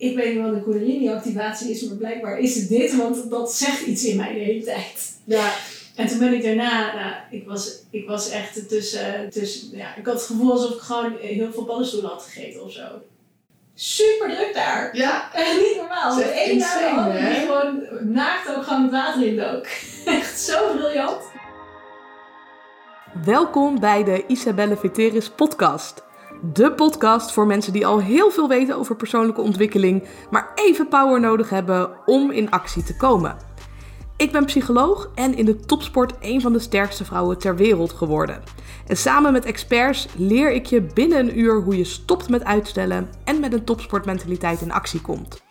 ik 0.00 0.16
weet 0.16 0.34
niet 0.34 0.44
wat 0.44 0.52
een 0.52 0.62
kundalini-activatie 0.62 1.70
is, 1.70 1.82
maar 1.82 1.96
blijkbaar 1.96 2.38
is 2.38 2.54
het 2.54 2.68
dit, 2.68 2.96
want 2.96 3.30
dat 3.30 3.52
zegt 3.52 3.86
iets 3.86 4.04
in 4.04 4.16
mij 4.16 4.32
de 4.32 4.38
hele 4.38 4.64
tijd. 4.64 5.18
Ja. 5.24 5.52
En 5.94 6.06
toen 6.06 6.18
ben 6.18 6.32
ik 6.32 6.42
daarna, 6.42 6.94
nou, 6.94 7.14
ik 7.30 7.46
was, 7.46 7.82
ik 7.90 8.06
was 8.06 8.30
echt 8.30 8.68
tussen, 8.68 9.30
tussen, 9.30 9.76
ja, 9.76 9.96
ik 9.96 10.06
had 10.06 10.14
het 10.14 10.22
gevoel 10.22 10.52
alsof 10.52 10.74
ik 10.74 10.80
gewoon 10.80 11.16
heel 11.20 11.52
veel 11.52 11.64
paddenstoelen 11.64 12.10
had 12.10 12.22
gegeten 12.22 12.64
of 12.64 12.72
zo. 12.72 12.82
Super 13.74 14.28
druk 14.28 14.54
daar. 14.54 14.96
Ja. 14.96 15.34
Echt 15.34 15.56
niet 15.56 15.76
normaal. 15.76 16.16
De 16.16 16.32
ene 16.32 16.58
naar 16.58 16.78
de 16.78 17.00
andere 17.00 17.28
die 17.28 17.40
gewoon 17.40 18.12
naakt 18.12 18.56
ook 18.56 18.62
gewoon 18.62 18.82
het 18.82 18.90
water 18.90 19.26
in 19.26 19.36
dook. 19.36 19.66
Echt 20.18 20.40
zo 20.40 20.76
briljant. 20.76 21.22
Welkom 23.24 23.80
bij 23.80 24.04
de 24.04 24.24
Isabelle 24.26 24.76
Veteris 24.76 25.30
podcast. 25.30 26.02
De 26.42 26.72
podcast 26.72 27.32
voor 27.32 27.46
mensen 27.46 27.72
die 27.72 27.86
al 27.86 28.00
heel 28.00 28.30
veel 28.30 28.48
weten 28.48 28.76
over 28.76 28.96
persoonlijke 28.96 29.40
ontwikkeling, 29.40 30.04
maar 30.30 30.52
even 30.54 30.88
power 30.88 31.20
nodig 31.20 31.50
hebben 31.50 31.90
om 32.06 32.30
in 32.30 32.50
actie 32.50 32.82
te 32.82 32.96
komen. 32.96 33.36
Ik 34.16 34.32
ben 34.32 34.44
psycholoog 34.44 35.10
en 35.14 35.34
in 35.34 35.44
de 35.44 35.56
topsport 35.56 36.12
een 36.20 36.40
van 36.40 36.52
de 36.52 36.58
sterkste 36.58 37.04
vrouwen 37.04 37.38
ter 37.38 37.56
wereld 37.56 37.92
geworden. 37.92 38.42
En 38.86 38.96
samen 38.96 39.32
met 39.32 39.44
experts 39.44 40.06
leer 40.16 40.52
ik 40.52 40.66
je 40.66 40.82
binnen 40.82 41.18
een 41.18 41.38
uur 41.38 41.62
hoe 41.62 41.76
je 41.76 41.84
stopt 41.84 42.28
met 42.28 42.44
uitstellen 42.44 43.08
en 43.24 43.40
met 43.40 43.52
een 43.52 43.64
topsportmentaliteit 43.64 44.60
in 44.60 44.72
actie 44.72 45.00
komt. 45.00 45.49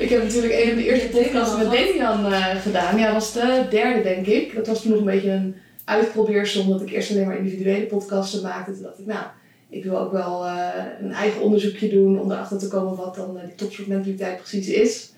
Ik 0.00 0.08
heb 0.08 0.22
natuurlijk 0.22 0.54
een 0.54 0.66
van 0.66 0.76
de 0.76 0.84
eerste 0.84 1.08
podcasts 1.08 1.56
met 1.56 1.70
Damian 1.70 2.32
eh, 2.32 2.60
gedaan. 2.60 2.98
Ja, 2.98 3.04
dat 3.04 3.14
was 3.14 3.32
de 3.32 3.66
derde, 3.70 4.02
denk 4.02 4.26
ik. 4.26 4.54
Dat 4.54 4.66
was 4.66 4.82
toen 4.82 4.90
nog 4.90 5.00
een 5.00 5.06
beetje 5.06 5.30
een 5.30 5.56
uitprobeersel, 5.84 6.62
omdat 6.62 6.80
ik 6.80 6.90
eerst 6.90 7.10
alleen 7.10 7.26
maar 7.26 7.36
individuele 7.36 7.86
podcasten 7.86 8.42
maakte. 8.42 8.72
Toen 8.72 8.82
dacht 8.82 8.98
ik, 8.98 9.06
nou, 9.06 9.24
ik 9.70 9.84
wil 9.84 9.98
ook 9.98 10.12
wel 10.12 10.46
eh, 10.46 10.68
een 11.00 11.12
eigen 11.12 11.40
onderzoekje 11.40 11.88
doen 11.88 12.20
om 12.20 12.30
erachter 12.30 12.58
te 12.58 12.68
komen 12.68 12.96
wat 12.96 13.14
dan 13.14 13.38
eh, 13.38 13.44
die 13.44 13.54
topsportmentaliteit 13.54 14.36
precies 14.36 14.68
is. 14.68 15.12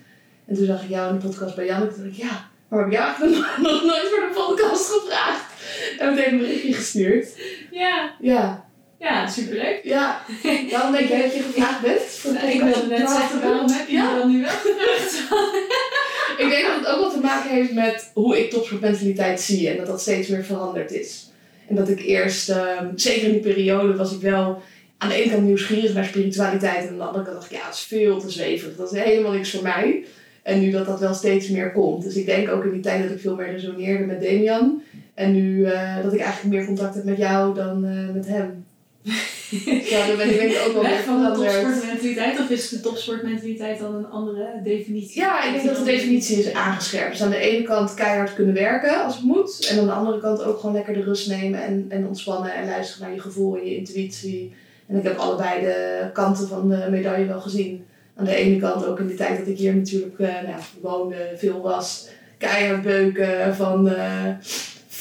En 0.45 0.55
toen 0.55 0.65
zag 0.65 0.83
ik 0.83 0.89
jou 0.89 1.13
in 1.13 1.19
de 1.19 1.27
podcast 1.27 1.55
bij 1.55 1.65
Jan. 1.65 1.81
En 1.81 1.93
toen 1.93 2.03
dacht 2.03 2.17
ik, 2.17 2.23
ja, 2.23 2.49
maar 2.67 2.79
heb 2.79 2.91
jij 2.91 3.01
eigenlijk 3.01 3.35
nog, 3.35 3.57
nog 3.71 3.83
nooit 3.83 4.07
voor 4.09 4.27
de 4.27 4.31
podcast 4.33 4.91
gevraagd? 4.91 5.51
En 5.99 6.13
meteen 6.13 6.33
een 6.33 6.39
berichtje 6.39 6.73
gestuurd. 6.73 7.27
Ja, 7.71 8.15
Ja, 8.19 8.62
ja, 9.03 9.27
superleuk. 9.27 9.79
ja. 9.83 10.21
Waarom 10.71 10.91
denk 10.91 11.07
jij 11.07 11.21
dat 11.21 11.33
je 11.35 11.41
gevraagd 11.41 11.81
bent? 11.81 12.01
Nou, 12.33 12.47
ik 12.51 12.61
wilde 12.61 12.87
net 12.87 13.09
zeggen, 13.09 13.41
waarom 13.41 13.69
heb 13.69 13.87
je 13.87 13.93
Ja. 13.95 14.17
dan 14.17 14.31
nu 14.31 14.41
wel 14.41 14.49
gevraagd? 14.51 15.23
Ik 16.37 16.49
denk 16.49 16.65
dat 16.65 16.75
het 16.75 16.87
ook 16.87 16.99
wel 17.01 17.11
te 17.11 17.19
maken 17.19 17.49
heeft 17.49 17.73
met 17.73 18.11
hoe 18.13 18.39
ik 18.39 18.49
topsportmentaliteit 18.51 19.41
zie 19.41 19.69
en 19.69 19.77
dat 19.77 19.87
dat 19.87 20.01
steeds 20.01 20.27
meer 20.27 20.43
veranderd 20.43 20.91
is. 20.91 21.29
En 21.67 21.75
dat 21.75 21.89
ik 21.89 21.99
eerst, 22.01 22.49
ehm, 22.49 22.87
zeker 22.95 23.23
in 23.27 23.31
die 23.31 23.41
periode, 23.41 23.95
was 23.95 24.13
ik 24.13 24.21
wel 24.21 24.61
aan 24.97 25.09
de 25.09 25.15
ene 25.15 25.31
kant 25.31 25.43
nieuwsgierig 25.43 25.93
naar 25.93 26.05
spiritualiteit 26.05 26.83
en 26.83 26.89
aan 26.89 26.97
de 26.97 27.03
andere 27.03 27.23
kant 27.23 27.35
dacht 27.35 27.51
ik, 27.51 27.57
ja, 27.57 27.65
het 27.65 27.73
is 27.73 27.81
veel 27.81 28.19
te 28.19 28.29
zweverig, 28.29 28.75
dat 28.75 28.93
is 28.93 28.99
helemaal 28.99 29.31
niks 29.31 29.51
voor 29.51 29.63
mij. 29.63 30.05
En 30.43 30.59
nu 30.59 30.71
dat 30.71 30.85
dat 30.85 30.99
wel 30.99 31.13
steeds 31.13 31.47
meer 31.49 31.71
komt. 31.71 32.03
Dus 32.03 32.15
ik 32.15 32.25
denk 32.25 32.49
ook 32.49 32.63
in 32.63 32.71
die 32.71 32.81
tijd 32.81 33.03
dat 33.03 33.11
ik 33.11 33.19
veel 33.21 33.35
meer 33.35 33.51
resoneerde 33.51 34.05
met 34.05 34.21
Damian. 34.21 34.81
En 35.13 35.33
nu 35.33 35.65
eh, 35.65 36.03
dat 36.03 36.13
ik 36.13 36.19
eigenlijk 36.19 36.55
meer 36.55 36.65
contact 36.65 36.95
heb 36.95 37.03
met 37.03 37.17
jou 37.17 37.55
dan 37.55 37.85
eh, 37.85 38.13
met 38.13 38.27
hem. 38.27 38.65
ja, 39.91 40.07
dan 40.07 40.17
ben 40.17 40.29
ik 40.29 40.35
denk 40.35 40.51
ik 40.51 40.63
ook 40.67 40.73
wel 40.73 40.81
Weg 40.81 41.03
van 41.03 41.23
de 41.23 41.31
topsportmentaliteit 41.31 42.39
of 42.39 42.49
is 42.49 42.69
de 42.69 42.79
topsportmentaliteit 42.79 43.79
dan 43.79 43.95
een 43.95 44.09
andere 44.09 44.61
definitie? 44.63 45.21
Ja, 45.21 45.43
ik 45.43 45.53
denk 45.53 45.65
dat 45.65 45.77
de 45.77 45.91
definitie 45.91 46.37
is 46.37 46.53
aangescherpt. 46.53 47.11
Dus 47.11 47.21
aan 47.21 47.29
de 47.29 47.37
ene 47.37 47.63
kant 47.63 47.93
keihard 47.93 48.33
kunnen 48.33 48.53
werken 48.53 49.03
als 49.03 49.15
het 49.15 49.23
moet. 49.23 49.67
En 49.71 49.79
aan 49.79 49.85
de 49.85 49.91
andere 49.91 50.19
kant 50.19 50.43
ook 50.43 50.59
gewoon 50.59 50.75
lekker 50.75 50.93
de 50.93 51.03
rust 51.03 51.27
nemen 51.27 51.63
en, 51.63 51.85
en 51.89 52.07
ontspannen 52.07 52.53
en 52.53 52.65
luisteren 52.65 53.07
naar 53.07 53.15
je 53.15 53.21
gevoel 53.21 53.57
en 53.57 53.65
je 53.65 53.75
intuïtie. 53.75 54.53
En 54.87 54.97
ik 54.97 55.03
heb 55.03 55.17
allebei 55.17 55.61
de 55.61 56.09
kanten 56.13 56.47
van 56.47 56.69
de 56.69 56.87
medaille 56.89 57.25
wel 57.25 57.41
gezien. 57.41 57.85
Aan 58.15 58.25
de 58.25 58.35
ene 58.35 58.59
kant 58.59 58.85
ook 58.85 58.99
in 58.99 59.07
de 59.07 59.15
tijd 59.15 59.37
dat 59.37 59.47
ik 59.47 59.57
hier 59.57 59.75
natuurlijk 59.75 60.19
eh, 60.19 60.27
nou, 60.27 60.61
woonde, 60.81 61.31
veel 61.35 61.61
was. 61.61 62.07
Keihard 62.37 62.81
beuken 62.81 63.55
van 63.55 63.89
eh, 63.89 64.27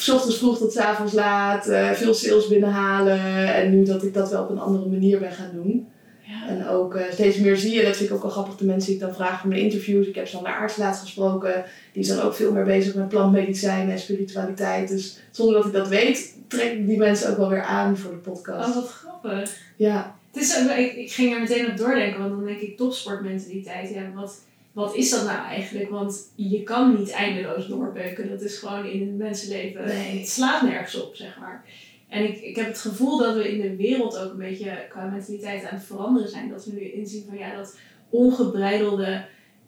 s 0.03 0.09
ochtends 0.09 0.39
vroeg 0.39 0.59
tot 0.59 0.73
s 0.73 0.77
avonds 0.77 1.13
laat. 1.13 1.67
eh, 1.69 1.91
veel 1.91 2.15
sales 2.15 2.49
binnenhalen. 2.49 3.55
En 3.55 3.71
nu 3.71 3.85
dat 3.85 4.03
ik 4.03 4.15
dat 4.15 4.31
wel 4.31 4.43
op 4.43 4.51
een 4.51 4.59
andere 4.59 4.87
manier 4.87 5.19
ben 5.19 5.33
gaan 5.33 5.51
doen. 5.55 5.89
Ja. 6.21 6.49
En 6.49 6.69
ook 6.69 6.95
eh, 6.95 7.05
steeds 7.13 7.37
meer 7.39 7.57
zie 7.57 7.75
je, 7.75 7.83
dat 7.85 7.97
vind 7.97 8.09
ik 8.09 8.15
ook 8.15 8.23
wel 8.23 8.31
grappig, 8.31 8.57
de 8.57 8.65
mensen 8.65 8.87
die 8.87 9.01
ik 9.01 9.07
dan 9.07 9.15
vraag 9.15 9.41
voor 9.41 9.49
mijn 9.49 9.61
interviews. 9.61 10.07
Ik 10.07 10.15
heb 10.15 10.29
Sander 10.29 10.53
Aarts 10.53 10.77
laatst 10.77 11.01
gesproken. 11.03 11.65
Die 11.93 12.03
is 12.03 12.09
dan 12.09 12.21
ook 12.21 12.35
veel 12.35 12.53
meer 12.53 12.65
bezig 12.65 12.95
met 12.95 13.09
plantmedicijn 13.09 13.91
en 13.91 13.99
spiritualiteit. 13.99 14.89
Dus 14.89 15.19
zonder 15.31 15.55
dat 15.55 15.67
ik 15.67 15.73
dat 15.73 15.89
weet, 15.89 16.35
trek 16.49 16.73
ik 16.73 16.87
die 16.87 16.99
mensen 16.99 17.31
ook 17.31 17.37
wel 17.37 17.49
weer 17.49 17.62
aan 17.62 17.97
voor 17.97 18.11
de 18.11 18.17
podcast. 18.17 18.69
Oh, 18.69 18.75
wat 18.75 18.89
grappig. 18.89 19.57
Ja, 19.77 20.17
Het 20.33 20.43
is, 20.43 20.57
ik, 20.77 20.93
ik 20.97 21.12
ging 21.12 21.35
er 21.35 21.41
meteen 21.41 21.71
op 21.71 21.77
doordenken, 21.77 22.19
want 22.21 22.31
dan 22.31 22.45
denk 22.45 22.61
ik 22.61 22.77
topsportmentaliteit. 22.77 23.91
Ja, 23.91 24.01
wat, 24.15 24.35
wat 24.72 24.94
is 24.94 25.10
dat 25.10 25.25
nou 25.25 25.44
eigenlijk? 25.47 25.91
Want 25.91 26.33
je 26.34 26.62
kan 26.62 26.97
niet 26.99 27.10
eindeloos 27.10 27.66
doorbeuken. 27.66 28.28
Dat 28.31 28.41
is 28.43 28.59
gewoon 28.59 28.87
in 28.87 29.00
het 29.06 29.16
mensenleven. 29.16 29.84
Nee. 29.87 30.19
Het 30.19 30.28
slaat 30.28 30.62
nergens 30.62 31.03
op, 31.03 31.15
zeg 31.16 31.38
maar. 31.38 31.65
En 32.09 32.25
ik, 32.25 32.41
ik 32.41 32.56
heb 32.56 32.66
het 32.66 32.78
gevoel 32.78 33.19
dat 33.19 33.34
we 33.34 33.53
in 33.53 33.61
de 33.61 33.77
wereld 33.77 34.19
ook 34.19 34.31
een 34.31 34.38
beetje 34.38 34.87
qua 34.88 35.05
mentaliteit 35.05 35.65
aan 35.65 35.77
het 35.77 35.84
veranderen 35.87 36.28
zijn. 36.28 36.49
Dat 36.49 36.65
we 36.65 36.72
nu 36.72 36.81
inzien 36.93 37.25
van 37.28 37.38
ja, 37.38 37.56
dat 37.56 37.77
ongebreidelde, 38.11 39.25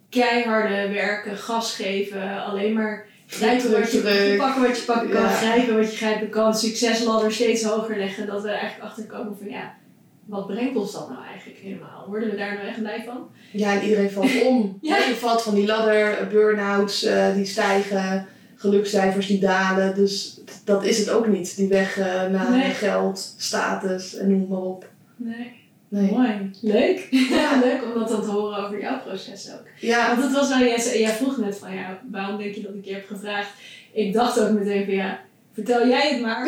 keiharde 0.08 0.88
werken, 0.92 1.36
gas 1.36 1.74
geven, 1.74 2.44
alleen 2.44 2.72
maar 2.72 3.06
grijpen 3.26 3.72
wat 3.72 3.92
je, 3.92 4.00
Druk. 4.00 4.36
pakken 4.38 4.62
wat 4.62 4.78
je 4.78 4.84
pakken 4.84 5.10
kan, 5.10 5.22
Ja. 5.22 5.28
grijpen 5.28 5.76
wat 5.76 5.90
je 5.90 5.96
grijpen 5.96 6.28
kan, 6.28 6.54
succesladder 6.54 7.32
steeds 7.32 7.62
hoger 7.62 7.98
leggen. 7.98 8.26
Dat 8.26 8.42
we 8.42 8.48
er 8.48 8.54
eigenlijk 8.54 8.90
achter 8.90 9.04
komen 9.04 9.36
van 9.38 9.48
ja, 9.48 9.74
wat 10.26 10.46
brengt 10.46 10.76
ons 10.76 10.92
dat 10.92 11.08
nou 11.08 11.24
eigenlijk 11.24 11.58
helemaal? 11.58 12.04
Worden 12.08 12.30
we 12.30 12.36
daar 12.36 12.54
nou 12.54 12.66
echt 12.66 12.78
blij 12.78 13.02
van? 13.06 13.28
ja 13.52 13.72
en 13.74 13.82
iedereen 13.82 14.10
valt 14.10 14.42
om. 14.42 14.78
Ja. 14.80 14.96
Je 14.96 15.14
valt 15.14 15.42
van 15.42 15.54
die 15.54 15.66
ladder, 15.66 16.28
burn-outs 16.30 17.02
eh, 17.04 17.34
die 17.34 17.44
stijgen, 17.44 18.26
gelukscijfers 18.54 19.26
die 19.26 19.38
dalen. 19.40 19.94
Dus 19.94 20.40
dat 20.64 20.84
is 20.84 20.98
het 20.98 21.10
ook 21.10 21.26
niet. 21.26 21.56
Die 21.56 21.68
weg 21.68 21.98
eh, 21.98 22.04
naar 22.30 22.50
Nee. 22.50 22.70
geld, 22.70 23.34
status 23.38 24.16
en 24.16 24.30
noem 24.30 24.46
maar 24.48 24.62
op. 24.62 24.88
Nee. 25.16 25.62
Nee. 25.88 26.10
Mooi. 26.10 26.50
Leuk. 26.60 27.06
Ja. 27.10 27.60
Leuk 27.64 27.84
om 27.84 27.98
dat 27.98 28.08
dan 28.08 28.22
te 28.22 28.30
horen 28.30 28.64
over 28.64 28.80
jouw 28.80 29.00
proces 29.00 29.50
ook. 29.52 29.66
Ja, 29.80 30.08
Want 30.08 30.22
het 30.22 30.32
was 30.32 30.48
wel, 30.48 30.58
jij, 30.58 30.98
jij 31.00 31.12
vroeg 31.12 31.36
net 31.36 31.58
van 31.58 31.74
ja, 31.74 32.00
waarom 32.10 32.38
denk 32.38 32.54
je 32.54 32.62
dat 32.62 32.74
ik 32.74 32.84
je 32.84 32.92
heb 32.92 33.06
gevraagd? 33.06 33.50
Ik 33.92 34.12
dacht 34.12 34.40
ook 34.40 34.50
meteen 34.50 34.84
van 34.84 34.94
ja, 34.94 35.20
vertel 35.54 35.88
jij 35.88 36.12
het 36.12 36.20
maar. 36.20 36.46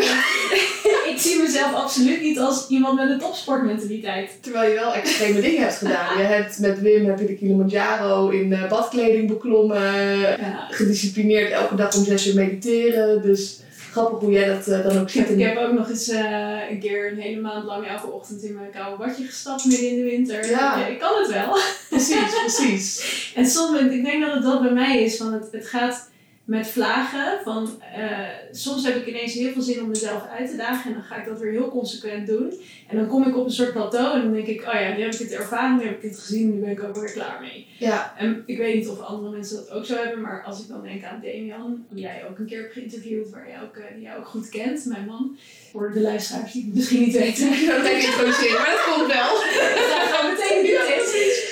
ik 1.13 1.17
zie 1.17 1.43
mezelf 1.43 1.75
absoluut 1.75 2.23
niet 2.23 2.39
als 2.39 2.69
iemand 2.69 2.99
met 2.99 3.11
een 3.11 3.19
topsportmentaliteit. 3.19 4.39
Terwijl 4.41 4.71
je 4.71 4.79
wel 4.79 4.95
extreme 4.95 5.41
dingen 5.41 5.63
hebt 5.63 5.77
gedaan. 5.77 6.19
Je 6.19 6.25
hebt 6.25 6.59
met 6.59 6.81
Wim 6.81 7.07
heb 7.07 7.19
je 7.19 7.27
de 7.27 7.37
Kilimanjaro 7.37 8.29
in 8.29 8.53
eh, 8.53 8.69
badkleding 8.69 9.29
beklommen. 9.29 10.19
Ja. 10.19 10.67
Gedisciplineerd 10.71 11.51
elke 11.51 11.75
dag 11.75 11.97
om 11.97 12.05
zes 12.05 12.27
uur 12.27 12.35
mediteren. 12.35 13.23
Dus 13.23 13.61
grappig 13.97 14.19
hoe 14.19 14.33
jij 14.33 14.47
dat 14.47 14.67
eh, 14.67 14.83
dan 14.83 14.99
ook 15.01 15.11
ziet. 15.11 15.31
ik 15.31 15.43
heb 15.43 15.57
ook 15.57 15.73
nog 15.73 15.89
eens 15.89 16.09
eh, 16.09 16.71
een 16.71 16.81
keer 16.81 17.13
een 17.13 17.19
hele 17.19 17.41
maand 17.41 17.65
lang 17.65 17.87
elke 17.87 18.11
ochtend 18.11 18.43
in 18.43 18.55
mijn 18.55 18.71
koude 18.71 19.05
badje 19.05 19.25
gestapt 19.25 19.65
midden 19.65 19.91
in 19.91 19.97
de 19.97 20.05
winter. 20.05 20.51
Ja. 20.51 20.87
Ik, 20.87 20.93
ik 20.93 20.99
kan 20.99 21.23
het 21.23 21.33
wel. 21.33 21.59
Precies, 21.89 22.41
precies. 22.41 23.05
En 23.37 23.47
soms, 23.47 23.81
ik 23.81 24.05
denk 24.05 24.25
dat 24.25 24.35
het 24.35 24.43
dat 24.43 24.63
bij 24.63 24.73
mij 24.73 25.03
is, 25.03 25.17
van 25.17 25.33
het, 25.33 25.49
het 25.53 25.67
gaat 25.67 26.09
met 26.47 26.67
vlagen. 26.67 27.39
Van, 27.45 27.83
eh, 27.97 28.19
soms 28.53 28.85
heb 28.85 28.97
ik 28.97 29.07
ineens 29.07 29.33
heel 29.33 29.53
veel 29.53 29.63
zin 29.63 29.83
om 29.83 29.89
mezelf 29.89 30.29
uit 30.39 30.51
te 30.51 30.57
dagen 30.57 30.91
en 30.91 30.93
dan 30.93 31.03
ga 31.03 31.17
ik 31.17 31.27
dat 31.27 31.41
weer 31.41 31.51
heel 31.51 31.69
consequent 31.69 32.27
doen. 32.27 32.53
En 32.89 32.97
dan 32.97 33.07
kom 33.07 33.27
ik 33.29 33.37
op 33.37 33.45
een 33.45 33.51
soort 33.51 33.73
plateau 33.73 34.15
en 34.15 34.23
dan 34.23 34.33
denk 34.33 34.47
ik, 34.47 34.61
oh 34.61 34.75
ja, 34.75 34.95
nu 34.97 35.03
heb 35.03 35.13
ik 35.13 35.19
het 35.19 35.33
ervaren, 35.33 35.77
nu 35.77 35.85
heb 35.85 35.97
ik 36.03 36.11
het 36.11 36.19
gezien, 36.19 36.55
nu 36.55 36.61
ben 36.61 36.71
ik 36.71 36.83
ook 36.83 36.97
weer 36.97 37.13
klaar 37.13 37.41
mee. 37.41 37.67
Ja, 37.79 38.15
En 38.19 38.43
ik 38.47 38.59
weet 38.59 38.75
niet 38.75 38.89
of 38.89 39.01
andere 39.01 39.33
mensen 39.33 39.57
dat 39.57 39.71
ook 39.71 39.85
zo 39.85 39.97
hebben, 39.97 40.21
maar 40.21 40.43
als 40.45 40.61
ik 40.61 40.69
dan 40.69 40.83
denk 40.83 41.05
aan 41.05 41.21
Damian, 41.23 41.87
die 41.91 42.03
jij 42.03 42.25
ook 42.31 42.39
een 42.39 42.47
keer 42.47 42.61
hebt 42.61 42.73
geïnterviewd, 42.73 43.31
waar 43.31 43.49
jij 43.49 43.63
ook, 43.63 43.77
eh, 43.77 43.95
die 43.95 44.03
jij 44.03 44.17
ook 44.17 44.27
goed 44.27 44.49
kent, 44.49 44.85
mijn 44.85 45.05
man. 45.05 45.37
Voor 45.73 45.93
de 45.93 46.01
luisteraars 46.01 46.53
die 46.53 46.65
het 46.65 46.75
misschien 46.75 47.01
niet 47.01 47.17
weten. 47.17 47.47
ik 47.47 47.69
het 47.69 47.85
even 47.85 48.09
introduceren, 48.09 48.61
maar 48.61 48.71
dat 48.71 48.95
komt 48.95 49.13
wel. 49.13 49.35
Gaan 50.13 50.27
we 50.27 50.37
meteen 50.39 50.63
nu 50.63 50.77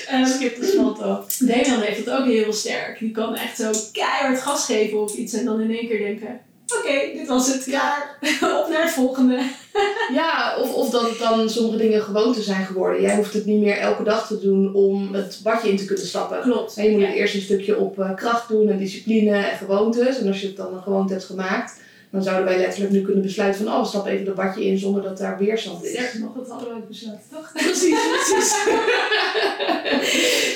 Ehm, 0.09 0.27
Skip 0.27 0.57
de 0.61 0.93
talk. 0.99 1.39
Damian 1.39 1.81
heeft 1.81 1.99
het 1.99 2.11
ook 2.11 2.27
heel 2.27 2.53
sterk. 2.53 2.99
Die 2.99 3.11
kan 3.11 3.37
echt 3.37 3.57
zo 3.57 3.71
keihard 3.93 4.41
gas 4.41 4.65
geven 4.65 4.84
op 4.93 5.11
iets 5.11 5.33
en 5.33 5.45
dan 5.45 5.61
in 5.61 5.71
één 5.71 5.89
keer 5.89 5.99
denken: 5.99 6.41
oké, 6.79 6.93
dit 7.19 7.27
was 7.29 7.53
het, 7.53 7.65
klaar. 7.65 8.19
op 8.63 8.69
naar 8.71 8.83
het 8.83 8.93
volgende. 8.93 9.39
Ja, 10.13 10.57
of, 10.61 10.75
of 10.75 10.91
dat 10.91 11.09
het 11.09 11.19
dan 11.19 11.51
sommige 11.51 11.77
dingen 11.77 12.03
gewoonte 12.03 12.43
zijn 12.43 12.65
geworden. 12.65 13.01
Jij 13.03 13.17
hoeft 13.17 13.33
het 13.35 13.45
niet 13.47 13.61
meer 13.61 13.77
elke 13.79 14.03
dag 14.03 14.27
te 14.27 14.41
doen 14.41 14.75
om 14.75 15.15
het 15.15 15.41
badje 15.43 15.69
in 15.71 15.77
te 15.77 15.85
kunnen 15.85 16.07
stappen. 16.07 16.41
Klopt. 16.41 16.77
En 16.77 16.85
je 16.85 16.91
moet 16.91 17.01
Ja. 17.01 17.07
het 17.07 17.17
eerst 17.17 17.35
een 17.35 17.41
stukje 17.41 17.79
op 17.79 17.99
eh, 18.01 18.15
kracht 18.15 18.49
doen 18.49 18.69
en 18.69 18.79
discipline 18.79 19.37
en 19.37 19.57
gewoontes. 19.57 20.19
En 20.19 20.27
als 20.27 20.41
je 20.41 20.47
het 20.47 20.57
dan 20.57 20.75
een 20.75 20.83
gewoonte 20.83 21.13
hebt 21.13 21.25
gemaakt, 21.25 21.81
Dan 22.15 22.23
zouden 22.23 22.45
wij 22.45 22.59
letterlijk 22.59 22.93
nu 22.93 23.03
kunnen 23.03 23.23
besluiten 23.23 23.65
van, 23.65 23.75
oh, 23.75 23.85
stap 23.85 24.07
even 24.07 24.25
dat 24.25 24.35
badje 24.35 24.65
in 24.65 24.79
zonder 24.79 25.03
dat 25.03 25.19
daar 25.19 25.39
weerstand 25.39 25.85
is. 25.85 25.91
Sterker 25.91 26.21
nog, 26.21 26.35
dat 26.35 26.49
hadden 26.49 26.69
we 26.69 26.75
ook 26.75 26.89
besloten, 26.89 27.21
toch? 27.31 27.53
Precies, 27.65 27.99
precies. 28.09 28.67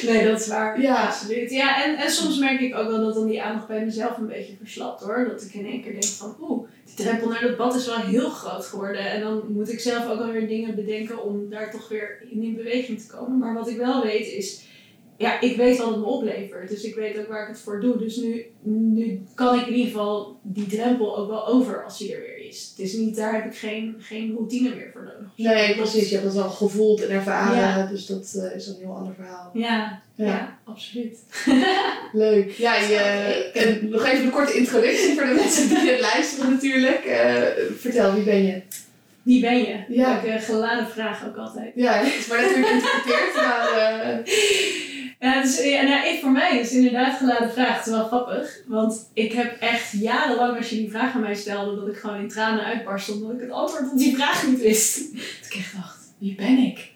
nee, 0.08 0.26
dat 0.26 0.40
is 0.40 0.46
waar. 0.46 0.80
Ja. 0.80 1.06
Absoluut. 1.06 1.50
Ja, 1.50 1.84
en, 1.84 1.96
en 1.96 2.10
soms 2.10 2.38
merk 2.38 2.60
ik 2.60 2.76
ook 2.76 2.88
wel 2.88 3.04
dat 3.04 3.14
dan 3.14 3.26
die 3.26 3.42
aandacht 3.42 3.66
bij 3.66 3.84
mezelf 3.84 4.16
een 4.16 4.26
beetje 4.26 4.56
verslapt 4.58 5.02
hoor. 5.02 5.28
Dat 5.28 5.42
ik 5.42 5.54
in 5.54 5.66
één 5.66 5.82
keer 5.82 5.92
denk 5.92 6.04
van, 6.04 6.36
oeh, 6.40 6.68
die 6.84 6.94
drempel 6.94 7.28
naar 7.28 7.42
dat 7.42 7.56
bad 7.56 7.74
is 7.74 7.86
wel 7.86 8.00
heel 8.00 8.30
groot 8.30 8.64
geworden. 8.64 9.10
En 9.10 9.20
dan 9.20 9.42
moet 9.48 9.72
ik 9.72 9.80
zelf 9.80 10.08
ook 10.08 10.20
alweer 10.20 10.48
dingen 10.48 10.74
bedenken 10.74 11.24
om 11.24 11.50
daar 11.50 11.70
toch 11.70 11.88
weer 11.88 12.22
in, 12.30 12.42
in 12.42 12.56
beweging 12.56 13.00
te 13.00 13.16
komen. 13.16 13.38
Maar 13.38 13.54
wat 13.54 13.68
ik 13.68 13.76
wel 13.76 14.02
weet 14.02 14.26
is, 14.32 14.62
ja, 15.18 15.40
ik 15.40 15.56
weet 15.56 15.78
wat 15.78 15.88
het 15.88 15.98
me 15.98 16.04
oplevert. 16.04 16.68
Dus 16.68 16.82
ik 16.82 16.94
weet 16.94 17.18
ook 17.18 17.28
waar 17.28 17.42
ik 17.42 17.48
het 17.48 17.58
voor 17.60 17.80
doe. 17.80 17.98
Dus 17.98 18.16
nu, 18.16 18.46
nu 18.62 19.22
kan 19.34 19.58
ik 19.58 19.66
in 19.66 19.74
ieder 19.74 19.90
geval 19.90 20.38
die 20.42 20.66
drempel 20.66 21.16
ook 21.16 21.28
wel 21.28 21.46
over 21.46 21.84
als 21.84 21.98
die 21.98 22.14
er 22.14 22.20
weer 22.20 22.48
is. 22.48 22.72
Het 22.76 22.86
is 22.86 22.92
niet, 22.92 23.16
daar 23.16 23.32
heb 23.34 23.44
ik 23.44 23.58
geen, 23.58 23.96
geen 23.98 24.32
routine 24.36 24.74
meer 24.74 24.90
voor 24.92 25.02
nodig. 25.02 25.30
Nee, 25.36 25.76
precies. 25.76 26.08
Je 26.08 26.16
hebt 26.18 26.34
dat 26.34 26.44
al 26.44 26.50
gevoeld 26.50 27.04
en 27.04 27.10
ervaren. 27.10 27.58
Ja. 27.58 27.86
Dus 27.86 28.06
dat 28.06 28.34
eh, 28.34 28.56
is 28.56 28.66
een 28.66 28.76
heel 28.78 28.94
ander 28.94 29.14
verhaal. 29.14 29.50
Ja, 29.52 30.00
ja. 30.14 30.26
Ja. 30.26 30.58
absoluut. 30.64 31.18
Leuk. 32.12 32.50
Ja, 32.50 32.74
je, 32.74 32.96
en 33.54 33.88
nog 33.88 34.04
even 34.04 34.24
een 34.24 34.30
korte 34.30 34.58
introductie 34.58 35.14
voor 35.14 35.26
de 35.26 35.34
mensen 35.34 35.68
die 35.68 35.90
het 35.90 36.00
luisteren 36.00 36.50
natuurlijk. 36.50 37.04
Eh, 37.04 37.42
vertel, 37.76 38.14
wie 38.14 38.24
ben 38.24 38.46
je? 38.46 38.62
Wie 39.22 39.40
ben 39.40 39.58
je? 39.58 39.76
Ja. 39.88 40.22
Geladen 40.38 40.88
vraag 40.88 41.26
ook 41.26 41.36
altijd. 41.36 41.72
Ja, 41.74 41.92
het 41.92 42.14
is 42.14 42.26
maar 42.26 42.40
net 42.40 42.54
weer 42.54 42.64
geïnterpreteerd, 42.64 43.34
maar... 43.34 43.68
eh, 43.72 44.18
Ja, 45.20 45.42
is, 45.42 45.64
ja, 45.64 45.82
nou, 45.82 46.08
ik, 46.08 46.20
voor 46.20 46.30
mij 46.30 46.58
is 46.58 46.66
het 46.66 46.76
inderdaad 46.76 47.16
geladen 47.16 47.50
vraag. 47.50 47.76
Het 47.76 47.86
is 47.86 47.92
wel 47.92 48.06
grappig. 48.06 48.62
Want 48.66 49.10
ik 49.12 49.32
heb 49.32 49.60
echt 49.60 49.92
jarenlang, 49.92 50.56
als 50.56 50.70
je 50.70 50.76
die 50.76 50.90
vraag 50.90 51.14
aan 51.14 51.20
mij 51.20 51.34
stelde, 51.34 51.80
dat 51.80 51.88
ik 51.88 51.96
gewoon 51.96 52.20
in 52.20 52.28
tranen 52.28 52.64
uitbarstte 52.64 53.12
omdat 53.12 53.32
ik 53.32 53.40
het 53.40 53.50
antwoord 53.50 53.92
op 53.92 53.98
die 53.98 54.14
vraag 54.14 54.46
niet 54.46 54.60
wist. 54.60 55.12
Dat 55.12 55.50
ik 55.50 55.54
echt 55.58 55.74
dacht, 55.74 55.98
wie 56.18 56.34
ben 56.34 56.58
ik? 56.58 56.92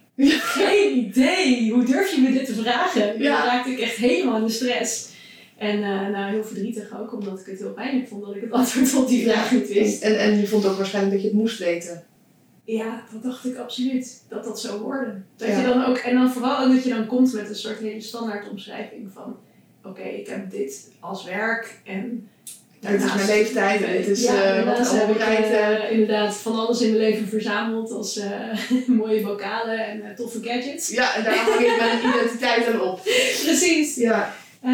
Geen 0.56 0.96
idee. 0.96 1.72
Hoe 1.72 1.84
durf 1.84 2.14
je 2.14 2.20
me 2.20 2.32
dit 2.32 2.46
te 2.46 2.54
vragen? 2.54 3.22
Ja. 3.22 3.36
Dan 3.36 3.46
raakte 3.46 3.70
ik 3.70 3.78
echt 3.78 3.96
helemaal 3.96 4.36
in 4.36 4.44
de 4.44 4.52
stress. 4.52 5.10
En 5.58 5.82
eh, 5.82 6.08
nou, 6.08 6.32
heel 6.32 6.44
verdrietig 6.44 7.00
ook, 7.00 7.12
omdat 7.12 7.40
ik 7.40 7.46
het 7.46 7.58
heel 7.58 7.72
pijnlijk 7.72 8.08
vond 8.08 8.24
dat 8.24 8.34
ik 8.36 8.40
het 8.42 8.52
antwoord 8.52 8.94
op 8.94 9.08
die 9.08 9.24
vraag 9.28 9.52
niet 9.52 9.68
wist. 9.72 10.02
en, 10.02 10.18
en 10.18 10.40
je 10.40 10.46
vond 10.46 10.66
ook 10.66 10.76
waarschijnlijk 10.76 11.14
dat 11.14 11.22
je 11.22 11.28
het 11.28 11.38
moest 11.38 11.58
weten. 11.58 12.04
Ja, 12.64 13.04
dat 13.12 13.22
dacht 13.22 13.44
ik 13.44 13.56
absoluut. 13.56 14.22
Dat 14.28 14.44
dat 14.44 14.60
zou 14.60 14.80
worden. 14.80 15.26
Dat 15.36 15.48
Ja. 15.48 15.58
je 15.58 15.66
dan 15.66 15.84
ook, 15.84 15.96
en 15.96 16.14
dan 16.14 16.30
vooral 16.30 16.64
ook 16.66 16.74
dat 16.74 16.84
je 16.84 16.90
dan 16.90 17.06
komt 17.06 17.32
met 17.32 17.48
een 17.48 17.54
soort 17.54 17.78
hele 17.78 18.00
standaard 18.00 18.48
omschrijving 18.50 19.10
van... 19.14 19.36
Oké, 19.84 20.02
ik 20.02 20.26
heb 20.26 20.50
dit 20.50 20.90
als 21.00 21.24
werk 21.24 21.80
en... 21.84 22.28
Dit 22.80 23.02
is 23.04 23.14
mijn 23.14 23.26
leeftijd 23.26 23.82
en 23.82 23.92
dit 23.92 24.06
is 24.06 24.22
ja, 24.22 24.42
eh, 24.44 24.66
wat 24.66 24.78
ik 24.92 24.98
heb 24.98 25.38
ik 25.38 25.44
eh, 25.44 25.90
inderdaad 25.90 26.36
van 26.36 26.54
alles 26.58 26.80
in 26.80 26.86
mijn 26.90 27.02
leven 27.02 27.28
verzameld 27.28 27.90
als 27.90 28.16
eh, 28.16 28.58
mooie 28.86 29.20
vocalen 29.20 29.86
en 29.86 30.02
eh, 30.02 30.14
toffe 30.16 30.42
gadgets. 30.42 30.88
Ja, 30.88 31.14
en 31.14 31.24
daar 31.24 31.36
hang 31.36 31.60
ik 31.60 31.76
mijn 31.78 31.98
identiteit 32.08 32.66
aan 32.66 32.80
op. 32.80 33.00
Precies. 33.44 33.96
Ja, 33.96 34.34
Eh, 34.60 34.70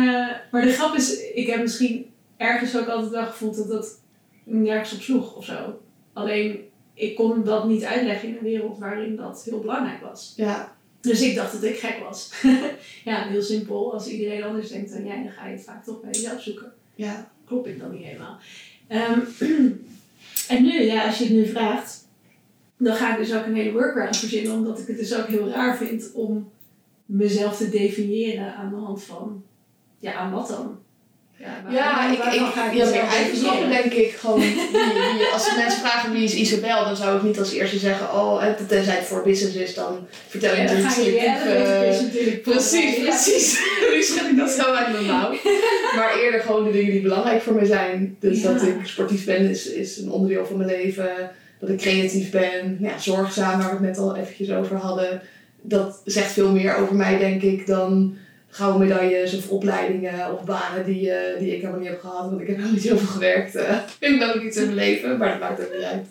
maar 0.50 0.62
de 0.62 0.72
grap 0.72 0.94
is, 0.94 1.20
ik 1.34 1.46
heb 1.46 1.60
misschien 1.60 2.06
ergens 2.36 2.76
ook 2.76 2.88
altijd 2.88 3.10
wel 3.10 3.26
gevoeld 3.26 3.56
dat 3.56 3.68
dat 3.68 3.98
nergens 4.44 4.92
op 4.94 5.00
sloeg 5.00 5.36
of 5.36 5.44
zo. 5.44 5.80
Alleen, 6.12 6.67
ik 6.98 7.14
kon 7.14 7.44
dat 7.44 7.68
niet 7.68 7.84
uitleggen 7.84 8.28
in 8.28 8.36
een 8.36 8.42
wereld 8.42 8.78
waarin 8.78 9.16
dat 9.16 9.42
heel 9.44 9.60
belangrijk 9.60 10.00
was. 10.00 10.32
ja, 10.36 10.76
Dus 11.00 11.20
ik 11.22 11.34
dacht 11.34 11.52
dat 11.52 11.62
ik 11.62 11.78
gek 11.78 11.98
was. 12.08 12.32
ja, 13.04 13.22
heel 13.28 13.42
simpel. 13.42 13.92
Als 13.92 14.08
iedereen 14.08 14.42
anders 14.42 14.68
denkt 14.68 14.92
dan 14.92 15.06
jij, 15.06 15.22
dan 15.22 15.32
ga 15.32 15.46
je 15.46 15.56
het 15.56 15.64
vaak 15.64 15.84
toch 15.84 16.00
bij 16.00 16.10
jezelf 16.10 16.42
zoeken. 16.42 16.72
ja. 16.94 17.30
Klopt 17.44 17.66
ik 17.66 17.78
dan 17.80 17.90
niet 17.90 18.04
helemaal. 18.04 18.38
Ehm, 18.86 19.20
en 20.54 20.62
nu, 20.62 20.82
ja, 20.82 21.06
als 21.06 21.18
je 21.18 21.24
het 21.24 21.32
nu 21.32 21.46
vraagt, 21.46 22.06
dan 22.76 22.94
ga 22.94 23.12
ik 23.12 23.26
dus 23.26 23.34
ook 23.34 23.46
een 23.46 23.54
hele 23.54 23.72
workaround 23.72 24.16
verzinnen, 24.16 24.52
omdat 24.52 24.78
ik 24.78 24.86
het 24.86 24.96
dus 24.98 25.14
ook 25.14 25.26
heel 25.26 25.48
raar 25.48 25.76
vind 25.76 26.10
om 26.14 26.50
mezelf 27.06 27.56
te 27.56 27.68
definiëren 27.68 28.54
aan 28.54 28.70
de 28.70 28.76
hand 28.76 29.02
van, 29.02 29.42
ja, 29.98 30.12
aan 30.12 30.32
wat 30.32 30.48
dan? 30.48 30.78
Ja, 31.38 31.62
Ja, 31.70 32.10
ik, 32.12 32.18
ik, 32.18 32.40
ga 32.54 32.70
ja, 32.72 32.84
mijn 32.90 33.00
eigenschappen 33.00 33.68
definiëren? 33.68 33.70
denk 33.70 33.92
ik 33.92 34.14
gewoon. 34.14 34.42
Als 35.32 35.56
mensen 35.56 35.80
vragen 35.80 36.12
wie 36.12 36.24
is 36.24 36.34
Isabel, 36.34 36.84
dan 36.84 36.96
zou 36.96 37.16
ik 37.16 37.22
niet 37.22 37.38
als 37.38 37.52
eerste 37.52 37.78
zeggen, 37.78 38.06
oh, 38.12 38.44
tenzij 38.68 38.94
het 38.94 39.04
voor 39.04 39.22
business 39.22 39.56
is, 39.56 39.74
dan 39.74 40.06
vertel 40.28 40.54
je 40.56 40.62
Ja, 40.62 40.72
natuurlijk 40.72 41.16
elevator 41.16 41.52
eh, 41.54 42.42
Precies. 42.54 42.96
Ja. 42.96 43.02
precies. 43.04 43.60
Nu 43.94 44.02
schud 44.02 44.30
ik 44.30 44.36
dat 44.36 44.50
zo 44.50 44.62
uit 44.72 44.92
mijn 44.92 45.04
mouw. 45.06 45.30
Maar 45.96 46.18
eerder 46.22 46.40
gewoon 46.40 46.64
de 46.64 46.70
dingen 46.70 46.92
die 46.92 47.02
belangrijk 47.02 47.42
voor 47.42 47.54
mij 47.54 47.64
zijn. 47.66 48.16
Dus 48.20 48.42
Ja. 48.42 48.52
dat 48.52 48.62
ik 48.62 48.74
sportief 48.84 49.24
ben 49.24 49.50
is, 49.50 49.66
is 49.66 49.98
een 49.98 50.10
onderdeel 50.10 50.46
van 50.46 50.56
mijn 50.56 50.68
leven. 50.70 51.30
Dat 51.60 51.68
ik 51.68 51.78
creatief 51.78 52.30
ben. 52.30 52.76
Ja, 52.80 52.98
zorgzaam, 52.98 53.58
waar 53.58 53.68
we 53.68 53.72
het 53.86 53.96
net 53.96 53.98
al 53.98 54.16
eventjes 54.16 54.50
over 54.50 54.76
hadden. 54.76 55.22
Dat 55.62 56.00
zegt 56.04 56.32
veel 56.32 56.50
meer 56.50 56.76
over 56.76 56.94
mij, 56.94 57.18
denk 57.18 57.42
ik, 57.42 57.66
dan 57.66 58.16
gouden 58.48 58.88
medailles 58.88 59.36
of 59.36 59.48
opleidingen 59.50 60.32
of 60.34 60.44
banen 60.44 60.84
die, 60.84 61.10
eh, 61.10 61.38
die 61.38 61.54
ik 61.54 61.60
helemaal 61.60 61.80
niet 61.80 61.88
heb 61.88 62.00
gehad. 62.00 62.28
Want 62.30 62.40
ik 62.40 62.46
heb 62.46 62.56
helemaal 62.56 62.74
niet 62.76 62.84
zoveel 62.86 63.06
gewerkt. 63.06 63.54
eh 63.54 63.78
in 64.10 64.18
welk 64.18 64.42
iets 64.42 64.56
in 64.56 64.64
mijn 64.64 64.76
leven, 64.76 65.18
maar 65.18 65.28
dat 65.28 65.40
maakt 65.40 65.60
ook 65.60 65.72
niet 65.74 65.82
uit. 65.84 66.06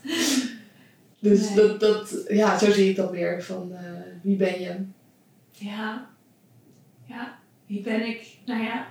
Dus 1.19 1.47
Nee. 1.49 1.55
dat, 1.55 1.79
dat, 1.79 2.23
ja, 2.27 2.57
zo 2.57 2.71
zie 2.71 2.89
ik 2.89 2.95
dat 2.95 3.11
weer. 3.11 3.43
Van 3.43 3.71
eh, 3.73 3.79
wie 4.21 4.35
ben 4.35 4.61
je? 4.61 4.75
Ja. 5.51 6.09
Ja. 7.05 7.37
Wie 7.67 7.81
ben 7.81 8.07
ik? 8.07 8.27
Nou 8.45 8.63
ja. 8.63 8.87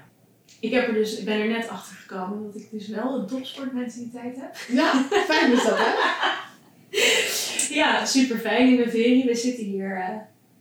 Ik, 0.60 0.72
heb 0.72 0.87
er 0.88 0.94
dus, 0.94 1.19
ik 1.19 1.25
ben 1.25 1.40
er 1.40 1.49
net 1.49 1.69
achter 1.69 1.96
gekomen 1.96 2.42
dat 2.44 2.54
ik 2.62 2.70
dus 2.70 2.88
wel 2.88 3.19
een 3.19 3.26
topsportmentaliteit 3.26 4.37
heb. 4.37 4.56
Ja, 4.69 5.04
fijn 5.26 5.52
is 5.52 5.64
dat 5.64 5.78
hè? 5.78 5.92
Ja, 7.75 8.04
super 8.04 8.38
fijn 8.38 8.78
in 8.78 8.90
Veri. 8.90 9.25
We 9.25 9.34
zitten 9.34 9.64
hier, 9.64 9.96
eh, 9.96 10.16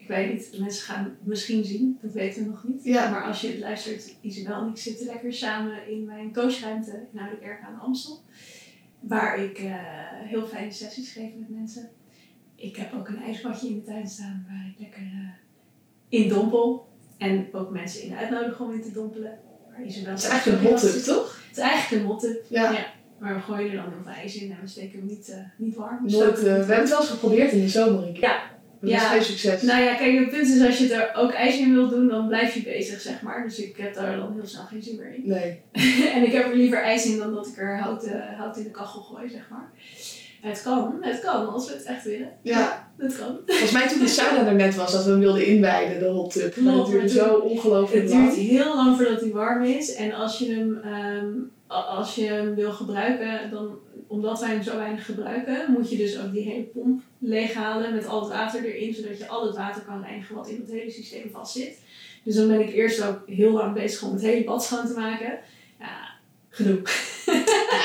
ik 0.06 0.12
weet 0.12 0.34
niet, 0.34 0.60
mensen 0.60 0.84
gaan 0.86 1.04
het 1.04 1.14
misschien 1.24 1.64
zien, 1.64 1.98
dat 2.02 2.12
weten 2.12 2.44
we 2.44 2.50
nog 2.50 2.64
niet. 2.64 2.84
Ja. 2.84 3.10
Maar 3.10 3.24
als 3.24 3.42
je 3.42 3.48
het 3.48 3.60
luistert, 3.60 4.16
Isabel 4.22 4.62
en 4.62 4.70
ik 4.70 4.78
zitten 4.78 5.06
lekker 5.06 5.34
samen 5.34 5.88
in 5.88 6.06
mijn 6.06 6.34
coachruimte 6.34 7.06
in 7.14 7.20
Oude 7.20 7.38
Kerk 7.38 7.64
aan 7.64 7.74
de 7.74 7.80
Amstel. 7.80 8.24
Waar 9.00 9.40
ik 9.40 9.58
eh, 9.58 9.74
heel 10.12 10.46
fijne 10.46 10.72
sessies 10.72 11.12
geef 11.12 11.30
met 11.40 11.50
mensen. 11.50 11.90
Ik 12.56 12.76
heb 12.76 12.94
ook 12.94 13.08
een 13.08 13.22
ijsbadje 13.24 13.68
in 13.68 13.76
de 13.76 13.84
tuin 13.84 14.08
staan 14.08 14.46
waar 14.50 14.72
ik 14.74 14.80
lekker 14.80 15.02
eh, 15.02 16.20
in 16.22 16.30
dompel. 16.30 16.88
En 17.18 17.48
ook 17.52 17.70
mensen 17.70 18.04
in 18.04 18.16
uitnodigen 18.16 18.66
om 18.66 18.74
in 18.74 18.82
te 18.82 18.92
dompelen. 18.92 19.40
Waar 19.70 19.86
Isabel 19.86 20.12
Het 20.12 20.24
is 20.24 20.30
eigenlijk 20.30 20.64
een 20.64 20.70
hot 20.70 20.80
tub, 20.80 21.04
toch? 21.04 21.44
Het 21.48 21.58
is 21.58 21.64
eigenlijk 21.64 22.04
een 22.04 22.10
hot 22.10 22.20
tub. 22.20 22.46
Ja. 22.50 22.72
Ja. 22.72 22.94
Maar 23.18 23.36
we 23.36 23.42
gooien 23.42 23.70
er 23.70 23.76
dan 23.76 23.90
heel 23.90 24.04
veel 24.04 24.12
ijs 24.12 24.36
in 24.36 24.52
en 24.52 24.58
we 24.62 24.68
steken 24.68 25.00
hem 25.00 25.08
niet, 25.08 25.30
eh, 25.30 25.38
niet 25.58 25.76
warm. 25.76 26.00
Nooit, 26.02 26.42
we 26.42 26.50
hebben 26.50 26.78
het 26.78 26.90
wel 26.90 27.00
eens 27.00 27.10
geprobeerd 27.10 27.52
in 27.52 27.62
de 27.62 27.70
zomer. 27.70 28.20
Ja. 28.20 28.54
Dat 28.82 28.90
Ja. 28.90 28.98
was 29.00 29.08
geen 29.10 29.24
succes. 29.24 29.62
Nou 29.62 29.84
ja, 29.84 29.94
kijk, 29.96 30.20
het 30.20 30.30
punt 30.30 30.48
is 30.48 30.66
als 30.66 30.78
je 30.78 30.94
er 30.94 31.16
ook 31.22 31.32
ijs 31.32 31.58
in 31.58 31.74
wil 31.74 31.88
doen, 31.90 32.08
dan 32.08 32.28
blijf 32.28 32.54
je 32.54 32.62
bezig, 32.64 33.02
zeg 33.02 33.22
maar. 33.22 33.44
Dus 33.44 33.60
ik 33.60 33.78
heb 33.78 33.94
daar 33.94 34.18
dan 34.18 34.34
heel 34.34 34.46
snel 34.48 34.64
geen 34.64 34.84
zin 34.84 34.96
meer 34.96 35.16
in. 35.16 35.22
Nee. 35.26 35.62
en 36.16 36.24
ik 36.26 36.32
heb 36.32 36.46
er 36.50 36.56
liever 36.56 36.82
ijs 36.84 37.06
in 37.06 37.18
dan 37.18 37.34
dat 37.34 37.48
ik 37.48 37.58
er 37.58 37.78
hout, 37.80 38.04
eh, 38.04 38.38
hout 38.38 38.58
in 38.58 38.64
de 38.64 38.72
kachel 38.72 39.02
gooi, 39.02 39.30
zeg 39.30 39.48
maar. 39.50 39.70
Het 40.42 40.62
kan, 40.64 40.98
het 41.02 41.20
kan, 41.20 41.48
als 41.54 41.68
we 41.68 41.74
het 41.74 41.84
echt 41.84 42.04
willen. 42.04 42.30
Ja, 42.42 42.92
Het 42.98 43.18
kan. 43.18 43.40
volgens 43.46 43.72
mij 43.72 43.88
toen 43.88 44.00
de 44.00 44.08
sauna 44.08 44.46
er 44.48 44.56
net 44.56 44.76
was, 44.76 44.92
dat 44.92 45.04
we 45.06 45.10
hem 45.12 45.20
wilden 45.20 45.46
inwijden, 45.48 46.00
de 46.00 46.06
hot 46.06 46.32
tub. 46.32 46.56
Maar 46.58 46.74
duurde 46.74 46.98
maar 46.98 47.08
zo 47.08 47.36
ongelooflijk 47.36 48.04
Het 48.04 48.12
lang. 48.14 48.24
duurt 48.34 48.48
heel 48.48 48.76
lang 48.76 48.98
voordat 48.98 49.22
hij 49.22 49.30
warm 49.32 49.64
is. 49.64 49.94
En 49.96 50.12
als 50.14 50.38
je 50.40 50.54
hem, 50.56 50.78
ehm, 50.84 51.28
als 51.68 52.16
je 52.16 52.26
hem 52.26 52.56
wil 52.56 52.72
gebruiken, 52.72 53.50
dan, 53.52 53.78
omdat 54.08 54.40
wij 54.40 54.50
hem 54.50 54.64
zo 54.64 54.78
weinig 54.78 55.06
gebruiken, 55.06 55.72
moet 55.72 55.90
je 55.90 55.98
dus 55.98 56.20
ook 56.20 56.34
die 56.34 56.44
hele 56.44 56.64
pomp 56.64 57.02
leeghalen 57.20 57.94
met 57.94 58.08
al 58.08 58.20
het 58.22 58.30
water 58.32 58.64
erin, 58.64 58.94
zodat 58.94 59.18
je 59.18 59.28
al 59.28 59.46
het 59.48 59.56
water 59.56 59.82
kan 59.82 60.04
reinigen 60.04 60.36
wat 60.36 60.48
in 60.50 60.60
het 60.60 60.72
hele 60.72 60.92
systeem 60.92 61.30
vastzit. 61.32 61.80
Dus 62.24 62.36
dan 62.36 62.48
ben 62.48 62.60
ik 62.60 62.74
eerst 62.74 63.04
ook 63.04 63.22
heel 63.28 63.52
lang 63.52 63.74
bezig 63.74 64.04
om 64.04 64.14
het 64.14 64.22
hele 64.22 64.44
bad 64.44 64.64
schoon 64.64 64.88
te 64.88 64.94
maken. 64.94 65.40
Ja, 65.80 66.10
genoeg. 66.50 66.90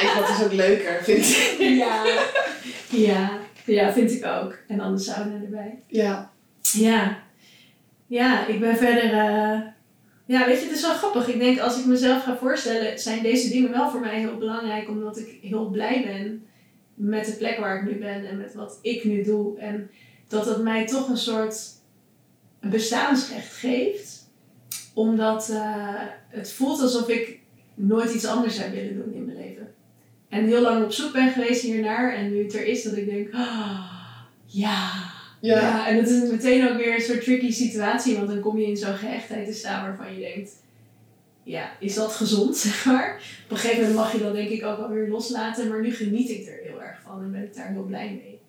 Ja, 0.03 0.21
wat 0.21 0.29
is 0.29 0.45
ook 0.45 0.53
leuker, 0.53 1.05
vind 1.05 1.19
ik. 1.25 1.57
Ja, 1.59 2.05
ja, 2.91 3.39
ja, 3.65 3.93
vind 3.93 4.11
ik 4.13 4.27
ook. 4.27 4.59
En 4.69 4.77
dan 4.77 4.95
de 4.95 5.01
sauna 5.01 5.35
erbij. 5.35 5.83
Ja. 5.87 6.33
Ja, 6.73 7.23
ja, 8.07 8.47
ik 8.47 8.61
ben 8.61 8.77
verder. 8.77 9.13
eh, 9.13 9.61
ja, 10.31 10.47
weet 10.47 10.59
je, 10.59 10.67
het 10.67 10.77
is 10.77 10.83
wel 10.83 10.95
grappig. 10.95 11.29
Ik 11.29 11.39
denk 11.39 11.59
als 11.59 11.79
ik 11.79 11.85
mezelf 11.85 12.23
ga 12.23 12.37
voorstellen, 12.37 12.99
zijn 12.99 13.23
deze 13.23 13.49
dingen 13.49 13.71
wel 13.71 13.91
voor 13.91 14.01
mij 14.01 14.19
heel 14.19 14.37
belangrijk, 14.37 14.89
omdat 14.89 15.19
ik 15.19 15.39
heel 15.43 15.69
blij 15.69 16.03
ben 16.05 16.47
met 16.95 17.27
de 17.27 17.33
plek 17.33 17.59
waar 17.59 17.77
ik 17.77 17.93
nu 17.93 17.99
ben 17.99 18.29
en 18.29 18.37
met 18.39 18.55
wat 18.55 18.79
ik 18.83 19.05
nu 19.05 19.23
doe. 19.23 19.59
En 19.59 19.91
dat 20.29 20.47
het 20.47 20.63
mij 20.63 20.87
toch 20.87 21.09
een 21.09 21.17
soort 21.17 21.63
bestaansrecht 22.61 23.53
geeft, 23.53 24.31
omdat 24.95 25.49
eh, 25.49 26.03
het 26.29 26.53
voelt 26.53 26.81
alsof 26.81 27.09
ik 27.09 27.39
nooit 27.75 28.15
iets 28.15 28.27
anders 28.27 28.57
zou 28.57 28.71
willen 28.71 28.95
doen 28.95 29.15
in 29.15 29.25
mijn 29.25 29.39
leven. 29.39 29.75
En 30.29 30.47
heel 30.47 30.63
lang 30.63 30.85
op 30.85 30.93
zoek 30.93 31.13
ben 31.13 31.33
geweest 31.33 31.63
hiernaar 31.63 32.15
en 32.15 32.33
nu 32.33 32.43
het 32.43 32.55
er 32.55 32.67
is 32.67 32.83
dat 32.83 32.97
ik 32.97 33.07
denk, 33.07 33.35
ah, 33.35 33.93
ja, 34.45 35.10
Ja. 35.41 35.61
ja, 35.61 35.89
en 35.89 35.97
dat 35.97 36.09
is 36.09 36.31
meteen 36.31 36.69
ook 36.69 36.77
weer 36.77 36.95
een 36.95 37.01
soort 37.01 37.25
tricky 37.25 37.51
situatie, 37.51 38.17
want 38.17 38.29
dan 38.29 38.41
kom 38.41 38.59
je 38.59 38.67
in 38.67 38.77
zo'n 38.77 38.95
gehechtheid 38.95 39.47
te 39.47 39.53
staan 39.53 39.83
waarvan 39.83 40.15
je 40.15 40.21
denkt, 40.21 40.51
ja, 41.43 41.71
is 41.79 41.95
dat 41.95 42.13
gezond, 42.13 42.57
zeg 42.67 42.85
maar. 42.85 43.23
Op 43.45 43.51
een 43.51 43.57
gegeven 43.57 43.81
moment 43.81 43.99
mag 43.99 44.13
je 44.13 44.19
dat 44.19 44.35
denk 44.35 44.49
ik 44.49 44.65
ook 44.65 44.79
wel 44.79 44.89
weer 44.89 45.09
loslaten, 45.09 45.69
maar 45.69 45.81
nu 45.81 45.93
geniet 45.93 46.31
ik 46.31 46.47
er 46.47 46.61
heel 46.63 46.83
erg 46.83 47.01
van 47.03 47.23
en 47.23 47.33
ben 47.33 47.43
ik 47.43 47.55
daar 47.55 47.73
heel 47.73 47.85
blij 47.85 48.21
mee. 48.23 48.41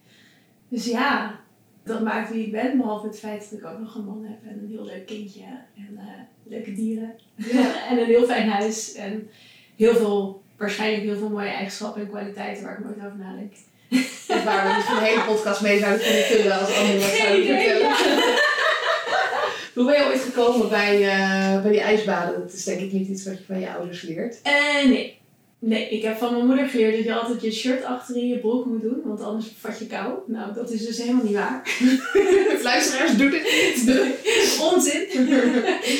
Dus 0.67 0.85
ja, 0.85 1.39
dat 1.83 2.01
maakt 2.01 2.31
wie 2.31 2.45
ik 2.45 2.51
ben, 2.51 2.77
behalve 2.77 3.07
het 3.07 3.19
feit 3.19 3.49
dat 3.49 3.59
ik 3.59 3.65
ook 3.65 3.79
nog 3.79 3.95
een 3.95 4.05
man 4.05 4.25
heb 4.25 4.51
en 4.51 4.59
een 4.59 4.69
heel 4.69 4.85
leuk 4.85 5.05
kindje 5.05 5.43
en 5.75 5.97
eh, 5.97 6.05
leuke 6.43 6.73
dieren 6.73 7.13
Ja. 7.35 7.87
en 7.89 7.97
een 7.97 8.05
heel 8.05 8.25
fijn 8.25 8.49
huis 8.49 8.93
en 8.93 9.29
heel 9.75 9.95
veel, 9.95 10.41
waarschijnlijk 10.57 11.03
heel 11.03 11.17
veel 11.17 11.29
mooie 11.29 11.49
eigenschappen 11.49 12.01
en 12.01 12.09
kwaliteiten 12.09 12.63
waar 12.63 12.77
ik 12.77 12.83
nooit 12.83 13.05
over 13.05 13.17
nadenk. 13.17 13.53
Of 14.27 14.43
waar 14.43 14.67
we 14.67 14.73
misschien 14.75 14.97
een 14.97 15.03
hele 15.03 15.23
podcast 15.23 15.61
mee 15.61 15.79
zouden 15.79 16.01
kunnen 16.01 16.23
vullen 16.23 16.59
als 16.59 16.77
anderen 16.77 17.01
wat 17.01 17.09
Geen 17.09 17.21
zouden 17.21 17.45
vertellen. 17.45 17.91
Hoe 19.75 19.85
ben 19.85 19.95
je 19.95 20.05
ooit 20.05 20.21
gekomen 20.21 20.69
bij, 20.69 21.09
eh, 21.09 21.61
bij 21.61 21.71
die 21.71 21.81
ijsbaden? 21.81 22.39
Dat 22.39 22.53
is 22.53 22.63
denk 22.63 22.79
ik 22.79 22.91
niet 22.91 23.07
iets 23.07 23.25
wat 23.25 23.37
je 23.37 23.43
van 23.47 23.59
je 23.59 23.73
ouders 23.73 24.01
leert. 24.01 24.39
Eh, 24.41 24.89
nee. 24.89 25.19
Nee, 25.63 25.89
ik 25.89 26.01
heb 26.01 26.17
van 26.17 26.33
mijn 26.33 26.45
moeder 26.45 26.67
geleerd 26.67 26.95
dat 26.95 27.03
je 27.03 27.13
altijd 27.15 27.41
je 27.41 27.51
shirt 27.51 27.83
achter 27.83 28.15
in 28.15 28.27
je 28.27 28.37
broek 28.37 28.65
moet 28.65 28.81
doen, 28.81 29.01
want 29.03 29.21
anders 29.21 29.45
vat 29.59 29.79
je 29.79 29.87
kou. 29.87 30.13
Nou, 30.27 30.53
dat 30.53 30.71
is 30.71 30.85
dus 30.85 30.97
helemaal 30.97 31.23
niet 31.23 31.33
waar. 31.33 31.69
Luisteraars, 32.63 33.17
doe 33.17 33.29
dit 33.29 33.43
niet. 33.43 33.99
Onzin. 34.73 35.07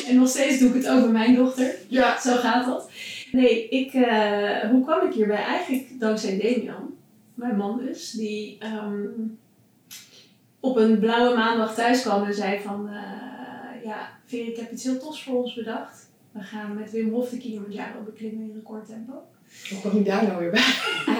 en 0.08 0.16
nog 0.16 0.28
steeds 0.28 0.60
doe 0.60 0.68
ik 0.68 0.74
het 0.74 0.84
bij 0.84 1.12
mijn 1.12 1.36
dochter. 1.36 1.76
Ja. 1.88 2.20
Zo 2.20 2.36
gaat 2.36 2.66
dat. 2.66 2.90
Nee, 3.32 3.68
ik, 3.70 3.94
eh, 3.94 4.70
hoe 4.70 4.84
kwam 4.84 5.08
ik 5.08 5.14
hierbij? 5.14 5.44
Eigenlijk 5.44 5.88
dankzij 6.00 6.38
Damian, 6.38 6.94
mijn 7.42 7.58
man 7.58 7.78
dus, 7.86 8.12
die 8.12 8.58
ehm, 8.60 9.06
op 10.60 10.76
een 10.76 11.00
blauwe 11.00 11.36
maandag 11.36 11.76
thuis 11.76 12.02
kwam 12.02 12.24
en 12.24 12.34
zei 12.34 12.60
van, 12.60 12.88
eh, 12.88 13.84
ja, 13.84 14.10
Veer, 14.26 14.48
ik 14.48 14.58
heb 14.58 14.72
iets 14.72 14.84
heel 14.84 15.00
tofs 15.00 15.24
voor 15.24 15.44
ons 15.44 15.54
bedacht. 15.54 16.10
We 16.32 16.40
gaan 16.40 16.76
met 16.76 16.92
Wim 16.92 17.10
Hof 17.10 17.30
de 17.30 17.38
Kilimanjaro 17.38 18.02
beklimmen 18.06 18.44
in 18.44 18.54
recordtempo. 18.56 19.14
Hoe 19.70 19.82
kom 19.82 19.98
je 19.98 20.04
daar 20.04 20.24
nou 20.24 20.40
weer 20.40 20.52
bij? 20.52 20.62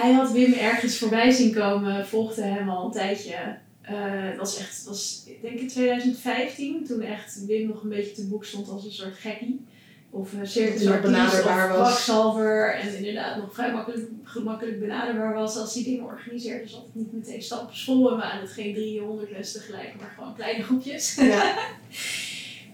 Hij 0.00 0.12
had 0.12 0.32
Wim 0.32 0.52
ergens 0.52 0.98
voorbij 0.98 1.30
zien 1.30 1.54
komen, 1.54 2.06
volgde 2.06 2.42
hem 2.42 2.68
al 2.68 2.84
een 2.84 2.92
tijdje. 2.92 3.58
Het 3.82 4.36
was 4.36 4.58
echt, 4.58 4.76
het 4.76 4.86
was, 4.86 5.24
ik 5.26 5.42
denk 5.42 5.58
in 5.58 5.68
2015, 5.68 6.84
toen 6.84 7.00
echt 7.00 7.46
Wim 7.46 7.68
nog 7.68 7.82
een 7.82 7.88
beetje 7.88 8.14
te 8.14 8.28
boek 8.28 8.44
stond 8.44 8.68
als 8.68 8.84
een 8.84 8.92
soort 8.92 9.16
gekkie. 9.16 9.66
Of 10.14 10.32
een 10.32 10.46
circusartiest 10.46 11.02
benaderbaar 11.02 11.70
of 11.70 11.76
was. 11.76 11.88
kwakzalver. 11.88 12.74
En 12.74 12.96
inderdaad 12.96 13.36
nog 13.36 13.54
vrij 13.54 13.72
makkelijk, 13.72 14.08
gemakkelijk 14.22 14.80
benaderbaar 14.80 15.34
was 15.34 15.56
als 15.56 15.74
hij 15.74 15.84
dingen 15.84 16.04
organiseerde. 16.04 16.62
Dus 16.62 16.74
altijd 16.74 16.94
niet 16.94 17.12
meteen 17.12 17.42
stappen 17.42 17.76
vol 17.76 18.10
en 18.10 18.16
we 18.16 18.22
aan 18.22 18.40
het 18.40 18.50
geen 18.50 18.74
300 18.74 19.30
les 19.30 19.52
tegelijk, 19.52 19.92
maar 20.00 20.12
gewoon 20.16 20.34
kleine 20.34 20.62
groepjes. 20.62 21.14
Ja. 21.14 21.54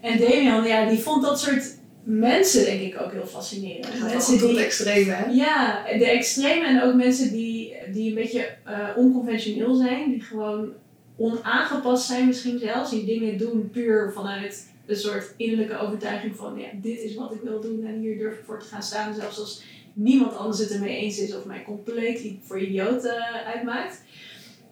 En 0.01 0.19
Damian, 0.19 0.63
ja, 0.67 0.89
die 0.89 0.99
vond 0.99 1.23
dat 1.23 1.39
soort 1.39 1.77
mensen 2.03 2.65
denk 2.65 2.81
ik 2.81 3.01
ook 3.01 3.11
heel 3.11 3.25
fascinerend. 3.25 3.99
Wel 3.99 4.09
Mensen 4.09 4.37
tot 4.37 4.47
die 4.47 4.57
het 4.57 4.65
extreme, 4.65 5.11
hè? 5.11 5.31
ja, 5.31 5.83
de 5.97 6.09
extreme 6.09 6.65
en 6.65 6.81
ook 6.83 6.93
mensen 6.93 7.31
die, 7.31 7.73
die 7.93 8.09
een 8.09 8.15
beetje 8.15 8.49
eh, 8.65 8.87
onconventioneel 8.95 9.75
zijn, 9.75 10.11
die 10.11 10.21
gewoon 10.21 10.69
onaangepast 11.17 12.07
zijn 12.07 12.27
misschien 12.27 12.59
zelfs, 12.59 12.89
die 12.89 13.05
dingen 13.05 13.37
doen 13.37 13.69
puur 13.69 14.11
vanuit 14.13 14.67
een 14.89 14.95
soort 14.95 15.33
innerlijke 15.37 15.77
overtuiging 15.77 16.35
van 16.35 16.57
ja, 16.57 16.67
dit 16.81 16.99
is 16.99 17.15
wat 17.15 17.33
ik 17.33 17.41
wil 17.41 17.61
doen 17.61 17.85
en 17.85 17.99
hier 17.99 18.17
durf 18.17 18.37
ik 18.37 18.45
voor 18.45 18.59
te 18.59 18.65
gaan 18.65 18.83
staan, 18.83 19.13
zelfs 19.13 19.39
als 19.39 19.63
niemand 19.93 20.35
anders 20.35 20.59
het 20.59 20.71
ermee 20.71 20.97
eens 20.97 21.19
is 21.19 21.35
of 21.35 21.45
mij 21.45 21.63
compleet 21.63 22.33
voor 22.41 22.59
idioot 22.59 23.05
eh, 23.05 23.45
uitmaakt. 23.45 24.01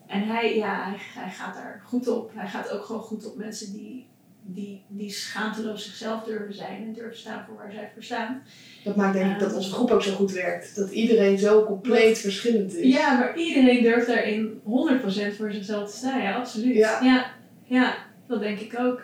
En 0.08 0.28
hij, 0.28 0.56
ja, 0.56 0.84
hij, 0.84 1.24
hij 1.24 1.32
gaat 1.32 1.54
daar 1.54 1.82
goed 1.86 2.08
op. 2.08 2.32
Hij 2.34 2.48
gaat 2.48 2.70
ook 2.70 2.84
gewoon 2.84 3.02
goed 3.02 3.26
op 3.26 3.36
mensen 3.36 3.74
die, 3.74 4.06
die, 4.42 4.84
die 4.88 5.12
schaamteloos 5.12 5.86
zichzelf 5.86 6.24
durven 6.24 6.54
zijn 6.54 6.84
en 6.84 6.94
durven 6.94 7.18
staan 7.18 7.46
voor 7.48 7.56
waar 7.56 7.72
zij 7.72 7.90
voor 7.94 8.04
staan. 8.04 8.44
Dat 8.84 8.96
maakt 8.96 9.14
denk 9.14 9.32
ik 9.32 9.40
dat 9.40 9.54
onze 9.54 9.72
groep 9.72 9.92
ook 9.92 10.04
zo 10.04 10.14
goed 10.14 10.32
werkt. 10.32 10.76
Dat 10.76 10.92
iedereen 10.92 11.38
zo 11.38 11.66
compleet 11.66 12.20
verschillend 12.20 12.76
is. 12.76 12.96
Ja, 12.96 13.18
maar 13.18 13.38
iedereen 13.38 13.84
durft 13.84 14.08
daarin 14.08 14.62
100% 14.64 15.36
voor 15.38 15.52
zichzelf 15.52 15.92
te 15.92 15.98
staan. 15.98 16.22
Ja, 16.22 16.36
absoluut. 16.36 16.76
Ja. 16.76 17.02
ja, 17.02 17.32
ja, 17.64 17.96
dat 18.28 18.40
denk 18.40 18.60
ik 18.60 18.80
ook. 18.80 19.02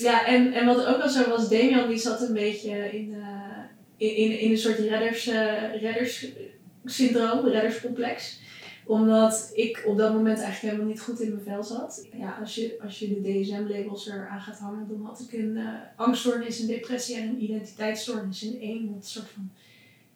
Ja, 0.00 0.26
en, 0.26 0.52
en 0.52 0.66
wat 0.66 0.86
ook 0.86 0.96
wel 0.96 1.08
zo 1.08 1.28
was, 1.28 1.48
Damian 1.48 1.88
die 1.88 1.98
zat 1.98 2.20
een 2.20 2.32
beetje 2.32 2.90
in, 2.92 3.14
eh, 3.14 3.58
in, 3.96 4.16
in, 4.16 4.38
in 4.38 4.50
een 4.50 4.58
soort 4.58 4.78
redders, 4.78 5.26
eh, 5.26 5.80
redderssyndroom, 5.80 7.46
redderscomplex 7.46 8.38
omdat 8.86 9.50
ik 9.54 9.84
op 9.86 9.96
dat 9.96 10.12
moment 10.12 10.38
eigenlijk 10.38 10.60
helemaal 10.60 10.92
niet 10.92 11.02
goed 11.02 11.20
in 11.20 11.30
mijn 11.30 11.42
vel 11.42 11.64
zat. 11.64 12.06
Ja, 12.12 12.36
als 12.40 12.54
je, 12.54 12.78
als 12.82 12.98
je 12.98 13.08
de 13.08 13.40
DSM-labels 13.40 14.08
eraan 14.08 14.40
gaat 14.40 14.58
hangen, 14.58 14.88
dan 14.88 15.04
had 15.04 15.20
ik 15.20 15.32
een 15.32 15.56
eh, 15.56 15.66
angststoornis, 15.96 16.58
een 16.58 16.66
depressie 16.66 17.16
en 17.16 17.28
een 17.28 17.42
identiteitsstoornis 17.42 18.42
in 18.42 18.60
één. 18.60 18.94
Wat 18.94 19.06
soort 19.06 19.28
van 19.28 19.50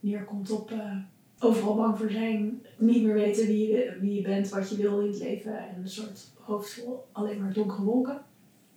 neerkomt 0.01 0.51
op 0.51 0.73
overal 1.39 1.75
bang 1.75 1.99
voor 1.99 2.11
zijn, 2.11 2.63
niet 2.77 3.03
meer 3.03 3.15
weten 3.15 3.47
wie 3.47 3.69
je, 3.69 3.97
wie 4.01 4.15
je 4.15 4.23
bent, 4.23 4.49
wat 4.49 4.71
je 4.71 4.77
wil 4.77 5.01
in 5.01 5.07
het 5.07 5.19
leven 5.19 5.59
en 5.59 5.81
een 5.83 5.89
soort 5.89 6.31
hoofd 6.41 6.73
vol 6.73 7.05
alleen 7.13 7.41
maar 7.41 7.53
donkere 7.53 7.83
wolken. 7.83 8.23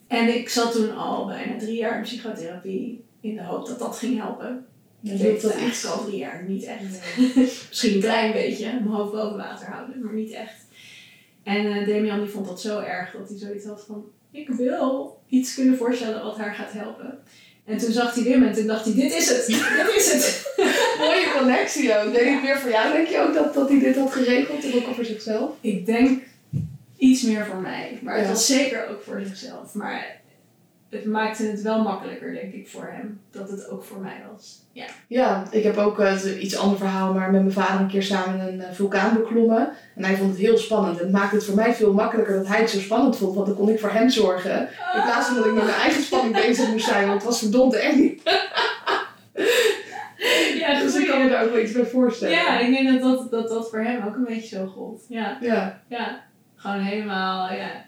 En 0.07 0.35
ik 0.35 0.49
zat 0.49 0.71
toen 0.71 0.95
al 0.95 1.25
bijna 1.25 1.57
drie 1.57 1.77
jaar 1.77 1.97
in 1.97 2.03
psychotherapie 2.03 3.03
in 3.21 3.35
de 3.35 3.43
hoop 3.43 3.67
dat 3.67 3.79
dat 3.79 3.97
ging 3.97 4.19
helpen. 4.19 4.65
Ik 5.03 5.09
hielp 5.09 5.21
deed 5.21 5.41
dat 5.41 5.51
dat 5.51 5.61
eigenlijk 5.61 5.95
al 5.95 6.05
drie 6.05 6.17
jaar, 6.17 6.43
niet 6.47 6.63
echt. 6.63 6.81
Misschien 7.69 7.93
een 7.93 7.99
klein 7.99 8.31
beetje, 8.31 8.65
mijn 8.65 8.87
hoofd 8.87 9.11
boven 9.11 9.37
water 9.37 9.67
houden, 9.67 10.03
maar 10.03 10.13
niet 10.13 10.31
echt. 10.31 10.65
En 11.43 11.71
eh 11.71 11.87
Damian 11.87 12.19
die 12.19 12.29
vond 12.29 12.47
dat 12.47 12.61
zo 12.61 12.79
erg 12.79 13.11
dat 13.11 13.29
hij 13.29 13.37
zoiets 13.37 13.65
had 13.65 13.83
van, 13.87 14.05
ik 14.31 14.49
wil 14.49 15.17
iets 15.27 15.53
kunnen 15.53 15.77
voorstellen 15.77 16.23
wat 16.23 16.37
haar 16.37 16.53
gaat 16.55 16.71
helpen. 16.71 17.19
En 17.65 17.77
toen 17.77 17.91
zag 17.91 18.13
hij 18.13 18.23
Wim 18.23 18.43
en 18.43 18.53
toen 18.53 18.67
dacht 18.67 18.85
hij, 18.85 18.93
dit 18.93 19.13
is 19.13 19.29
het, 19.29 19.45
dit 19.45 19.95
is 19.95 20.13
het. 20.13 20.53
Mooie 20.99 21.33
connectie 21.37 21.97
ook. 21.97 22.13
Deed 22.13 22.25
het 22.25 22.41
meer 22.41 22.59
voor 22.59 22.71
jou? 22.71 22.93
Denk 22.93 23.07
je 23.07 23.19
ook 23.19 23.33
dat, 23.33 23.53
dat 23.53 23.69
hij 23.69 23.79
dit 23.79 23.95
had 23.95 24.11
geregeld? 24.11 24.65
Of 24.65 24.75
ook 24.75 24.87
al 24.87 24.93
voor 24.93 25.05
zichzelf? 25.05 25.51
Ik 25.61 25.85
denk 25.85 26.23
iets 26.97 27.21
meer 27.21 27.45
voor 27.45 27.61
mij, 27.61 27.99
maar 28.01 28.17
het 28.17 28.27
was 28.27 28.45
zeker 28.45 28.87
ook 28.89 29.03
voor 29.03 29.21
zichzelf. 29.25 29.73
Maar 29.73 30.15
het 30.89 31.05
maakte 31.05 31.43
het 31.43 31.61
wel 31.61 31.83
makkelijker, 31.83 32.33
denk 32.33 32.53
ik, 32.53 32.67
voor 32.69 32.89
hem, 32.91 33.19
dat 33.31 33.49
het 33.49 33.69
ook 33.69 33.83
voor 33.83 33.99
mij 33.99 34.21
was. 34.31 34.65
Ja. 34.71 34.85
Ja, 35.07 35.47
ik 35.51 35.63
heb 35.63 35.77
ook 35.77 35.99
eh, 35.99 36.23
een 36.23 36.43
iets 36.43 36.57
ander 36.57 36.77
verhaal, 36.77 37.13
maar 37.13 37.31
met 37.31 37.41
mijn 37.41 37.53
vader 37.53 37.79
een 37.81 37.87
keer 37.87 38.03
samen 38.03 38.47
een 38.47 38.61
eh, 38.61 38.71
vulkaan 38.73 39.13
beklommen. 39.13 39.69
En 39.95 40.03
hij 40.03 40.15
vond 40.15 40.29
het 40.29 40.39
heel 40.39 40.57
spannend. 40.57 40.97
En 40.97 41.03
het 41.03 41.13
maakte 41.13 41.35
het 41.35 41.45
voor 41.45 41.55
mij 41.55 41.73
veel 41.73 41.93
makkelijker 41.93 42.35
dat 42.35 42.47
hij 42.47 42.59
het 42.59 42.69
zo 42.69 42.79
spannend 42.79 43.17
vond, 43.17 43.35
want 43.35 43.47
dan 43.47 43.55
kon 43.55 43.69
ik 43.69 43.79
voor 43.79 43.91
hem 43.91 44.09
zorgen. 44.09 44.59
In 44.95 45.01
plaats 45.03 45.27
van 45.27 45.35
dat 45.35 45.45
ik 45.45 45.53
met 45.53 45.63
mijn 45.63 45.75
eigen 45.75 46.03
spanning 46.03 46.35
bezig 46.35 46.71
moest 46.71 46.85
zijn, 46.85 47.07
want 47.07 47.13
het 47.13 47.29
was 47.29 47.39
verdomd 47.39 47.73
eng. 47.73 48.19
Ja, 50.59 50.79
Dus 50.79 50.95
ik 50.95 51.07
kan 51.07 51.23
me 51.23 51.29
daar 51.29 51.43
ook 51.43 51.51
wel 51.51 51.61
iets 51.61 51.71
bij 51.71 51.85
voorstellen. 51.85 52.35
Ja, 52.35 52.59
ik 52.59 52.71
denk 52.71 52.89
dat 52.89 53.01
dat, 53.01 53.31
dat 53.31 53.49
dat 53.49 53.69
voor 53.69 53.79
hem 53.79 54.07
ook 54.07 54.15
een 54.15 54.25
beetje 54.25 54.55
zo 54.55 54.65
gold. 54.65 55.05
Ja, 55.09 55.37
Ja, 55.41 55.81
ja. 55.87 56.23
Gewoon 56.67 56.85
helemaal, 56.85 57.51
ja. 57.51 57.85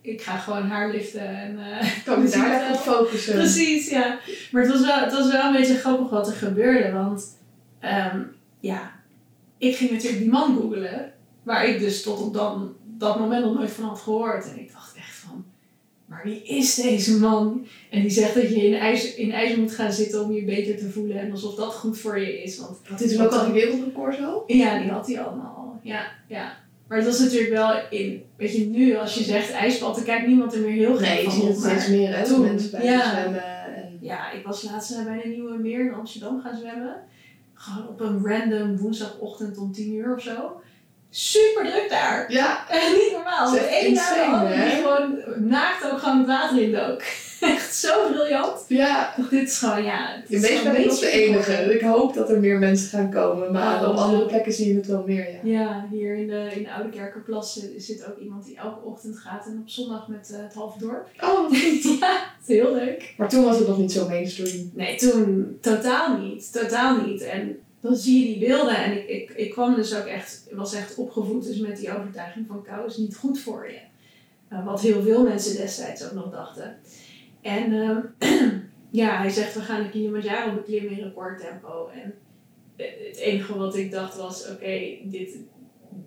Ik 0.00 0.22
ga 0.22 0.36
gewoon 0.36 0.62
haar 0.62 0.90
liften 0.90 1.28
en... 1.28 1.58
ik 1.82 2.02
kan 2.04 2.16
me 2.18 2.22
muziek 2.24 2.42
daar 2.42 2.72
op 2.72 2.78
focussen. 2.78 3.34
Precies, 3.34 3.90
ja. 3.90 4.18
Maar 4.50 4.62
het 4.62 4.72
was, 4.72 4.80
wel, 4.80 4.98
het 4.98 5.12
was 5.12 5.32
wel 5.32 5.44
een 5.44 5.52
beetje 5.52 5.74
grappig 5.74 6.10
wat 6.10 6.28
er 6.28 6.34
gebeurde, 6.34 6.92
want... 6.92 7.38
ehm, 7.80 8.22
ja, 8.60 8.92
ik 9.58 9.76
ging 9.76 9.90
natuurlijk 9.90 10.22
die 10.22 10.30
man 10.30 10.56
googelen, 10.56 11.12
waar 11.42 11.66
ik 11.66 11.78
dus 11.78 12.02
tot 12.02 12.20
op 12.20 12.34
dan, 12.34 12.74
dat 12.84 13.18
moment 13.18 13.44
nog 13.44 13.54
nooit 13.54 13.70
van 13.70 13.84
had 13.84 13.98
gehoord. 13.98 14.50
En 14.50 14.60
ik 14.60 14.72
dacht 14.72 14.96
echt 14.96 15.14
van, 15.14 15.44
maar 16.06 16.20
wie 16.24 16.42
is 16.42 16.74
deze 16.74 17.18
man? 17.18 17.66
En 17.90 18.00
die 18.00 18.10
zegt 18.10 18.34
dat 18.34 18.48
je 18.48 18.66
in 18.66 18.74
ijs, 18.74 19.14
in 19.14 19.32
ijs 19.32 19.56
moet 19.56 19.74
gaan 19.74 19.92
zitten 19.92 20.24
om 20.24 20.32
je 20.32 20.44
beter 20.44 20.76
te 20.76 20.90
voelen 20.90 21.20
en 21.20 21.30
alsof 21.30 21.54
dat 21.54 21.74
goed 21.74 21.98
voor 21.98 22.18
je 22.18 22.42
is. 22.42 22.58
Want 22.58 22.98
dit 22.98 23.14
toen 23.14 23.24
ook 23.24 23.32
al 23.32 23.44
die 23.44 23.52
wereldrecord 23.52 24.16
zo? 24.16 24.44
ja, 24.46 24.78
die 24.78 24.90
had 24.90 25.06
hij 25.06 25.20
allemaal 25.20 25.54
al. 25.56 25.80
Ja, 25.82 26.06
ja. 26.26 26.68
Maar 26.90 26.98
het 26.98 27.08
was 27.08 27.18
natuurlijk 27.18 27.52
wel 27.52 27.72
in, 27.90 28.24
weet 28.36 28.56
je, 28.56 28.66
nu 28.66 28.96
als 28.96 29.14
je 29.14 29.22
zegt 29.22 29.50
ijsbad, 29.50 29.94
dan 29.94 30.04
kijkt 30.04 30.26
niemand 30.26 30.54
er 30.54 30.60
meer 30.60 30.72
heel 30.72 30.96
gek 30.96 31.08
Nee, 31.08 31.16
je 31.16 31.24
van 31.24 31.32
ziet 31.32 31.42
op. 31.42 31.48
het 31.48 31.58
steeds 31.58 31.88
meer, 31.88 32.16
hè? 32.16 32.24
toen, 32.24 32.40
mensen 32.40 32.70
bij 32.70 32.84
ja. 32.84 33.10
zwemmen. 33.10 33.44
En... 33.74 33.98
Ja, 34.00 34.30
ik 34.30 34.46
was 34.46 34.62
laatst 34.62 35.04
bij 35.04 35.20
een 35.24 35.30
nieuwe 35.30 35.58
meer 35.58 35.80
in 35.80 35.94
Amsterdam 35.94 36.40
gaan 36.40 36.58
zwemmen. 36.58 36.96
Gewoon 37.54 37.88
op 37.88 38.00
een 38.00 38.26
random 38.26 38.76
woensdagochtend 38.76 39.58
om 39.58 39.72
10 39.72 39.94
uur 39.94 40.14
of 40.14 40.22
zo. 40.22 40.60
Super 41.10 41.64
druk 41.64 41.86
daar. 41.88 42.32
Ja, 42.32 42.66
niet 42.98 43.12
normaal. 43.12 43.50
De 43.50 43.58
een 43.58 43.92
na 43.94 44.14
de 44.14 44.16
insane, 44.16 44.36
ander 44.36 44.56
hè? 44.56 44.64
die 44.64 44.82
gewoon 44.82 45.18
naakt 45.48 45.90
ook 45.92 45.98
gewoon 45.98 46.18
het 46.18 46.26
water 46.26 46.62
in 46.62 46.72
dook. 46.72 47.02
Echt 47.40 47.74
zo 47.74 48.10
briljant. 48.12 48.64
ja. 48.68 49.14
Dit 49.30 49.48
is 49.48 49.58
gewoon, 49.58 49.82
ja. 49.84 50.22
het 50.22 50.30
In 50.30 50.40
gewoon 50.42 50.72
ben 50.72 50.84
ik 50.84 50.98
de 50.98 51.10
enige. 51.10 51.74
Ik 51.74 51.80
hoop 51.80 52.14
dat 52.14 52.30
er 52.30 52.40
meer 52.40 52.58
mensen 52.58 52.88
gaan 52.88 53.10
komen, 53.10 53.52
maar 53.52 53.82
Oh, 53.82 53.88
op 53.88 53.96
andere 53.96 54.26
plekken 54.26 54.52
zie 54.52 54.68
je 54.68 54.74
het 54.74 54.86
wel 54.86 55.04
meer, 55.06 55.30
ja. 55.32 55.38
Ja, 55.42 55.86
hier 55.90 56.14
in 56.16 56.26
de, 56.26 56.48
in 56.54 56.62
de 56.62 56.72
Oude 56.72 56.88
Kerkerplas 56.88 57.52
zit, 57.52 57.84
zit 57.84 58.06
ook 58.06 58.18
iemand 58.18 58.44
die 58.44 58.56
elke 58.56 58.84
ochtend 58.84 59.18
gaat 59.18 59.46
en 59.46 59.58
op 59.62 59.68
zondag 59.68 60.08
met 60.08 60.30
eh, 60.34 60.42
het 60.42 60.54
halve 60.54 60.78
dorp. 60.78 61.08
Oh, 61.20 61.50
wat 61.50 61.58
ja, 62.00 62.32
het 62.38 62.48
is 62.48 62.54
heel 62.56 62.74
leuk. 62.74 63.14
Maar 63.16 63.28
toen 63.28 63.44
was 63.44 63.58
het 63.58 63.68
nog 63.68 63.78
niet 63.78 63.92
zo 63.92 64.08
mainstream. 64.08 64.70
Nee, 64.74 64.96
toen 64.96 65.58
totaal 65.60 66.18
niet. 66.18 66.52
Totaal 66.52 67.06
niet. 67.06 67.22
En 67.22 67.58
dan 67.80 67.96
zie 67.96 68.20
je 68.20 68.38
die 68.38 68.48
beelden 68.48 68.76
en 68.76 68.92
ik, 68.92 69.08
ik, 69.08 69.30
ik 69.30 69.50
kwam 69.50 69.74
dus 69.74 69.94
ook 69.94 70.06
echt, 70.06 70.44
was 70.52 70.74
echt 70.74 70.94
opgevoed 70.94 71.46
dus 71.46 71.58
met 71.58 71.76
die 71.76 71.96
overtuiging 71.96 72.46
van 72.48 72.62
kou 72.62 72.86
is 72.86 72.96
niet 72.96 73.16
goed 73.16 73.40
voor 73.40 73.68
je. 73.70 73.78
Uh, 74.52 74.64
wat 74.66 74.80
heel 74.80 75.02
veel 75.02 75.22
mensen 75.22 75.56
destijds 75.56 76.04
ook 76.04 76.12
nog 76.12 76.30
dachten. 76.30 76.76
En, 77.42 77.72
ehm, 77.72 78.00
ja, 79.00 79.18
hij 79.18 79.30
zegt 79.30 79.54
we 79.54 79.60
gaan 79.60 79.82
de 79.82 79.90
Kilimanjaro 79.90 80.54
beklimmen 80.54 80.92
in 80.92 81.04
recordtempo. 81.04 81.88
En 81.88 82.14
het 82.76 83.16
enige 83.16 83.58
wat 83.58 83.76
ik 83.76 83.90
dacht 83.90 84.16
was, 84.16 84.50
oké, 84.50 84.96
dit 85.04 85.36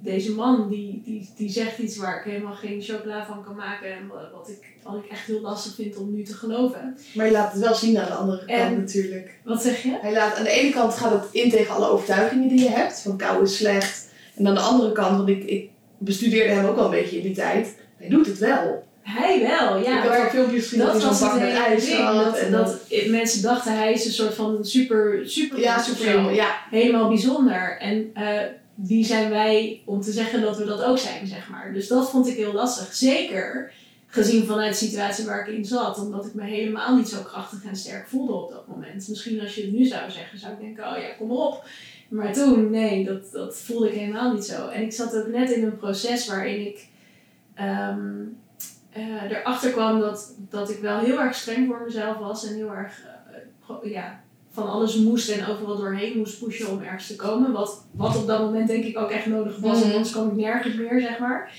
deze 0.04 0.32
man 0.32 0.70
die, 0.70 1.02
die, 1.06 1.30
die 1.36 1.50
zegt 1.50 1.78
iets 1.78 1.98
waar 1.98 2.18
ik 2.18 2.32
helemaal 2.32 2.54
geen 2.54 2.82
chocola 2.82 3.26
van 3.26 3.44
kan 3.44 3.56
maken. 3.56 3.94
En 3.94 4.08
wat 4.34 4.50
ik, 4.50 4.74
wat 4.84 4.96
ik 5.04 5.12
echt 5.12 5.26
heel 5.26 5.42
lastig 5.42 5.76
vind 5.76 5.98
om 5.98 6.14
nu 6.14 6.24
te 6.24 6.34
geloven. 6.34 6.98
Maar 7.14 7.26
je 7.26 7.32
laat 7.32 7.54
het 7.54 7.62
wel 7.62 7.76
zien 7.76 7.98
aan 7.98 8.08
de 8.08 8.14
andere 8.14 8.46
kant 8.46 8.78
natuurlijk. 8.78 9.40
Wat 9.44 9.62
zeg 9.62 9.84
je? 9.84 9.98
Hij 10.02 10.14
laat, 10.14 10.36
aan 10.36 10.44
de 10.44 10.50
ene 10.50 10.72
kant 10.72 10.94
gaat 10.94 11.12
het 11.12 11.32
in 11.32 11.50
tegen 11.50 11.76
alle 11.76 11.88
overtuigingen 11.88 12.48
die 12.48 12.60
je 12.60 12.70
hebt. 12.70 13.02
Van 13.02 13.18
kou 13.18 13.44
is 13.44 13.58
slecht. 13.58 14.10
En 14.36 14.48
aan 14.48 14.54
de 14.54 14.60
andere 14.60 14.92
kant, 14.92 15.18
want 15.18 15.30
ik, 15.30 15.44
ik 15.44 15.70
bestudeerde 15.98 16.54
hem 16.54 16.66
ook 16.66 16.78
al 16.78 16.86
een 16.86 16.92
beetje 16.92 17.18
in 17.18 17.24
die 17.24 17.36
tijd. 17.36 17.78
Hij 17.98 18.10
doet 18.10 18.26
het 18.26 18.38
wel. 18.38 18.84
Hij 19.04 19.40
wel, 19.40 19.78
ja. 19.78 19.98
Ik 19.98 20.04
heb 20.04 20.12
wel 20.12 20.30
filmpjes 20.30 20.64
gezien 20.64 20.80
dat, 20.80 20.92
hij 20.92 21.14
zo'n 21.14 21.30
bak 21.30 21.40
met 21.40 21.50
ijs 21.50 21.94
had. 21.94 22.26
Dat, 22.26 22.38
en 22.38 22.52
dat, 22.52 22.80
mensen 23.08 23.42
dachten 23.42 23.78
hij 23.78 23.94
is 23.94 24.06
een 24.06 24.12
soort 24.12 24.34
van 24.34 24.66
super, 24.66 25.22
super, 25.26 25.60
ja, 25.60 25.82
super, 25.82 26.34
ja. 26.34 26.58
helemaal 26.70 27.08
bijzonder. 27.08 27.78
En 27.80 28.12
uh, 28.18 28.40
wie 28.76 29.06
zijn 29.06 29.30
wij 29.30 29.82
om 29.86 30.02
te 30.02 30.12
zeggen 30.12 30.42
dat 30.42 30.58
we 30.58 30.66
dat 30.66 30.84
ook 30.84 30.98
zijn, 30.98 31.28
zeg 31.28 31.50
maar. 31.50 31.74
Dus 31.74 31.88
dat 31.88 32.10
vond 32.10 32.28
ik 32.28 32.36
heel 32.36 32.54
lastig. 32.54 32.94
Zeker 32.94 33.72
gezien 34.08 34.46
vanuit 34.46 34.80
de 34.80 34.86
situatie 34.86 35.26
waar 35.26 35.50
ik 35.50 35.56
in 35.56 35.66
zat. 35.66 36.00
Omdat 36.00 36.26
ik 36.26 36.34
me 36.34 36.44
helemaal 36.44 36.96
niet 36.96 37.10
zo 37.10 37.22
krachtig 37.22 37.64
en 37.64 37.76
sterk 37.76 38.08
voelde 38.08 38.34
op 38.34 38.52
dat 38.52 38.68
moment. 38.68 39.08
Misschien 39.08 39.42
als 39.42 39.56
je 39.56 39.62
het 39.62 39.72
nu 39.72 39.86
zou 39.86 40.12
zeggen, 40.12 40.40
zou 40.40 40.54
ik 40.54 40.60
denken, 40.60 40.84
oh 40.84 40.98
ja, 40.98 41.10
kom 41.18 41.32
op. 41.32 41.66
Maar 42.10 42.34
toen, 42.34 42.70
nee, 42.70 43.06
dat, 43.06 43.32
dat 43.32 43.58
voelde 43.58 43.88
ik 43.88 44.00
helemaal 44.00 44.34
niet 44.34 44.46
zo. 44.46 44.68
En 44.68 44.82
ik 44.82 44.94
zat 44.94 45.16
ook 45.16 45.28
net 45.28 45.52
in 45.52 45.64
een 45.64 45.78
proces 45.78 46.28
waarin 46.28 46.66
ik 46.66 46.88
um, 47.60 48.38
uh, 48.98 49.32
erachter 49.32 49.72
kwam 49.72 50.00
dat, 50.00 50.36
dat 50.50 50.70
ik 50.70 50.80
wel 50.80 51.00
heel 51.00 51.20
erg 51.20 51.36
streng 51.36 51.68
voor 51.68 51.82
mezelf 51.86 52.18
was. 52.18 52.48
En 52.48 52.56
heel 52.56 52.74
erg, 52.74 53.02
uh, 53.70 53.92
ja, 53.92 54.24
van 54.52 54.70
alles 54.70 54.96
moest 54.96 55.30
en 55.30 55.48
overal 55.48 55.78
doorheen 55.78 56.18
moest 56.18 56.40
pushen 56.40 56.72
om 56.72 56.82
ergens 56.82 57.08
te 57.08 57.16
komen. 57.16 57.52
Wat, 57.52 57.86
wat 57.92 58.18
op 58.18 58.28
dat 58.28 58.40
moment 58.40 58.68
denk 58.68 58.84
ik 58.84 58.98
ook 58.98 59.10
echt 59.10 59.26
nodig 59.26 59.58
was, 59.60 59.84
mm 59.84 59.92
anders 59.92 60.12
kwam 60.12 60.28
ik 60.28 60.36
nergens 60.36 60.76
meer, 60.76 61.02
zeg 61.02 61.20
maar. 61.20 61.52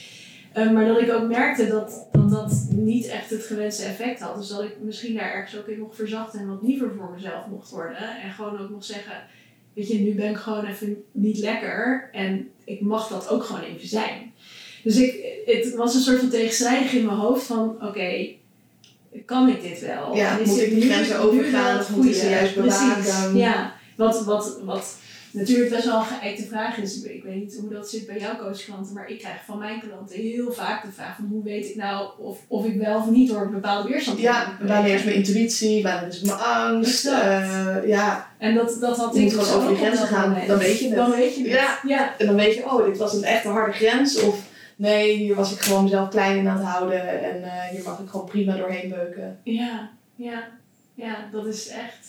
Uh, 0.57 0.71
maar 0.71 0.87
dat 0.87 1.01
ik 1.01 1.13
ook 1.13 1.29
merkte 1.29 1.69
dat, 1.69 2.09
dat 2.13 2.31
dat 2.31 2.67
niet 2.71 3.07
echt 3.07 3.31
het 3.31 3.43
gewenste 3.43 3.85
effect 3.85 4.21
had. 4.21 4.37
Dus 4.37 4.49
dat 4.49 4.63
ik 4.63 4.77
misschien 4.81 5.15
daar 5.15 5.33
ergens 5.33 5.59
ook 5.59 5.67
in 5.67 5.79
mocht 5.79 5.97
verzachten 5.97 6.41
en 6.41 6.49
wat 6.49 6.63
liever 6.63 6.93
voor 6.97 7.11
mezelf 7.15 7.47
mocht 7.47 7.71
worden. 7.71 8.21
En 8.23 8.31
gewoon 8.31 8.61
ook 8.61 8.71
mocht 8.71 8.85
zeggen, 8.85 9.23
weet 9.73 9.89
je, 9.89 9.99
nu 9.99 10.15
ben 10.15 10.31
ik 10.31 10.37
gewoon 10.37 10.65
even 10.65 11.05
niet 11.13 11.39
lekker 11.39 12.09
en 12.13 12.51
ik 12.65 12.81
mag 12.81 13.09
dat 13.09 13.29
ook 13.29 13.45
gewoon 13.45 13.63
even 13.63 13.89
zijn. 13.89 14.33
Dus 14.85 14.97
ik, 14.97 15.15
het 15.45 15.75
was 15.75 15.95
een 15.95 16.01
soort 16.01 16.19
van 16.19 16.29
tegenstrijdig 16.29 16.93
in 16.93 17.05
mijn 17.05 17.17
hoofd 17.17 17.47
van, 17.47 17.77
oké, 17.81 18.27
kan 19.27 19.49
ik 19.49 19.63
dit 19.63 19.81
wel? 19.81 20.17
Ja, 20.17 20.39
moet 20.45 20.61
ik 20.61 20.71
die 20.71 20.91
grenzen 20.91 21.19
overgaan 21.19 21.81
of 21.81 21.91
moet 21.91 22.07
ik 22.07 22.15
ze 22.15 22.29
juist 22.29 22.55
bewaken? 22.55 23.37
Ja, 23.37 23.75
wat, 23.97 24.25
wat, 24.25 24.59
wat 24.65 24.97
natuurlijk 25.31 25.71
best 25.71 25.85
wel 25.85 25.99
een 25.99 26.05
geëikte 26.05 26.47
vraag 26.47 26.79
is. 26.79 27.03
Ik 27.03 27.23
weet 27.23 27.35
niet 27.35 27.59
hoe 27.61 27.71
dat 27.71 27.89
zit 27.89 28.07
bij 28.07 28.19
jouw 28.19 28.37
coachklanten, 28.37 28.95
maar 28.95 29.09
ik 29.09 29.19
krijg 29.19 29.45
van 29.47 29.59
mijn 29.59 29.81
klanten 29.81 30.17
heel 30.17 30.53
vaak 30.53 30.85
de 30.85 30.93
vraag 30.93 31.17
van 31.17 31.27
hoe 31.31 31.43
weet 31.43 31.69
ik 31.69 31.77
nou 31.77 32.09
of, 32.19 32.39
of 32.49 32.67
ik 32.67 32.77
wel 32.77 32.99
of 32.99 33.11
niet 33.11 33.29
door 33.29 33.41
een 33.41 33.51
bepaalde 33.51 33.89
weerstand 33.89 34.19
Ja, 34.19 34.59
wanneer 34.61 34.95
is 34.95 35.05
mijn 35.05 35.17
intuïtie, 35.17 35.83
wanneer 35.83 36.09
is 36.09 36.21
mijn 36.21 36.39
angst. 36.39 37.07
Uh, 37.07 37.77
ja. 37.87 38.31
En 38.39 38.55
dat, 38.55 38.77
dat 38.81 38.97
had 38.97 39.17
ik 39.17 39.23
moet 39.23 39.33
gewoon 39.33 39.55
over 39.55 39.69
die 39.69 39.77
grenzen 39.77 40.07
gaan, 40.07 40.37
dan 40.47 40.59
weet 40.59 40.79
je 40.79 40.87
het. 40.87 40.97
Dan 40.97 41.11
weet 41.11 41.37
je 41.37 41.43
het. 41.43 41.51
Ja. 41.51 41.79
ja. 41.87 42.19
En 42.19 42.27
dan 42.27 42.37
weet 42.37 42.55
je, 42.55 42.65
oh, 42.65 42.87
dit 42.87 42.97
was 42.97 43.15
een 43.15 43.25
echt 43.25 43.45
harde 43.45 43.73
grens. 43.73 44.21
Of 44.21 44.53
nee, 44.77 45.17
hier 45.17 45.35
was 45.35 45.53
ik 45.53 45.59
gewoon 45.59 45.83
mezelf 45.83 46.09
klein 46.09 46.39
in 46.39 46.49
aan 46.49 46.57
het 46.57 46.67
houden 46.67 47.23
en 47.23 47.41
uh, 47.41 47.63
hier 47.63 47.83
mag 47.83 47.99
ik 47.99 48.09
gewoon 48.09 48.27
prima 48.27 48.57
doorheen 48.57 48.89
beuken. 48.89 49.41
Ja, 49.43 49.91
ja, 50.17 50.49
ja, 50.95 51.29
dat 51.33 51.47
is 51.47 51.69
echt. 51.69 52.07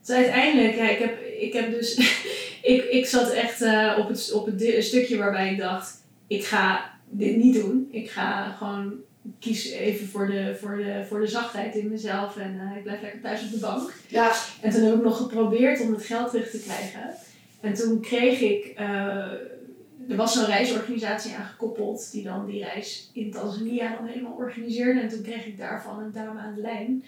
Dus 0.00 0.16
uiteindelijk, 0.16 0.74
ja, 0.74 0.88
ik 0.88 0.98
heb, 0.98 1.20
ik 1.40 1.52
heb 1.52 1.70
dus, 1.70 1.96
ik, 2.72 2.84
ik 2.84 3.06
zat 3.06 3.30
echt 3.30 3.62
uh, 3.62 3.96
op, 3.98 4.08
het, 4.08 4.32
op 4.32 4.46
het 4.46 4.84
stukje 4.84 5.16
waarbij 5.16 5.52
ik 5.52 5.58
dacht, 5.58 6.02
ik 6.26 6.44
ga 6.44 6.92
dit 7.10 7.36
niet 7.36 7.54
doen. 7.54 7.88
Ik 7.90 8.10
ga 8.10 8.50
gewoon 8.58 8.94
kies 9.40 9.70
even 9.70 10.08
voor 10.08 10.26
de, 10.26 10.56
voor 10.60 10.76
de, 10.76 11.04
voor 11.08 11.20
de 11.20 11.26
zachtheid 11.26 11.74
in 11.74 11.88
mezelf 11.88 12.36
en 12.36 12.54
uh, 12.54 12.76
ik 12.76 12.82
blijf 12.82 13.00
lekker 13.00 13.20
thuis 13.20 13.42
op 13.42 13.50
de 13.50 13.58
bank. 13.58 13.92
Ja. 14.08 14.32
En 14.60 14.70
toen 14.70 14.82
heb 14.82 14.94
ik 14.94 15.02
nog 15.02 15.16
geprobeerd 15.16 15.80
om 15.80 15.92
het 15.92 16.04
geld 16.04 16.30
terug 16.30 16.50
te 16.50 16.60
krijgen. 16.60 17.14
En 17.60 17.74
toen 17.74 18.00
kreeg 18.00 18.40
ik 18.40 18.74
er 20.08 20.16
was 20.16 20.32
zo'n 20.32 20.44
reisorganisatie 20.44 21.34
aangekoppeld 21.34 22.12
die 22.12 22.22
dan 22.22 22.46
die 22.46 22.64
reis 22.64 23.10
in 23.12 23.30
Tanzania 23.30 23.96
dan 23.96 24.06
helemaal 24.06 24.32
organiseerde. 24.32 25.00
En 25.00 25.08
toen 25.08 25.22
kreeg 25.22 25.46
ik 25.46 25.58
daarvan 25.58 25.98
een 25.98 26.12
dame 26.12 26.40
aan 26.40 26.54
de 26.54 26.60
lijn 26.60 27.04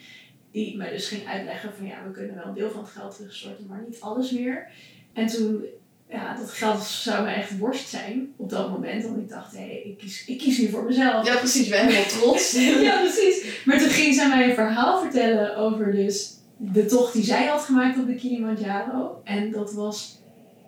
die 0.51 0.77
mij 0.77 0.91
dus 0.91 1.09
ging 1.09 1.27
uitleggen 1.27 1.75
van 1.75 1.87
ja, 1.87 1.97
we 2.07 2.11
kunnen 2.11 2.35
wel 2.35 2.45
een 2.45 2.55
deel 2.55 2.71
van 2.71 2.81
het 2.81 2.91
geld 2.91 3.17
terugstorten, 3.17 3.67
maar 3.67 3.83
niet 3.87 4.01
alles 4.01 4.31
meer. 4.31 4.69
En 5.13 5.27
toen, 5.27 5.65
ja, 6.09 6.37
dat 6.37 6.51
geld 6.51 6.83
zou 6.83 7.25
me 7.25 7.31
echt 7.31 7.59
worst 7.59 7.89
zijn 7.89 8.33
op 8.37 8.51
dat 8.51 8.71
moment. 8.71 9.05
Want 9.05 9.17
ik 9.17 9.29
dacht, 9.29 9.53
hé, 9.53 9.59
hey, 9.59 9.83
ik, 9.85 9.99
kies, 9.99 10.25
ik 10.27 10.39
kies 10.39 10.59
nu 10.59 10.69
voor 10.69 10.85
mezelf. 10.85 11.27
Ja, 11.27 11.37
precies, 11.37 11.69
ben 11.69 11.87
helemaal 11.87 12.09
trots. 12.09 12.53
ja, 12.89 13.01
precies. 13.01 13.65
Maar 13.65 13.79
toen 13.79 13.89
ging 13.89 14.15
zij 14.15 14.29
mij 14.29 14.49
een 14.49 14.55
verhaal 14.55 15.01
vertellen 15.01 15.57
over 15.57 15.93
dus 15.93 16.35
de 16.57 16.87
tocht 16.87 17.13
die 17.13 17.25
zij 17.25 17.47
had 17.47 17.63
gemaakt 17.63 17.99
op 17.99 18.07
de 18.07 18.15
Kilimanjaro. 18.15 19.21
En 19.25 19.51
dat 19.51 19.73
was 19.73 20.19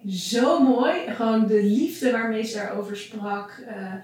zo 0.08 0.62
mooi. 0.62 0.92
Gewoon 1.08 1.46
de 1.46 1.62
liefde 1.62 2.10
waarmee 2.10 2.44
ze 2.44 2.56
daarover 2.56 2.96
sprak. 2.96 3.64
Uh, 3.68 3.94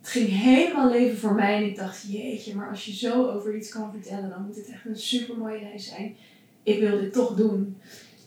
het 0.00 0.10
ging 0.10 0.28
helemaal 0.28 0.90
leven 0.90 1.18
voor 1.18 1.34
mij. 1.34 1.56
En 1.56 1.64
ik 1.64 1.76
dacht, 1.76 2.04
jeetje, 2.08 2.54
maar 2.54 2.68
als 2.68 2.84
je 2.84 2.94
zo 2.94 3.30
over 3.30 3.56
iets 3.56 3.68
kan 3.68 3.92
vertellen, 3.92 4.30
dan 4.30 4.44
moet 4.46 4.56
het 4.56 4.70
echt 4.70 4.84
een 4.84 4.96
super 4.96 5.36
mooie 5.36 5.58
reis 5.58 5.88
zijn. 5.88 6.16
Ik 6.62 6.80
wil 6.80 7.00
dit 7.00 7.12
toch 7.12 7.34
doen. 7.34 7.76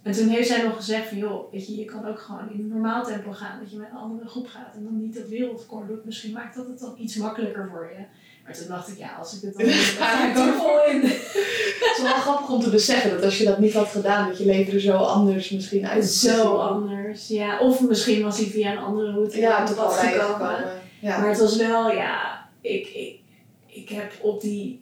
En 0.03 0.11
toen 0.11 0.27
heeft 0.27 0.47
zij 0.47 0.63
nog 0.63 0.75
gezegd 0.75 1.11
joh, 1.11 1.51
weet 1.51 1.67
je, 1.67 1.75
je 1.75 1.85
kan 1.85 2.05
ook 2.05 2.19
gewoon 2.19 2.51
in 2.51 2.59
een 2.59 2.67
normaal 2.67 3.03
tempo 3.03 3.31
gaan. 3.31 3.59
Dat 3.59 3.71
je 3.71 3.77
met 3.77 3.89
een 3.91 3.97
andere 3.97 4.27
groep 4.27 4.47
gaat 4.47 4.75
en 4.75 4.83
dan 4.83 5.01
niet 5.01 5.15
dat 5.15 5.27
wereldrecord 5.27 5.87
doet. 5.87 6.05
Misschien 6.05 6.31
maakt 6.31 6.55
dat 6.55 6.67
het 6.67 6.79
dan 6.79 6.95
iets 6.99 7.15
makkelijker 7.15 7.69
voor 7.71 7.91
je. 7.97 8.05
Maar 8.45 8.53
toen 8.53 8.67
dacht 8.67 8.87
ik, 8.87 8.97
ja, 8.97 9.15
als 9.19 9.35
ik 9.35 9.41
het 9.41 9.53
dan 9.57 9.65
doe, 9.65 9.73
ga 9.73 10.29
ik 10.29 10.37
er 10.37 10.53
vol 10.53 10.85
in. 10.85 11.01
Het 11.01 11.93
is 11.97 12.01
wel 12.01 12.13
grappig 12.13 12.49
om 12.49 12.61
te 12.61 12.69
beseffen 12.69 13.11
dat 13.11 13.23
als 13.23 13.37
je 13.37 13.45
dat 13.45 13.59
niet 13.59 13.73
had 13.73 13.87
gedaan, 13.87 14.27
dat 14.27 14.37
je 14.37 14.45
leven 14.45 14.73
er 14.73 14.79
zo 14.79 14.97
anders 14.97 15.49
misschien 15.49 15.87
uit 15.87 16.05
Zo 16.05 16.55
anders, 16.55 17.27
ja. 17.27 17.59
Of 17.59 17.81
misschien 17.81 18.23
was 18.23 18.37
hij 18.37 18.47
via 18.47 18.71
een 18.71 18.77
andere 18.77 19.11
route 19.11 19.39
ja, 19.39 19.65
toch 19.65 19.75
wel 19.75 19.89
gekomen. 19.89 20.65
Ja. 20.99 21.19
Maar 21.19 21.29
het 21.29 21.39
was 21.39 21.55
wel, 21.55 21.91
ja, 21.91 22.47
ik, 22.61 22.87
ik, 22.87 23.19
ik 23.65 23.89
heb 23.89 24.11
op 24.21 24.41
die, 24.41 24.81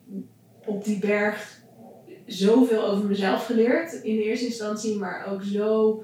op 0.66 0.86
die 0.86 1.00
berg 1.00 1.62
zoveel 2.26 2.84
over 2.84 3.06
mezelf 3.06 3.46
geleerd 3.46 3.94
in 3.94 4.16
de 4.16 4.24
eerste 4.24 4.46
instantie, 4.46 4.98
maar 4.98 5.28
ook 5.32 5.44
zo 5.44 6.04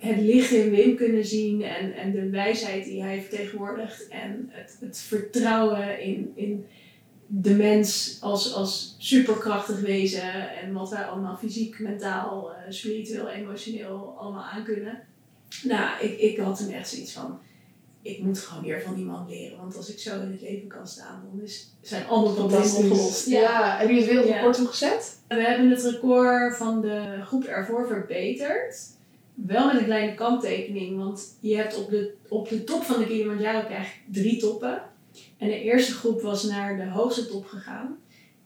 het 0.00 0.20
licht 0.20 0.50
in 0.50 0.70
Wim 0.70 0.96
kunnen 0.96 1.24
zien 1.24 1.62
en, 1.62 1.94
en 1.94 2.12
de 2.12 2.30
wijsheid 2.30 2.84
die 2.84 3.02
hij 3.02 3.20
vertegenwoordigt 3.20 4.08
en 4.08 4.48
het, 4.50 4.76
het 4.80 4.98
vertrouwen 4.98 6.00
in, 6.00 6.32
in 6.34 6.66
de 7.26 7.54
mens 7.54 8.18
als, 8.20 8.54
als 8.54 8.94
superkrachtig 8.98 9.80
wezen 9.80 10.56
en 10.56 10.72
wat 10.72 10.90
wij 10.90 11.04
allemaal 11.04 11.36
fysiek, 11.36 11.78
mentaal, 11.78 12.50
uh, 12.50 12.56
spiritueel, 12.68 13.28
emotioneel 13.28 14.14
allemaal 14.18 14.44
aankunnen. 14.44 15.02
Nou, 15.62 16.04
ik, 16.04 16.18
ik 16.18 16.38
had 16.38 16.56
toen 16.58 16.70
echt 16.70 16.88
zoiets 16.88 17.12
van, 17.12 17.38
ik 18.02 18.18
moet 18.18 18.38
gewoon 18.38 18.64
weer 18.64 18.82
van 18.82 18.94
die 18.94 19.04
man 19.04 19.26
leren, 19.28 19.58
want 19.58 19.76
als 19.76 19.92
ik 19.92 19.98
zo 19.98 20.20
in 20.20 20.30
het 20.30 20.40
leven 20.40 20.68
kan 20.68 20.86
staan, 20.86 21.22
dan 21.30 21.44
is, 21.44 21.74
zijn 21.80 22.06
alle 22.06 22.32
problemen 22.32 22.76
opgelost. 22.76 23.26
Ja. 23.26 23.40
ja, 23.40 23.78
heb 23.78 23.88
je 23.88 23.96
het 23.96 24.06
wereldrecord 24.06 24.56
ja. 24.56 24.64
gezet? 24.64 25.18
We 25.28 25.42
hebben 25.42 25.70
het 25.70 25.82
record 25.82 26.56
van 26.56 26.80
de 26.80 27.20
groep 27.24 27.44
ervoor 27.44 27.86
verbeterd. 27.86 28.98
Wel 29.46 29.66
met 29.66 29.76
een 29.76 29.84
kleine 29.84 30.14
kanttekening, 30.14 30.96
want 30.96 31.36
je 31.40 31.56
hebt 31.56 31.78
op 31.78 31.90
de, 31.90 32.14
op 32.28 32.48
de 32.48 32.64
top 32.64 32.82
van 32.82 32.98
de 32.98 33.06
Kilimanjaro 33.06 33.66
krijg 33.66 33.96
drie 34.10 34.40
toppen. 34.40 34.82
En 35.38 35.48
de 35.48 35.60
eerste 35.60 35.92
groep 35.92 36.20
was 36.20 36.44
naar 36.44 36.76
de 36.76 36.88
hoogste 36.88 37.26
top 37.26 37.46
gegaan. 37.46 37.98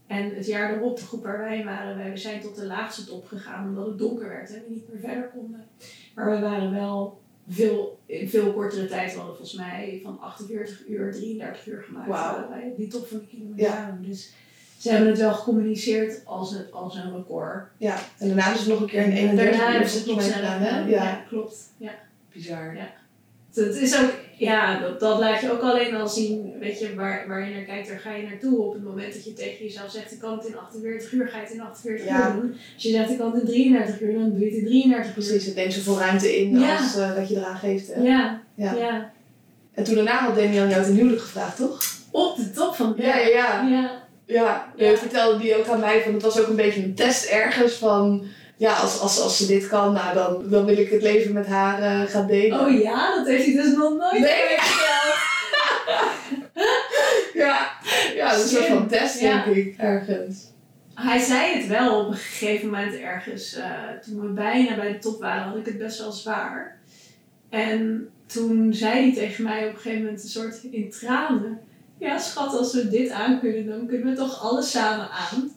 En 0.06 0.34
het 0.34 0.46
jaar 0.46 0.70
daarop, 0.70 0.96
de 0.96 1.04
groep 1.04 1.22
waar 1.22 1.38
wij 1.38 1.64
waren, 1.64 1.96
wij 1.96 2.16
zijn 2.16 2.40
tot 2.40 2.56
de 2.56 2.66
laagste 2.66 3.04
top 3.04 3.26
gegaan 3.26 3.68
omdat 3.68 3.86
het 3.86 3.98
donker 3.98 4.28
werd 4.28 4.54
en 4.54 4.62
we 4.66 4.74
niet 4.74 4.88
meer 4.88 5.00
verder 5.00 5.30
konden. 5.34 5.64
Maar 6.14 6.30
we 6.30 6.40
waren 6.40 6.72
wel 6.72 7.20
veel, 7.48 7.98
in 8.06 8.28
veel 8.28 8.52
kortere 8.52 8.86
tijd, 8.86 9.12
we 9.12 9.16
hadden 9.16 9.36
volgens 9.36 9.56
mij 9.56 10.00
van 10.02 10.20
48 10.20 10.86
uur, 10.88 11.12
33 11.12 11.66
uur 11.66 11.82
gemaakt. 11.82 12.06
Wow. 12.06 12.48
Bij 12.48 12.74
die 12.76 12.88
top 12.88 13.06
van 13.06 13.18
de 13.18 13.26
Kilimanjaro. 13.26 13.92
Ja. 13.92 13.98
Dus 14.00 14.32
ze 14.84 14.90
hebben 14.90 15.08
het 15.08 15.18
wel 15.18 15.32
gecommuniceerd 15.32 16.20
als 16.24 16.52
een, 16.52 16.64
als 16.72 16.96
een 16.96 17.16
record. 17.16 17.64
Ja, 17.78 17.96
en 18.18 18.26
daarna 18.26 18.52
is 18.52 18.58
het 18.58 18.68
nog 18.68 18.80
een 18.80 18.86
keer 18.86 19.02
in 19.04 19.12
31 19.12 19.58
daarna 19.58 19.78
het 19.78 20.06
nog 20.06 20.32
gedaan, 20.34 20.60
hè? 20.60 20.78
Ja. 20.78 20.84
ja, 20.86 21.24
klopt. 21.28 21.56
Ja. 21.76 21.90
Bizar. 22.32 22.74
Ja. 22.76 22.88
Het 23.54 23.76
is 23.76 24.00
ook, 24.02 24.10
ja, 24.38 24.80
dat, 24.80 25.00
dat 25.00 25.18
laat 25.18 25.40
je 25.40 25.52
ook 25.52 25.60
alleen 25.60 25.94
al 25.94 26.08
zien, 26.08 26.52
weet 26.60 26.78
je, 26.80 26.94
waar, 26.94 27.24
waar 27.28 27.48
je 27.48 27.54
naar 27.54 27.64
kijkt, 27.64 27.88
daar 27.88 27.98
ga 27.98 28.12
je 28.14 28.22
naartoe. 28.26 28.58
Op 28.62 28.72
het 28.72 28.82
moment 28.84 29.12
dat 29.12 29.24
je 29.24 29.32
tegen 29.32 29.64
jezelf 29.64 29.90
zegt, 29.90 30.12
ik 30.12 30.18
kan 30.18 30.36
het 30.38 30.46
in 30.46 30.56
48 30.58 31.12
uur, 31.12 31.28
ga 31.28 31.36
je 31.36 31.42
het 31.44 31.52
in 31.52 31.60
48 31.60 32.06
Ja. 32.06 32.28
uur 32.34 32.40
doen. 32.40 32.50
Als 32.74 32.82
je 32.82 32.90
zegt, 32.90 33.10
ik 33.10 33.18
kan 33.18 33.32
het 33.32 33.40
in 33.42 33.46
33 33.46 34.00
uur, 34.00 34.12
dan 34.14 34.30
doe 34.30 34.38
je 34.38 34.44
het 34.44 34.54
in 34.54 34.64
33 34.64 35.06
uur. 35.06 35.12
Precies, 35.12 35.46
het 35.46 35.54
neemt 35.54 35.72
zoveel 35.72 35.98
ruimte 35.98 36.36
in 36.40 36.58
Ja. 36.58 36.76
als 36.76 36.96
eh, 36.96 37.14
dat 37.16 37.28
je 37.28 37.36
eraan 37.36 37.56
geeft. 37.56 37.94
hè? 37.94 38.00
Ja, 38.02 38.42
Ja. 38.54 39.12
En 39.74 39.84
toen 39.84 39.94
daarna 39.94 40.18
had 40.18 40.34
Daniel 40.36 40.68
jou 40.68 40.84
ten 40.84 40.94
huwelijk 40.94 41.20
gevraagd, 41.22 41.56
toch? 41.56 41.82
Op 42.10 42.36
de 42.36 42.50
top 42.50 42.74
van 42.74 42.94
de 42.96 43.02
Ja, 43.02 43.18
ja, 43.18 43.62
ja. 43.68 44.03
Ja, 44.26 44.72
Ja, 44.76 44.90
ja. 44.90 44.96
vertelde 44.96 45.38
die 45.38 45.56
ook 45.56 45.66
aan 45.68 45.80
mij 45.80 46.02
van 46.02 46.12
het 46.12 46.22
was 46.22 46.40
ook 46.40 46.46
een 46.48 46.56
beetje 46.56 46.82
een 46.82 46.94
test 46.94 47.24
ergens 47.24 47.72
van 47.72 48.24
ja, 48.56 48.74
als, 48.74 49.00
als, 49.00 49.20
als 49.20 49.36
ze 49.36 49.46
dit 49.46 49.68
kan, 49.68 49.92
nou 49.92 50.14
dan, 50.14 50.50
dan 50.50 50.64
wil 50.64 50.78
ik 50.78 50.90
het 50.90 51.02
leven 51.02 51.32
met 51.32 51.46
haar 51.46 51.82
eh, 51.82 52.08
gaan 52.10 52.26
delen. 52.26 52.60
Oh 52.60 52.80
ja, 52.82 53.14
dat 53.16 53.26
heeft 53.26 53.44
hij 53.44 53.54
dus 53.54 53.72
nog 53.76 53.96
nooit 53.96 54.18
Nee. 54.20 54.58
verteld. 54.58 55.22
Ja, 57.34 57.70
ja, 58.14 58.30
dat 58.30 58.38
is 58.38 58.42
een 58.44 58.56
soort 58.56 58.66
van 58.66 58.88
test 58.88 59.20
Ja. 59.20 59.44
denk 59.44 59.56
ik, 59.56 59.74
ergens. 59.78 60.38
Hij 60.94 61.18
zei 61.18 61.54
het 61.58 61.66
wel 61.66 62.00
op 62.00 62.08
een 62.10 62.16
gegeven 62.16 62.66
moment 62.70 62.94
ergens. 62.94 63.54
eh, 63.54 63.70
toen 64.04 64.20
we 64.20 64.26
bijna 64.26 64.74
bij 64.76 64.92
de 64.92 64.98
top 64.98 65.20
waren, 65.20 65.42
had 65.42 65.56
ik 65.56 65.66
het 65.66 65.78
best 65.78 65.98
wel 65.98 66.12
zwaar. 66.12 66.78
En 67.50 68.08
toen 68.26 68.74
zei 68.74 68.92
hij 69.02 69.14
tegen 69.14 69.44
mij 69.44 69.66
op 69.68 69.74
een 69.74 69.80
gegeven 69.80 70.04
moment 70.04 70.22
een 70.22 70.28
soort 70.28 70.62
in 70.70 70.90
tranen. 70.90 71.58
Ja, 72.04 72.18
schat, 72.18 72.58
als 72.58 72.74
we 72.74 72.88
dit 72.88 73.10
aankunnen, 73.10 73.66
dan 73.66 73.86
kunnen 73.86 74.06
we 74.06 74.16
toch 74.16 74.42
alles 74.42 74.70
samen 74.70 75.10
aan. 75.10 75.52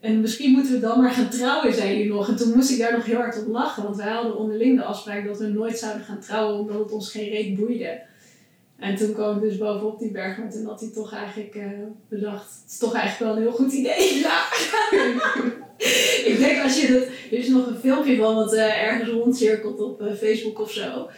En 0.00 0.20
misschien 0.20 0.52
moeten 0.52 0.72
we 0.72 0.80
dan 0.80 1.00
maar 1.00 1.10
gaan 1.10 1.28
trouwen, 1.28 1.74
zei 1.74 1.96
hij 1.96 2.06
nog. 2.06 2.28
En 2.28 2.36
toen 2.36 2.52
moest 2.54 2.70
ik 2.70 2.78
daar 2.78 2.92
nog 2.92 3.04
heel 3.04 3.16
hard 3.16 3.44
om 3.44 3.52
lachen. 3.52 3.82
Want 3.82 3.96
wij 3.96 4.12
hadden 4.12 4.36
onderling 4.36 4.76
de 4.76 4.84
afspraak 4.84 5.26
dat 5.26 5.38
we 5.38 5.46
nooit 5.46 5.78
zouden 5.78 6.04
gaan 6.04 6.20
trouwen, 6.20 6.58
omdat 6.58 6.78
het 6.78 6.92
ons 6.92 7.10
geen 7.10 7.28
reet 7.28 7.56
boeide. 7.56 8.00
En 8.78 8.96
toen 8.96 9.12
kwam 9.12 9.36
ik 9.36 9.42
dus 9.42 9.58
bovenop 9.58 9.98
die 9.98 10.10
berg, 10.10 10.38
maar 10.38 10.50
toen 10.50 10.66
had 10.66 10.80
hij 10.80 10.90
toch 10.90 11.12
eigenlijk 11.12 11.54
eh, 11.54 11.70
bedacht, 12.08 12.60
het 12.62 12.70
is 12.70 12.78
toch 12.78 12.94
eigenlijk 12.94 13.32
wel 13.32 13.42
een 13.42 13.48
heel 13.48 13.58
goed 13.58 13.72
idee. 13.72 14.14
Ja. 14.26 15.64
ik 16.30 16.38
denk 16.38 16.62
als 16.62 16.80
je 16.80 16.92
dat, 16.92 17.02
er 17.02 17.38
is 17.38 17.48
nog 17.48 17.66
een 17.66 17.78
filmpje 17.80 18.16
van 18.16 18.34
wat 18.34 18.54
eh, 18.54 18.82
ergens 18.82 19.10
rondcirkelt 19.10 19.80
op 19.80 20.00
eh, 20.00 20.14
Facebook 20.14 20.60
of 20.60 20.72
zo. 20.72 21.08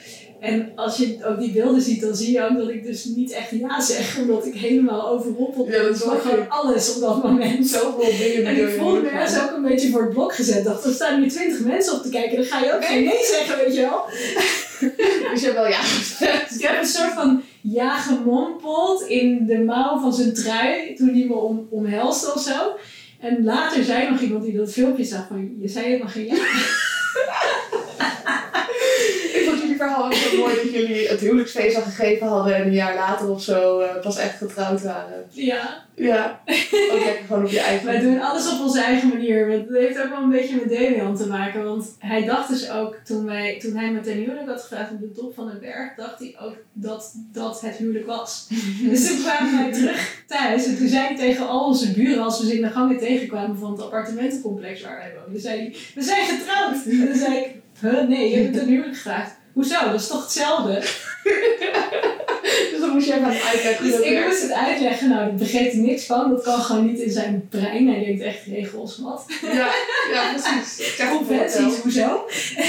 En 0.40 0.72
als 0.74 0.96
je 0.96 1.18
ook 1.24 1.38
die 1.38 1.52
beelden 1.52 1.82
ziet, 1.82 2.00
dan 2.00 2.16
zie 2.16 2.32
je 2.32 2.44
ook 2.44 2.56
dat 2.58 2.68
ik 2.68 2.84
dus 2.84 3.04
niet 3.04 3.32
echt 3.32 3.50
ja 3.50 3.80
zeg, 3.80 4.18
omdat 4.18 4.46
ik 4.46 4.54
helemaal 4.54 5.08
overrompeld 5.08 5.66
Ja, 5.66 5.72
ben 5.72 5.82
dat 5.82 5.98
door 5.98 6.08
snap 6.08 6.20
gewoon 6.20 6.48
alles 6.48 6.94
op 6.94 7.00
dat 7.00 7.22
moment. 7.22 7.66
Zoveel 7.66 8.18
dingen 8.18 8.44
En 8.44 8.56
ik 8.56 8.78
voelde 8.78 9.00
me 9.00 9.08
gaan. 9.08 9.48
ook 9.48 9.56
een 9.56 9.62
beetje 9.62 9.90
voor 9.90 10.02
het 10.02 10.12
blok 10.12 10.34
gezet. 10.34 10.64
Dacht, 10.64 10.84
er 10.84 10.92
staan 10.92 11.20
hier 11.20 11.30
twintig 11.30 11.64
mensen 11.64 11.94
op 11.94 12.02
te 12.02 12.08
kijken, 12.08 12.36
dan 12.36 12.44
ga 12.44 12.64
je 12.64 12.74
ook 12.74 12.84
geen 12.84 13.04
nee 13.04 13.24
zeggen, 13.24 13.64
weet 13.64 13.74
je 13.74 13.80
wel. 13.80 14.04
Dus 15.30 15.40
je 15.40 15.46
hebt 15.46 15.58
wel 15.58 15.68
ja 15.68 15.82
gezegd. 15.82 16.48
Dus 16.48 16.58
ik 16.58 16.66
heb 16.66 16.80
een 16.80 16.86
soort 16.86 17.12
van 17.12 17.42
ja 17.60 17.98
gemompeld 17.98 19.02
in 19.02 19.46
de 19.46 19.58
mouw 19.58 20.00
van 20.00 20.14
zijn 20.14 20.34
trui 20.34 20.94
toen 20.94 21.08
hij 21.08 21.24
me 21.28 21.34
om, 21.34 21.66
omhelste 21.70 22.32
of 22.34 22.40
zo. 22.40 22.76
En 23.20 23.44
later 23.44 23.84
zei 23.84 24.10
nog 24.10 24.20
iemand 24.20 24.44
die 24.44 24.56
dat 24.56 24.72
filmpje 24.72 25.04
zag 25.04 25.26
van, 25.26 25.56
je 25.60 25.68
zei 25.68 25.84
helemaal 25.86 26.08
geen 26.08 26.26
ja. 26.26 26.34
Ik 29.38 29.42
vond 29.46 29.60
jullie 29.60 29.76
verhaal 29.76 30.04
ook 30.04 30.14
zo 30.14 30.27
mooi 30.38 30.54
dat 30.54 30.72
jullie 30.72 31.08
het 31.08 31.20
huwelijksfeest 31.20 31.76
al 31.76 31.82
gegeven 31.82 32.26
hadden 32.26 32.54
en 32.54 32.66
een 32.66 32.72
jaar 32.72 32.94
later 32.94 33.30
of 33.30 33.42
zo 33.42 33.80
eh, 33.80 34.00
pas 34.00 34.18
echt 34.18 34.36
getrouwd 34.36 34.82
waren. 34.82 35.24
Ja, 35.30 35.86
Ja, 35.94 36.40
ook 36.92 37.04
lekker 37.04 37.24
gewoon 37.26 37.44
op 37.44 37.50
je 37.50 37.60
eigen 37.60 37.86
wij 37.92 38.00
doen 38.00 38.20
alles 38.20 38.52
op 38.52 38.60
onze 38.60 38.80
eigen 38.80 39.08
manier. 39.08 39.66
Dat 39.68 39.78
heeft 39.78 40.02
ook 40.02 40.08
wel 40.08 40.22
een 40.22 40.30
beetje 40.30 40.56
met 40.56 40.70
Damian 40.70 41.16
te 41.16 41.26
maken. 41.26 41.64
Want 41.64 41.96
hij 41.98 42.24
dacht 42.24 42.48
dus 42.48 42.70
ook, 42.70 42.96
toen, 43.04 43.24
wij, 43.24 43.58
toen 43.58 43.76
hij 43.76 43.90
me 43.90 44.00
ten 44.00 44.16
huwelijk 44.16 44.48
had 44.48 44.60
gevraagd 44.60 44.90
op 44.90 45.00
de 45.00 45.12
top 45.12 45.34
van 45.34 45.46
de 45.46 45.56
berg, 45.60 45.94
dacht 45.96 46.18
hij 46.18 46.36
ook 46.40 46.56
dat 46.72 47.12
dat 47.32 47.60
het 47.60 47.76
huwelijk 47.76 48.06
was. 48.06 48.48
Dus 48.90 49.06
toen 49.06 49.18
kwamen 49.18 49.58
wij 49.58 49.72
terug 49.72 50.22
thuis 50.26 50.66
en 50.66 50.76
toen 50.76 50.88
zei 50.88 51.06
hij 51.06 51.16
tegen 51.16 51.48
al 51.48 51.66
onze 51.66 51.92
buren, 51.92 52.24
als 52.24 52.40
we 52.40 52.46
ze 52.46 52.54
in 52.54 52.62
de 52.62 52.70
gangen 52.70 52.98
tegenkwamen 52.98 53.58
van 53.58 53.70
het 53.72 53.82
appartementencomplex 53.82 54.82
waar 54.82 54.96
wij 54.96 55.12
woonden, 55.20 55.40
zei 55.40 55.58
hij, 55.58 55.76
we 55.94 56.02
zijn 56.02 56.26
getrouwd. 56.26 56.84
En 56.84 57.06
dan 57.06 57.16
zei 57.16 57.36
ik, 57.36 57.54
huh, 57.80 58.08
nee, 58.08 58.30
je 58.30 58.36
hebt 58.36 58.48
het 58.48 58.58
ten 58.58 58.68
huwelijk 58.68 58.96
gevraagd. 58.96 59.37
Hoezo? 59.58 59.84
Dat 59.84 60.00
is 60.00 60.06
toch 60.06 60.22
hetzelfde? 60.22 60.82
Dus 62.70 62.80
dan 62.80 62.90
moest 62.90 63.06
jij 63.06 63.18
gaan 63.18 63.32
uitleggen 63.50 63.76
hoe 63.76 63.86
Dus 63.86 63.96
dat 63.96 64.04
ik 64.04 64.24
moest 64.26 64.42
het 64.42 64.52
uitleggen, 64.52 65.08
nou, 65.08 65.20
daar 65.24 65.34
begreep 65.34 65.72
hij 65.72 65.80
niks 65.80 66.06
van. 66.06 66.30
Dat 66.30 66.42
kan 66.42 66.60
gewoon 66.60 66.86
niet 66.86 66.98
in 66.98 67.10
zijn 67.10 67.46
brein. 67.48 67.88
Hij 67.88 68.04
denkt 68.04 68.22
echt 68.22 68.44
regels, 68.46 68.98
wat? 68.98 69.24
Ja, 69.42 69.70
ja, 70.12 70.32
precies. 70.32 70.78
Ik 70.98 71.08
Conventies, 71.10 71.78
hoezo? 71.82 72.26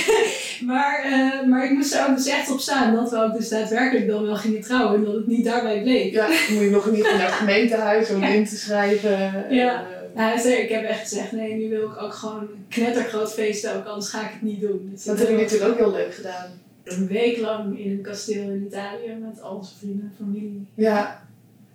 maar, 0.72 1.04
eh, 1.04 1.48
maar 1.48 1.66
ik 1.66 1.72
moest 1.72 1.94
er 1.94 2.08
ook 2.10 2.16
dus 2.16 2.28
echt 2.28 2.52
op 2.52 2.60
staan 2.60 2.96
dat 2.96 3.10
we 3.10 3.24
ook 3.24 3.34
dus 3.38 3.50
daadwerkelijk 3.50 4.08
dan 4.08 4.26
wel 4.26 4.36
gingen 4.36 4.62
trouwen 4.62 4.96
en 4.96 5.04
dat 5.06 5.14
het 5.14 5.28
niet 5.28 5.46
daarbij 5.46 5.82
bleef. 5.82 6.14
Ja, 6.14 6.28
dan 6.28 6.36
moet 6.54 6.64
je 6.64 6.70
nog 6.70 6.92
niet 6.92 7.04
naar 7.04 7.26
het 7.26 7.34
gemeentehuis 7.34 8.10
om 8.10 8.22
Ja. 8.22 8.28
in 8.28 8.46
te 8.48 8.56
schrijven. 8.56 9.46
Ja. 9.50 9.86
En, 10.16 10.24
eh, 10.26 10.32
hij 10.32 10.38
zei, 10.38 10.54
ik 10.56 10.70
heb 10.70 10.84
echt 10.84 11.00
gezegd, 11.00 11.32
nee, 11.32 11.54
nu 11.54 11.70
wil 11.70 11.84
ik 11.84 12.02
ook 12.02 12.14
gewoon 12.14 12.40
een 12.40 12.66
knettergroot 12.70 13.34
feest 13.34 13.68
ook, 13.68 13.86
anders 13.86 14.10
ga 14.10 14.22
ik 14.22 14.32
het 14.32 14.42
niet 14.42 14.62
doen. 14.62 14.90
Dus 14.94 15.04
dat 15.04 15.16
ik 15.20 15.22
jullie 15.22 15.36
heb 15.40 15.52
natuurlijk 15.52 15.72
ook 15.72 15.78
heel 15.78 15.92
leuk 15.92 16.14
gedaan. 16.14 16.68
Een 16.94 17.08
week 17.08 17.38
lang 17.38 17.80
in 17.80 17.92
een 17.92 18.02
kasteel 18.02 18.50
in 18.50 18.66
Italië 18.66 19.16
met 19.20 19.42
al 19.42 19.56
onze 19.56 19.78
vrienden 19.78 20.04
en 20.04 20.14
familie. 20.26 20.68
Ja. 20.74 21.28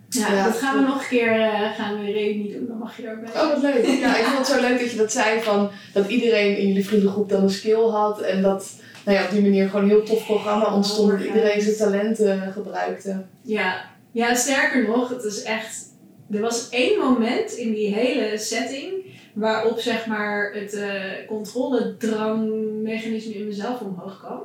Ja, 0.09 0.31
Ja, 0.31 0.43
dat 0.45 0.55
gaan 0.55 0.77
we 0.77 0.83
nog 0.85 1.01
een 1.01 1.07
keer 1.07 1.39
uh, 1.39 1.71
gaan 1.71 1.99
we 1.99 2.11
reunie 2.11 2.51
doen, 2.53 2.67
dan 2.67 2.77
mag 2.77 2.97
je 2.97 3.07
erbij. 3.07 3.29
Oh, 3.29 3.53
wat 3.53 3.61
leuk. 3.61 3.85
Ja, 3.85 4.17
ik 4.17 4.25
vond 4.25 4.37
het 4.37 4.47
zo 4.47 4.61
leuk 4.61 4.79
dat 4.79 4.91
je 4.91 4.97
dat 4.97 5.11
zei 5.11 5.41
van 5.41 5.69
dat 5.93 6.07
iedereen 6.07 6.57
in 6.57 6.67
jullie 6.67 6.85
vriendengroep 6.85 7.29
dan 7.29 7.43
een 7.43 7.49
skill 7.49 7.87
had 7.89 8.21
en 8.21 8.41
dat 8.41 8.73
nou 9.05 9.17
ja, 9.17 9.23
op 9.23 9.31
die 9.31 9.41
manier 9.41 9.65
gewoon 9.69 9.83
een 9.83 9.89
heel 9.89 10.03
tof 10.03 10.25
programma 10.25 10.75
ontstond 10.75 11.11
dat 11.11 11.23
iedereen 11.23 11.61
zijn 11.61 11.75
talenten 11.75 12.51
gebruikte. 12.51 13.23
Ja. 13.41 13.85
ja, 14.11 14.35
sterker 14.35 14.87
nog, 14.87 15.09
het 15.09 15.23
is 15.23 15.43
echt. 15.43 15.83
Er 16.31 16.41
was 16.41 16.69
één 16.69 16.99
moment 16.99 17.51
in 17.51 17.73
die 17.73 17.93
hele 17.93 18.37
setting 18.37 18.93
waarop 19.33 19.79
zeg 19.79 20.05
maar 20.05 20.53
het 20.53 20.73
eh 20.73 20.93
controledrangmechanisme 21.27 23.33
in 23.33 23.47
mezelf 23.47 23.79
omhoog 23.79 24.19
kwam. 24.19 24.41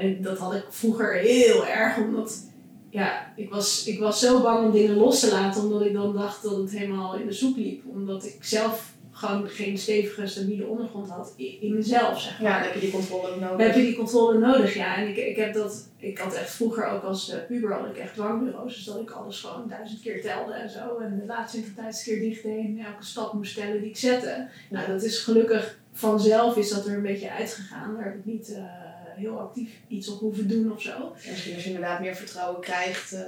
En 0.00 0.22
dat 0.22 0.38
had 0.38 0.54
ik 0.54 0.64
vroeger 0.68 1.12
heel 1.14 1.66
erg, 1.66 1.98
omdat 1.98 2.48
ja, 2.90 3.32
ik 3.36 3.50
was, 3.50 3.86
ik 3.86 3.98
was 3.98 4.20
zo 4.20 4.42
bang 4.42 4.66
om 4.66 4.72
dingen 4.72 4.96
los 4.96 5.20
te 5.20 5.30
laten, 5.30 5.62
omdat 5.62 5.82
ik 5.82 5.92
dan 5.92 6.12
dacht 6.12 6.42
dat 6.42 6.56
het 6.56 6.70
helemaal 6.70 7.16
in 7.16 7.26
de 7.26 7.32
soep 7.32 7.56
liep. 7.56 7.82
Omdat 7.86 8.24
ik 8.24 8.36
zelf 8.40 8.92
gewoon 9.10 9.48
geen 9.48 9.78
stevige, 9.78 10.26
stabiele 10.26 10.66
ondergrond 10.66 11.08
had 11.08 11.34
in, 11.36 11.74
mezelf, 11.74 12.20
zeg 12.20 12.40
maar. 12.40 12.50
Ja, 12.50 12.56
dan 12.58 12.66
heb 12.66 12.74
je 12.74 12.80
die 12.80 12.90
controle 12.90 13.28
ook 13.28 13.40
Dan 13.40 13.48
heb 13.48 13.58
nodig. 13.58 13.74
je 13.74 13.82
die 13.82 13.96
controle 13.96 14.38
nodig, 14.38 14.74
ja. 14.74 14.96
En 14.96 15.08
ik, 15.08 15.16
ik 15.16 15.36
heb 15.36 15.54
dat, 15.54 15.88
ik 15.96 16.18
had 16.18 16.34
echt 16.34 16.50
vroeger 16.50 16.86
ook 16.86 17.02
als 17.02 17.30
uh, 17.30 17.36
puber 17.48 17.72
had 17.72 17.86
ik 17.86 17.96
echt 17.96 18.14
dwangbureaus. 18.14 18.74
Dus 18.74 18.84
dat 18.84 19.00
ik 19.00 19.10
alles 19.10 19.40
gewoon 19.40 19.68
duizend 19.68 20.00
keer 20.00 20.22
telde 20.22 20.52
en 20.52 20.70
zo. 20.70 20.98
En 20.98 21.18
de 21.18 21.26
laatste 21.26 21.60
20.000 21.60 21.64
keer 22.04 22.20
dicht 22.20 22.42
deed 22.42 22.64
en 22.64 22.78
elke 22.78 23.04
stap 23.04 23.32
moest 23.32 23.54
tellen 23.54 23.80
die 23.80 23.90
ik 23.90 23.96
zette. 23.96 24.48
Nou, 24.70 24.86
dat 24.86 25.02
is 25.02 25.18
gelukkig 25.18 25.78
vanzelf 25.92 26.56
is 26.56 26.70
dat 26.70 26.86
er 26.86 26.94
een 26.94 27.02
beetje 27.02 27.30
uitgegaan. 27.30 27.94
Daar 27.94 28.04
heb 28.04 28.14
ik 28.14 28.24
niet 28.24 28.50
uh, 28.50 28.89
heel 29.20 29.38
actief 29.38 29.70
iets 29.88 30.08
op 30.08 30.20
hoeven 30.20 30.48
doen 30.48 30.72
of 30.72 30.82
zo. 30.82 30.90
Ja, 30.90 31.30
misschien 31.30 31.54
als 31.54 31.62
je 31.62 31.68
inderdaad 31.68 32.00
meer 32.00 32.16
vertrouwen 32.16 32.60
krijgt, 32.60 33.12
uh, 33.12 33.20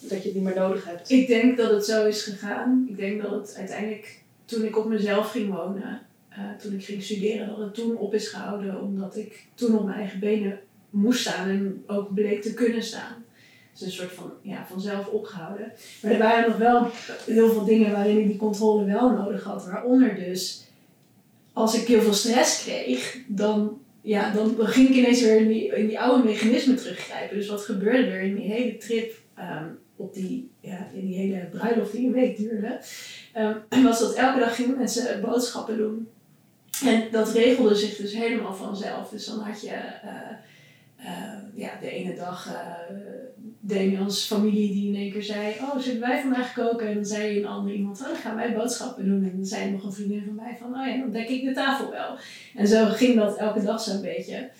dat 0.00 0.22
je 0.22 0.28
het 0.28 0.34
niet 0.34 0.42
meer 0.42 0.54
nodig 0.54 0.84
hebt. 0.84 1.10
Ik 1.10 1.26
denk 1.26 1.56
dat 1.56 1.70
het 1.70 1.84
zo 1.84 2.06
is 2.06 2.22
gegaan. 2.22 2.86
Ik 2.88 2.96
denk 2.96 3.22
dat 3.22 3.30
het 3.30 3.54
uiteindelijk, 3.56 4.22
toen 4.44 4.64
ik 4.64 4.78
op 4.78 4.88
mezelf 4.88 5.30
ging 5.30 5.54
wonen, 5.54 6.00
uh, 6.32 6.38
toen 6.58 6.72
ik 6.72 6.84
ging 6.84 7.02
studeren, 7.02 7.46
dat 7.46 7.58
het 7.58 7.74
toen 7.74 7.96
op 7.96 8.14
is 8.14 8.28
gehouden. 8.28 8.80
Omdat 8.80 9.16
ik 9.16 9.46
toen 9.54 9.78
op 9.78 9.84
mijn 9.84 9.98
eigen 9.98 10.20
benen 10.20 10.60
moest 10.90 11.20
staan 11.20 11.48
en 11.48 11.84
ook 11.86 12.14
bleek 12.14 12.42
te 12.42 12.54
kunnen 12.54 12.82
staan. 12.82 13.24
Dus 13.72 13.82
een 13.82 13.92
soort 13.92 14.12
van 14.12 14.32
ja, 14.42 14.66
vanzelf 14.70 15.06
opgehouden. 15.06 15.72
Maar 16.02 16.12
er 16.12 16.18
waren 16.18 16.48
nog 16.48 16.58
wel 16.58 16.90
heel 17.26 17.52
veel 17.52 17.64
dingen 17.64 17.92
waarin 17.92 18.18
ik 18.18 18.26
die 18.26 18.36
controle 18.36 18.84
wel 18.84 19.10
nodig 19.10 19.44
had. 19.44 19.66
Waaronder 19.66 20.14
dus, 20.14 20.64
als 21.52 21.80
ik 21.80 21.86
heel 21.86 22.02
veel 22.02 22.12
stress 22.12 22.62
kreeg, 22.62 23.18
dan, 23.26 23.79
ja, 24.02 24.32
dan, 24.32 24.56
ging 24.58 24.88
ik 24.88 24.94
ineens 24.94 25.20
weer 25.20 25.36
in 25.36 25.48
die, 25.48 25.76
in 25.76 25.86
die 25.86 26.00
oude 26.00 26.24
mechanismen 26.24 26.76
teruggrijpen. 26.76 27.36
Dus 27.36 27.48
wat 27.48 27.64
gebeurde 27.64 28.10
er 28.10 28.20
in 28.20 28.34
die 28.34 28.52
hele 28.52 28.76
trip, 28.76 29.14
um, 29.38 29.78
op 29.96 30.14
die, 30.14 30.50
ja, 30.60 30.88
in 30.92 31.06
die 31.06 31.16
hele 31.16 31.48
bruiloft 31.50 31.92
die 31.92 32.06
een 32.06 32.12
week 32.12 32.36
duurde, 32.36 32.80
um, 33.36 33.84
was 33.88 34.00
dat 34.00 34.14
elke 34.14 34.38
dag 34.38 34.54
gingen 34.54 34.78
mensen 34.78 35.20
boodschappen 35.20 35.76
doen. 35.76 36.08
En 36.84 37.08
dat 37.10 37.32
regelde 37.32 37.74
zich 37.74 37.96
dus 37.96 38.14
helemaal 38.14 38.54
vanzelf. 38.54 39.08
Dus 39.08 39.26
dan 39.26 39.38
had 39.38 39.60
je... 39.60 39.68
Uh, 40.04 40.30
uh, 41.04 41.38
ja, 41.54 41.70
de 41.80 41.90
ene 41.90 42.14
dag 42.14 42.46
uh, 42.46 42.52
Damians 43.70 44.24
familie 44.24 44.72
die 44.72 44.88
in 44.88 44.96
één 44.96 45.12
keer 45.12 45.22
zei: 45.22 45.54
Oh, 45.60 45.78
zullen 45.78 46.00
wij 46.00 46.20
vandaag 46.20 46.52
koken? 46.52 46.88
En 46.88 46.94
dan 46.94 47.04
zei 47.04 47.38
een 47.38 47.46
ander 47.46 47.74
iemand: 47.74 48.00
Oh, 48.00 48.06
dan 48.06 48.16
gaan 48.16 48.36
wij 48.36 48.54
boodschappen 48.54 49.04
doen. 49.04 49.24
En 49.24 49.32
dan 49.36 49.46
zei 49.46 49.70
nog 49.70 49.84
een 49.84 49.92
vriendin 49.92 50.22
van 50.26 50.34
mij: 50.34 50.56
van, 50.60 50.80
Oh 50.80 50.86
ja, 50.86 50.96
dan 50.96 51.10
dek 51.10 51.28
ik 51.28 51.44
de 51.44 51.52
tafel 51.52 51.90
wel. 51.90 52.16
En 52.54 52.68
zo 52.68 52.86
ging 52.86 53.16
dat 53.16 53.36
elke 53.36 53.62
dag 53.62 53.80
zo'n 53.80 54.00
beetje. 54.00 54.50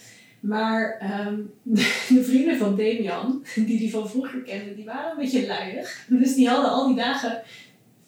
Maar 0.41 1.11
um, 1.27 1.51
de 2.17 2.25
vrienden 2.25 2.59
van 2.59 2.77
Damian, 2.77 3.45
die 3.55 3.79
die 3.79 3.91
van 3.91 4.11
vroeger 4.11 4.41
kenden, 4.41 4.77
die 4.77 4.85
waren 4.85 5.11
een 5.11 5.17
beetje 5.17 5.47
luiig. 5.47 6.07
Dus 6.09 6.35
die 6.35 6.49
hadden 6.49 6.71
al 6.71 6.87
die 6.87 6.97
dagen 6.97 7.43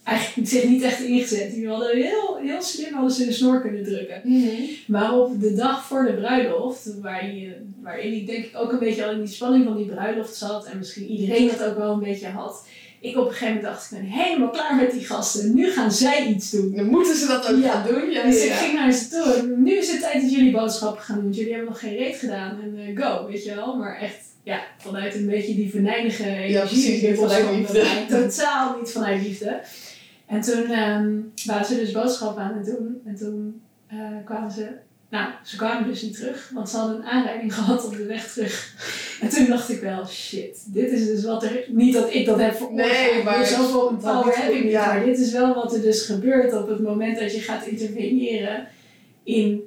eigenlijk 0.05 0.49
zich 0.49 0.65
niet 0.65 0.83
echt 0.83 1.01
ingezet. 1.01 1.55
Die 1.55 1.69
hadden 1.69 1.97
heel, 1.97 2.38
heel 2.43 2.62
slim 2.62 2.93
hadden 2.93 3.12
ze 3.12 3.25
de 3.25 3.33
snor 3.33 3.61
kunnen 3.61 3.85
drukken. 3.85 4.21
Mm 4.25 4.43
-hmm. 4.43 4.69
Maar 4.87 5.19
op 5.19 5.41
de 5.41 5.55
dag 5.55 5.87
voor 5.87 6.05
de 6.05 6.12
bruiloft, 6.12 7.01
waar 7.01 7.35
je, 7.35 7.53
waarin 7.83 8.12
ik 8.12 8.27
denk 8.27 8.45
ik 8.45 8.57
ook 8.57 8.73
een 8.73 8.79
beetje 8.79 9.05
al 9.05 9.12
in 9.12 9.19
die 9.19 9.35
spanning 9.35 9.65
van 9.65 9.77
die 9.77 9.87
bruiloft 9.87 10.37
zat 10.37 10.67
en 10.67 10.79
misschien 10.79 11.07
iedereen 11.07 11.49
dat 11.49 11.65
ook 11.65 11.79
wel 11.79 11.93
een 11.93 11.99
beetje 11.99 12.29
had. 12.29 12.67
Ik 13.01 13.17
op 13.17 13.25
een 13.25 13.31
gegeven 13.31 13.55
moment 13.55 13.73
dacht, 13.73 13.91
ik 13.91 13.99
ben 13.99 14.07
helemaal 14.07 14.51
klaar 14.51 14.77
met 14.77 14.91
die 14.91 15.07
gasten. 15.07 15.55
Nu 15.55 15.71
gaan 15.71 15.93
zij 15.93 16.27
iets 16.27 16.51
doen. 16.51 16.77
Dan 16.77 16.87
moeten 16.87 17.17
ze 17.17 17.27
dat 17.27 17.49
ook 17.49 17.62
ja. 17.62 17.71
gaan 17.71 17.87
doen. 17.88 18.11
Ja, 18.11 18.23
dus 18.23 18.45
ja. 18.45 18.53
ik 18.53 18.59
ging 18.59 18.75
naar 18.75 18.93
ze 18.93 19.09
toe. 19.09 19.57
Nu 19.57 19.73
is 19.77 19.91
het 19.91 20.01
tijd 20.01 20.23
dat 20.23 20.33
jullie 20.33 20.53
boodschappen 20.53 21.03
gaan 21.03 21.21
doen. 21.21 21.33
Jullie 21.33 21.53
hebben 21.53 21.69
nog 21.69 21.81
geen 21.81 21.97
reet 21.97 22.17
gedaan. 22.17 22.59
En 22.62 22.79
uh, 22.79 23.05
go, 23.05 23.27
weet 23.27 23.45
je 23.45 23.55
wel. 23.55 23.77
Maar 23.77 23.99
echt, 23.99 24.19
ja, 24.43 24.62
vanuit 24.79 25.15
een 25.15 25.27
beetje 25.27 25.55
die 25.55 25.71
venijnige 25.71 26.25
energie. 26.25 26.51
Ja, 26.51 26.65
precies. 26.65 27.03
Niet 27.03 27.19
vanuit 27.19 27.51
liefde. 27.57 27.85
Totaal 28.09 28.77
niet 28.81 28.91
vanuit 28.91 29.23
liefde. 29.23 29.61
En 30.33 30.40
toen 30.40 30.71
ehm 30.71 31.18
waren 31.47 31.66
ze 31.66 31.75
dus 31.75 31.90
boodschappen 31.92 32.42
aan 32.42 32.57
het 32.57 32.66
doen. 32.66 33.01
En 33.05 33.16
toen 33.16 33.61
eh, 33.87 33.99
kwamen 34.25 34.51
ze... 34.51 34.68
Nou, 35.11 35.31
ze 35.45 35.57
kwamen 35.57 35.88
dus 35.88 36.03
niet 36.03 36.14
terug. 36.16 36.51
Want 36.55 36.68
ze 36.68 36.77
hadden 36.77 36.97
een 36.97 37.05
aanrijding 37.05 37.55
gehad 37.59 37.85
op 37.85 37.97
de 37.97 38.07
weg 38.07 38.33
terug. 38.33 38.75
En 39.21 39.29
toen 39.29 39.47
dacht 39.47 39.68
ik 39.68 39.81
wel, 39.81 40.07
shit. 40.07 40.64
Dit 40.73 40.90
is 40.92 41.07
dus 41.07 41.25
wat 41.25 41.42
er... 41.45 41.64
Niet 41.68 41.95
dat 41.95 42.14
ik 42.14 42.27
dat 42.27 42.38
heb 42.38 42.55
veroorzaakt. 42.55 42.90
Nee, 43.12 43.23
maar- 43.23 43.47
Zoveel 43.47 43.97
power 43.97 44.37
heb 44.37 44.53
ik 44.53 44.62
niet. 44.62 44.73
ja. 44.73 44.87
Maar 44.87 45.05
dit 45.05 45.18
is 45.18 45.33
wel 45.33 45.55
wat 45.55 45.75
er 45.75 45.81
dus 45.81 46.07
gebeurt 46.07 46.53
op 46.53 46.68
het 46.68 46.81
moment 46.81 47.18
dat 47.18 47.35
je 47.35 47.40
gaat 47.40 47.66
interveneren 47.66 48.68
in, 49.23 49.61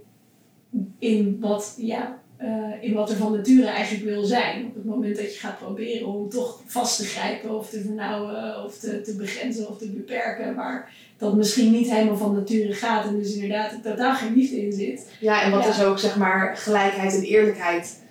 in 1.00 1.38
wat... 1.40 1.76
Ja, 1.78 2.20
eh, 2.38 2.48
in 2.82 2.94
wat 2.94 3.10
er 3.10 3.16
van 3.16 3.32
nature 3.36 3.68
eigenlijk 3.68 4.06
wil 4.06 4.24
zijn. 4.24 4.66
Op 4.66 4.76
het 4.76 4.86
moment 4.86 5.16
dat 5.16 5.34
je 5.34 5.40
gaat 5.40 5.60
proberen 5.60 6.08
om 6.08 6.30
toch 6.30 6.60
vast 6.66 6.98
te 6.98 7.06
grijpen 7.06 7.58
of 7.58 7.70
te 7.70 7.82
vernauwen 7.82 8.64
of 8.66 8.78
te, 8.80 9.02
te 9.02 9.16
begrenzen 9.16 9.70
of 9.70 9.78
te 9.78 9.88
beperken, 9.90 10.56
maar 10.56 10.92
dat 11.18 11.34
misschien 11.36 11.72
niet 11.72 11.90
helemaal 11.92 12.18
van 12.18 12.34
nature 12.36 12.74
gaat 12.74 13.06
en 13.06 13.18
dus 13.20 13.34
inderdaad 13.34 13.72
totaal 13.84 14.16
geen 14.16 14.34
liefde 14.34 14.62
in 14.66 14.74
zit. 14.74 15.08
Ja, 15.20 15.42
en 15.42 15.52
wat 15.52 15.64
Ja. 15.64 15.70
is 15.70 15.84
ook 15.84 16.00
zeg 16.00 16.16
maar 16.16 16.58
gelijkheid 16.58 17.14
en 17.16 17.22
eerlijkheid. 17.24 18.04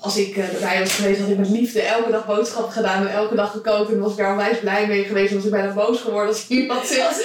Als 0.00 0.16
ik 0.18 0.36
uh, 0.36 0.54
erbij 0.54 0.78
was 0.78 0.94
geweest, 0.94 1.20
had 1.20 1.28
ik 1.30 1.38
met 1.38 1.48
liefde 1.50 1.80
elke 1.82 2.10
dag 2.10 2.26
boodschappen 2.26 2.72
gedaan 2.72 3.06
en 3.06 3.12
elke 3.12 3.34
dag 3.34 3.50
gekookt. 3.52 3.92
En 3.92 3.98
was 4.00 4.10
ik 4.12 4.18
daar 4.18 4.30
onwijs 4.30 4.58
blij 4.58 4.86
mee 4.86 5.04
geweest. 5.04 5.30
En 5.30 5.36
was 5.36 5.44
ik 5.44 5.50
bijna 5.50 5.72
boos 5.74 6.00
geworden 6.00 6.28
als 6.28 6.48
iemand 6.48 6.86
zegt. 6.86 7.24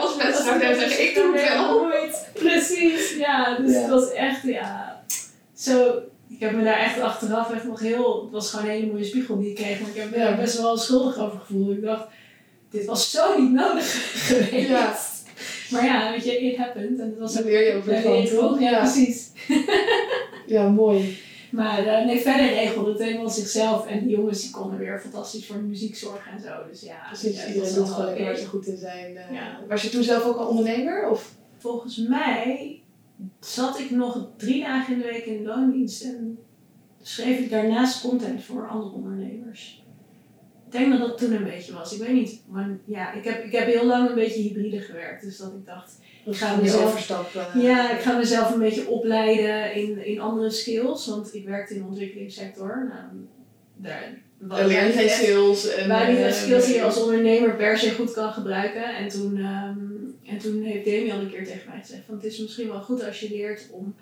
als 0.00 0.16
mensen 0.22 0.44
nou 0.58 0.74
zeggen, 0.74 1.02
ik 1.08 1.14
doe 1.14 1.36
het 1.36 1.48
wel. 1.48 1.80
Nooit. 1.82 2.28
Precies, 2.32 3.16
ja. 3.18 3.56
Dus 3.58 3.72
Ja. 3.72 3.80
het 3.80 3.90
was 3.90 4.12
echt, 4.12 4.42
ja, 4.42 4.93
zo... 5.54 5.98
Ik 6.28 6.40
heb 6.40 6.52
me 6.52 6.64
daar 6.64 6.78
echt 6.78 7.00
achteraf 7.00 7.52
echt 7.52 7.64
nog 7.64 7.80
heel... 7.80 8.22
Het 8.22 8.32
was 8.32 8.50
gewoon 8.50 8.64
een 8.64 8.70
hele 8.70 8.86
mooie 8.92 9.04
spiegel 9.04 9.38
die 9.38 9.48
ik 9.48 9.54
kreeg. 9.54 9.80
Maar 9.80 9.90
ik 9.90 9.96
heb 9.96 10.10
me 10.10 10.16
daar 10.16 10.36
best 10.36 10.60
wel 10.60 10.76
schuldig 10.76 11.18
over 11.18 11.38
gevoeld. 11.38 11.70
Ik 11.70 11.82
dacht, 11.82 12.06
dit 12.70 12.84
was 12.84 13.10
zo 13.10 13.40
niet 13.40 13.52
nodig 13.52 13.84
geweest. 14.26 14.68
Ja. 14.68 14.96
Maar 15.70 15.84
ja, 15.84 16.10
weet 16.10 16.24
je, 16.24 16.40
it 16.40 16.56
happened. 16.56 17.00
En 17.00 17.10
dat 17.10 17.18
was 17.18 17.32
Dan 17.34 17.44
leer 17.44 17.66
je 17.66 17.74
ook 17.74 17.84
weer 17.84 18.02
Ja? 18.02 18.60
Ja, 18.60 18.78
precies. 18.78 19.30
Ja, 20.46 20.68
mooi. 20.68 21.18
Maar 21.50 21.86
eh, 21.86 22.06
nee, 22.06 22.20
verder 22.20 22.46
regelde 22.48 22.90
het 22.90 23.02
helemaal 23.02 23.30
zichzelf. 23.30 23.86
En 23.86 24.06
die 24.06 24.16
jongens 24.16 24.42
die 24.42 24.50
konden 24.50 24.78
weer 24.78 25.00
fantastisch 25.00 25.46
voor 25.46 25.56
de 25.56 25.62
muziek 25.62 25.96
zorgen 25.96 26.32
en 26.32 26.40
zo. 26.40 26.48
Dus 26.70 26.80
ja, 26.80 26.96
Precies, 27.08 27.34
ja, 27.34 27.40
het 27.40 27.48
iedereen 27.48 27.74
was 27.74 27.74
doet 27.74 27.88
gewoon 27.94 28.06
lekker 28.06 28.24
waar 28.24 28.36
ze 28.36 28.46
goed 28.46 28.66
in 28.66 28.76
zijn. 28.76 29.16
eh. 29.16 29.34
Ja. 29.34 29.60
Was 29.68 29.82
je 29.82 29.88
toen 29.88 30.02
zelf 30.02 30.24
ook 30.24 30.36
al 30.36 30.46
ondernemer? 30.46 31.08
Of? 31.08 31.30
Volgens 31.58 31.96
mij 31.96 32.80
zat 33.40 33.78
ik 33.78 33.90
nog 33.90 34.28
drie 34.36 34.62
dagen 34.62 34.92
in 34.94 34.98
de 35.00 35.04
week 35.06 35.24
in 35.24 35.42
de 35.42 35.48
loondienst. 35.48 36.02
En 36.02 36.38
schreef 37.02 37.38
ik 37.38 37.50
daarnaast 37.50 38.00
content 38.00 38.42
voor 38.44 38.68
andere 38.68 38.94
ondernemers. 38.94 39.82
Ik 40.66 40.72
denk 40.80 40.98
dat 40.98 41.08
dat 41.08 41.18
toen 41.18 41.32
een 41.32 41.44
beetje 41.44 41.72
was. 41.72 41.92
Ik 41.92 42.00
weet 42.00 42.14
niet. 42.14 42.40
Maar 42.48 42.68
ja, 42.84 43.12
ik 43.12 43.24
heb, 43.24 43.44
ik 43.44 43.52
heb 43.52 43.66
heel 43.66 43.86
lang 43.86 44.08
een 44.08 44.14
beetje 44.14 44.40
hybride 44.42 44.80
gewerkt. 44.80 45.22
Dus 45.24 45.36
dat 45.36 45.52
ik 45.52 45.66
dacht, 45.66 45.98
Ik 46.24 46.36
ga 46.36 46.56
mezelf- 46.56 46.90
overstappen. 46.90 47.60
Ja, 47.60 47.90
ik 47.90 48.00
ga 48.00 48.16
mezelf 48.16 48.52
een 48.52 48.58
beetje 48.58 48.88
opleiden 48.88 49.74
in, 49.74 50.06
in 50.06 50.20
andere 50.20 50.50
skills. 50.50 51.06
Want 51.06 51.34
ik 51.34 51.44
werkte 51.46 51.74
in 51.74 51.80
de 51.80 51.86
ontwikkelingssector. 51.86 52.86
Nou, 52.88 53.26
daar 53.76 54.18
Dan 54.38 54.66
leer 54.66 54.86
je. 54.86 55.74
En, 55.78 55.88
waren 55.88 56.14
niet 56.14 56.22
echt 56.24 56.36
eh, 56.36 56.42
skills 56.42 56.66
die 56.66 56.74
je 56.74 56.82
als 56.82 57.02
ondernemer 57.02 57.56
per 57.56 57.78
se 57.78 57.94
goed 57.94 58.12
kan 58.12 58.32
gebruiken. 58.32 58.96
En 58.96 59.08
toen, 59.08 59.36
ehm, 59.38 59.93
en 60.26 60.38
toen 60.38 60.62
heeft 60.62 60.84
Damian 60.84 61.20
een 61.20 61.30
keer 61.30 61.44
tegen 61.44 61.70
mij 61.70 61.80
gezegd: 61.80 62.04
van 62.04 62.14
het 62.14 62.24
is 62.24 62.38
misschien 62.38 62.68
wel 62.68 62.82
goed 62.82 63.04
als 63.04 63.20
je 63.20 63.28
leert 63.28 63.68
om 63.70 63.96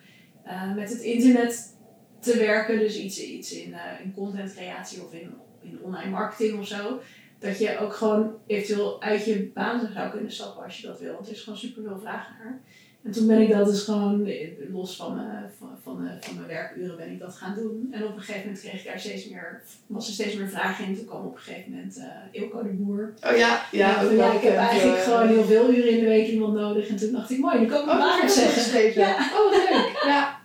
eh, 0.45 0.75
met 0.75 0.91
het 0.91 1.01
internet 1.01 1.77
te 2.21 2.37
werken. 2.37 2.79
Dus 2.79 2.97
iets, 2.97 3.23
iets 3.23 3.53
in, 3.53 3.75
eh, 3.75 4.05
in 4.05 4.15
contentcreatie 4.15 5.03
of 5.03 5.13
in, 5.13 5.35
in 5.61 5.79
online 5.83 6.11
marketing 6.11 6.59
of 6.59 6.67
zo. 6.67 7.01
Dat 7.39 7.59
je 7.59 7.79
ook 7.79 7.95
gewoon 7.95 8.35
eventueel 8.47 9.03
uit 9.03 9.25
je 9.25 9.51
baan 9.55 9.91
zou 9.95 10.11
kunnen 10.11 10.33
stappen 10.33 10.65
als 10.65 10.81
je 10.81 10.87
dat 10.87 11.01
wil. 11.01 11.13
Want 11.13 11.27
er 11.27 11.33
is 11.33 11.41
gewoon 11.43 11.59
super 11.59 11.83
veel 11.83 11.99
vraag 11.99 12.29
naar. 12.39 12.61
En 13.05 13.11
toen 13.13 13.27
ben 13.27 13.41
ik 13.41 13.51
dat 13.51 13.67
dus 13.67 13.83
gewoon, 13.85 14.29
los 14.73 14.97
van 14.97 15.15
mijn, 15.15 15.51
van, 15.59 15.69
van, 15.83 16.09
van 16.21 16.35
mijn 16.35 16.47
werkuren, 16.49 16.97
ben 16.97 17.11
ik 17.11 17.19
dat 17.19 17.35
gaan 17.35 17.55
doen. 17.55 17.89
En 17.91 18.05
op 18.05 18.15
een 18.15 18.21
gegeven 18.21 18.41
moment 18.43 18.61
kreeg 18.61 18.81
ik 18.81 18.87
daar 18.87 19.01
steeds 19.01 19.29
meer, 19.29 19.63
was 19.87 20.07
er 20.07 20.13
steeds 20.13 20.37
meer 20.37 20.49
vragen 20.49 20.85
in. 20.85 20.97
Toen 20.97 21.05
kwam 21.05 21.25
op 21.25 21.35
een 21.35 21.41
gegeven 21.41 21.71
moment 21.71 21.97
eh 21.97 22.41
Ilko 22.43 22.63
de 22.63 22.69
Boer. 22.69 23.13
Oh 23.31 23.37
ja, 23.37 23.63
ja. 23.73 24.01
En 24.01 24.35
ik 24.35 24.41
heb 24.43 24.57
eigenlijk 24.57 25.01
gewoon 25.01 25.29
heel 25.29 25.45
veel 25.45 25.71
uren 25.71 25.91
in 25.91 26.01
de 26.01 26.07
week 26.07 26.27
iemand 26.27 26.55
nodig. 26.55 26.89
En 26.89 26.97
toen 26.97 27.13
dacht 27.13 27.31
ik, 27.31 27.39
mooi, 27.39 27.59
nu 27.59 27.67
kan 27.67 27.81
ik 27.81 27.87
mijn 27.87 27.99
Oh, 27.99 28.05
baan 28.05 28.29
geschreven. 28.29 29.01
Ja. 29.01 29.17
Oh, 29.17 29.51
wat 29.51 29.69
leuk. 29.71 30.01
Ja. 30.05 30.41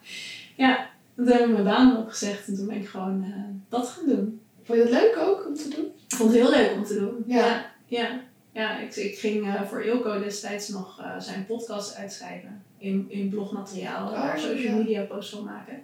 Ja, 0.55 0.89
toen 1.15 1.27
heb 1.27 1.39
ik 1.39 1.51
mijn 1.51 1.63
baan 1.63 1.97
opgezegd 1.97 2.47
en 2.47 2.55
toen 2.55 2.67
ben 2.67 2.75
ik 2.75 2.87
gewoon 2.87 3.23
eh, 3.23 3.29
dat 3.69 3.87
gaan 3.87 4.05
doen. 4.07 4.39
Vond 4.63 4.79
je 4.79 4.83
dat 4.83 4.93
leuk 4.93 5.17
ook 5.17 5.45
om 5.47 5.55
te 5.55 5.69
doen? 5.75 5.85
Ik 6.07 6.15
vond 6.15 6.31
het 6.33 6.41
heel 6.41 6.49
leuk 6.49 6.71
om 6.75 6.83
te 6.83 6.93
doen. 6.99 7.23
Ja. 7.27 7.37
Ja, 7.37 7.65
ja. 7.85 8.19
Ja, 8.57 8.79
ik, 8.79 8.95
ik 8.95 9.17
ging 9.19 9.47
eh, 9.47 9.61
voor 9.69 9.83
Ilko 9.83 10.19
destijds 10.19 10.67
nog 10.69 10.99
eh, 11.01 11.19
zijn 11.19 11.45
podcast 11.45 11.95
uitschrijven 11.95 12.63
in, 12.77 13.05
in 13.09 13.29
blogmateriaal 13.29 14.07
Oh, 14.07 14.13
daar 14.13 14.39
social 14.39 14.75
media 14.77 15.01
posts 15.01 15.31
van 15.31 15.43
maken. 15.43 15.81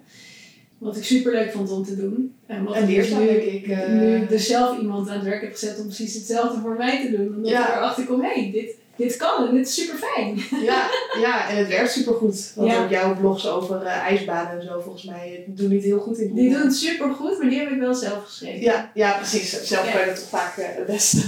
Wat 0.78 0.96
ik 0.96 1.04
super 1.04 1.32
leuk 1.32 1.52
vond 1.52 1.70
om 1.70 1.84
te 1.84 1.96
doen. 1.96 2.34
En 2.46 2.64
wat 2.64 2.74
En 2.74 2.88
ik 2.88 2.96
dus 2.96 3.08
nu, 3.10 3.28
ik, 3.28 3.66
eh. 3.66 3.88
nu 3.88 4.26
dus 4.26 4.46
zelf 4.46 4.78
iemand 4.78 5.08
aan 5.08 5.14
het 5.16 5.24
werk 5.24 5.42
heb 5.42 5.52
gezet 5.52 5.78
om 5.78 5.84
precies 5.86 6.14
hetzelfde 6.14 6.60
voor 6.60 6.76
mij 6.76 7.06
te 7.06 7.16
doen. 7.16 7.36
Omdat 7.36 7.50
Ja. 7.50 7.68
ik 7.68 7.76
erachter 7.76 8.04
kom, 8.04 8.20
hé, 8.20 8.32
hey, 8.40 8.50
dit, 8.52 8.74
dit 8.96 9.16
kan 9.16 9.48
en 9.48 9.54
dit 9.54 9.66
is 9.68 9.74
super 9.74 9.96
fijn. 9.98 10.34
Ja, 10.70 10.90
ja, 11.20 11.48
en 11.50 11.56
het 11.56 11.68
werkt 11.68 11.92
supergoed. 11.92 12.52
Want 12.54 12.70
Ja. 12.70 12.84
ook 12.84 12.90
jouw 12.90 13.16
blogs 13.16 13.46
over 13.48 13.82
ijsbanen 13.82 14.60
en 14.60 14.66
zo, 14.66 14.80
volgens 14.80 15.04
mij, 15.04 15.44
doen 15.46 15.68
niet 15.68 15.82
heel 15.84 15.98
goed 16.00 16.18
in 16.18 16.34
Die 16.34 16.50
doen 16.52 16.62
het 16.62 16.76
super 16.76 17.14
goed, 17.14 17.38
maar 17.38 17.48
die 17.48 17.58
heb 17.58 17.70
ik 17.70 17.78
wel 17.78 17.94
zelf 17.94 18.24
geschreven. 18.24 18.60
Ja, 18.60 18.90
ja, 18.94 19.16
precies. 19.16 19.50
Zelf 19.62 19.86
Ja. 19.86 19.92
kan 19.92 20.00
je 20.00 20.06
dat 20.06 20.16
toch 20.16 20.28
vaak 20.28 20.54
het 20.56 20.86
beste. 20.86 21.22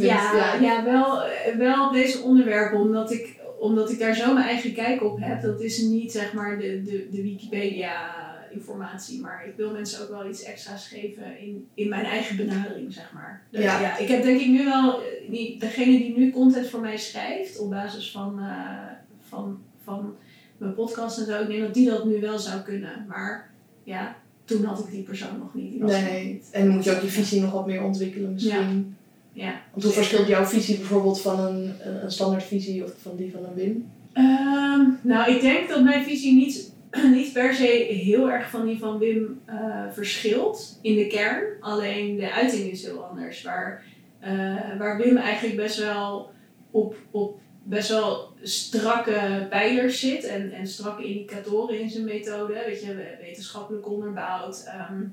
Tenminste, 0.00 0.36
Ja, 0.36 0.54
ja. 0.60 0.84
wel, 0.84 1.22
wel 1.58 1.86
op 1.86 1.92
deze 1.92 2.20
onderwerpen, 2.22 2.78
omdat 2.80 3.12
ik, 3.12 3.36
omdat 3.58 3.90
ik 3.90 3.98
daar 3.98 4.14
zo 4.14 4.34
mijn 4.34 4.46
eigen 4.46 4.72
kijk 4.72 5.02
op 5.02 5.18
heb. 5.20 5.42
Dat 5.42 5.60
is 5.60 5.78
niet 5.80 6.12
zeg 6.12 6.32
maar 6.32 6.58
de, 6.58 6.82
de, 6.82 7.08
de 7.10 7.22
Wikipedia-informatie, 7.22 9.20
maar 9.20 9.44
ik 9.48 9.52
wil 9.56 9.70
mensen 9.72 10.02
ook 10.02 10.10
wel 10.10 10.28
iets 10.28 10.42
extra's 10.42 10.88
geven 10.88 11.38
in, 11.40 11.66
in 11.74 11.88
mijn 11.88 12.04
eigen 12.04 12.36
benadering, 12.36 12.92
zeg 12.92 13.10
maar. 13.14 13.42
Dus, 13.50 13.62
Ja. 13.64 13.80
ja. 13.80 13.96
ik 13.98 14.08
heb 14.08 14.22
denk 14.22 14.40
ik 14.40 14.48
nu 14.48 14.64
wel, 14.64 15.00
eh, 15.00 15.30
die, 15.30 15.58
degene 15.58 15.98
die 15.98 16.18
nu 16.18 16.30
content 16.30 16.66
voor 16.68 16.80
mij 16.80 16.96
schrijft, 16.98 17.58
op 17.58 17.70
basis 17.70 18.10
van, 18.10 18.38
eh, 18.38 18.92
van, 19.28 19.58
van 19.84 20.14
mijn 20.58 20.74
podcast 20.74 21.18
en 21.18 21.24
zo, 21.26 21.40
ik 21.42 21.46
denk 21.48 21.60
dat 21.60 21.74
die 21.74 21.88
dat 21.90 22.04
nu 22.04 22.20
wel 22.20 22.38
zou 22.38 22.60
kunnen. 22.60 23.04
Maar 23.08 23.50
ja, 23.84 24.16
toen 24.44 24.64
had 24.64 24.78
ik 24.78 24.90
die 24.90 25.02
persoon 25.02 25.38
nog 25.38 25.54
niet. 25.54 25.78
Nog 25.78 25.90
Nee, 25.90 26.24
niet. 26.32 26.48
en 26.52 26.64
dan 26.66 26.74
moet 26.74 26.84
je 26.84 26.94
ook 26.94 27.02
je 27.02 27.08
visie 27.08 27.40
nog 27.40 27.52
wat 27.52 27.66
meer 27.66 27.82
ontwikkelen 27.82 28.32
misschien. 28.32 28.96
Ja. 29.36 29.60
Want 29.70 29.84
hoe 29.84 29.92
verschilt 29.92 30.26
jouw 30.26 30.44
visie 30.44 30.76
bijvoorbeeld 30.76 31.20
van 31.20 31.40
een, 31.40 31.74
een 31.80 32.02
een 32.02 32.10
standaardvisie 32.10 32.84
of 32.84 32.92
van 33.02 33.16
die 33.16 33.32
van 33.32 33.44
een 33.44 33.54
Wim? 33.54 33.90
Ehm, 34.12 34.82
nou, 35.02 35.32
ik 35.34 35.40
denk 35.40 35.68
dat 35.68 35.82
mijn 35.82 36.04
visie 36.04 36.34
niet, 36.34 36.72
niet 37.18 37.32
per 37.32 37.54
se 37.54 37.66
heel 37.88 38.30
erg 38.30 38.50
van 38.50 38.66
die 38.66 38.78
van 38.78 38.98
Wim 38.98 39.40
eh, 39.44 39.84
verschilt 39.92 40.78
in 40.82 40.94
de 40.94 41.06
kern. 41.06 41.44
Alleen 41.60 42.16
de 42.16 42.32
uiting 42.32 42.70
is 42.70 42.84
heel 42.84 43.04
anders. 43.04 43.42
Waar, 43.42 43.82
eh, 44.20 44.78
waar 44.78 44.96
Wim 44.96 45.16
eigenlijk 45.16 45.56
best 45.56 45.78
wel 45.78 46.30
op, 46.70 46.96
op 47.10 47.38
best 47.62 47.88
wel 47.88 48.32
strakke 48.42 49.46
pijlers 49.50 50.00
zit 50.00 50.24
en, 50.24 50.52
en 50.52 50.66
strakke 50.66 51.04
indicatoren 51.04 51.80
in 51.80 51.90
zijn 51.90 52.04
methode. 52.04 52.62
Weet 52.66 52.80
je, 52.80 53.16
wetenschappelijk 53.20 53.90
onderbouwd. 53.90 54.64
Ehm, 54.66 55.02
eh, 55.02 55.08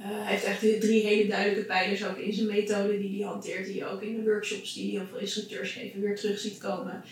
hij 0.00 0.32
heeft 0.32 0.44
echt 0.44 0.80
drie 0.80 1.06
hele 1.06 1.28
duidelijke 1.28 1.66
pijlers 1.66 2.06
ook 2.06 2.16
in 2.16 2.32
zijn 2.32 2.46
methode 2.46 2.98
die 2.98 3.18
hij 3.18 3.30
hanteert, 3.30 3.66
die 3.66 3.74
je 3.74 3.86
ook 3.86 4.02
in 4.02 4.16
de 4.16 4.30
workshops 4.30 4.74
die 4.74 4.90
heel 4.90 5.06
veel 5.10 5.18
instructeurs 5.18 5.72
geven 5.72 6.00
weer 6.00 6.16
terug 6.16 6.38
ziet 6.38 6.58
komen. 6.58 7.02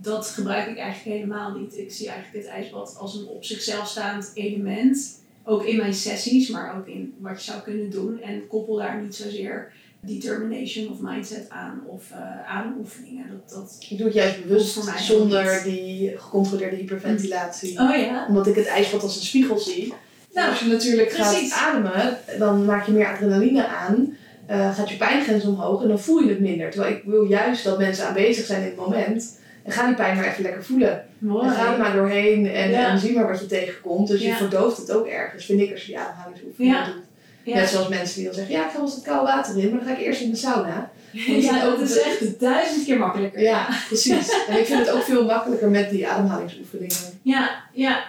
Dat 0.00 0.26
gebruik 0.26 0.68
ik 0.68 0.78
eigenlijk 0.78 1.16
helemaal 1.16 1.58
niet. 1.58 1.78
Ik 1.78 1.92
zie 1.92 2.08
eigenlijk 2.08 2.44
het 2.44 2.54
ijsbad 2.54 2.96
als 2.98 3.14
een 3.14 3.26
op 3.26 3.44
zichzelf 3.44 3.88
staand 3.88 4.30
element. 4.34 5.22
Ook 5.44 5.64
in 5.64 5.76
mijn 5.76 5.94
sessies, 5.94 6.48
maar 6.48 6.76
ook 6.76 6.86
in 6.86 7.14
wat 7.18 7.44
je 7.44 7.50
zou 7.50 7.62
kunnen 7.62 7.90
doen. 7.90 8.20
En 8.20 8.46
koppel 8.46 8.76
daar 8.76 9.02
niet 9.02 9.14
zozeer 9.14 9.72
determination 10.00 10.92
of 10.92 11.00
mindset 11.00 11.48
aan 11.48 11.82
of 11.86 12.10
eh 12.10 12.48
aan 12.48 12.76
oefeningen. 12.78 13.26
Dat, 13.30 13.50
dat... 13.50 13.86
Ik 13.88 13.98
doe 13.98 14.06
het 14.06 14.16
juist 14.16 14.42
bewust 14.42 14.72
Voor 14.72 14.84
mij 14.84 15.02
zonder 15.02 15.62
die 15.62 16.18
gecontroleerde 16.18 16.76
hyperventilatie. 16.76 17.78
Oh 17.78 17.96
ja? 17.96 18.26
Omdat 18.28 18.46
ik 18.46 18.54
het 18.54 18.66
ijsbad 18.66 19.02
als 19.02 19.16
een 19.16 19.22
spiegel 19.22 19.58
zie. 19.58 19.94
Nou, 20.34 20.50
als 20.50 20.60
je 20.60 20.66
natuurlijk 20.66 21.08
precies. 21.08 21.52
gaat 21.54 21.68
ademen, 21.68 22.18
dan 22.38 22.64
maak 22.64 22.86
je 22.86 22.92
meer 22.92 23.06
adrenaline 23.06 23.66
aan. 23.66 24.16
eh, 24.46 24.74
gaat 24.76 24.88
je 24.90 24.96
pijngrens 24.96 25.44
omhoog 25.44 25.82
en 25.82 25.88
dan 25.88 26.00
voel 26.00 26.20
je 26.22 26.28
het 26.28 26.40
minder. 26.40 26.70
Terwijl 26.70 26.92
ik 26.94 27.02
wil 27.04 27.24
juist 27.24 27.64
dat 27.64 27.78
mensen 27.78 28.06
aanwezig 28.06 28.46
zijn 28.46 28.60
in 28.60 28.66
het 28.66 28.76
moment. 28.76 29.38
En 29.62 29.72
ga 29.72 29.86
die 29.86 29.94
pijn 29.94 30.16
maar 30.16 30.24
even 30.24 30.42
lekker 30.42 30.64
voelen. 30.64 31.04
Mooi. 31.18 31.46
En 31.46 31.52
ga 31.54 31.72
er 31.72 31.78
maar 31.78 31.92
doorheen 31.92 32.46
en, 32.46 32.70
Ja. 32.70 32.88
en 32.88 32.98
zie 32.98 33.14
maar 33.14 33.28
wat 33.28 33.40
je 33.40 33.46
tegenkomt. 33.46 34.08
Dus 34.08 34.20
je 34.22 34.34
verdooft 34.34 34.76
het 34.76 34.90
ook 34.92 35.06
ergens, 35.06 35.44
vind 35.44 35.60
ik, 35.60 35.72
als 35.72 35.80
je 35.80 35.86
die 35.86 35.98
ademhalingsoefeningen 35.98 36.76
Ja. 36.76 36.84
doet. 36.84 37.02
Ja. 37.42 37.54
Net 37.54 37.68
zoals 37.68 37.88
mensen 37.88 38.16
die 38.16 38.24
dan 38.24 38.34
zeggen, 38.34 38.54
ja, 38.54 38.60
ik 38.64 38.70
ga 38.70 38.76
wel 38.76 38.84
eens 38.86 38.94
het 38.94 39.04
koude 39.04 39.26
water 39.26 39.58
in, 39.58 39.70
maar 39.70 39.78
dan 39.78 39.88
ga 39.88 39.94
ik 40.00 40.04
eerst 40.06 40.20
in 40.20 40.30
de 40.30 40.36
sauna. 40.36 40.90
ja, 41.46 41.64
dat 41.64 41.80
is 41.80 41.98
echt 42.00 42.40
duizend 42.40 42.84
keer 42.84 42.98
makkelijker. 42.98 43.40
Ja, 43.40 43.66
precies. 43.86 44.44
En 44.48 44.58
ik 44.58 44.66
vind 44.66 44.78
het 44.78 44.90
ook 44.90 45.02
veel 45.02 45.24
makkelijker 45.24 45.68
met 45.68 45.90
die 45.90 46.08
ademhalingsoefeningen. 46.08 46.96
Ja, 47.22 47.50
ja. 47.72 48.04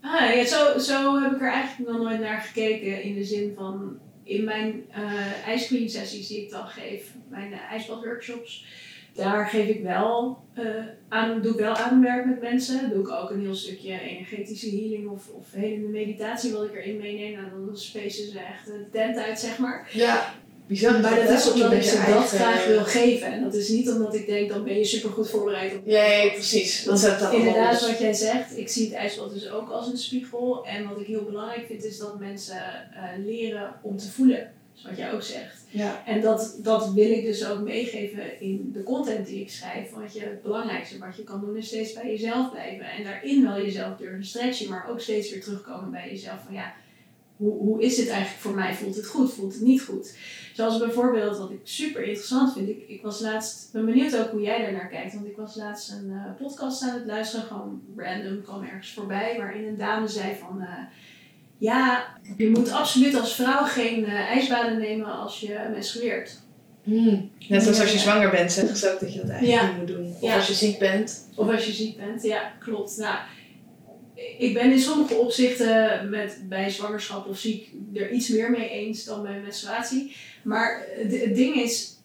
Ah, 0.00 0.34
ja 0.34 0.44
zo, 0.44 0.78
zo 0.78 1.22
heb 1.22 1.32
ik 1.32 1.40
er 1.40 1.52
eigenlijk 1.52 1.90
nog 1.90 2.02
nooit 2.02 2.20
naar 2.20 2.40
gekeken. 2.40 3.02
In 3.02 3.14
de 3.14 3.24
zin 3.24 3.52
van, 3.56 3.98
in 4.22 4.44
mijn 4.44 4.84
eh 4.90 5.54
ice 5.54 5.66
cream 5.66 5.88
sessies 5.88 6.28
die 6.28 6.42
ik 6.42 6.50
dan 6.50 6.66
geef, 6.66 7.14
mijn 7.28 7.52
uh, 7.52 7.72
ijsbadworkshops. 7.72 8.64
Daar 9.14 9.46
geef 9.46 9.68
ik 9.68 9.82
wel, 9.82 10.38
uh, 10.58 10.64
aan, 11.08 11.42
doe 11.42 11.52
ik 11.52 11.58
wel 11.58 11.74
ademwerk 11.74 12.26
met 12.26 12.40
mensen. 12.40 12.90
Doe 12.90 13.00
ik 13.00 13.10
ook 13.10 13.30
een 13.30 13.40
heel 13.40 13.54
stukje 13.54 14.00
energetische 14.00 14.70
healing 14.70 15.08
of, 15.08 15.28
of 15.28 15.52
helende 15.52 15.88
meditatie 15.88 16.52
wat 16.52 16.64
ik 16.64 16.74
erin 16.74 16.96
meeneem. 16.96 17.32
Nou, 17.32 17.66
dan 17.66 17.76
spacen 17.76 18.30
ze 18.30 18.38
echt 18.38 18.66
de 18.66 18.86
tent 18.92 19.16
uit, 19.16 19.38
zeg 19.38 19.58
maar. 19.58 19.90
Ja. 19.92 20.34
Bizar, 20.68 21.00
maar 21.00 21.26
dat 21.26 21.38
is 21.38 21.52
omdat 21.52 21.72
ik 21.72 21.82
ze 21.82 22.04
dat 22.12 22.28
graag 22.28 22.66
wil 22.66 22.84
geven. 22.84 23.32
En 23.32 23.42
dat 23.42 23.54
is 23.54 23.68
niet 23.68 23.90
omdat 23.90 24.14
ik 24.14 24.26
denk, 24.26 24.48
dan 24.48 24.64
ben 24.64 24.78
je 24.78 24.84
super 24.84 25.10
goed 25.10 25.30
voorbereid 25.30 25.74
op 25.74 25.86
Nee, 25.86 26.32
precies. 26.32 26.84
Dat 26.84 26.98
is 26.98 27.02
het 27.02 27.32
Inderdaad, 27.32 27.86
wat 27.86 27.98
jij 27.98 28.12
zegt. 28.12 28.58
Ik 28.58 28.68
zie 28.68 28.84
het 28.84 28.94
ijsbad 28.94 29.32
dus 29.32 29.50
ook 29.50 29.70
als 29.70 29.86
een 29.86 29.98
spiegel. 29.98 30.66
En 30.66 30.88
wat 30.88 31.00
ik 31.00 31.06
heel 31.06 31.24
belangrijk 31.24 31.66
vind, 31.66 31.84
is 31.84 31.98
dat 31.98 32.18
mensen 32.18 32.56
uh, 32.94 33.24
leren 33.26 33.74
om 33.82 33.96
te 33.96 34.10
voelen. 34.10 34.52
Wat 34.84 34.96
jij 34.96 35.12
ook 35.12 35.22
zegt. 35.22 35.56
Ja. 35.70 36.02
En 36.06 36.20
dat, 36.20 36.58
dat 36.62 36.92
wil 36.92 37.10
ik 37.10 37.24
dus 37.24 37.46
ook 37.46 37.60
meegeven 37.60 38.40
in 38.40 38.70
de 38.72 38.82
content 38.82 39.26
die 39.26 39.40
ik 39.40 39.50
schrijf. 39.50 39.90
Want 39.90 40.12
je, 40.12 40.20
het 40.20 40.42
belangrijkste 40.42 40.98
wat 40.98 41.16
je 41.16 41.24
kan 41.24 41.40
doen 41.40 41.56
is 41.56 41.66
steeds 41.66 41.92
bij 41.92 42.06
jezelf 42.10 42.50
blijven. 42.50 42.90
En 42.90 43.04
daarin 43.04 43.44
wel 43.44 43.56
jezelf 43.56 43.96
durven 43.96 44.24
stretchen, 44.24 44.68
maar 44.68 44.88
ook 44.90 45.00
steeds 45.00 45.30
weer 45.30 45.42
terugkomen 45.42 45.90
bij 45.90 46.08
jezelf. 46.10 46.38
Van 46.44 46.54
ja, 46.54 46.74
hoe, 47.38 47.52
hoe 47.58 47.82
is 47.82 47.96
dit 47.96 48.08
eigenlijk 48.08 48.40
voor 48.40 48.54
mij? 48.54 48.74
Voelt 48.74 48.96
het 48.96 49.06
goed? 49.06 49.32
Voelt 49.32 49.52
het 49.52 49.62
niet 49.62 49.82
goed? 49.82 50.16
Zoals 50.54 50.78
bijvoorbeeld, 50.78 51.38
wat 51.38 51.50
ik 51.50 51.60
super 51.62 52.02
interessant 52.02 52.52
vind. 52.52 52.68
Ik, 52.68 52.84
ik 52.88 53.02
was 53.02 53.20
laatst, 53.20 53.68
ben 53.72 53.84
benieuwd 53.84 54.16
ook 54.18 54.30
hoe 54.30 54.40
jij 54.40 54.62
daar 54.62 54.72
naar 54.72 54.88
kijkt. 54.88 55.14
Want 55.14 55.26
ik 55.26 55.36
was 55.36 55.56
laatst 55.56 55.90
een 55.90 56.10
uh, 56.10 56.22
podcast 56.38 56.82
aan 56.82 56.94
het 56.94 57.06
luisteren, 57.06 57.46
gewoon 57.46 57.82
random, 57.96 58.42
kwam 58.42 58.62
ergens 58.62 58.92
voorbij. 58.92 59.34
Waarin 59.38 59.66
een 59.66 59.76
dame 59.76 60.08
zei 60.08 60.36
van, 60.40 60.56
uh, 60.60 60.68
ja, 61.58 62.06
je 62.36 62.50
moet 62.50 62.70
absoluut 62.70 63.14
als 63.20 63.34
vrouw 63.34 63.64
geen 63.64 64.00
uh, 64.00 64.12
ijsbaden 64.12 64.78
nemen 64.78 65.06
als 65.18 65.40
je 65.40 65.58
menstrueert. 65.72 66.40
Hmm. 66.82 67.30
Net 67.48 67.62
zoals 67.62 67.80
als 67.80 67.92
je 67.92 67.98
zwanger 67.98 68.30
bent, 68.30 68.52
zeggen 68.52 68.76
ze 68.76 68.92
ook 68.92 69.00
dat 69.00 69.12
je 69.12 69.20
dat 69.20 69.28
eigenlijk 69.28 69.62
Ja. 69.62 69.68
niet 69.68 69.76
moet 69.78 69.86
doen. 69.86 70.06
Of 70.14 70.20
Ja. 70.20 70.36
als 70.36 70.46
je 70.46 70.54
ziek 70.54 70.78
bent. 70.78 71.28
Of 71.34 71.50
als 71.50 71.66
je 71.66 71.72
ziek 71.72 71.96
bent, 71.96 72.22
ja, 72.22 72.52
klopt. 72.58 72.96
Nou, 72.96 73.16
ik 74.38 74.54
ben 74.54 74.70
in 74.72 74.80
sommige 74.80 75.14
opzichten 75.14 76.10
met, 76.10 76.42
bij 76.48 76.70
zwangerschap 76.70 77.26
of 77.26 77.38
ziek 77.38 77.70
er 77.94 78.10
iets 78.10 78.28
meer 78.28 78.50
mee 78.50 78.68
eens 78.68 79.04
dan 79.04 79.22
bij 79.22 79.40
menstruatie. 79.40 80.16
Maar 80.42 80.86
het, 80.90 81.36
ding 81.36 81.54
is, 81.54 81.96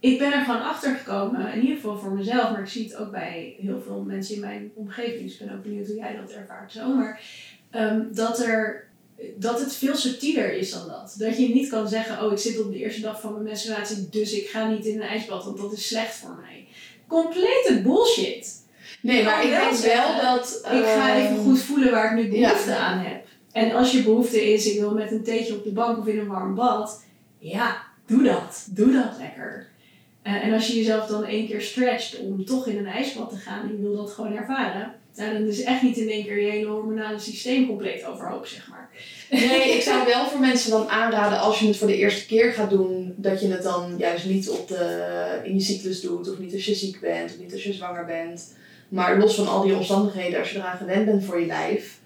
ik 0.00 0.18
ben 0.18 0.32
er 0.32 0.44
gewoon 0.44 0.62
achter 0.62 0.94
gekomen, 0.94 1.52
in 1.52 1.60
ieder 1.60 1.76
geval 1.76 1.98
voor 1.98 2.12
mezelf, 2.12 2.50
maar 2.50 2.60
ik 2.60 2.68
zie 2.68 2.84
het 2.84 2.96
ook 2.96 3.10
bij 3.10 3.56
heel 3.60 3.80
veel 3.80 4.02
mensen 4.02 4.34
in 4.34 4.40
mijn 4.40 4.70
omgeving. 4.74 5.22
Dus 5.22 5.32
ik 5.32 5.46
ben 5.46 5.56
ook 5.56 5.62
benieuwd 5.62 5.86
hoe 5.86 5.96
jij 5.96 6.16
dat 6.16 6.30
ervaart 6.30 6.72
zo. 6.72 6.94
Maar 6.94 7.22
ehm, 7.70 8.00
dat, 8.12 8.40
er, 8.40 8.88
dat 9.36 9.60
het 9.60 9.74
veel 9.74 9.96
subtieler 9.96 10.52
is 10.52 10.70
dan 10.70 10.88
dat. 10.88 11.14
Dat 11.18 11.38
je 11.38 11.48
niet 11.48 11.68
kan 11.68 11.88
zeggen, 11.88 12.24
oh 12.24 12.32
ik 12.32 12.38
zit 12.38 12.60
op 12.60 12.72
de 12.72 12.78
eerste 12.78 13.00
dag 13.00 13.20
van 13.20 13.32
mijn 13.32 13.44
menstruatie, 13.44 14.08
dus 14.10 14.32
ik 14.32 14.48
ga 14.48 14.68
niet 14.68 14.86
in 14.86 15.00
een 15.00 15.08
ijsbad, 15.08 15.44
want 15.44 15.58
dat 15.58 15.72
is 15.72 15.88
slecht 15.88 16.14
voor 16.14 16.36
mij. 16.42 16.66
Complete 17.06 17.80
bullshit. 17.82 18.61
Nee, 19.02 19.24
maar 19.24 19.44
ik 19.44 19.50
denk 19.50 19.76
wel 19.76 20.20
dat... 20.20 20.60
Ik 20.72 20.84
ga 20.84 21.08
ehm, 21.08 21.16
even 21.16 21.36
goed 21.36 21.62
voelen 21.62 21.90
waar 21.90 22.18
ik 22.18 22.24
nu 22.24 22.40
behoefte 22.40 22.70
ja. 22.70 22.76
aan 22.76 22.98
heb. 22.98 23.24
En 23.52 23.72
als 23.72 23.92
je 23.92 24.02
behoefte 24.02 24.52
is, 24.52 24.66
ik 24.66 24.80
wil 24.80 24.94
met 24.94 25.10
een 25.10 25.22
theetje 25.22 25.54
op 25.54 25.64
de 25.64 25.72
bank 25.72 25.98
of 25.98 26.06
in 26.06 26.18
een 26.18 26.26
warm 26.26 26.54
bad. 26.54 27.04
Ja, 27.38 27.82
doe 28.06 28.22
dat. 28.22 28.66
Doe 28.70 28.92
dat 28.92 29.18
lekker. 29.18 29.68
Eh, 30.22 30.44
en 30.44 30.52
als 30.52 30.66
je 30.66 30.76
jezelf 30.76 31.06
dan 31.06 31.24
één 31.24 31.46
keer 31.46 31.60
stretcht 31.60 32.18
om 32.18 32.44
toch 32.44 32.66
in 32.66 32.78
een 32.78 32.86
ijsbad 32.86 33.30
te 33.30 33.36
gaan 33.36 33.62
en 33.62 33.76
je 33.76 33.82
wil 33.82 33.96
dat 33.96 34.10
gewoon 34.10 34.36
ervaren. 34.36 34.94
Nou, 35.14 35.32
dan 35.32 35.46
is 35.46 35.62
echt 35.62 35.82
niet 35.82 35.96
in 35.96 36.08
één 36.08 36.24
keer 36.24 36.40
je 36.40 36.50
hele 36.50 36.66
hormonale 36.66 37.18
systeem 37.18 37.66
compleet 37.66 38.04
overhoop, 38.04 38.46
zeg 38.46 38.68
maar. 38.68 38.88
Nee, 39.30 39.76
ik 39.76 39.82
zou 39.82 40.06
wel 40.14 40.26
voor 40.26 40.40
mensen 40.40 40.70
dan 40.70 40.88
aanraden 40.88 41.40
als 41.40 41.58
je 41.58 41.66
het 41.66 41.76
voor 41.76 41.86
de 41.86 41.96
eerste 41.96 42.26
keer 42.26 42.52
gaat 42.52 42.70
doen, 42.70 43.14
dat 43.16 43.40
je 43.40 43.48
het 43.48 43.62
dan 43.62 43.94
juist 43.98 44.26
niet 44.26 44.48
op 44.48 44.68
de, 44.68 45.40
in 45.44 45.54
je 45.54 45.60
cyclus 45.60 46.00
doet, 46.00 46.30
of 46.30 46.38
niet 46.38 46.52
als 46.52 46.64
je 46.64 46.74
ziek 46.74 47.00
bent, 47.00 47.30
of 47.30 47.38
niet 47.38 47.52
als 47.52 47.62
je 47.62 47.72
zwanger 47.72 48.04
bent. 48.04 48.54
Maar 48.92 49.18
los 49.18 49.34
van 49.34 49.48
al 49.48 49.62
die 49.62 49.76
omstandigheden, 49.76 50.38
als 50.38 50.50
je 50.50 50.58
eraan 50.58 50.76
gewend 50.76 51.04
bent 51.04 51.24
voor 51.24 51.40
je 51.40 51.46
lijf, 51.46 51.98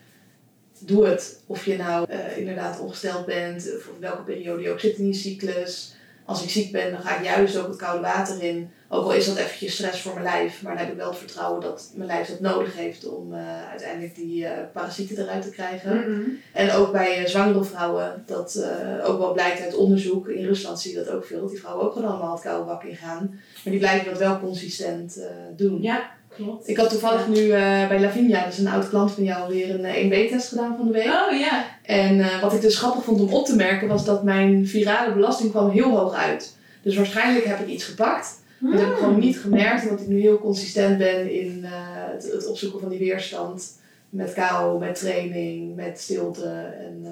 doe 0.79 1.07
het. 1.07 1.41
Of 1.47 1.65
je 1.65 1.77
nou 1.77 2.11
eh, 2.11 2.39
inderdaad 2.39 2.81
ongesteld 2.81 3.27
bent, 3.27 3.69
of 3.77 3.91
welke 4.01 4.23
periode 4.23 4.63
je 4.63 4.71
ook 4.71 4.81
zit 4.81 4.97
in 4.97 5.07
je 5.07 5.15
cyclus. 5.15 5.95
Als 6.25 6.43
ik 6.43 6.51
ziek 6.51 6.73
ben, 6.73 6.91
dan 6.91 7.01
ga 7.01 7.19
ik 7.19 7.25
juist 7.25 7.57
ook 7.57 7.69
het 7.69 7.77
koude 7.77 8.03
water 8.03 8.43
in. 8.43 8.71
Ook 8.89 9.05
al 9.05 9.13
is 9.13 9.27
dat 9.27 9.37
eventjes 9.37 9.75
stress 9.75 10.01
voor 10.01 10.13
mijn 10.13 10.25
lijf, 10.25 10.63
maar 10.63 10.73
dan 10.73 10.85
heb 10.85 10.93
ik 10.93 10.99
wel 10.99 11.09
het 11.09 11.19
vertrouwen 11.19 11.61
dat 11.61 11.91
mijn 11.95 12.09
lijf 12.09 12.29
dat 12.29 12.41
nodig 12.41 12.77
heeft 12.77 13.09
om 13.09 13.35
eh, 13.35 13.69
uiteindelijk 13.71 14.15
die 14.15 14.47
eh, 14.47 14.65
parasieten 14.73 15.23
eruit 15.23 15.43
te 15.43 15.51
krijgen. 15.51 16.05
En 16.53 16.73
ook 16.73 16.93
bij 16.93 17.27
zwangere 17.27 17.65
vrouwen, 17.65 18.23
dat 18.27 18.65
ook 19.05 19.19
wel 19.19 19.33
blijkt 19.33 19.61
uit 19.61 19.75
onderzoek. 19.75 20.29
In 20.29 20.47
Rusland 20.47 20.81
zie 20.81 20.91
je 20.91 21.05
dat 21.05 21.15
ook 21.15 21.25
veel, 21.25 21.41
dat 21.41 21.51
die 21.51 21.61
vrouwen 21.61 21.85
ook 21.85 21.93
gewoon 21.93 22.11
allemaal 22.11 22.33
het 22.33 22.43
koude 22.43 22.65
bak 22.65 22.85
ingaan. 22.85 23.41
Maar 23.65 23.73
die 23.73 23.79
blijven 23.79 24.11
dat 24.11 24.19
wel 24.19 24.41
consistent 24.41 25.21
doen. 25.57 25.83
Ja, 25.83 26.16
klopt. 26.37 26.69
Ik 26.69 26.77
had 26.77 26.91
toevallig 26.91 27.29
nu 27.29 27.51
eh, 27.51 27.89
bij 27.89 28.01
Lavinia, 28.01 28.45
dat 28.45 28.53
is 28.53 28.59
een 28.59 28.69
oud 28.69 28.89
klant 28.89 29.13
van 29.13 29.25
jou, 29.25 29.53
weer 29.53 29.75
een 29.75 29.85
eh, 29.85 30.05
1B-test 30.05 30.49
gedaan 30.49 30.77
van 30.77 30.87
de 30.87 30.93
week. 30.93 31.07
Oh 31.07 31.39
ja. 31.39 31.65
En 31.83 32.21
eh, 32.21 32.41
wat 32.41 32.53
ik 32.53 32.61
dus 32.61 32.79
grappig 32.79 33.05
vond 33.05 33.21
om 33.21 33.33
op 33.33 33.47
te 33.47 33.57
merken, 33.57 33.89
was 33.89 34.05
dat 34.05 34.23
mijn 34.23 34.67
virale 34.67 35.13
belasting 35.13 35.51
kwam 35.51 35.71
heel 35.71 35.99
hoog 35.99 36.15
uit. 36.15 36.57
Dus 36.83 36.97
waarschijnlijk 36.97 37.45
heb 37.45 37.61
ik 37.61 37.67
iets 37.67 37.85
gepakt. 37.85 38.45
Dat 38.59 38.81
heb 38.81 38.91
ik 38.91 38.97
gewoon 38.97 39.19
niet 39.19 39.39
gemerkt, 39.39 39.83
omdat 39.83 40.01
ik 40.01 40.07
nu 40.07 40.21
heel 40.21 40.39
consistent 40.39 40.99
ben 40.99 41.33
in 41.33 41.65
het, 41.65 42.33
het 42.33 42.47
opzoeken 42.47 42.81
van 42.81 42.89
die 42.89 42.99
weerstand. 42.99 43.79
Met 44.11 44.33
kou, 44.33 44.79
met 44.79 44.99
training, 44.99 45.77
met 45.77 46.01
stilte. 46.01 46.73
En 46.79 47.07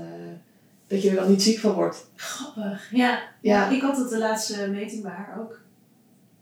dat 0.86 1.02
je 1.02 1.10
er 1.10 1.16
dan 1.16 1.30
niet 1.30 1.42
ziek 1.42 1.58
van 1.58 1.72
wordt. 1.72 2.06
Grappig. 2.14 2.88
Ja. 2.90 3.22
Ja. 3.40 3.70
Ik 3.70 3.80
had 3.80 3.96
het 3.96 4.08
de 4.08 4.18
laatste 4.18 4.68
meting 4.70 5.02
bij 5.02 5.10
haar 5.10 5.38
ook. 5.40 5.60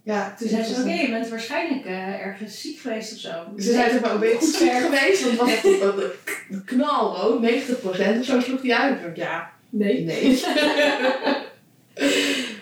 Ja, 0.04 0.34
Toen 0.38 0.48
zei 0.48 0.62
ze, 0.64 0.80
oké, 0.80 0.92
je 0.92 1.10
bent 1.10 1.28
waarschijnlijk 1.28 1.84
eh, 1.84 2.26
ergens 2.26 2.60
ziek 2.60 2.78
geweest 2.78 3.12
of 3.12 3.18
zo. 3.18 3.30
Ze 3.56 3.72
zei 3.72 3.90
toch 3.90 4.00
maar, 4.00 4.18
ben 4.18 4.28
je 4.28 4.34
Goed 4.34 4.44
goed 4.48 4.54
ziek 4.58 4.72
geweest? 4.72 5.36
Want 5.36 5.50
het 5.50 5.62
was 5.62 5.94
een- 5.94 6.10
een 6.50 6.64
knalrood, 6.64 7.40
90% 7.40 8.18
of 8.18 8.24
zo 8.24 8.40
sloeg 8.40 8.60
die 8.60 8.74
uit. 8.74 9.04
Ik 9.06 9.16
Ja, 9.16 9.50
Nee. 9.70 10.04
nee. 10.04 10.40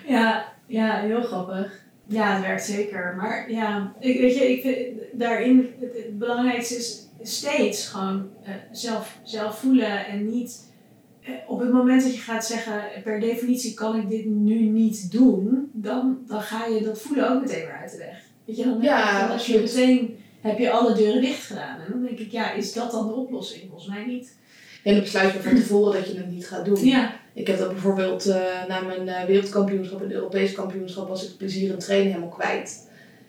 Ja, 0.07 0.53
ja, 0.67 1.01
heel 1.01 1.23
grappig. 1.23 1.73
Ja, 2.07 2.33
het 2.35 2.43
werkt 2.47 2.65
zeker. 2.65 3.15
Maar 3.17 3.51
ja, 3.51 3.93
ik, 4.01 4.21
weet 4.21 4.35
je, 4.35 4.51
ik 4.53 4.63
vind 4.63 4.99
daarin 5.13 5.75
het, 5.81 5.93
het 5.97 6.19
belangrijkste 6.19 6.75
is 6.77 7.07
steeds 7.23 7.87
gewoon 7.87 8.31
eh, 8.45 8.53
zelf, 8.73 9.19
zelf 9.23 9.59
voelen 9.59 10.07
en 10.07 10.31
niet 10.31 10.70
op 11.47 11.61
het 11.61 11.73
moment 11.73 12.03
dat 12.03 12.15
je 12.15 12.21
gaat 12.21 12.47
zeggen 12.47 12.83
per 13.05 13.21
definitie 13.21 13.75
kan 13.75 13.97
ik 13.97 14.09
dit 14.09 14.25
nu 14.25 14.59
niet 14.59 15.13
doen, 15.13 15.71
dan, 15.73 16.19
dan 16.27 16.41
ga 16.41 16.67
je 16.67 16.83
dat 16.83 17.01
voelen 17.01 17.31
ook 17.31 17.41
meteen 17.41 17.65
weer 17.65 17.79
uit 17.81 17.91
de 17.91 17.99
weg. 17.99 18.23
Weet 18.45 18.57
je, 18.57 18.65
dan, 18.65 18.79
Ja, 18.81 19.21
dan 19.21 19.37
heb 19.37 19.47
je 19.47 19.59
meteen 19.59 20.19
heb 20.41 20.59
je 20.59 20.71
alle 20.71 20.95
deuren 20.95 21.21
dicht 21.21 21.47
gedaan. 21.47 21.81
En 21.81 21.87
dan 21.91 22.03
denk 22.03 22.19
ik, 22.19 22.31
ja, 22.31 22.53
is 22.53 22.73
dat 22.73 22.91
dan 22.91 23.07
de 23.07 23.13
oplossing? 23.13 23.63
Volgens 23.69 23.89
mij 23.89 24.05
niet. 24.05 24.37
En 24.85 24.93
dan 24.93 25.03
besluit 25.03 25.33
je 25.33 25.41
van 25.41 25.55
tevoren 25.55 25.93
dat 25.93 26.11
je 26.11 26.17
het 26.17 26.31
niet 26.31 26.49
gaat 26.49 26.65
doen. 26.65 26.85
Ja, 26.85 27.13
Ik 27.33 27.47
heb 27.47 27.59
dat 27.59 27.69
bijvoorbeeld 27.73 28.27
eh, 28.27 28.67
na 28.69 28.81
mijn 28.81 29.09
eh, 29.09 29.25
wereldkampioenschap 29.25 30.03
en 30.03 30.13
Europees 30.13 30.53
kampioenschap 30.53 31.09
was 31.09 31.23
ik 31.23 31.29
het 31.29 31.39
plezier 31.39 31.73
in 31.73 31.79
trainen 31.79 32.09
helemaal 32.09 32.37
kwijt. 32.37 32.89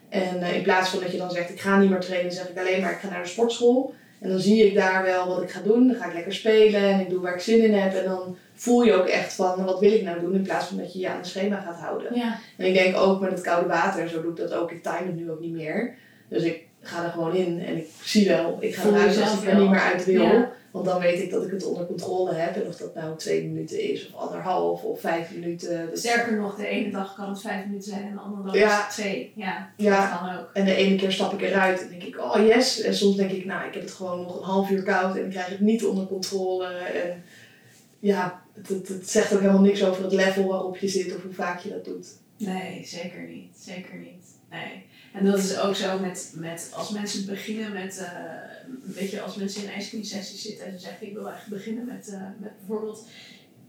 En 0.10 0.42
eh, 0.42 0.56
in 0.56 0.64
plaats 0.64 0.90
van 0.90 1.00
dat 1.00 1.12
je 1.12 1.18
dan 1.18 1.32
zegt 1.32 1.50
ik 1.50 1.60
ga 1.60 1.80
niet 1.80 1.90
meer 1.90 2.00
trainen, 2.00 2.32
zeg 2.32 2.50
ik 2.50 2.58
alleen 2.58 2.82
maar 2.82 2.92
ik 2.92 3.00
ga 3.00 3.10
naar 3.10 3.24
de 3.24 3.30
sportschool. 3.30 3.94
En 4.22 4.30
dan 4.30 4.40
zie 4.40 4.66
ik 4.66 4.76
daar 4.76 5.04
wel 5.04 5.28
wat 5.28 5.42
ik 5.42 5.50
ga 5.50 5.62
doen. 5.62 5.88
Dan 5.88 5.96
ga 5.96 6.06
ik 6.06 6.14
lekker 6.14 6.34
spelen 6.34 6.82
en 6.82 7.00
ik 7.00 7.10
doe 7.10 7.22
waar 7.22 7.34
ik 7.34 7.42
zin 7.42 7.64
in 7.64 7.74
heb. 7.74 7.94
En 7.94 8.06
dan 8.06 8.38
voel 8.54 8.84
je 8.84 8.94
ook 8.94 9.08
echt 9.08 9.34
van 9.34 9.66
wat 9.66 9.80
wil 9.80 9.92
ik 9.92 10.04
nou 10.04 10.20
doen 10.20 10.34
in 10.34 10.42
plaats 10.42 10.66
van 10.66 10.78
dat 10.78 10.94
je 10.94 11.00
je 11.00 11.10
aan 11.10 11.18
een 11.18 11.26
schema 11.26 11.60
gaat 11.60 11.80
houden. 11.80 12.16
ja, 12.16 12.38
En 12.58 12.66
ik 12.66 12.74
denk 12.74 12.98
ook 12.98 13.20
met 13.20 13.32
het 13.32 13.42
koude 13.42 13.68
water, 13.68 14.10
zo 14.10 14.22
doe 14.22 14.32
ik 14.32 14.38
dat 14.38 14.54
ook. 14.54 14.72
Ik 14.72 14.84
time 14.84 15.06
het 15.06 15.16
nu 15.16 15.32
ook 15.32 15.40
niet 15.40 15.54
meer. 15.54 15.94
Dus 16.28 16.44
ik 16.44 16.68
ga 16.82 17.04
er 17.04 17.12
gewoon 17.12 17.36
in 17.36 17.66
en 17.66 17.78
ik 17.78 17.88
zie 18.04 18.28
wel. 18.28 18.58
Ik 18.60 18.76
ga 18.76 18.88
eruit 18.88 19.22
als 19.22 19.42
ik 19.42 19.50
er 19.50 19.60
niet 19.60 19.70
meer 19.70 19.80
uit 19.80 20.06
wil. 20.06 20.22
Ja. 20.22 20.52
Want 20.72 20.86
dan 20.86 21.00
weet 21.02 21.22
ik 21.22 21.32
dat 21.32 21.44
ik 21.46 21.52
het 21.52 21.66
onder 21.66 21.86
controle 21.86 22.34
heb. 22.34 22.56
En 22.56 22.68
of 22.68 22.76
dat 22.76 22.96
nou 22.96 23.18
twee 23.18 23.44
minuten 23.48 23.92
is, 23.92 24.08
of 24.08 24.20
anderhalf, 24.22 24.84
of 24.84 25.00
vijf 25.00 25.32
minuten. 25.32 25.88
Dat- 25.90 25.98
Sterker 26.00 26.36
nog, 26.36 26.56
de 26.56 26.68
ene 26.68 26.92
dag 26.92 27.16
kan 27.16 27.30
het 27.30 27.42
vijf 27.42 27.66
minuten 27.66 27.90
zijn 27.92 28.04
en 28.04 28.14
de 28.14 28.20
andere 28.20 28.44
dag 28.44 28.56
Ja. 28.56 28.78
is 28.78 28.84
het 28.84 28.90
twee. 28.94 29.32
Ja, 29.36 29.74
Ja. 29.78 30.10
dat 30.12 30.20
kan 30.20 30.40
ook. 30.40 30.50
En 30.54 30.66
de 30.66 30.76
ene 30.76 30.96
keer 30.96 31.12
stap 31.12 31.34
ik 31.34 31.42
eruit 31.42 31.82
en 31.82 31.90
denk 31.90 32.04
ik, 32.04 32.20
oh 32.20 32.46
yes. 32.48 32.82
En 32.82 32.96
soms 32.96 33.16
denk 33.16 33.32
ik, 33.32 33.46
nou, 33.46 33.68
ik 33.68 33.74
heb 33.74 33.84
het 33.84 33.92
gewoon 33.92 34.22
nog 34.22 34.38
een 34.38 34.44
half 34.46 34.70
uur 34.70 34.84
koud 34.84 35.16
en 35.18 35.24
ik 35.26 35.30
krijg 35.30 35.48
het 35.48 35.60
niet 35.60 35.86
onder 35.86 36.08
controle. 36.08 36.66
En 36.74 37.24
ja, 38.00 38.42
het, 38.54 38.68
het, 38.68 38.88
het 38.88 39.10
zegt 39.10 39.34
ook 39.34 39.40
helemaal 39.40 39.62
niks 39.62 39.84
over 39.84 40.04
het 40.04 40.14
level 40.14 40.48
waarop 40.48 40.78
je 40.78 40.88
zit 40.88 41.16
of 41.16 41.22
hoe 41.24 41.34
vaak 41.34 41.60
je 41.60 41.70
dat 41.70 41.86
doet. 41.86 42.08
Nee, 42.38 42.82
zeker 42.86 43.22
niet. 43.22 43.58
Zeker 43.60 43.96
niet. 43.98 44.24
Nee. 44.50 44.86
En 45.14 45.26
dat 45.26 45.38
is 45.38 45.60
ook 45.60 45.76
zo 45.76 46.00
met, 46.00 46.32
met 46.36 46.72
als 46.76 46.90
mensen 46.90 47.26
beginnen 47.26 47.74
met, 47.74 47.98
eh, 47.98 48.06
weet 48.84 49.12
je, 49.12 49.22
als 49.22 49.36
mensen 49.36 49.64
in 49.64 49.70
ijskliesessies 49.70 50.42
zitten 50.42 50.66
en 50.66 50.72
ze 50.72 50.80
zeggen 50.80 51.08
ik 51.08 51.14
wil 51.14 51.30
eigenlijk 51.30 51.64
beginnen 51.64 51.86
met, 51.86 52.08
eh, 52.10 52.22
met 52.40 52.52
bijvoorbeeld 52.58 53.08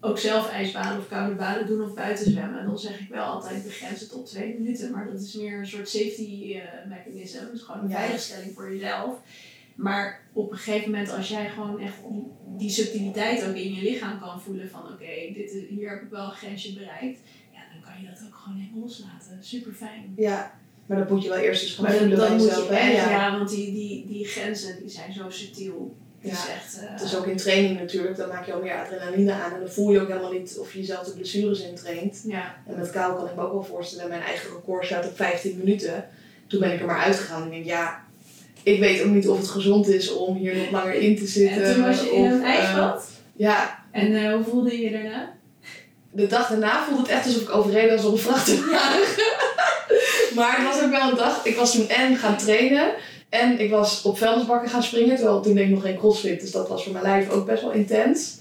ook 0.00 0.18
zelf 0.18 0.50
ijsbaden 0.50 0.98
of 0.98 1.08
koude 1.08 1.34
baden 1.34 1.66
doen 1.66 1.82
of 1.82 1.94
buiten 1.94 2.30
zwemmen. 2.30 2.64
Dan 2.64 2.78
zeg 2.78 3.00
ik 3.00 3.08
wel 3.08 3.24
altijd 3.24 3.64
begrens 3.64 4.00
het 4.00 4.10
tot 4.10 4.26
twee 4.26 4.58
minuten, 4.58 4.90
maar 4.90 5.06
dat 5.06 5.20
is 5.20 5.34
meer 5.34 5.58
een 5.58 5.66
soort 5.66 5.88
safety 5.88 6.54
eh 6.54 6.88
mechanism. 6.88 7.38
Dus 7.52 7.62
gewoon 7.62 7.82
een 7.82 7.88
Ja. 7.88 7.96
veiligstelling 7.98 8.54
voor 8.54 8.72
jezelf. 8.72 9.18
Maar 9.74 10.20
op 10.32 10.50
een 10.50 10.58
gegeven 10.58 10.90
moment, 10.90 11.10
als 11.10 11.28
jij 11.28 11.48
gewoon 11.50 11.80
echt 11.80 11.94
die, 12.10 12.24
die 12.58 12.70
subtiliteit 12.70 13.44
ook 13.48 13.54
in 13.54 13.74
je 13.74 13.82
lichaam 13.82 14.20
kan 14.20 14.40
voelen 14.40 14.70
van 14.70 14.82
oké, 14.92 15.32
dit 15.34 15.52
hier 15.68 15.90
heb 15.90 16.02
ik 16.02 16.10
wel 16.10 16.24
een 16.24 16.36
grensje 16.36 16.72
bereikt. 16.72 17.20
Ja, 17.52 17.60
dan 17.72 17.82
kan 17.82 17.92
kan 17.92 18.02
je 18.02 18.08
dat 18.08 18.22
ook 18.26 18.34
gewoon 18.34 18.58
helemaal 18.58 18.80
loslaten. 18.80 19.38
Super 19.40 19.72
fijn. 19.72 20.12
Ja, 20.16 20.60
maar 20.86 20.98
dat 20.98 21.10
moet 21.10 21.22
je 21.22 21.28
wel 21.28 21.38
eerst 21.38 21.62
eens 21.62 21.72
gaan 21.74 21.92
voelen 21.92 22.18
bij 22.18 22.32
jezelf. 22.36 22.68
je 22.68 22.74
hè? 22.74 22.80
echt, 22.90 22.96
Ja. 22.96 23.10
ja. 23.10 23.36
want 23.38 23.50
die, 23.50 23.72
die, 23.72 24.06
die 24.06 24.24
grenzen 24.26 24.76
die 24.80 24.90
zijn 24.90 25.12
zo 25.12 25.30
subtiel. 25.30 25.96
Het 26.20 26.32
is 26.32 26.38
echt... 26.38 26.78
eh, 26.82 26.90
Het 26.92 27.02
is 27.02 27.16
ook 27.16 27.26
in 27.26 27.36
training 27.36 27.78
natuurlijk, 27.78 28.16
dan 28.16 28.28
maak 28.28 28.46
je 28.46 28.52
al 28.52 28.60
meer 28.60 28.74
adrenaline 28.74 29.32
aan 29.32 29.52
en 29.52 29.60
dan 29.60 29.68
voel 29.68 29.90
je 29.90 30.00
ook 30.00 30.08
helemaal 30.08 30.32
niet 30.32 30.56
of 30.58 30.72
je 30.72 30.78
jezelf 30.78 31.04
de 31.06 31.12
blessures 31.12 31.60
intraint. 31.60 32.22
Ja, 32.26 32.56
En 32.66 32.78
met 32.78 32.90
kou 32.90 33.16
kan 33.16 33.26
ik 33.28 33.34
me 33.34 33.42
ook 33.42 33.52
wel 33.52 33.64
voorstellen, 33.64 34.08
mijn 34.08 34.22
eigen 34.22 34.50
record 34.50 34.86
staat 34.86 35.06
op 35.06 35.16
15 35.16 35.56
minuten. 35.58 36.08
Toen 36.46 36.60
ben 36.60 36.72
ik 36.72 36.80
er 36.80 36.86
maar 36.86 37.02
uitgegaan 37.04 37.40
en 37.42 37.46
ik 37.46 37.52
denk, 37.52 37.64
ja, 37.64 38.04
ik 38.62 38.80
weet 38.80 39.02
ook 39.02 39.10
niet 39.10 39.28
of 39.28 39.38
het 39.38 39.48
gezond 39.48 39.88
is 39.88 40.12
om 40.14 40.36
hier 40.36 40.56
nog 40.56 40.70
langer 40.70 40.94
in 40.94 41.16
te 41.16 41.26
zitten. 41.26 41.62
en 41.62 41.74
toen 41.74 41.84
was 41.84 42.00
je 42.02 42.10
in 42.14 42.24
of, 42.24 42.32
een 42.32 42.44
eh, 42.44 42.94
ja, 43.36 43.84
En 43.90 44.14
eh, 44.16 44.34
hoe 44.34 44.44
voelde 44.44 44.70
je 44.70 44.84
je 44.84 44.90
daarna? 44.90 45.32
de 46.10 46.26
dag 46.26 46.48
daarna 46.48 46.84
voelde 46.84 47.02
het 47.02 47.10
echt 47.10 47.26
alsof 47.26 47.42
ik 47.42 47.54
overreden 47.54 47.96
was 47.96 48.04
op 48.04 48.12
een 48.12 48.18
vrachtwagen. 48.18 49.02
Maar 50.34 50.56
het 50.56 50.66
was 50.66 50.82
ook 50.84 50.90
wel 50.90 51.10
een 51.10 51.16
dag, 51.16 51.44
ik 51.44 51.56
was 51.56 51.72
toen 51.72 51.88
en 51.88 52.16
gaan 52.16 52.36
trainen 52.36 52.92
en 53.28 53.60
ik 53.60 53.70
was 53.70 54.02
op 54.02 54.18
vuilnisbakken 54.18 54.70
gaan 54.70 54.82
springen. 54.82 55.16
Terwijl 55.16 55.40
toen 55.40 55.54
deed 55.54 55.64
ik 55.64 55.70
nog 55.70 55.82
geen 55.82 55.98
crossfit, 55.98 56.40
dus 56.40 56.50
dat 56.50 56.68
was 56.68 56.82
voor 56.82 56.92
mijn 56.92 57.04
lijf 57.04 57.30
ook 57.30 57.46
best 57.46 57.62
wel 57.62 57.72
intens. 57.72 58.40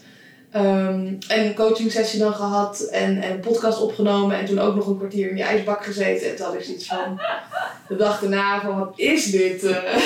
Ehm, 0.52 1.14
en 1.28 1.46
een 1.46 1.56
coaching 1.56 1.92
sessie 1.92 2.20
dan 2.20 2.34
gehad 2.34 2.80
en, 2.82 3.22
en 3.22 3.32
een 3.32 3.40
podcast 3.40 3.82
opgenomen 3.82 4.38
en 4.40 4.46
toen 4.46 4.60
ook 4.60 4.76
nog 4.76 4.88
een 4.88 4.98
kwartier 4.98 5.30
in 5.30 5.36
die 5.36 5.44
ijsbak 5.44 5.84
gezeten. 5.86 6.30
En 6.30 6.36
toen 6.36 6.46
had 6.46 6.56
ik 6.56 6.64
zoiets 6.64 6.88
van, 6.88 7.22
de 7.88 7.96
dag 7.96 8.20
daarna 8.20 8.62
van 8.62 8.80
wat 8.80 8.94
is 8.96 9.26
dit? 9.32 9.64
eh? 9.64 9.98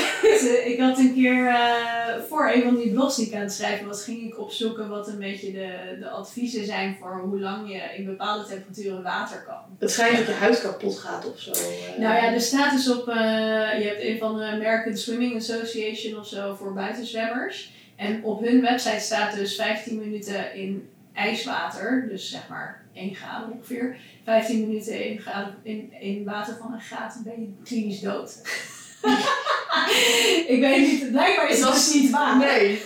Ik 0.71 0.79
had 0.79 0.97
een 0.97 1.13
keer 1.13 1.47
eh, 1.47 2.21
voor 2.29 2.51
een 2.53 2.63
van 2.63 2.75
die 2.75 2.91
blogs 2.91 3.15
die 3.15 3.27
ik 3.27 3.33
aan 3.33 3.41
het 3.41 3.53
schrijven 3.53 3.87
was, 3.87 4.03
ging 4.03 4.21
ik 4.23 4.39
opzoeken 4.39 4.89
wat 4.89 5.07
een 5.07 5.17
beetje 5.19 5.51
de, 5.51 5.69
de 5.99 6.09
adviezen 6.09 6.65
zijn 6.65 6.97
voor 6.99 7.21
hoe 7.23 7.39
lang 7.39 7.71
je 7.71 7.81
in 7.97 8.05
bepaalde 8.05 8.45
temperaturen 8.45 9.03
water 9.03 9.43
kan. 9.47 9.77
Het 9.79 9.91
schijnt 9.91 10.17
dat 10.17 10.25
je 10.27 10.31
huid 10.33 10.61
kapot 10.61 10.97
gaat 10.99 11.31
of 11.33 11.39
zo. 11.39 11.51
eh. 11.51 11.99
Nou 11.99 12.15
ja, 12.15 12.33
er 12.33 12.41
staat 12.41 12.71
dus 12.71 12.89
op, 12.91 13.05
je 13.05 13.85
hebt 13.87 14.01
een 14.01 14.17
van 14.19 14.37
de 14.37 14.43
American 14.45 14.95
Swimming 14.97 15.35
Association 15.35 16.19
of 16.19 16.27
zo 16.27 16.55
voor 16.55 16.73
buitenzwemmers. 16.73 17.73
En 17.95 18.23
op 18.23 18.41
hun 18.41 18.61
website 18.61 18.99
staat 18.99 19.35
dus 19.35 19.55
15 19.55 19.99
minuten 19.99 20.55
in 20.55 20.89
ijswater, 21.13 22.07
dus 22.09 22.29
zeg 22.29 22.47
maar 22.49 22.83
1 22.93 23.15
graden 23.15 23.51
ongeveer. 23.51 23.97
15 24.23 24.67
minuten 24.67 25.05
in, 25.05 25.19
graden, 25.19 25.55
in, 25.63 25.93
in 25.99 26.23
water 26.23 26.55
van 26.61 26.73
een 26.73 26.81
graad, 26.81 27.21
ben 27.23 27.41
je 27.41 27.53
klinisch 27.63 27.99
dood. 27.99 28.41
ik 30.53 30.59
weet 30.59 30.87
niet, 30.87 31.11
blijkbaar 31.11 31.49
is 31.49 31.59
dat 31.59 31.73
dus 31.73 31.93
niet 31.93 32.11
waar. 32.11 32.37
Nee, 32.37 32.81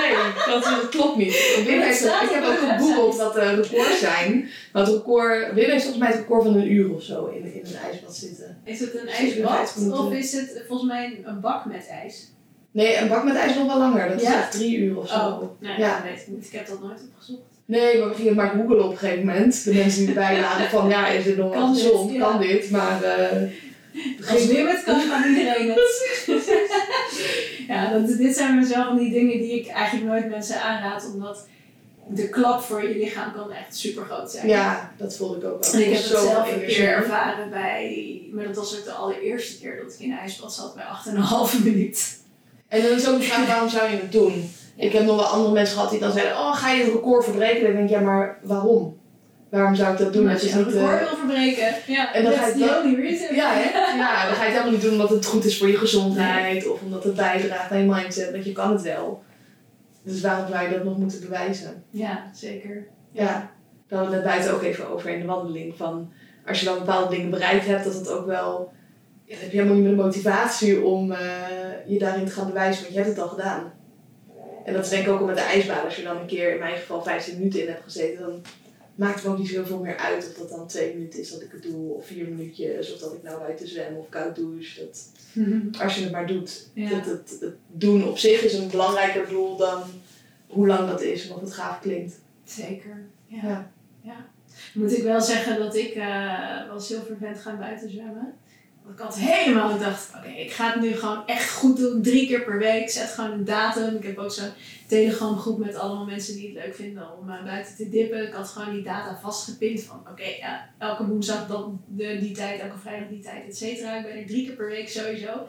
nee 0.00 0.14
dat, 0.46 0.62
dat 0.62 0.88
klopt 0.88 1.16
niet. 1.16 1.32
Wim 1.66 1.80
heeft, 1.80 2.04
ik 2.04 2.30
heb 2.30 2.44
ook 2.44 2.58
gegoogeld 2.58 3.16
wat 3.16 3.34
de 3.34 3.54
records 3.54 3.98
zijn. 3.98 4.50
Het 4.72 4.88
record, 4.88 5.54
Wim 5.54 5.70
heeft 5.70 5.82
volgens 5.82 6.02
mij 6.02 6.08
het 6.08 6.18
record 6.18 6.42
van 6.42 6.54
een 6.54 6.72
uur 6.72 6.94
of 6.94 7.02
zo 7.02 7.26
in, 7.26 7.54
in 7.54 7.66
een 7.66 7.76
ijsbad 7.90 8.16
zitten. 8.16 8.60
Is 8.64 8.80
het 8.80 8.94
een 8.94 9.08
57 9.08 9.58
ijsbad 9.58 9.98
of 9.98 10.12
is 10.12 10.32
het 10.32 10.62
volgens 10.68 10.88
mij 10.90 11.20
een 11.24 11.40
bak 11.40 11.64
met 11.64 11.88
ijs? 11.88 12.33
Nee, 12.74 12.96
een 12.96 13.08
bak 13.08 13.24
met 13.24 13.34
ijs 13.36 13.54
nog 13.56 13.66
wel 13.66 13.78
langer. 13.78 14.08
Dat 14.08 14.20
is 14.20 14.26
echt 14.26 14.52
drie 14.52 14.76
uur 14.76 14.98
of 14.98 15.08
zo. 15.08 15.14
Oh, 15.14 15.42
nee, 15.60 15.78
Ja. 15.78 15.94
dat 15.94 16.02
weet 16.02 16.20
ik 16.20 16.26
niet. 16.28 16.46
Ik 16.46 16.52
heb 16.52 16.66
dat 16.66 16.80
nooit 16.82 17.00
opgezocht. 17.12 17.40
Nee, 17.64 17.98
maar 17.98 18.08
we 18.08 18.14
gingen 18.14 18.34
maar 18.34 18.48
googelen 18.50 18.84
op 18.84 18.90
een 18.90 18.96
gegeven 18.98 19.26
moment. 19.26 19.64
De 19.64 19.74
mensen 19.74 19.98
die 20.06 20.08
erbij 20.08 20.68
van, 20.70 20.88
ja, 20.88 21.06
is 21.08 21.24
dit 21.24 21.36
nog 21.36 21.54
wel 21.54 21.74
gezond? 21.74 22.12
ja. 22.12 22.18
Kan 22.20 22.40
dit? 22.40 22.70
Maar 22.70 23.02
eh, 23.02 23.42
Als 24.30 24.42
het 24.42 24.82
kan, 24.84 25.08
kan 25.08 25.24
iedereen 25.28 25.68
het. 25.68 26.24
ja, 27.68 27.90
dat, 27.90 28.16
dit 28.16 28.36
zijn 28.36 28.68
wel 28.68 28.84
van 28.84 28.98
die 28.98 29.12
dingen 29.12 29.38
die 29.38 29.60
ik 29.60 29.66
eigenlijk 29.66 30.06
nooit 30.06 30.28
mensen 30.28 30.60
aanraad, 30.62 31.10
omdat 31.14 31.46
de 32.08 32.28
klap 32.28 32.60
voor 32.60 32.88
je 32.88 32.98
lichaam 32.98 33.32
kan 33.32 33.52
echt 33.52 33.76
super 33.76 34.04
groot 34.04 34.30
zijn. 34.30 34.48
ja, 34.48 34.92
dat 34.96 35.16
voelde 35.16 35.36
ik 35.36 35.44
ook 35.44 35.64
wel. 35.64 35.72
En 35.72 35.78
ik 35.80 35.92
heb 35.94 36.02
het 36.02 36.18
zelf 36.18 36.52
een 36.52 36.66
keer 36.66 36.88
ervaren 36.88 37.50
bij, 37.50 38.20
maar 38.32 38.44
dat 38.44 38.56
was 38.56 38.78
ook 38.78 38.84
de 38.84 38.92
allereerste 38.92 39.60
keer 39.60 39.82
dat 39.84 39.92
ik 39.94 40.00
in 40.00 40.18
ijsbad 40.18 40.54
zat 40.54 40.74
bij 40.74 40.84
8,5 41.54 41.64
minuut. 41.64 42.22
En 42.74 42.82
dan 42.82 42.90
is 42.90 43.08
ook 43.08 43.18
de 43.18 43.24
vraag, 43.24 43.46
waarom 43.46 43.68
zou 43.68 43.90
je 43.90 43.96
het 43.96 44.12
doen? 44.12 44.50
Ik 44.76 44.92
heb 44.92 45.04
nog 45.04 45.16
wel 45.16 45.24
andere 45.24 45.52
mensen 45.52 45.74
gehad 45.74 45.90
die 45.90 46.00
dan 46.00 46.12
zeiden, 46.12 46.32
oh, 46.32 46.54
ga 46.56 46.70
je 46.70 46.84
het 46.84 46.92
record 46.92 47.24
verbreken? 47.24 47.60
En 47.66 47.70
ik 47.70 47.76
denk, 47.76 47.88
ja, 47.88 48.00
maar 48.00 48.38
waarom? 48.42 48.96
Waarom 49.50 49.74
zou 49.74 49.92
ik 49.92 49.98
dat 49.98 50.12
doen? 50.12 50.28
Het 50.28 50.40
je 50.40 50.56
niet, 50.56 50.66
record 50.66 50.92
eh, 50.92 50.98
wil 50.98 51.16
verbreken. 51.16 51.74
Ja, 51.86 52.14
en 52.14 52.24
dan 52.24 52.32
ga 52.32 52.46
je 52.46 52.52
the 52.52 52.58
dat- 52.58 52.84
only 52.84 53.00
reason. 53.00 53.34
Ja, 53.36 53.52
hè? 53.52 53.62
ja, 53.98 54.26
dan 54.26 54.34
ga 54.34 54.42
je 54.44 54.48
het 54.50 54.52
helemaal 54.52 54.70
niet 54.70 54.80
doen 54.82 54.92
omdat 54.92 55.10
het 55.10 55.26
goed 55.26 55.44
is 55.44 55.58
voor 55.58 55.68
je 55.68 55.76
gezondheid 55.76 56.68
of 56.68 56.80
omdat 56.82 57.04
het 57.04 57.14
bijdraagt 57.14 57.70
aan 57.70 57.78
je 57.78 57.84
mindset, 57.90 58.30
want 58.30 58.44
je 58.44 58.52
kan 58.52 58.72
het 58.72 58.82
wel. 58.82 59.22
Dus 60.02 60.20
waarom 60.20 60.48
zou 60.52 60.62
je 60.68 60.70
dat 60.74 60.84
nog 60.84 60.98
moeten 60.98 61.20
bewijzen? 61.20 61.84
Ja, 61.90 62.30
zeker. 62.32 62.86
Ja, 63.12 63.50
daar 63.88 63.98
hadden 63.98 64.08
we 64.08 64.14
het 64.14 64.24
net 64.24 64.34
buiten 64.34 64.54
ook 64.54 64.62
even 64.62 64.88
over 64.90 65.10
in 65.10 65.20
de 65.20 65.26
wandeling. 65.26 65.74
Van 65.76 66.12
als 66.46 66.60
je 66.60 66.64
dan 66.66 66.78
bepaalde 66.78 67.14
dingen 67.16 67.30
bereikt 67.30 67.66
hebt, 67.66 67.84
dat 67.84 67.94
het 67.94 68.10
ook 68.10 68.26
wel. 68.26 68.72
Ja, 69.24 69.34
dan 69.34 69.42
heb 69.42 69.50
je 69.50 69.56
helemaal 69.56 69.74
niet 69.74 69.84
meer 69.86 69.96
de 69.96 70.02
motivatie 70.02 70.84
om 70.84 71.12
eh, 71.12 71.18
je 71.86 71.98
daarin 71.98 72.26
te 72.26 72.32
gaan 72.32 72.46
bewijzen, 72.46 72.82
want 72.82 72.94
je 72.94 73.00
hebt 73.00 73.16
het 73.16 73.24
al 73.24 73.28
gedaan. 73.28 73.72
En 74.64 74.72
dat 74.72 74.84
is 74.84 74.90
denk 74.90 75.06
ik 75.06 75.12
ook 75.12 75.20
al 75.20 75.26
met 75.26 75.36
de 75.36 75.42
ijsbaan. 75.42 75.84
Als 75.84 75.96
je 75.96 76.02
dan 76.02 76.16
een 76.16 76.26
keer, 76.26 76.52
in 76.52 76.58
mijn 76.58 76.76
geval, 76.76 77.02
15 77.02 77.38
minuten 77.38 77.60
in 77.60 77.68
hebt 77.68 77.82
gezeten, 77.82 78.20
dan 78.20 78.42
maakt 78.94 79.22
het 79.22 79.26
ook 79.26 79.38
niet 79.38 79.48
zoveel 79.48 79.78
meer 79.78 79.96
uit 79.96 80.26
of 80.26 80.34
dat 80.34 80.48
dan 80.48 80.66
twee 80.66 80.94
minuten 80.94 81.20
is 81.20 81.30
dat 81.30 81.42
ik 81.42 81.52
het 81.52 81.62
doe, 81.62 81.94
of 81.94 82.06
vier 82.06 82.28
minuutjes, 82.28 82.92
of 82.92 82.98
dat 82.98 83.12
ik 83.12 83.22
nou 83.22 83.38
buiten 83.38 83.68
zwem 83.68 83.96
of 83.96 84.08
koud 84.08 84.36
douche. 84.36 84.80
Dat, 84.80 85.10
als 85.82 85.94
je 85.94 86.02
het 86.02 86.12
maar 86.12 86.26
doet. 86.26 86.68
Ja. 86.74 86.90
Dat 86.90 87.06
het, 87.06 87.36
het 87.40 87.54
doen 87.66 88.08
op 88.08 88.18
zich 88.18 88.42
is 88.42 88.54
een 88.54 88.70
belangrijker 88.70 89.28
doel 89.28 89.56
dan 89.56 89.82
hoe 90.46 90.66
lang 90.66 90.88
dat 90.88 91.02
is 91.02 91.28
en 91.28 91.34
of 91.34 91.40
het 91.40 91.52
gaaf 91.52 91.80
klinkt. 91.80 92.14
Zeker. 92.44 93.02
Ja. 93.26 93.42
Ja. 93.42 93.70
ja. 94.00 94.26
Moet 94.74 94.96
ik 94.96 95.02
wel 95.02 95.20
zeggen 95.20 95.58
dat 95.58 95.76
ik 95.76 95.94
eh 95.94 96.68
was 96.68 96.88
heel 96.88 97.02
vervent 97.02 97.38
gaan 97.38 97.58
buiten 97.58 97.90
zwemmen. 97.90 98.34
Ik 98.92 98.98
had 98.98 99.18
helemaal 99.18 99.70
gedacht, 99.70 100.10
oké, 100.16 100.28
ik 100.28 100.52
ga 100.52 100.72
het 100.72 100.80
nu 100.80 100.92
gewoon 100.92 101.26
echt 101.26 101.52
goed 101.52 101.76
doen. 101.76 102.02
Drie 102.02 102.26
keer 102.26 102.44
per 102.44 102.58
week. 102.58 102.90
Zet 102.90 103.10
gewoon 103.10 103.30
een 103.30 103.44
datum. 103.44 103.96
Ik 103.96 104.02
heb 104.02 104.18
ook 104.18 104.30
zo'n 104.30 104.52
telegram 104.86 105.38
groep 105.38 105.58
met 105.58 105.74
allemaal 105.74 106.04
mensen 106.04 106.34
die 106.34 106.44
het 106.44 106.64
leuk 106.64 106.74
vinden 106.74 107.18
om 107.18 107.30
eh, 107.30 107.44
buiten 107.44 107.76
te 107.76 107.88
dippen. 107.88 108.26
Ik 108.26 108.32
had 108.32 108.48
gewoon 108.48 108.74
die 108.74 108.82
data 108.82 109.18
vastgepind 109.22 109.82
van, 109.82 110.00
oké, 110.10 110.24
ja, 110.38 110.70
elke 110.78 111.06
woensdag 111.06 111.46
dan 111.46 111.80
de, 111.86 112.18
die 112.18 112.34
tijd, 112.34 112.60
elke 112.60 112.78
vrijdag 112.78 113.08
die 113.08 113.22
tijd, 113.22 113.48
et 113.48 113.56
cetera. 113.56 113.96
Ik 113.96 114.06
ben 114.06 114.16
er 114.16 114.26
drie 114.26 114.46
keer 114.46 114.56
per 114.56 114.68
week 114.68 114.88
sowieso. 114.88 115.46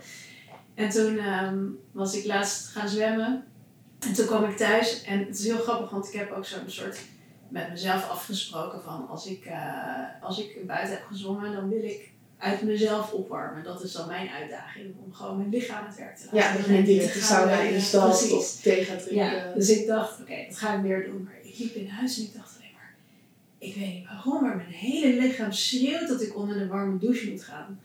En 0.74 0.90
toen 0.90 1.18
ehm, 1.18 1.64
was 1.92 2.16
ik 2.16 2.26
laatst 2.26 2.68
gaan 2.68 2.90
zwemmen. 2.90 3.44
En 4.00 4.14
toen 4.14 4.26
kwam 4.26 4.44
ik 4.44 4.58
thuis 4.58 5.04
en 5.04 5.20
het 5.20 5.40
is 5.40 5.46
heel 5.46 5.58
grappig, 5.58 5.90
want 5.90 6.08
ik 6.08 6.14
heb 6.14 6.32
ook 6.32 6.46
zo'n 6.46 6.60
soort 6.66 7.00
met 7.50 7.70
mezelf 7.70 8.10
afgesproken 8.10 8.82
van 8.82 9.08
als 9.10 9.26
ik, 9.26 9.46
eh, 9.46 10.22
als 10.22 10.40
ik 10.40 10.68
buiten 10.68 10.96
heb 10.96 11.06
gezwommen, 11.06 11.54
dan 11.54 11.70
wil 11.70 11.84
ik 11.84 12.14
uit 12.38 12.62
mezelf 12.62 13.12
opwarmen. 13.12 13.64
Dat 13.64 13.84
is 13.84 13.92
dan 13.92 14.08
mijn 14.08 14.30
uitdaging, 14.30 14.96
om 15.06 15.14
gewoon 15.14 15.38
mijn 15.38 15.50
lichaam 15.50 15.78
aan 15.78 15.86
het 15.88 15.98
werk 15.98 16.18
te 16.18 16.24
laten. 16.32 16.38
Ja, 16.38 16.58
dat 16.58 16.66
je 16.66 16.72
niet 16.72 16.86
direct 16.86 17.14
de 17.14 17.20
sauna 17.20 17.46
werken. 17.46 17.74
instapt 17.74 18.08
Precies. 18.08 18.32
of 18.32 18.60
gaat 18.64 19.04
drinken. 19.04 19.16
Ja, 19.16 19.54
dus 19.54 19.70
ik 19.70 19.88
dacht, 19.88 20.22
oké, 20.22 20.46
dat 20.48 20.58
ga 20.58 20.76
ik 20.76 20.82
weer 20.82 21.06
doen. 21.06 21.24
Maar 21.24 21.40
ik 21.44 21.58
liep 21.58 21.76
in 21.76 21.88
huis 21.88 22.18
en 22.18 22.24
ik 22.24 22.34
dacht 22.34 22.56
alleen 22.58 22.74
maar, 22.74 22.96
ik 23.58 23.76
weet 23.76 23.94
niet 23.94 24.08
waarom, 24.08 24.44
maar 24.44 24.56
mijn 24.56 24.70
hele 24.70 25.22
lichaam 25.22 25.52
schreeuwt 25.52 26.08
dat 26.08 26.22
ik 26.22 26.36
onder 26.38 26.58
de 26.58 26.68
warme 26.68 26.98
douche 26.98 27.30
moet 27.30 27.44
gaan. 27.44 27.80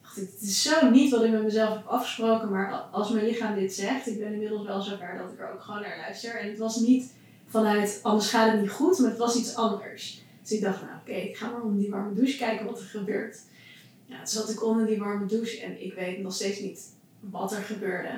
Ik 0.00 0.02
dacht, 0.02 0.16
het 0.16 0.40
is 0.40 0.62
zo 0.62 0.90
niet 0.90 1.10
wat 1.10 1.24
ik 1.24 1.30
met 1.30 1.42
mezelf 1.42 1.74
heb 1.74 1.86
afgesproken, 1.86 2.50
maar 2.50 2.72
als 2.72 3.10
mijn 3.10 3.26
lichaam 3.26 3.54
dit 3.54 3.74
zegt, 3.74 4.06
ik 4.06 4.18
ben 4.18 4.32
inmiddels 4.32 4.66
wel 4.66 4.80
zover 4.82 5.18
dat 5.18 5.32
ik 5.32 5.38
er 5.40 5.52
ook 5.52 5.62
gewoon 5.62 5.80
naar 5.80 5.98
luister. 5.98 6.40
En 6.40 6.48
het 6.48 6.58
was 6.58 6.76
niet 6.76 7.12
vanuit, 7.46 8.00
anders 8.02 8.30
gaat 8.30 8.52
het 8.52 8.60
niet 8.60 8.70
goed, 8.70 8.98
maar 8.98 9.10
het 9.10 9.18
was 9.18 9.36
iets 9.36 9.54
anders. 9.54 10.22
Dus 10.42 10.52
ik 10.52 10.60
dacht, 10.60 10.80
nou 10.80 10.92
oké, 11.00 11.12
ik 11.12 11.36
ga 11.36 11.50
maar 11.50 11.62
onder 11.62 11.80
die 11.80 11.90
warme 11.90 12.14
douche 12.14 12.36
kijken 12.36 12.66
wat 12.66 12.78
er 12.78 12.84
gebeurt. 12.84 13.38
Zat 14.24 14.50
ik 14.50 14.64
onder 14.64 14.86
die 14.86 14.98
warme 14.98 15.26
douche 15.26 15.60
en 15.60 15.84
ik 15.84 15.94
weet 15.94 16.22
nog 16.22 16.34
steeds 16.34 16.60
niet 16.60 16.80
wat 17.20 17.52
er 17.52 17.62
gebeurde. 17.62 18.08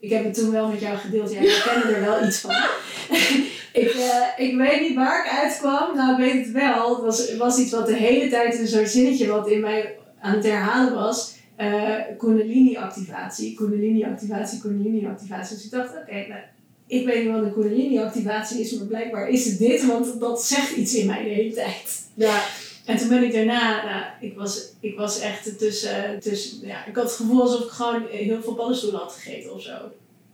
Ik 0.00 0.10
heb 0.10 0.24
het 0.24 0.34
toen 0.34 0.50
wel 0.50 0.68
met 0.68 0.80
jou 0.80 0.96
gedeeld, 0.96 1.32
jij 1.32 1.46
herkende 1.46 1.94
er 1.94 2.04
wel 2.04 2.26
iets 2.26 2.38
van. 2.38 2.50
ik, 3.82 3.90
eh, 3.90 4.46
ik 4.46 4.56
weet 4.56 4.80
niet 4.80 4.94
waar 4.94 5.24
ik 5.24 5.32
uitkwam, 5.32 5.96
nou 5.96 6.10
ik 6.12 6.32
weet 6.32 6.44
het 6.44 6.54
wel. 6.54 6.88
Het 6.94 7.04
was, 7.04 7.36
was 7.36 7.58
iets 7.58 7.70
wat 7.70 7.86
de 7.86 7.94
hele 7.94 8.30
tijd 8.30 8.58
een 8.58 8.68
soort 8.68 8.90
zinnetje 8.90 9.26
wat 9.26 9.48
in 9.50 9.60
mij 9.60 9.96
aan 10.20 10.34
het 10.34 10.44
herhalen 10.44 10.94
was. 10.94 11.32
eh 11.56 11.94
Kundalini-activatie, 12.18 13.54
Kundalini-activatie, 13.54 14.60
Kundalini-activatie. 14.60 15.56
Dus 15.56 15.64
ik 15.64 15.70
dacht, 15.70 15.96
oké, 15.96 16.26
nou, 16.28 16.40
ik 16.86 17.06
weet 17.06 17.24
niet 17.24 17.32
wat 17.32 17.42
een 17.42 17.52
Kundalini-activatie 17.52 18.60
is, 18.60 18.72
maar 18.72 18.86
blijkbaar 18.86 19.28
is 19.28 19.44
het 19.44 19.58
dit, 19.58 19.86
want 19.86 20.20
dat 20.20 20.44
zegt 20.44 20.76
iets 20.76 20.94
in 20.94 21.06
mij 21.06 21.22
de 21.22 21.28
hele 21.28 21.54
tijd. 21.54 22.02
Ja, 22.14 22.42
En 22.84 22.96
toen 22.96 23.08
ben 23.08 23.22
ik 23.22 23.32
daarna, 23.32 23.84
nou, 23.84 24.04
ik 24.20 24.36
was, 24.36 24.72
ik 24.80 24.96
was 24.96 25.20
echt 25.20 25.58
tussen, 25.58 26.20
tussen, 26.20 26.66
ja, 26.66 26.86
ik 26.86 26.94
had 26.94 27.04
het 27.04 27.14
gevoel 27.14 27.42
alsof 27.42 27.64
ik 27.64 27.70
gewoon 27.70 28.06
heel 28.10 28.42
veel 28.42 28.54
paddenstoelen 28.54 29.00
had 29.00 29.12
gegeten 29.12 29.54
of 29.54 29.62
zo. 29.62 29.76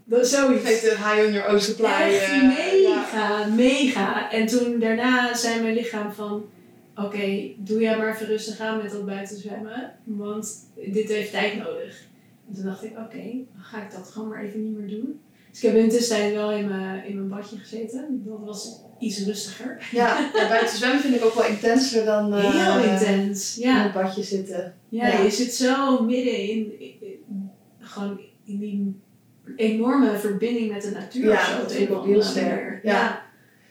Dat 0.04 0.24
is 0.24 0.30
zoiets. 0.30 0.64
geeft 0.64 0.82
high 0.82 1.26
on 1.26 1.32
your 1.32 1.50
own 1.50 1.58
supply. 1.58 1.86
Echt 1.86 2.30
eh, 2.30 2.82
ja. 2.82 2.88
mega, 2.88 3.46
mega. 3.46 4.32
En 4.32 4.46
toen 4.46 4.78
daarna 4.78 5.34
zei 5.34 5.60
mijn 5.62 5.74
lichaam 5.74 6.12
van, 6.12 6.44
oké, 6.96 7.52
doe 7.56 7.80
jij 7.80 7.96
maar 7.96 8.14
even 8.14 8.26
rustig 8.26 8.60
aan 8.60 8.82
met 8.82 8.92
dat 8.92 9.06
buiten 9.06 9.38
zwemmen, 9.38 9.92
want 10.04 10.54
dit 10.74 11.08
heeft 11.08 11.30
tijd 11.30 11.56
nodig. 11.56 12.06
En 12.48 12.54
toen 12.54 12.64
dacht 12.64 12.84
ik, 12.84 12.98
oké, 12.98 13.22
dan 13.54 13.62
ga 13.62 13.82
ik 13.82 13.90
dat 13.90 14.10
gewoon 14.10 14.28
maar 14.28 14.42
even 14.42 14.62
niet 14.64 14.78
meer 14.78 14.88
doen. 14.88 15.20
Dus 15.50 15.62
ik 15.62 15.68
heb 15.68 15.76
in 15.76 15.88
de 15.88 15.94
tussentijd 15.94 16.34
wel 16.34 16.52
in 16.52 16.68
mijn, 16.68 17.04
in 17.04 17.14
mijn 17.14 17.28
badje 17.28 17.58
gezeten. 17.58 18.22
Dat 18.26 18.38
was 18.44 18.80
iets 19.00 19.24
rustiger. 19.24 19.88
Ja, 19.92 20.30
ja, 20.34 20.48
buiten 20.48 20.76
zwemmen 20.76 21.00
vind 21.00 21.14
ik 21.14 21.24
ook 21.24 21.34
wel 21.34 21.44
intenser 21.46 22.04
dan 22.04 22.34
eh, 22.34 22.50
Heel 22.74 22.90
intens. 22.90 23.58
in 23.58 23.68
Ja. 23.68 23.82
het 23.82 23.92
badje 23.92 24.22
zitten. 24.22 24.74
Ja, 24.88 25.06
Ja. 25.08 25.18
je 25.22 25.30
zit 25.30 25.54
zo 25.54 26.02
midden 26.02 26.36
in, 26.36 26.80
in- 26.80 27.50
gewoon 27.80 28.20
in 28.44 28.58
die 28.58 29.00
enorme 29.56 30.18
verbinding 30.18 30.72
met 30.72 30.82
de 30.82 30.90
natuur. 30.90 31.28
Ja, 31.32 31.44
zo, 31.44 31.52
dat 31.56 31.62
op 31.62 31.70
vind 31.70 31.82
ik 31.82 31.88
een 31.88 31.96
ook 31.96 32.06
heel 32.06 32.22
sterk. 32.22 32.80
Ja. 32.84 33.22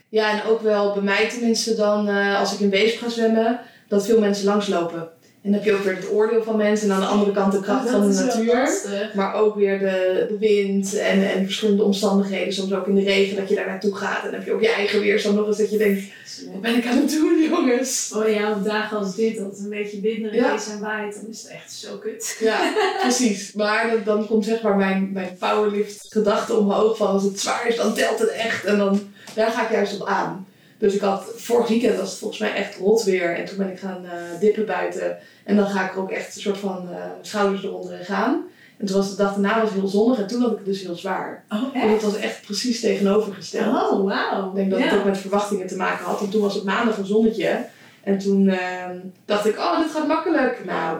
Ja, 0.10 0.32
en 0.42 0.50
ook 0.50 0.62
wel 0.62 0.94
bij 0.94 1.04
mij 1.04 1.30
tenminste 1.30 1.76
dan, 1.76 2.08
eh, 2.08 2.40
als 2.40 2.54
ik 2.54 2.60
in 2.60 2.70
Weesp 2.70 3.00
ga 3.02 3.10
zwemmen, 3.10 3.60
dat 3.88 4.06
veel 4.06 4.20
mensen 4.20 4.46
langslopen. 4.46 5.10
En 5.42 5.52
dan 5.52 5.54
heb 5.54 5.64
je 5.70 5.74
ook 5.78 5.84
weer 5.84 5.96
het 5.96 6.12
oordeel 6.12 6.44
van 6.44 6.58
mensen 6.58 6.90
en 6.90 6.96
aan 6.96 7.02
de 7.02 7.08
andere 7.08 7.32
kant 7.32 7.52
de 7.52 7.60
kracht 7.60 7.90
van 7.90 8.12
de 8.12 8.24
natuur. 8.24 8.70
Maar 9.14 9.34
ook 9.34 9.56
weer 9.56 9.80
de, 9.80 10.26
de 10.30 10.38
wind 10.40 10.98
en, 10.98 11.30
en 11.32 11.44
verschillende 11.46 11.84
omstandigheden. 11.84 12.54
Soms 12.54 12.74
ook 12.74 12.88
in 12.88 12.96
de 12.96 13.04
regen 13.04 13.36
dat 13.36 13.50
je 13.50 13.56
daar 13.56 13.68
naartoe 13.68 13.96
gaat. 13.96 14.24
En 14.24 14.32
dan 14.32 14.34
heb 14.34 14.46
je 14.46 14.54
ook 14.54 14.62
je 14.62 14.74
eigen 14.74 15.00
weerstand 15.00 15.36
nog 15.36 15.48
eens 15.48 15.58
dat 15.58 15.72
je 15.72 15.78
denkt, 15.78 16.04
wat 16.52 16.62
ben 16.62 16.76
ik 16.78 16.86
aan 16.86 16.98
het 16.98 17.10
doen 17.12 17.44
jongens? 17.50 18.14
Oh 18.16 18.30
ja, 18.30 18.52
op 18.52 18.64
dagen 18.64 18.98
als 18.98 19.16
dit, 19.16 19.38
dat 19.38 19.46
het 19.46 19.60
een 19.60 19.70
beetje 19.70 20.02
winderig 20.02 20.36
Ja. 20.36 20.54
is 20.54 20.68
en 20.68 20.80
waait, 20.80 21.16
dan 21.16 21.30
is 21.30 21.42
het 21.42 21.52
echt 21.52 21.74
zo 21.74 21.98
kut. 21.98 22.38
Ja, 22.40 22.74
precies. 23.02 23.54
Maar 23.54 23.90
dan, 23.90 24.02
dan 24.06 24.28
komt 24.28 24.46
zeg 24.46 24.62
maar 24.62 24.76
mijn, 24.76 25.10
mijn 25.14 25.36
powerlift 25.40 26.06
gedachte 26.10 26.54
omhoog 26.56 26.98
van 26.98 27.08
als 27.08 27.24
het 27.24 27.40
zwaar 27.40 27.68
is, 27.68 27.76
dan 27.76 27.94
telt 27.94 28.20
het 28.20 28.30
echt. 28.32 28.66
En 28.66 28.78
dan, 28.78 29.02
daar 29.36 29.52
ga 29.52 29.64
ik 29.64 29.72
juist 29.72 30.02
op 30.02 30.08
aan. 30.08 30.48
Dus 30.80 30.94
ik 30.94 31.02
had, 31.02 31.26
vorig 31.36 31.68
weekend 31.68 32.00
was 32.00 32.10
het 32.10 32.20
volgens 32.20 32.40
mij 32.40 32.54
echt 32.54 32.78
rot 32.78 33.04
weer. 33.04 33.36
En 33.36 33.46
toen 33.46 33.58
ben 33.58 33.72
ik 33.72 33.80
gaan 33.80 34.06
eh, 34.06 34.40
dippen 34.40 34.66
buiten. 34.66 35.18
En 35.44 35.56
dan 35.56 35.68
ga 35.68 35.86
ik 35.86 35.94
er 35.94 36.00
ook 36.00 36.12
echt 36.12 36.36
een 36.36 36.42
soort 36.42 36.58
van 36.58 36.90
eh, 36.92 37.04
schouders 37.22 37.64
eronder 37.64 38.00
in 38.00 38.06
gaan. 38.06 38.44
En 38.78 38.86
toen 38.86 38.98
was 38.98 39.10
de 39.10 39.16
dag 39.16 39.32
daarna 39.34 39.62
was 39.62 39.72
heel 39.72 39.88
zonnig 39.88 40.20
en 40.20 40.28
toen 40.28 40.42
had 40.42 40.52
ik 40.52 40.58
het 40.58 40.66
dus 40.66 40.82
heel 40.82 40.96
zwaar. 40.96 41.44
Oh, 41.50 41.82
En 41.82 41.90
dat 41.90 42.02
was 42.02 42.16
echt 42.16 42.42
precies 42.42 42.80
tegenovergesteld. 42.80 43.76
Oh, 43.76 44.06
wauw. 44.06 44.50
Ik 44.50 44.56
denk 44.56 44.70
dat 44.70 44.80
ja. 44.80 44.86
het 44.86 45.00
ook 45.00 45.06
met 45.06 45.18
verwachtingen 45.18 45.68
te 45.68 45.76
maken 45.76 46.06
had. 46.06 46.20
Want 46.20 46.32
toen 46.32 46.42
was 46.42 46.56
het 46.56 46.64
maandag 46.64 46.98
een 46.98 47.06
zonnetje. 47.06 47.66
En 48.04 48.18
toen 48.18 48.48
ehm, 48.48 48.98
dacht 49.26 49.46
ik, 49.46 49.58
oh, 49.58 49.80
dit 49.80 49.92
gaat 49.92 50.08
makkelijk. 50.08 50.66
Nou, 50.66 51.00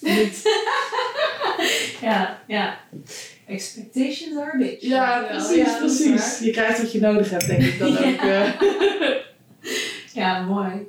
niet. 0.00 0.42
Ja, 2.00 2.38
ja. 2.46 2.78
Expectations 3.50 4.36
are 4.38 4.52
a 4.54 4.56
bitch. 4.56 4.80
Ja, 4.82 5.22
precies, 5.28 5.56
ja, 5.56 5.78
precies. 5.78 6.08
waar. 6.38 6.44
Je 6.44 6.50
krijgt 6.52 6.80
wat 6.82 6.92
je 6.92 7.00
nodig 7.00 7.30
hebt, 7.30 7.46
denk 7.46 7.62
ik 7.62 7.78
dan 7.78 7.88
ook. 7.98 8.20
Ja. 8.20 8.60
eh. 8.60 9.10
Ja, 10.12 10.42
mooi. 10.42 10.86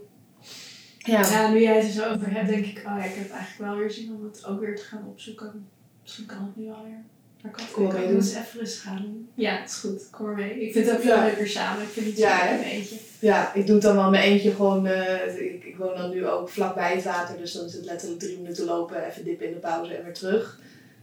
ja. 0.98 1.20
Ja, 1.30 1.52
nu 1.52 1.62
jij 1.62 1.76
het 1.76 1.86
er 1.86 1.92
zo 1.92 2.10
over 2.14 2.34
hebt, 2.34 2.48
denk 2.50 2.66
ik, 2.66 2.78
oh 2.78 2.84
ja, 2.98 3.04
ik 3.04 3.16
heb 3.16 3.32
eigenlijk 3.32 3.58
wel 3.72 3.76
weer 3.76 3.92
zin 3.92 4.12
om 4.16 4.24
het 4.24 4.46
ook 4.46 4.60
weer 4.60 4.76
te 4.76 4.82
gaan 4.84 5.06
opzoeken. 5.08 5.68
Misschien 6.02 6.26
kan 6.26 6.38
het 6.38 6.56
nu 6.66 6.72
alweer. 6.72 7.04
Maar 7.42 7.52
ik 7.52 7.60
ik 7.60 7.74
kan 7.74 7.84
mee 7.94 8.06
het 8.06 8.16
eens 8.16 8.30
even 8.36 8.60
rustig 8.60 8.82
gaan 8.84 9.02
doen. 9.02 9.30
Ja, 9.36 9.52
het 9.62 9.70
is 9.70 9.76
goed. 9.76 10.10
Kom 10.10 10.26
maar 10.26 10.36
mee. 10.36 10.62
Ik 10.68 10.72
vind 10.74 10.86
het 10.86 10.96
ook 10.98 11.04
Ja. 11.04 11.16
veel 11.18 11.26
leuker 11.26 11.48
samen. 11.48 11.82
Ik 11.84 11.88
vind 11.90 12.06
het 12.06 12.18
Ja, 12.18 12.38
hè? 12.38 12.54
in 12.54 12.60
mijn 12.60 12.72
eentje. 12.72 12.96
ja, 13.20 13.54
ik 13.54 13.66
doe 13.66 13.76
het 13.76 13.84
dan 13.84 13.96
wel 13.96 14.06
in 14.06 14.12
mijn 14.12 14.24
eentje 14.24 14.52
gewoon. 14.52 14.88
eh, 14.88 15.40
ik, 15.54 15.64
ik 15.64 15.76
woon 15.78 15.98
dan 15.98 16.10
nu 16.10 16.28
ook 16.28 16.50
vlakbij 16.50 16.96
het 16.96 17.04
water, 17.04 17.38
dus 17.38 17.52
dan 17.54 17.66
is 17.66 17.74
het 17.74 17.86
letterlijk 17.86 18.20
drie 18.20 18.38
minuten 18.40 18.66
lopen, 18.66 19.06
even 19.08 19.24
dippen 19.24 19.48
in 19.48 19.54
de 19.54 19.60
pauze 19.60 19.94
en 19.94 20.04
weer 20.04 20.14
terug. 20.14 20.60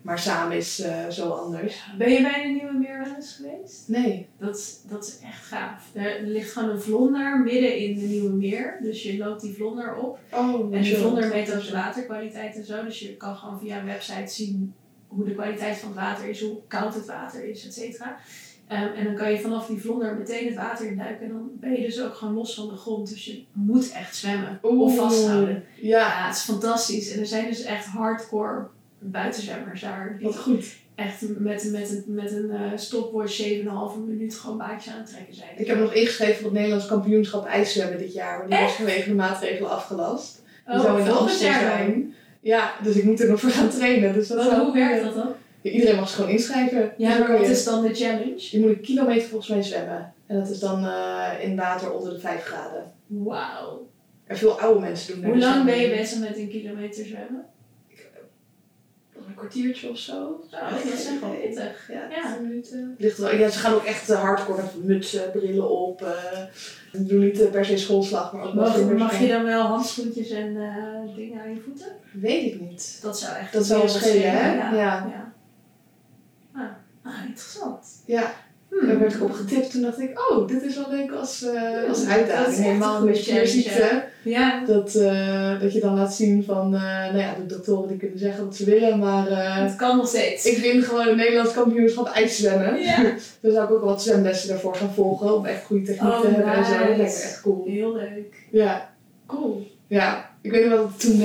Maar 0.09 0.19
samen 0.19 0.57
is 0.57 0.81
eh, 0.81 1.09
zo 1.09 1.29
anders. 1.29 1.85
Ben 1.99 2.11
je 2.11 2.23
bij 2.23 2.43
de 2.43 2.49
Nieuwe 2.49 2.73
Meer 2.79 2.99
wel 3.05 3.15
eens 3.15 3.35
geweest? 3.35 3.89
Nee. 3.89 4.27
Dat 4.39 4.57
is, 4.57 4.81
dat 4.89 5.07
is 5.07 5.19
echt 5.23 5.47
gaaf. 5.47 5.91
Er, 5.95 6.23
ligt 6.23 6.53
gewoon 6.53 6.69
een 6.71 6.81
vlonder 6.81 7.41
midden 7.41 7.77
in 7.77 7.99
de 7.99 8.07
Nieuwe 8.07 8.31
Meer. 8.31 8.79
Dus 8.83 9.03
je 9.03 9.19
loopt 9.19 9.41
die 9.41 9.55
vlonder 9.55 9.97
op. 9.97 10.19
Oh, 10.33 10.75
En 10.75 10.83
die 10.83 10.97
vlonder 10.97 11.29
meet 11.29 11.55
ook 11.55 11.65
de 11.67 11.73
waterkwaliteit 11.73 12.57
en 12.57 12.65
zo. 12.65 12.85
Dus 12.85 12.99
je 12.99 13.17
kan 13.17 13.37
gewoon 13.37 13.61
via 13.61 13.79
een 13.79 13.85
website 13.87 14.33
zien 14.35 14.75
hoe 15.09 15.25
de 15.25 15.35
kwaliteit 15.35 15.77
van 15.77 15.89
het 15.89 15.99
water 15.99 16.29
is, 16.29 16.41
hoe 16.43 16.59
koud 16.69 16.95
het 16.95 17.07
water 17.07 17.45
is, 17.45 17.67
et 17.67 17.75
cetera. 17.75 18.17
Ehm, 18.67 18.93
en 18.95 19.05
dan 19.05 19.15
kan 19.15 19.33
je 19.33 19.41
vanaf 19.41 19.67
die 19.67 19.81
vlonder 19.81 20.17
meteen 20.17 20.47
het 20.47 20.57
water 20.57 20.87
induiken. 20.87 21.27
En 21.27 21.33
dan 21.33 21.51
ben 21.61 21.73
je 21.73 21.87
dus 21.87 22.03
ook 22.03 22.15
gewoon 22.15 22.35
los 22.35 22.55
van 22.55 22.69
de 22.69 22.77
grond. 22.77 23.09
Dus 23.09 23.25
je 23.25 23.45
moet 23.53 23.93
echt 23.93 24.17
zwemmen 24.17 24.59
of 24.63 24.97
vasthouden. 24.97 25.65
Ja, 25.81 25.99
Ja, 25.99 26.27
het 26.27 26.37
is 26.37 26.43
fantastisch. 26.43 27.13
En 27.13 27.21
er 27.21 27.27
zijn 27.27 27.49
dus 27.49 27.63
echt 27.63 27.87
hardcore 27.87 28.69
buitenzwemmers 28.99 29.81
daar. 29.81 30.15
Die 30.19 30.27
wat 30.27 30.37
goed. 30.39 30.65
echt 30.95 31.21
met, 31.39 31.69
met, 31.73 31.91
een- 31.91 32.05
met 32.07 32.33
een 32.33 32.51
eh 32.51 32.61
stopwatch 32.77 33.43
7,5 33.43 33.49
minuut 34.07 34.35
gewoon 34.35 34.59
baantjes 34.59 34.93
aan 34.93 34.99
het 35.01 35.11
trekken 35.11 35.35
zijn. 35.35 35.49
Ik 35.57 35.67
heb 35.67 35.79
nog 35.79 35.93
ingeschreven 35.95 36.35
voor 36.35 36.45
het 36.45 36.53
Nederlands 36.55 36.87
kampioenschap 36.87 37.47
ijszwemmen 37.47 37.99
dit 37.99 38.13
jaar, 38.13 38.39
maar 38.39 38.49
die 38.49 38.59
was 38.59 38.73
vanwege 38.73 39.09
de 39.09 39.15
maatregelen 39.15 39.71
afgelast. 39.71 40.43
Die 40.67 40.75
oh, 40.77 40.83
zou 40.83 40.99
in 40.99 41.05
de 41.05 41.11
volgend 41.11 41.41
jaar 41.41 41.61
zijn. 41.61 42.15
Ja, 42.41 42.73
dus 42.83 42.97
ik 42.97 43.05
moet 43.05 43.21
er 43.21 43.29
nog 43.29 43.41
voor 43.41 43.51
gaan 43.51 43.69
trainen. 43.71 44.15
Dus 44.15 44.29
dat 44.29 44.43
zou- 44.43 44.65
hoe 44.65 44.73
werkt 44.75 45.05
dat 45.05 45.15
dan? 45.15 45.33
Ja, 45.61 45.71
iedereen 45.71 45.97
mag 45.97 46.07
zich 46.09 46.17
gewoon 46.17 46.31
inschrijven. 46.31 46.93
Ja, 46.97 47.09
Dus 47.11 47.19
maar 47.19 47.33
wat 47.39 47.47
je, 47.47 47.53
is 47.53 47.65
dan 47.65 47.83
de 47.83 47.95
challenge? 47.95 48.35
je 48.51 48.61
moet 48.61 48.69
een 48.71 48.81
kilometer 48.81 49.29
volgens 49.29 49.51
mij 49.51 49.63
zwemmen. 49.63 50.13
En 50.27 50.39
dat 50.39 50.49
is 50.51 50.59
dan 50.59 50.85
eh, 50.85 51.31
in 51.41 51.57
water 51.57 51.93
onder 51.93 52.13
de 52.13 52.19
5 52.21 52.43
graden. 52.45 52.93
Wauw. 53.07 53.87
En 54.27 54.37
veel 54.37 54.61
oude 54.61 54.81
mensen 54.81 55.13
doen 55.13 55.21
daar 55.21 55.31
Hoe 55.31 55.39
dus 55.41 55.49
lang 55.49 55.65
ben 55.65 55.79
je 55.79 55.89
bezig 55.89 56.19
met 56.19 56.37
een 56.37 56.49
kilometer 56.49 57.05
zwemmen? 57.05 57.45
Een 59.41 59.49
kwartiertje 59.49 59.91
of 59.91 59.99
zo. 59.99 60.43
Oh, 60.53 60.71
dat 60.85 60.93
is 60.93 61.07
echt 61.07 61.21
wel 61.21 61.31
pittig. 61.31 61.89
Ja, 61.93 62.09
Ja. 62.11 62.35
10 62.37 62.49
minuten. 62.49 62.95
Ligt 62.99 63.19
wel. 63.19 63.35
Ja, 63.35 63.49
ze 63.49 63.59
gaan 63.59 63.75
ook 63.75 63.85
echt 63.85 64.11
eh, 64.11 64.21
hardcore 64.21 64.63
met 64.63 64.85
mutsen, 64.85 65.31
brillen 65.31 65.71
op. 65.71 66.03
eh 66.03 66.43
ze 66.93 67.05
doen 67.05 67.21
niet 67.21 67.41
eh, 67.41 67.51
per 67.51 67.65
se 67.65 67.77
schoolslag, 67.77 68.33
maar 68.33 68.45
ook 68.47 68.55
Mag, 68.55 68.93
mag 68.93 69.19
je 69.21 69.29
dan 69.29 69.45
wel 69.45 69.63
handschoentjes 69.63 70.31
en 70.31 70.57
eh, 70.57 71.15
dingen 71.17 71.41
aan 71.41 71.51
je 71.51 71.61
voeten? 71.61 71.87
Weet 72.13 72.53
ik 72.55 72.61
niet. 72.61 72.99
Dat 73.03 73.19
zou 73.19 73.37
echt 73.37 73.53
Dat 73.53 73.67
zou 73.67 73.89
schelen, 73.89 74.31
hè? 74.31 74.55
Ja. 74.55 74.73
Ja. 74.75 75.07
ja. 75.11 75.33
Ah, 76.55 77.13
ah, 77.13 77.25
interessant. 77.27 77.87
Ja, 78.07 78.35
Hmm. 78.71 78.87
daar 78.89 78.99
werd 78.99 79.15
ik 79.15 79.23
op 79.23 79.33
getipt. 79.33 79.71
Toen 79.71 79.83
dacht 79.83 80.01
ik, 80.01 80.31
oh, 80.31 80.49
dit 80.49 80.63
is 80.63 80.77
wel 80.77 80.91
leuk 80.91 81.13
als, 81.13 81.43
eh, 81.43 81.89
als 81.89 82.07
uitdaging. 82.07 82.57
is 82.57 82.59
Helemaal 82.59 83.05
met 83.05 83.17
spierziekte. 83.17 84.05
Ja, 84.23 84.65
Dat, 84.67 84.95
eh, 84.95 85.61
dat 85.61 85.73
je 85.73 85.81
dan 85.81 85.95
laat 85.95 86.15
zien 86.15 86.45
van, 86.45 86.75
eh, 86.75 86.81
nou 86.83 87.19
ja, 87.19 87.35
de 87.35 87.47
doktoren 87.47 87.89
die 87.89 87.97
kunnen 87.97 88.19
zeggen 88.19 88.45
wat 88.45 88.57
ze 88.57 88.65
willen, 88.65 88.99
maar 88.99 89.27
het 89.63 89.77
kan 89.77 89.97
nog 89.97 90.09
steeds. 90.09 90.45
ik 90.47 90.59
win 90.59 90.83
gewoon 90.83 91.09
een 91.09 91.17
Nederlands 91.17 91.53
kampioenschap 91.53 92.09
ijszwemmen. 92.09 92.81
Ja. 92.83 93.03
Dan 93.43 93.53
zou 93.53 93.65
ik 93.65 93.71
ook 93.75 93.85
wat 93.85 94.03
zwemlessen 94.03 94.49
daarvoor 94.49 94.75
gaan 94.75 94.93
volgen 94.95 95.35
om 95.37 95.47
echt 95.47 95.65
goede 95.65 95.85
techniek 95.85 96.11
Oh, 96.13 96.21
te 96.21 96.27
hebben 96.29 96.53
en 96.53 96.65
zo. 96.65 96.71
Dat 96.71 96.79
lijkt 96.81 96.97
me 96.99 97.03
echt 97.05 97.41
cool. 97.41 97.65
Heel 97.67 97.95
leuk. 97.95 98.35
Ja, 98.51 98.91
Cool. 99.27 99.67
ja. 99.87 100.31
Ik 100.43 100.51
weet 100.51 100.65
nog 100.65 100.73
wel 100.73 100.83
dat 100.83 101.01
toen 101.01 101.19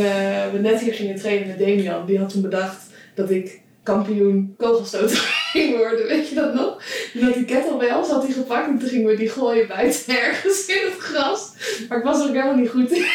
we 0.51 0.57
net 0.61 0.79
hier 0.79 0.93
gingen 0.93 1.15
trainen 1.15 1.47
met 1.47 1.59
Damian, 1.59 2.05
die 2.05 2.19
had 2.19 2.29
toen 2.29 2.41
bedacht 2.41 2.81
dat 3.15 3.29
ik 3.29 3.61
kampioen 3.83 4.53
kogelstoten 4.57 5.17
ging 5.51 5.77
worden. 5.77 6.07
Weet 6.07 6.29
je 6.29 6.35
dat 6.35 6.53
nog? 6.53 6.83
Had 7.21 7.33
die 7.33 7.45
kettlebells 7.45 8.09
had 8.09 8.23
hij 8.23 8.31
gepakt 8.31 8.67
en 8.67 8.79
toen 8.79 8.89
gingen 8.89 9.07
we 9.07 9.15
die 9.15 9.29
gooien 9.29 9.67
buiten 9.67 10.19
ergens 10.19 10.65
in 10.65 10.85
het 10.85 10.99
gras. 10.99 11.51
Maar 11.89 11.97
ik 11.97 12.03
was 12.03 12.19
er 12.19 12.27
ook 12.27 12.33
helemaal 12.33 12.55
niet 12.55 12.69
goed 12.69 12.91
in. 12.91 13.05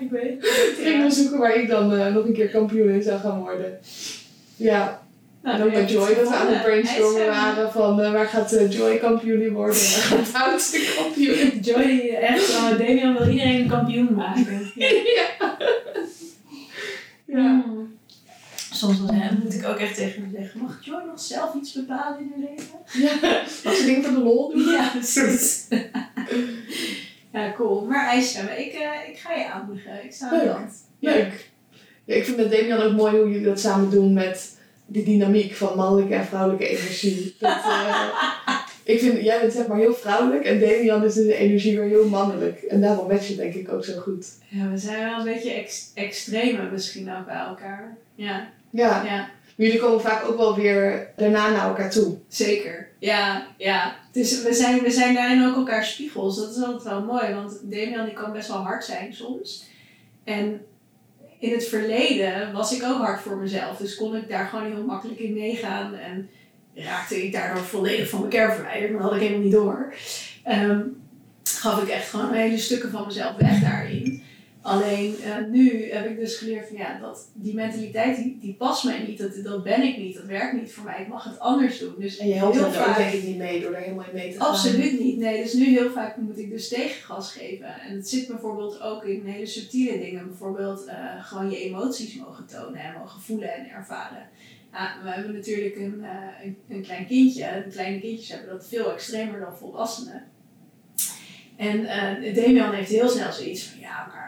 Ik 0.00 0.10
weet 0.10 0.40
Toen 0.40 0.84
gingen 0.84 1.06
we 1.06 1.10
zoeken 1.10 1.38
waar 1.38 1.56
ik 1.56 1.68
dan 1.68 1.94
eh, 1.94 2.14
nog 2.14 2.24
een 2.24 2.32
keer 2.32 2.48
kampioen 2.48 2.88
in 2.88 3.02
zou 3.02 3.20
gaan 3.20 3.40
worden. 3.40 3.78
Ja, 4.56 5.02
Nou, 5.42 5.60
en 5.60 5.66
ook 5.66 5.72
met 5.72 5.90
Joy 5.90 6.14
dat 6.14 6.28
we 6.28 6.34
aan 6.34 6.46
het 6.46 6.62
brainstormen 6.62 7.26
waren 7.26 7.72
van 7.72 8.00
eh, 8.00 8.12
waar 8.12 8.26
gaat 8.26 8.52
eh, 8.52 8.72
Joy 8.72 8.96
kampioen 8.96 9.40
in 9.40 9.52
worden 9.52 9.76
en 9.76 10.16
waar 10.16 10.24
gaat 10.24 10.42
oudste 10.50 10.94
kampioen 10.96 11.38
in 11.38 11.58
Joy, 11.60 12.16
echt, 12.20 12.52
Damian 12.78 13.18
wil 13.18 13.28
iedereen 13.28 13.60
een 13.60 13.68
kampioen 13.68 14.14
maken. 14.14 14.72
Ja. 14.74 15.56
ja. 17.26 17.40
ja. 17.40 17.67
Soms 18.78 19.06
dan, 19.06 19.14
hè, 19.14 19.34
moet 19.42 19.54
ik 19.54 19.66
ook 19.66 19.78
echt 19.78 19.94
tegen 19.94 20.22
hem 20.22 20.32
zeggen, 20.36 20.60
mag 20.60 20.78
Joy 20.80 21.02
nog 21.06 21.20
zelf 21.20 21.54
iets 21.54 21.72
bepalen 21.72 22.18
in 22.18 22.30
haar 22.30 22.50
leven? 22.50 22.78
Ja, 23.22 23.40
als 23.70 23.78
ze 23.78 23.84
dingen 23.84 24.02
van 24.02 24.14
de 24.14 24.20
lol 24.20 24.50
doen. 24.50 24.70
Ja, 24.70 24.90
precies. 24.94 25.66
ja, 27.32 27.52
cool. 27.56 27.84
Maar 27.84 28.06
ijszwemmen, 28.06 28.58
ik, 28.58 28.72
eh, 28.72 29.08
ik 29.08 29.18
ga 29.18 29.34
je 29.34 29.50
aanmoedigen. 29.50 30.04
Ik 30.04 30.12
sta 30.12 30.30
aan 30.30 30.38
Leuk. 30.38 30.48
hand. 30.48 30.72
Leuk. 30.98 31.50
Ja, 32.04 32.14
ik 32.14 32.24
vind 32.24 32.36
met 32.36 32.50
Damian 32.50 32.80
ook 32.80 32.96
mooi 32.96 33.16
hoe 33.16 33.28
jullie 33.30 33.46
dat 33.46 33.60
samen 33.60 33.90
doen 33.90 34.12
met 34.12 34.56
die 34.86 35.04
dynamiek 35.04 35.54
van 35.54 35.76
mannelijke 35.76 36.14
en 36.14 36.26
vrouwelijke 36.26 36.68
energie. 36.68 37.36
Dat, 37.38 37.56
eh, 37.56 38.08
ik 38.84 39.00
vind, 39.00 39.22
jij 39.22 39.40
bent 39.40 39.52
zeg 39.52 39.66
maar 39.66 39.78
heel 39.78 39.94
vrouwelijk 39.94 40.44
en 40.44 40.60
Damian 40.60 41.04
is 41.04 41.16
in 41.16 41.26
de 41.26 41.34
energie 41.34 41.78
weer 41.78 41.88
heel 41.88 42.08
mannelijk. 42.08 42.62
En 42.62 42.80
daarom 42.80 43.08
match 43.08 43.28
je 43.28 43.36
denk 43.36 43.54
ik 43.54 43.72
ook 43.72 43.84
zo 43.84 44.00
goed. 44.00 44.26
Ja, 44.48 44.70
we 44.70 44.78
zijn 44.78 45.04
wel 45.04 45.18
een 45.18 45.24
beetje 45.24 45.52
ex 45.52 45.90
extreme 45.94 46.70
misschien 46.70 47.12
ook 47.12 47.26
bij 47.26 47.38
elkaar. 47.38 47.96
Ja, 48.14 48.48
Ja, 48.70 49.04
ja. 49.04 49.16
maar 49.16 49.66
jullie 49.66 49.80
komen 49.80 50.00
vaak 50.00 50.28
ook 50.28 50.36
wel 50.36 50.56
weer 50.56 51.12
daarna 51.16 51.50
naar 51.50 51.68
elkaar 51.68 51.90
toe. 51.90 52.16
Zeker, 52.28 52.88
ja, 52.98 53.46
ja. 53.56 53.96
Dus 54.12 54.42
we 54.42 54.54
zijn, 54.54 54.82
we 54.82 54.90
zijn 54.90 55.14
daarin 55.14 55.46
ook 55.46 55.56
elkaar 55.56 55.84
spiegels. 55.84 56.36
Dat 56.36 56.56
is 56.56 56.62
altijd 56.62 56.82
wel 56.82 57.02
mooi, 57.02 57.34
want 57.34 57.60
Damian 57.62 58.04
die 58.04 58.14
kan 58.14 58.32
best 58.32 58.48
wel 58.48 58.56
hard 58.56 58.84
zijn 58.84 59.14
soms. 59.14 59.64
En 60.24 60.60
in 61.38 61.52
het 61.52 61.68
verleden 61.68 62.52
was 62.52 62.72
ik 62.72 62.82
ook 62.82 62.98
hard 62.98 63.20
voor 63.20 63.36
mezelf. 63.36 63.76
Dus 63.76 63.94
kon 63.94 64.16
ik 64.16 64.28
daar 64.28 64.46
gewoon 64.46 64.72
heel 64.72 64.84
makkelijk 64.84 65.18
in 65.18 65.34
meegaan. 65.34 65.94
En 65.94 66.30
raakte 66.74 67.24
ik 67.24 67.32
daardoor 67.32 67.64
volledig 67.64 68.08
van 68.08 68.18
mijn 68.18 68.32
kern 68.32 68.52
verwijderd. 68.52 68.92
Maar 68.92 69.02
dat 69.02 69.10
had 69.10 69.20
ik 69.20 69.26
helemaal 69.26 69.44
niet 69.44 69.54
door. 69.54 69.94
Ehm, 70.44 70.80
gaf 71.42 71.82
ik 71.82 71.88
echt 71.88 72.08
gewoon 72.08 72.32
hele 72.32 72.58
stukken 72.58 72.90
van 72.90 73.06
mezelf 73.06 73.36
weg 73.36 73.60
daarin. 73.60 74.22
Alleen 74.62 75.14
uh, 75.24 75.36
nu 75.50 75.90
heb 75.92 76.06
ik 76.06 76.18
dus 76.18 76.36
geleerd 76.36 76.68
van 76.68 76.76
ja, 76.76 76.98
dat 76.98 77.30
die 77.34 77.54
mentaliteit 77.54 78.16
die, 78.16 78.38
die 78.40 78.54
past 78.54 78.84
mij 78.84 79.04
niet, 79.06 79.18
dat, 79.18 79.44
dat 79.44 79.62
ben 79.62 79.82
ik 79.82 79.96
niet, 79.96 80.14
dat 80.14 80.24
werkt 80.24 80.52
niet 80.52 80.72
voor 80.72 80.84
mij, 80.84 81.00
ik 81.00 81.08
mag 81.08 81.24
het 81.24 81.38
anders 81.38 81.78
doen. 81.78 81.94
Dus 81.98 82.16
en 82.16 82.28
je 82.28 82.34
helpt 82.34 82.56
er 82.56 82.72
vaak... 82.72 82.96
denk 82.96 83.12
ik 83.12 83.22
niet 83.22 83.36
mee 83.36 83.60
door 83.60 83.72
er 83.72 83.80
helemaal 83.80 84.04
in 84.04 84.14
mee 84.14 84.32
te 84.32 84.38
gaan. 84.38 84.48
Absoluut 84.48 85.00
niet, 85.00 85.18
nee. 85.18 85.42
Dus 85.42 85.52
nu 85.52 85.64
heel 85.64 85.90
vaak 85.90 86.16
moet 86.16 86.38
ik 86.38 86.50
dus 86.50 86.68
tegengas 86.68 87.32
geven. 87.32 87.80
En 87.80 87.96
het 87.96 88.08
zit 88.08 88.26
bijvoorbeeld 88.26 88.80
ook 88.80 89.04
in 89.04 89.26
hele 89.26 89.46
subtiele 89.46 89.98
dingen, 89.98 90.26
bijvoorbeeld 90.26 90.86
uh, 90.86 91.24
gewoon 91.24 91.50
je 91.50 91.58
emoties 91.58 92.16
mogen 92.16 92.46
tonen 92.46 92.80
en 92.80 92.94
mogen 92.98 93.20
voelen 93.20 93.54
en 93.54 93.70
ervaren. 93.70 94.28
Ja, 94.72 94.96
we 95.02 95.10
hebben 95.10 95.34
natuurlijk 95.34 95.76
een, 95.76 95.98
uh, 96.00 96.44
een, 96.44 96.56
een, 96.68 96.82
klein 96.82 97.06
kindje. 97.06 97.44
En 97.44 97.70
kleine 97.70 98.00
kindjes 98.00 98.28
hebben 98.28 98.48
dat 98.48 98.68
veel 98.68 98.92
extremer 98.92 99.40
dan 99.40 99.56
volwassenen. 99.56 100.22
En 101.56 101.82
Damian 102.34 102.74
heeft 102.74 102.90
heel 102.90 103.08
snel 103.08 103.32
zoiets 103.32 103.64
van, 103.64 103.80
ja, 103.80 104.06
maar 104.06 104.27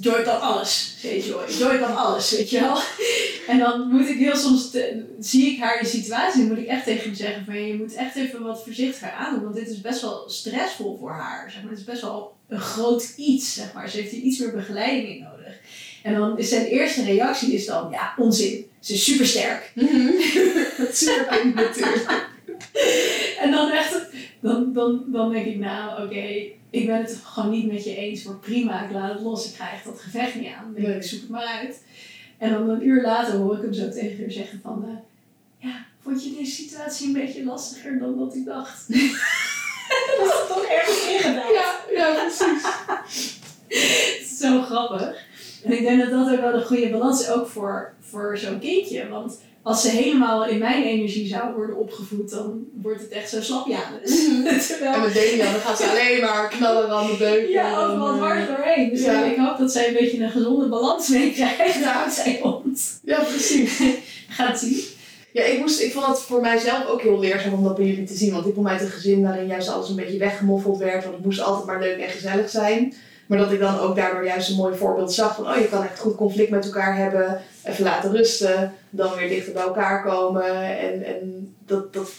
Joy 0.00 0.22
kan 0.22 0.40
alles, 0.40 0.96
zei 1.00 1.20
Joy. 1.20 1.50
Joy 1.58 1.78
kan 1.78 1.96
alles, 1.96 2.30
weet 2.30 2.50
je 2.50 2.60
wel. 2.60 2.78
en 3.54 3.58
dan 3.58 3.88
moet 3.88 4.08
ik 4.08 4.18
heel 4.18 4.36
soms, 4.36 4.70
zie 5.20 5.52
ik 5.52 5.60
haar 5.60 5.80
in 5.80 5.86
situatie, 5.86 6.40
dan 6.40 6.48
moet 6.48 6.58
ik 6.58 6.66
echt 6.66 6.84
tegen 6.84 7.04
hem 7.04 7.14
zeggen 7.14 7.44
van, 7.44 7.66
je 7.66 7.74
moet 7.74 7.94
echt 7.94 8.16
even 8.16 8.42
wat 8.42 8.62
voorzichtiger 8.62 9.10
aandoen, 9.10 9.42
want 9.42 9.54
dit 9.54 9.68
is 9.68 9.80
best 9.80 10.00
wel 10.00 10.24
stressvol 10.26 10.96
voor 11.00 11.10
haar. 11.10 11.50
Zeg 11.50 11.62
maar. 11.62 11.70
Het 11.70 11.80
is 11.80 11.84
best 11.84 12.02
wel 12.02 12.36
een 12.48 12.60
groot 12.60 13.12
iets, 13.16 13.54
zeg 13.54 13.72
maar. 13.72 13.90
Ze 13.90 13.96
heeft 13.96 14.10
hier 14.10 14.22
iets 14.22 14.38
meer 14.38 14.52
begeleiding 14.52 15.08
in 15.08 15.22
nodig. 15.22 15.58
En 16.02 16.14
dan 16.14 16.38
is 16.38 16.48
zijn 16.48 16.66
eerste 16.66 17.04
reactie 17.04 17.52
is 17.52 17.66
dan, 17.66 17.90
ja, 17.90 18.14
onzin. 18.16 18.66
Ze 18.80 18.92
is 18.92 19.04
super 19.04 19.26
sterk. 19.26 19.72
Dat 20.78 20.88
is 20.88 20.98
super 20.98 21.52
natuurlijk. 21.54 22.26
en 23.38 23.50
dan 23.50 23.70
echt, 23.70 24.07
dan, 24.40 24.72
dan, 24.72 25.04
dan 25.06 25.32
denk 25.32 25.46
ik, 25.46 25.58
nou 25.58 26.02
oké, 26.02 26.26
ik 26.70 26.86
ben 26.86 26.96
het 26.96 27.20
gewoon 27.24 27.50
niet 27.50 27.72
met 27.72 27.84
je 27.84 27.96
eens, 27.96 28.22
maar 28.22 28.36
prima, 28.36 28.84
ik 28.84 28.92
laat 28.92 29.12
het 29.12 29.22
los, 29.22 29.52
ik 29.52 29.58
echt 29.58 29.84
dat 29.84 30.00
gevecht 30.00 30.34
niet 30.34 30.52
aan. 30.52 30.72
Dan 30.72 30.82
denk 30.82 30.96
ik, 30.96 31.02
zoek 31.02 31.20
het 31.20 31.30
maar 31.30 31.46
uit. 31.46 31.82
En 32.38 32.50
dan 32.50 32.68
een 32.68 32.86
uur 32.86 33.02
later 33.02 33.34
hoor 33.34 33.56
ik 33.56 33.62
hem 33.62 33.72
zo 33.72 33.90
tegen 33.90 34.20
haar 34.20 34.30
zeggen 34.30 34.60
van, 34.62 34.84
uh, 34.88 34.96
ja, 35.70 35.86
vond 36.02 36.24
je 36.24 36.34
deze 36.38 36.50
situatie 36.50 37.06
een 37.06 37.12
beetje 37.12 37.44
lastiger 37.44 37.98
dan 37.98 38.18
wat 38.18 38.34
ik 38.34 38.44
dacht? 38.44 38.88
dat 40.18 40.26
is 40.26 40.48
toch 40.48 40.64
ergens 40.64 41.08
ingedaan. 41.08 41.52
Ja, 41.52 41.80
ja, 41.94 42.12
precies. 42.12 43.38
zo 44.38 44.62
grappig. 44.62 45.26
En 45.64 45.72
ik 45.72 45.80
denk 45.80 46.00
dat 46.00 46.10
dat 46.10 46.32
ook 46.32 46.40
wel 46.40 46.52
de 46.52 46.64
goede 46.64 46.90
balans 46.90 47.20
is, 47.20 47.30
ook 47.30 47.48
voor, 47.48 47.94
voor 48.00 48.38
zo'n 48.38 48.58
kindje. 48.58 49.08
Want 49.08 49.40
als 49.62 49.82
ze 49.82 49.88
helemaal 49.88 50.46
in 50.46 50.58
mijn 50.58 50.82
energie 50.82 51.26
zou 51.26 51.54
worden 51.54 51.76
opgevoed, 51.76 52.30
dan 52.30 52.64
wordt 52.74 53.00
het 53.00 53.10
echt 53.10 53.30
zo 53.30 53.42
slapjanus. 53.42 54.28
Mm 54.28 54.44
Terwijl... 54.68 54.92
En 54.94 55.00
met 55.00 55.14
Damian, 55.14 55.52
dan 55.52 55.60
gaat 55.60 55.78
ze 55.78 55.90
alleen 55.90 56.20
maar 56.20 56.48
knallen 56.48 56.90
aan 56.90 57.06
de 57.06 57.16
beuk. 57.16 57.48
Ja, 57.48 57.84
overal 57.84 58.16
dwars 58.16 58.46
doorheen. 58.46 58.90
Dus 58.90 59.00
ik 59.04 59.36
hoop 59.36 59.58
dat 59.58 59.72
zij 59.72 59.88
een 59.88 59.94
beetje 59.94 60.22
een 60.22 60.30
gezonde 60.30 60.68
balans 60.68 61.08
meekrijgt 61.08 61.78
ja. 61.78 62.08
hond. 62.40 63.00
Ja, 63.04 63.20
precies. 63.20 63.82
gaat 64.28 64.58
zien. 64.58 64.82
Ja, 65.32 65.42
ik, 65.42 65.58
moest, 65.58 65.80
ik 65.80 65.92
vond 65.92 66.06
dat 66.06 66.22
voor 66.22 66.40
mijzelf 66.40 66.86
ook 66.86 67.02
heel 67.02 67.18
leerzaam 67.18 67.52
om 67.52 67.64
dat 67.64 67.76
bij 67.76 67.86
jullie 67.86 68.06
te 68.06 68.16
zien. 68.16 68.32
Want 68.32 68.46
ik 68.46 68.54
kom 68.54 68.68
uit 68.68 68.80
een 68.80 68.88
gezin 68.88 69.22
waarin 69.22 69.46
juist 69.46 69.68
alles 69.68 69.88
een 69.88 69.96
beetje 69.96 70.18
weggemoffeld 70.18 70.78
werd. 70.78 71.02
Want 71.02 71.16
het 71.16 71.24
moest 71.24 71.40
altijd 71.40 71.66
maar 71.66 71.80
leuk 71.80 71.98
en 71.98 72.08
gezellig 72.08 72.50
zijn. 72.50 72.94
Maar 73.28 73.38
dat 73.38 73.52
ik 73.52 73.60
dan 73.60 73.78
ook 73.78 73.96
daardoor 73.96 74.24
juist 74.24 74.50
een 74.50 74.56
mooi 74.56 74.76
voorbeeld 74.76 75.12
zag 75.12 75.34
van, 75.34 75.48
oh 75.48 75.56
je 75.56 75.68
kan 75.68 75.82
echt 75.82 75.98
goed 75.98 76.16
conflict 76.16 76.50
met 76.50 76.64
elkaar 76.64 76.96
hebben, 76.96 77.40
even 77.64 77.84
laten 77.84 78.12
rusten, 78.12 78.72
dan 78.90 79.14
weer 79.14 79.28
dichter 79.28 79.52
bij 79.52 79.62
elkaar 79.62 80.02
komen. 80.04 80.78
En, 80.78 81.04
en 81.04 81.54
dat, 81.66 81.92
dat 81.92 82.12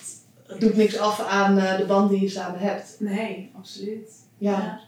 doet 0.60 0.76
niks 0.76 0.98
af 0.98 1.20
aan 1.20 1.58
uh, 1.58 1.78
de 1.78 1.86
band 1.86 2.10
die 2.10 2.22
je 2.22 2.30
samen 2.30 2.60
hebt. 2.60 2.96
Nee, 3.00 3.52
absoluut. 3.58 4.12
Ja. 4.38 4.52
ja. 4.52 4.80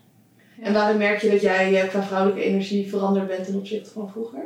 En 0.62 0.74
waarom 0.74 0.98
merk 0.98 1.22
je 1.22 1.30
dat 1.30 1.42
jij 1.42 1.84
uh, 1.84 1.90
qua 1.90 2.04
vrouwelijke 2.04 2.44
energie 2.44 2.90
veranderd 2.90 3.28
bent 3.28 3.46
ten 3.46 3.56
opzichte 3.56 3.90
van 3.90 4.10
vroeger? 4.12 4.44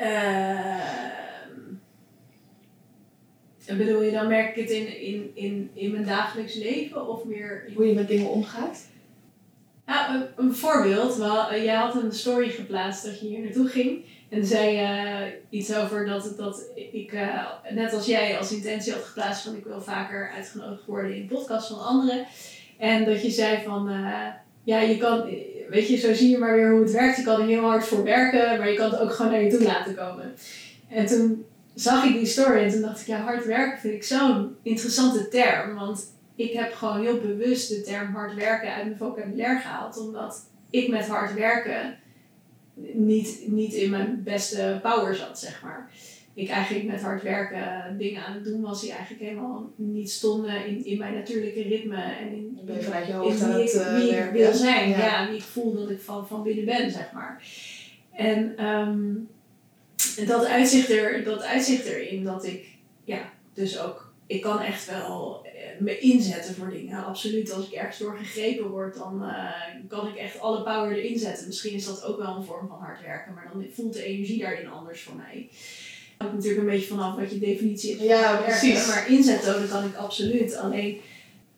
Uh, 0.00 0.96
bedoel 3.76 4.02
je 4.02 4.10
dan 4.10 4.28
merk 4.28 4.56
ik 4.56 4.62
het 4.62 4.70
in, 4.70 5.00
in, 5.00 5.30
in, 5.34 5.70
in 5.74 5.90
mijn 5.90 6.04
dagelijks 6.04 6.54
leven 6.54 7.08
of 7.08 7.24
meer... 7.24 7.68
Hoe 7.74 7.86
je 7.86 7.94
met 7.94 8.08
dingen 8.08 8.28
omgaat? 8.28 8.90
Nou, 9.92 10.22
een, 10.36 10.54
voorbeeld. 10.54 11.20
Eh, 11.20 11.64
jij 11.64 11.74
had 11.74 11.94
een 11.94 12.12
story 12.12 12.48
geplaatst 12.48 13.04
dat 13.04 13.20
je 13.20 13.26
hier 13.26 13.40
naartoe 13.40 13.68
ging. 13.68 14.04
En 14.28 14.46
zei 14.46 14.82
uh, 14.82 15.32
iets 15.50 15.74
over 15.74 16.06
dat, 16.06 16.34
dat 16.36 16.64
ik, 16.92 17.12
uh, 17.12 17.46
net 17.70 17.92
als 17.94 18.06
jij, 18.06 18.38
als 18.38 18.52
intentie 18.52 18.92
had 18.92 19.02
geplaatst 19.02 19.44
van 19.44 19.56
ik 19.56 19.64
wil 19.64 19.80
vaker 19.80 20.32
uitgenodigd 20.36 20.86
worden 20.86 21.16
in 21.16 21.26
podcasts 21.26 21.70
van 21.70 21.84
anderen. 21.84 22.26
En 22.78 23.04
dat 23.04 23.22
je 23.22 23.30
zei 23.30 23.62
van, 23.64 23.90
ja, 24.64 24.80
je 24.80 24.96
kan, 24.96 25.24
weet 25.68 25.88
je, 25.88 25.96
zo 25.96 26.14
zie 26.14 26.30
je 26.30 26.38
maar 26.38 26.56
weer 26.56 26.70
hoe 26.70 26.82
het 26.82 26.92
werkt. 26.92 27.16
Je 27.16 27.22
kan 27.22 27.40
er 27.40 27.46
heel 27.46 27.64
hard 27.64 27.84
voor 27.84 28.04
werken, 28.04 28.58
maar 28.58 28.70
je 28.70 28.76
kan 28.76 28.90
het 28.90 29.00
ook 29.00 29.12
gewoon 29.12 29.32
naar 29.32 29.42
je 29.42 29.50
toe 29.50 29.62
laten 29.62 29.94
komen. 29.94 30.34
En 30.88 31.06
toen 31.06 31.44
zag 31.74 32.04
ik 32.04 32.12
die 32.12 32.26
story 32.26 32.62
en 32.62 32.70
toen 32.70 32.80
dacht 32.80 33.00
ik, 33.00 33.06
ja, 33.06 33.20
hard 33.20 33.46
werken 33.46 33.80
vind 33.80 33.94
ik 33.94 34.04
zo'n 34.04 34.56
interessante 34.62 35.28
term. 35.28 35.74
Want 35.74 36.04
ik 36.42 36.52
heb 36.52 36.72
gewoon 36.72 37.00
heel 37.00 37.20
bewust 37.20 37.68
de 37.68 37.80
term 37.80 38.14
hard 38.14 38.34
werken 38.34 38.74
uit 38.74 38.84
mijn 38.84 38.96
vocabulaire 38.96 39.60
gehaald. 39.60 39.98
Omdat 39.98 40.50
ik 40.70 40.88
met 40.88 41.06
hard 41.06 41.34
werken 41.34 41.98
niet, 42.92 43.42
niet 43.46 43.72
in 43.72 43.90
mijn 43.90 44.22
beste 44.22 44.78
power 44.82 45.14
zat, 45.14 45.38
zeg 45.38 45.62
maar. 45.62 45.90
Ik 46.34 46.48
eigenlijk 46.48 46.86
met 46.86 47.02
hard 47.02 47.22
werken 47.22 47.98
dingen 47.98 48.24
aan 48.24 48.34
het 48.34 48.44
doen 48.44 48.60
was 48.60 48.80
die 48.80 48.92
eigenlijk 48.92 49.22
helemaal 49.22 49.70
niet 49.76 50.10
stonden 50.10 50.66
in, 50.66 50.84
in 50.84 50.98
mijn 50.98 51.14
natuurlijke 51.14 51.62
ritme. 51.62 52.02
En 52.02 52.32
in, 52.32 52.58
ben 52.64 52.76
je 52.76 52.82
vanuit 52.82 53.06
je 53.06 53.12
hoofd 53.12 53.42
aan 53.42 53.50
het 53.50 53.74
uh, 53.74 53.94
wie 53.94 54.10
ik 54.10 54.30
wil 54.30 54.52
zijn, 54.52 54.88
ja. 54.88 55.26
wie 55.28 55.36
ik 55.36 55.42
voel 55.42 55.74
dat 55.74 55.90
ik 55.90 56.00
van, 56.00 56.26
van 56.26 56.42
binnen 56.42 56.64
ben, 56.64 56.90
zeg 56.90 57.12
maar. 57.12 57.42
En 58.12 58.66
um, 58.66 59.28
dat, 60.26 60.44
uitzicht 60.44 60.90
er, 60.90 61.24
dat 61.24 61.42
uitzicht 61.42 61.84
erin 61.84 62.24
dat 62.24 62.44
ik 62.44 62.66
ja, 63.04 63.32
dus 63.54 63.80
ook, 63.80 64.01
ik 64.32 64.40
kan 64.40 64.60
echt 64.60 64.86
wel 64.86 65.46
me 65.78 65.98
inzetten 65.98 66.54
voor 66.54 66.70
dingen. 66.70 67.04
Absoluut, 67.04 67.52
als 67.52 67.66
ik 67.66 67.72
ergens 67.72 67.98
door 67.98 68.16
gegrepen 68.16 68.68
word, 68.68 68.94
dan 68.94 69.22
uh, 69.22 69.50
kan 69.88 70.08
ik 70.08 70.16
echt 70.16 70.40
alle 70.40 70.62
power 70.62 70.96
erin 70.96 71.18
zetten. 71.18 71.46
Misschien 71.46 71.74
is 71.74 71.84
dat 71.84 72.04
ook 72.04 72.18
wel 72.18 72.36
een 72.36 72.44
vorm 72.44 72.68
van 72.68 72.78
hard 72.78 73.02
werken, 73.02 73.34
maar 73.34 73.50
dan 73.52 73.64
voelt 73.72 73.92
de 73.92 74.04
energie 74.04 74.40
daarin 74.40 74.68
anders 74.68 75.02
voor 75.02 75.16
mij. 75.16 75.48
Het 75.50 76.30
hangt 76.30 76.34
natuurlijk 76.34 76.60
een 76.60 76.74
beetje 76.74 76.94
vanaf 76.94 77.16
wat 77.16 77.30
je 77.30 77.38
definitie 77.38 77.90
is 77.90 78.02
ja, 78.02 78.36
precies. 78.36 78.86
Maar 78.86 79.10
inzetten 79.10 79.68
kan 79.68 79.84
ik 79.84 79.94
absoluut. 79.94 80.56
Alleen 80.56 81.00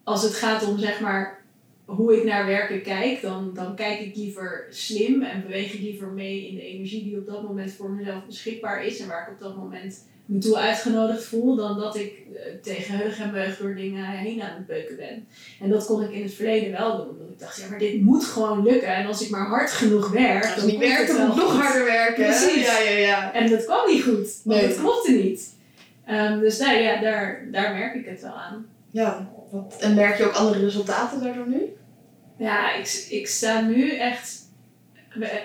als 0.03 0.22
het 0.22 0.35
gaat 0.35 0.66
om 0.68 0.79
zeg 0.79 1.01
maar 1.01 1.43
hoe 1.85 2.16
ik 2.16 2.25
naar 2.25 2.47
werken 2.47 2.83
kijk, 2.83 3.22
dan, 3.22 3.51
dan 3.55 3.77
kijk 3.77 4.01
ik 4.01 4.16
liever 4.16 4.66
slim 4.70 5.22
en 5.22 5.43
beweeg 5.43 5.72
ik 5.72 5.81
liever 5.81 6.09
mee 6.09 6.49
in 6.49 6.55
de 6.55 6.66
energie 6.66 7.05
die 7.05 7.18
op 7.18 7.27
dat 7.27 7.43
moment 7.43 7.72
voor 7.72 7.91
mezelf 7.91 8.27
beschikbaar 8.27 8.85
is 8.85 8.99
en 9.01 9.09
waar 9.09 9.22
ik 9.22 9.35
op 9.35 9.41
dat 9.41 9.57
moment 9.57 10.05
me 10.27 10.39
toe 10.39 10.57
uitgenodigd 10.57 11.25
voel, 11.25 11.57
dan 11.57 11.79
dat 11.79 11.97
ik 11.97 12.12
uh, 12.33 12.39
tegen 12.62 12.97
heug 12.97 13.18
en 13.18 13.33
beug 13.33 13.59
door 13.59 13.75
dingen 13.75 14.05
heen 14.07 14.43
aan 14.43 14.55
het 14.57 14.66
beuken 14.66 14.97
ben. 14.97 15.27
En 15.61 15.68
dat 15.70 15.87
kon 15.87 16.03
ik 16.03 16.11
in 16.11 16.22
het 16.22 16.35
verleden 16.35 16.72
wel 16.72 16.97
doen. 16.97 17.09
Omdat 17.09 17.29
ik 17.29 17.39
dacht, 17.39 17.61
ja, 17.61 17.68
maar 17.68 17.79
dit 17.79 18.01
moet 18.03 18.25
gewoon 18.25 18.62
lukken. 18.62 18.89
En 18.95 19.07
als 19.07 19.22
ik 19.22 19.31
maar 19.31 19.47
hard 19.47 19.70
genoeg 19.70 20.11
werk, 20.11 20.45
als 20.45 20.55
dan 20.57 20.66
niet 20.66 20.79
werkt, 20.79 21.16
dan 21.16 21.27
moet 21.27 21.37
nog 21.37 21.62
harder 21.62 21.85
werken. 21.85 22.25
Precies. 22.25 22.66
Ja, 22.66 22.79
ja, 22.81 22.91
ja. 22.99 23.33
En 23.33 23.51
dat 23.51 23.64
kwam 23.64 23.87
niet 23.91 24.03
goed, 24.03 24.41
want 24.45 24.61
Nee. 24.61 24.68
het 24.68 24.79
klopte 24.79 25.11
niet. 25.12 25.53
Ehm, 26.07 26.39
dus 26.41 26.59
nou, 26.59 26.77
ja, 26.79 27.01
daar, 27.01 27.49
daar 27.53 27.72
merk 27.75 27.95
ik 27.95 28.07
het 28.07 28.20
wel 28.22 28.33
aan. 28.35 28.66
Ja, 28.91 29.31
en 29.81 29.95
merk 29.95 30.18
je 30.18 30.25
ook 30.25 30.33
andere 30.35 30.59
resultaten 30.64 31.20
daardoor 31.22 31.49
nu? 31.49 31.62
Ja, 32.39 32.75
ik, 32.75 33.07
ik 33.11 33.29
sta 33.29 33.61
nu 33.61 33.91
echt. 33.97 34.39
we- 35.14 35.43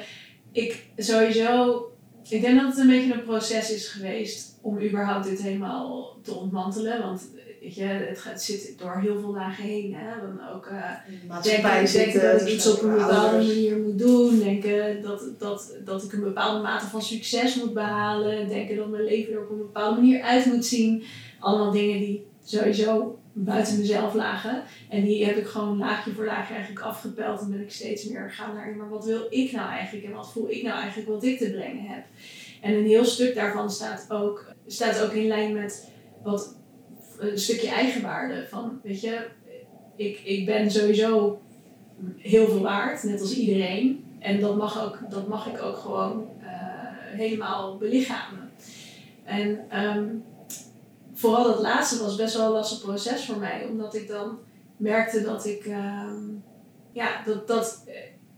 Ik 0.51 0.85
sowieso. 0.97 1.83
Ik 2.29 2.41
denk 2.41 2.59
dat 2.59 2.69
het 2.69 2.77
een 2.77 2.87
beetje 2.87 3.13
een 3.13 3.23
proces 3.23 3.71
is 3.71 3.87
geweest 3.87 4.48
om 4.61 4.81
überhaupt 4.81 5.25
dit 5.25 5.41
helemaal 5.41 6.17
te 6.23 6.33
ontmantelen. 6.33 7.01
Want 7.01 7.21
je, 7.61 7.83
het, 7.83 8.19
gaat, 8.19 8.41
zit 8.41 8.73
door 8.77 8.99
heel 8.99 9.19
veel 9.19 9.33
lagen 9.33 9.63
heen. 9.63 9.95
Hè? 9.95 10.21
Dan 10.21 10.49
ook 10.53 10.65
eh, 10.65 11.43
denken, 11.43 11.87
zitten. 11.87 12.11
denken 12.11 12.21
dat 12.21 12.41
ik 12.41 12.45
dus 12.45 12.53
iets 12.55 12.71
op 12.71 12.81
een 12.81 12.91
bepaalde 12.91 13.37
manier 13.37 13.77
moet 13.77 13.99
doen. 13.99 14.39
Denken 14.39 15.01
dat, 15.01 15.23
dat, 15.39 15.77
dat 15.85 16.03
ik 16.03 16.13
een 16.13 16.23
bepaalde 16.23 16.61
mate 16.61 16.85
van 16.85 17.01
succes 17.01 17.55
moet 17.55 17.73
behalen. 17.73 18.47
Denken 18.47 18.75
dat 18.75 18.89
mijn 18.89 19.03
leven 19.03 19.33
er 19.33 19.43
op 19.43 19.49
een 19.49 19.57
bepaalde 19.57 20.01
manier 20.01 20.21
uit 20.21 20.45
moet 20.45 20.65
zien. 20.65 21.03
Allemaal 21.39 21.71
dingen 21.71 21.99
die 21.99 22.27
sowieso 22.43 23.19
buiten 23.33 23.77
mezelf 23.77 24.13
lagen. 24.13 24.63
En 24.89 25.03
die 25.03 25.25
heb 25.25 25.37
ik 25.37 25.47
gewoon 25.47 25.77
laagje 25.77 26.11
voor 26.11 26.25
laagje 26.25 26.53
eigenlijk 26.53 26.85
afgepeld. 26.85 27.41
En 27.41 27.51
ben 27.51 27.61
ik 27.61 27.71
steeds 27.71 28.05
meer 28.05 28.31
gaan 28.31 28.55
naar, 28.55 28.75
maar 28.77 28.89
wat 28.89 29.05
wil 29.05 29.25
ik 29.29 29.51
nou 29.51 29.69
eigenlijk? 29.69 30.05
En 30.05 30.11
wat 30.11 30.31
voel 30.31 30.49
ik 30.49 30.63
nou 30.63 30.79
eigenlijk 30.79 31.09
wat 31.09 31.23
ik 31.23 31.37
te 31.37 31.51
brengen 31.51 31.85
heb? 31.85 32.03
En 32.61 32.73
een 32.73 32.85
heel 32.85 33.05
stuk 33.05 33.35
daarvan 33.35 33.71
staat 33.71 34.05
ook, 34.09 34.53
staat 34.67 35.01
ook 35.01 35.11
in 35.11 35.27
lijn 35.27 35.53
met 35.53 35.89
wat 36.23 36.55
een 37.17 37.39
stukje 37.39 37.69
eigenwaarde. 37.69 38.47
Van, 38.49 38.79
weet 38.83 39.01
je, 39.01 39.27
ik, 39.95 40.19
ik 40.23 40.45
ben 40.45 40.71
sowieso 40.71 41.41
heel 42.17 42.47
veel 42.47 42.61
waard, 42.61 43.03
net 43.03 43.21
als 43.21 43.35
iedereen. 43.35 44.05
En 44.19 44.39
dat 44.39 44.57
mag, 44.57 44.83
ook, 44.83 44.99
dat 45.09 45.27
mag 45.27 45.47
ik 45.47 45.61
ook 45.61 45.77
gewoon 45.77 46.29
eh, 46.41 46.47
helemaal 47.17 47.77
belichamen. 47.77 48.51
En 49.23 49.65
ehm, 49.69 50.05
vooral 51.13 51.43
dat 51.43 51.61
laatste 51.61 52.03
was 52.03 52.15
best 52.15 52.35
wel 52.35 52.45
een 52.45 52.51
lastig 52.51 52.81
proces 52.81 53.25
voor 53.25 53.37
mij, 53.37 53.65
omdat 53.69 53.95
ik 53.95 54.07
dan 54.07 54.39
merkte 54.77 55.21
dat 55.21 55.45
ik, 55.45 55.65
ehm, 55.65 56.17
ja, 56.91 57.23
dat, 57.25 57.47
dat, 57.47 57.83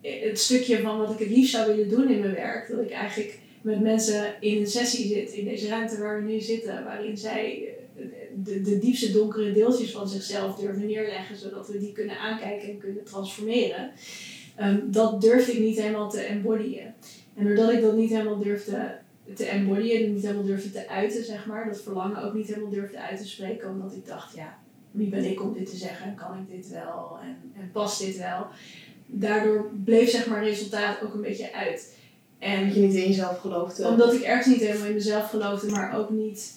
het 0.01 0.39
stukje 0.39 0.81
van 0.81 0.97
wat 0.97 1.11
ik 1.11 1.19
het 1.19 1.29
liefst 1.29 1.51
zou 1.51 1.67
willen 1.67 1.89
doen 1.89 2.09
in 2.09 2.19
mijn 2.19 2.33
werk. 2.33 2.69
Dat 2.69 2.79
ik 2.79 2.91
eigenlijk 2.91 3.39
met 3.61 3.81
mensen 3.81 4.33
in 4.39 4.57
een 4.57 4.67
sessie 4.67 5.07
zit, 5.07 5.31
in 5.31 5.45
deze 5.45 5.67
ruimte 5.67 5.97
waar 5.97 6.23
we 6.23 6.31
nu 6.31 6.39
zitten, 6.39 6.83
waarin 6.83 7.17
zij 7.17 7.75
eh, 7.95 8.03
de, 8.35 8.61
de 8.61 8.79
diepste 8.79 9.11
donkere 9.11 9.51
deeltjes 9.51 9.91
van 9.91 10.07
zichzelf 10.07 10.55
durven 10.55 10.85
neerleggen, 10.85 11.37
zodat 11.37 11.67
we 11.67 11.79
die 11.79 11.91
kunnen 11.91 12.19
aankijken 12.19 12.69
en 12.69 12.77
kunnen 12.77 13.03
transformeren. 13.03 13.91
Ehm, 14.55 14.79
dat 14.83 15.21
durfde 15.21 15.51
ik 15.51 15.59
niet 15.59 15.81
helemaal 15.81 16.09
te 16.09 16.19
embodyen. 16.19 16.93
En 17.35 17.45
doordat 17.45 17.71
ik 17.71 17.81
dat 17.81 17.95
niet 17.95 18.09
helemaal 18.09 18.39
durfde 18.39 18.99
te 19.33 19.45
embodyen 19.45 20.03
en 20.03 20.13
niet 20.13 20.23
helemaal 20.23 20.45
durfde 20.45 20.71
te 20.71 20.87
uiten, 20.87 21.23
zeg 21.23 21.45
maar, 21.45 21.67
dat 21.67 21.81
verlangen 21.81 22.23
ook 22.23 22.33
niet 22.33 22.47
helemaal 22.47 22.69
durfde 22.69 22.99
uit 22.99 23.19
te 23.19 23.27
spreken, 23.27 23.69
omdat 23.69 23.93
ik 23.93 24.05
dacht, 24.05 24.35
ja, 24.35 24.57
wie 24.91 25.09
ben 25.09 25.23
ik 25.23 25.41
om 25.41 25.53
dit 25.53 25.69
te 25.69 25.75
zeggen? 25.75 26.15
Kan 26.15 26.37
ik 26.37 26.55
dit 26.55 26.69
wel? 26.69 27.17
En, 27.21 27.37
en 27.61 27.71
past 27.71 27.99
dit 27.99 28.17
wel? 28.17 28.47
Daardoor 29.05 29.71
bleef 29.83 30.09
zeg 30.09 30.27
maar 30.27 30.43
resultaat 30.43 31.01
ook 31.03 31.13
een 31.13 31.21
beetje 31.21 31.53
uit. 31.53 31.95
En 32.41 32.65
Dat 32.65 32.75
je 32.75 32.81
niet 32.81 32.93
in 32.95 33.07
jezelf 33.07 33.39
geloofde. 33.39 33.87
omdat 33.87 34.13
ik 34.13 34.21
ergens 34.21 34.47
niet 34.47 34.59
helemaal 34.65 34.87
in 34.87 34.93
mezelf 34.93 35.29
geloofde, 35.29 35.71
maar 35.71 35.97
ook 35.97 36.09
niet. 36.09 36.51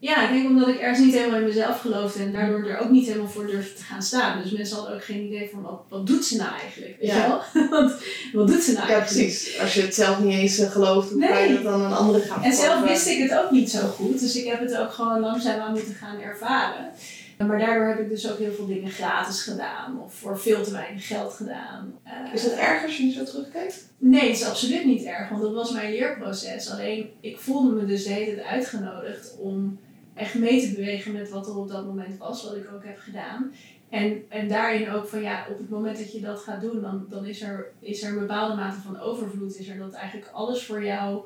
Ja, 0.00 0.28
ik 0.28 0.32
denk 0.34 0.48
omdat 0.48 0.68
ik 0.68 0.78
ergens 0.80 0.98
niet 1.06 1.14
helemaal 1.14 1.38
in 1.40 1.46
mezelf 1.46 1.80
geloofde 1.80 2.22
en 2.22 2.32
daardoor 2.32 2.64
er 2.68 2.78
ook 2.78 2.90
niet 2.90 3.06
helemaal 3.06 3.28
voor 3.28 3.46
durfde 3.46 3.74
te 3.74 3.82
gaan 3.82 4.02
staan. 4.02 4.42
Dus 4.42 4.50
mensen 4.50 4.76
hadden 4.76 4.94
ook 4.94 5.04
geen 5.04 5.26
idee 5.26 5.48
van 5.52 5.62
wat, 5.62 5.82
wat 5.88 6.06
doet 6.06 6.24
ze 6.24 6.36
nou 6.36 6.50
eigenlijk? 6.60 6.96
Weet 7.00 7.10
Ja. 7.10 7.26
wel? 7.52 7.68
Want 7.80 7.92
wat 8.32 8.46
doet 8.46 8.62
ze 8.62 8.72
nou 8.72 8.86
Ja, 8.88 8.92
eigenlijk? 8.94 9.26
precies. 9.28 9.60
Als 9.60 9.74
je 9.74 9.80
het 9.82 9.94
zelf 9.94 10.20
niet 10.20 10.34
eens 10.38 10.58
eh, 10.58 10.70
gelooft, 10.70 11.10
hoe 11.10 11.26
kan 11.28 11.42
je 11.48 11.54
dat 11.54 11.62
dan 11.62 11.82
aan 11.84 11.96
anderen 11.96 12.20
gaan 12.22 12.42
En 12.42 12.52
zelf 12.52 12.80
wist 12.84 13.06
ik 13.06 13.18
het 13.30 13.38
ook 13.38 13.50
niet 13.50 13.70
zo 13.70 13.78
goed, 13.86 14.20
dus 14.20 14.36
ik 14.36 14.46
heb 14.46 14.60
het 14.60 14.76
ook 14.76 14.92
gewoon 14.92 15.20
langzaam 15.20 15.60
aan 15.60 15.72
moeten 15.72 15.94
gaan 15.94 16.20
ervaren. 16.20 16.90
Maar 17.46 17.58
daardoor 17.58 17.86
heb 17.86 17.98
ik 17.98 18.08
dus 18.08 18.30
ook 18.30 18.38
heel 18.38 18.52
veel 18.52 18.66
dingen 18.66 18.90
gratis 18.90 19.42
gedaan 19.42 20.02
of 20.02 20.14
voor 20.14 20.38
veel 20.38 20.62
te 20.62 20.72
weinig 20.72 21.06
geld 21.06 21.32
gedaan. 21.32 21.94
Eh, 22.02 22.34
Is 22.34 22.42
dat 22.42 22.52
erg 22.52 22.82
als 22.82 22.96
je 22.96 23.04
nu 23.04 23.10
zo 23.10 23.24
terugkijkt? 23.24 23.92
Nee, 23.98 24.28
het 24.28 24.38
is 24.38 24.44
absoluut 24.44 24.84
niet 24.84 25.04
erg, 25.04 25.28
want 25.28 25.42
dat 25.42 25.54
was 25.54 25.72
mijn 25.72 25.90
leerproces. 25.92 26.70
Alleen 26.70 27.10
ik 27.20 27.38
voelde 27.38 27.74
me 27.74 27.86
dus 27.86 28.04
de 28.04 28.12
hele 28.12 28.34
tijd 28.34 28.46
uitgenodigd 28.46 29.36
om 29.38 29.78
echt 30.14 30.34
mee 30.34 30.60
te 30.60 30.74
bewegen 30.74 31.12
met 31.12 31.30
wat 31.30 31.46
er 31.46 31.56
op 31.56 31.68
dat 31.68 31.84
moment 31.86 32.18
was, 32.18 32.44
wat 32.44 32.56
ik 32.56 32.70
ook 32.74 32.84
heb 32.84 32.98
gedaan. 32.98 33.52
En, 33.88 34.22
en 34.28 34.48
daarin 34.48 34.90
ook 34.90 35.06
van 35.08 35.22
ja, 35.22 35.46
op 35.50 35.58
het 35.58 35.68
moment 35.68 35.98
dat 35.98 36.12
je 36.12 36.20
dat 36.20 36.40
gaat 36.40 36.60
doen, 36.60 36.80
dan, 36.80 37.06
dan 37.08 37.26
is, 37.26 37.42
er, 37.42 37.70
is 37.80 38.02
er 38.02 38.12
een 38.12 38.18
bepaalde 38.18 38.54
mate 38.54 38.80
van 38.80 39.00
overvloed. 39.00 39.58
Is 39.58 39.68
er 39.68 39.78
dat 39.78 39.92
eigenlijk 39.92 40.30
alles 40.32 40.64
voor 40.66 40.84
jou 40.84 41.20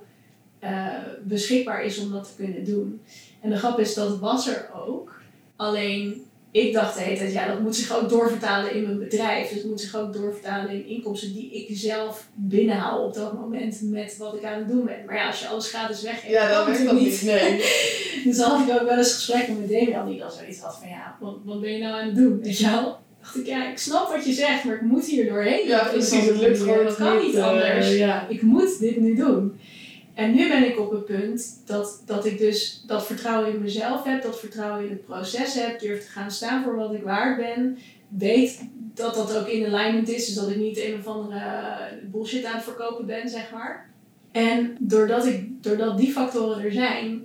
eh, 0.59 0.89
beschikbaar 1.23 1.85
is 1.85 1.99
om 1.99 2.13
dat 2.13 2.25
te 2.25 2.43
kunnen 2.45 2.65
doen. 2.65 3.01
En 3.41 3.51
de 3.51 3.57
grap 3.57 3.79
is, 3.79 3.95
dat 3.95 4.19
was 4.19 4.49
er 4.49 4.71
ook. 4.75 5.21
Alleen 5.57 6.25
ik 6.53 6.73
dacht 6.73 6.95
de 6.95 7.01
hele 7.01 7.19
tijd, 7.19 7.33
ja, 7.33 7.47
dat 7.47 7.61
moet 7.61 7.77
zich 7.77 7.97
ook 7.97 8.09
doorvertalen 8.09 8.75
in 8.75 8.83
mijn 8.83 8.99
bedrijf. 8.99 9.49
Dus 9.49 9.59
het 9.59 9.71
moet 9.71 9.81
zich 9.81 9.97
ook 9.97 10.13
doorvertalen 10.13 10.71
in 10.71 10.87
inkomsten 10.87 11.33
die 11.33 11.53
ik 11.53 11.77
zelf 11.77 12.29
binnenhaal 12.35 13.05
op 13.05 13.15
dat 13.15 13.33
moment 13.33 13.81
met 13.83 14.17
wat 14.17 14.35
ik 14.35 14.45
aan 14.45 14.59
het 14.59 14.69
doen 14.69 14.85
ben. 14.85 15.05
Maar 15.07 15.17
ja, 15.17 15.27
als 15.27 15.41
je 15.41 15.47
alles 15.47 15.69
gratis 15.69 16.03
weggeeft, 16.03 16.33
Ja, 16.33 16.49
dat 16.49 16.57
kan 16.57 16.73
natuurlijk 16.73 16.99
ook 16.99 17.05
niet. 17.05 17.23
Nee. 17.23 17.57
dus 18.25 18.37
dan 18.37 18.51
had 18.51 18.69
ik 18.69 18.81
ook 18.81 18.89
wel 18.89 18.99
eens 18.99 19.15
gesprekken 19.15 19.61
met 19.61 19.69
Damian 19.69 20.09
die 20.09 20.19
dan 20.19 20.31
zoiets 20.31 20.61
had 20.61 20.79
van 20.81 20.89
ja, 20.89 21.17
wat, 21.21 21.37
wat 21.45 21.61
ben 21.61 21.73
je 21.73 21.79
nou 21.79 22.01
aan 22.01 22.07
het 22.07 22.17
doen? 22.17 22.41
Weet 22.43 22.59
je 22.59 22.71
wel? 22.71 23.01
dacht 23.23 23.37
ik, 23.37 23.47
ja, 23.47 23.71
ik 23.71 23.79
snap 23.79 24.09
wat 24.09 24.25
je 24.25 24.33
zegt, 24.33 24.65
maar 24.65 24.75
ik 24.75 24.81
moet 24.81 25.07
hier 25.07 25.29
doorheen. 25.29 25.67
Ja, 25.69 25.85
precies. 25.85 26.27
Het 26.27 26.37
lukt 26.37 26.59
gewoon 26.59 26.87
Het 26.87 26.95
kan 26.95 27.17
niet. 27.17 27.27
niet 27.27 27.35
eh, 27.35 27.49
anders. 27.49 27.95
ja. 27.97 28.29
Ik 28.29 28.43
moet 28.43 28.79
dit 28.79 28.97
nu 28.97 29.15
doen. 29.15 29.52
En 30.15 30.35
nu 30.35 30.49
ben 30.49 30.67
ik 30.67 30.79
op 30.79 30.91
het 30.91 31.05
punt 31.05 31.63
dat, 31.67 32.03
dat 32.07 32.25
ik 32.25 32.39
dus 32.39 32.85
dat 32.87 33.07
vertrouwen 33.07 33.55
in 33.55 33.61
mezelf 33.61 34.05
heb, 34.05 34.23
dat 34.23 34.41
vertrouwen 34.41 34.85
in 34.85 34.91
het 34.91 35.05
proces 35.05 35.55
heb, 35.55 35.81
durf 35.81 36.05
te 36.05 36.11
gaan 36.11 36.31
staan 36.31 36.63
voor 36.63 36.77
wat 36.77 36.95
ik 36.95 37.03
waard 37.03 37.37
ben. 37.37 37.79
Weet 38.09 38.69
dat 38.95 39.15
dat 39.15 39.37
ook 39.37 39.47
in 39.47 39.75
alignment 39.75 40.09
is, 40.09 40.27
dus 40.27 40.35
dat 40.35 40.51
ik 40.51 40.57
niet 40.57 40.79
een 40.79 40.99
of 40.99 41.07
andere 41.07 41.41
bullshit 42.11 42.45
aan 42.45 42.55
het 42.55 42.65
verkopen 42.65 43.07
ben, 43.07 43.29
zeg 43.29 43.53
maar. 43.53 43.91
En 44.33 44.77
doordat, 44.79 45.27
ik, 45.27 45.63
doordat 45.63 45.99
die 45.99 46.13
factoren 46.13 46.65
er 46.65 46.73
zijn, 46.73 47.23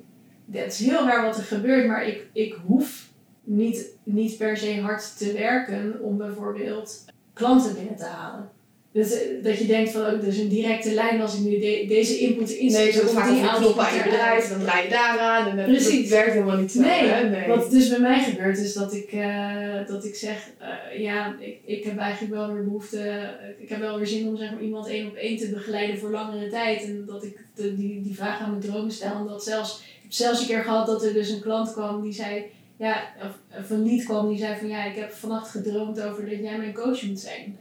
het 0.51 0.73
is 0.73 0.85
heel 0.85 1.05
raar 1.05 1.25
wat 1.25 1.37
er 1.37 1.43
gebeurt, 1.43 1.87
maar 1.87 2.07
ik, 2.07 2.25
ik 2.33 2.55
hoef 2.65 3.09
niet, 3.43 3.85
niet 4.03 4.37
per 4.37 4.57
se 4.57 4.81
hard 4.81 5.17
te 5.17 5.33
werken 5.33 5.99
om 6.01 6.17
bijvoorbeeld 6.17 7.05
klanten 7.33 7.73
binnen 7.73 7.95
te 7.95 8.05
halen. 8.05 8.49
Dus, 8.91 9.11
eh, 9.13 9.19
dat 9.43 9.57
je 9.57 9.65
denkt 9.65 9.91
van, 9.91 10.01
oh, 10.01 10.21
dus 10.21 10.37
een 10.37 10.47
directe 10.49 10.91
lijn 10.93 11.21
als 11.21 11.33
ik 11.35 11.39
nu 11.39 11.59
de- 11.59 11.85
deze 11.87 12.17
input 12.19 12.47
Nee, 12.47 12.57
inzet. 12.57 12.93
zo 12.93 12.99
dan 13.05 13.09
vaak 13.13 13.29
die 13.29 13.43
aan 13.43 13.95
je 13.95 14.03
bedrijf, 14.03 14.49
dan 14.49 14.59
draai 14.59 14.83
je 14.83 14.89
daaraan 14.89 15.47
en 15.49 15.55
dan 15.55 15.65
Precies. 15.65 15.99
dat 16.01 16.09
werkt 16.09 16.33
helemaal 16.33 16.57
niet 16.57 16.71
zo. 16.71 16.79
Nee, 16.81 17.07
hè? 17.07 17.29
nee. 17.29 17.47
Wat 17.47 17.71
dus 17.71 17.89
bij 17.89 17.99
mij 17.99 18.23
gebeurt 18.23 18.57
is 18.57 18.73
dat 18.73 18.93
ik, 18.93 19.11
eh, 19.11 19.87
dat 19.87 20.05
ik 20.05 20.15
zeg, 20.15 20.49
eh, 20.57 20.99
ja, 21.01 21.35
ik, 21.39 21.57
ik 21.65 21.83
heb 21.83 21.97
eigenlijk 21.97 22.33
wel 22.33 22.53
weer 22.53 22.63
behoefte, 22.63 22.99
eh, 22.99 23.49
ik 23.59 23.69
heb 23.69 23.79
wel 23.79 23.97
weer 23.97 24.07
zin 24.07 24.27
om 24.27 24.37
zeg 24.37 24.51
maar, 24.51 24.61
iemand 24.61 24.87
één 24.87 25.07
op 25.07 25.15
één 25.15 25.37
te 25.37 25.49
begeleiden 25.49 25.97
voor 25.99 26.09
langere 26.11 26.49
tijd. 26.49 26.83
En 26.83 27.03
dat 27.07 27.23
ik 27.23 27.37
de, 27.55 27.75
die, 27.75 28.01
die 28.01 28.15
vraag 28.15 28.39
aan 28.39 28.49
mijn 28.49 28.61
dromen 28.61 28.91
stel. 28.91 29.15
En 29.15 29.27
dat 29.27 29.43
zelfs, 29.43 29.77
ik 29.79 30.01
heb 30.01 30.11
zelfs 30.11 30.41
een 30.41 30.47
keer 30.47 30.63
gehad 30.63 30.85
dat 30.87 31.03
er 31.03 31.13
dus 31.13 31.29
een 31.29 31.41
klant 31.41 31.73
kwam 31.73 32.01
die 32.01 32.13
zei, 32.13 32.43
ja, 32.77 33.03
of, 33.23 33.59
of 33.63 33.69
een 33.69 33.83
lied 33.83 34.03
kwam 34.05 34.29
die 34.29 34.37
zei 34.37 34.55
van 34.59 34.67
ja, 34.67 34.85
ik 34.85 34.95
heb 34.95 35.11
vannacht 35.11 35.49
gedroomd 35.49 36.01
over 36.01 36.29
dat 36.29 36.39
jij 36.39 36.57
mijn 36.57 36.73
coach 36.73 37.01
moet 37.03 37.19
zijn. 37.19 37.57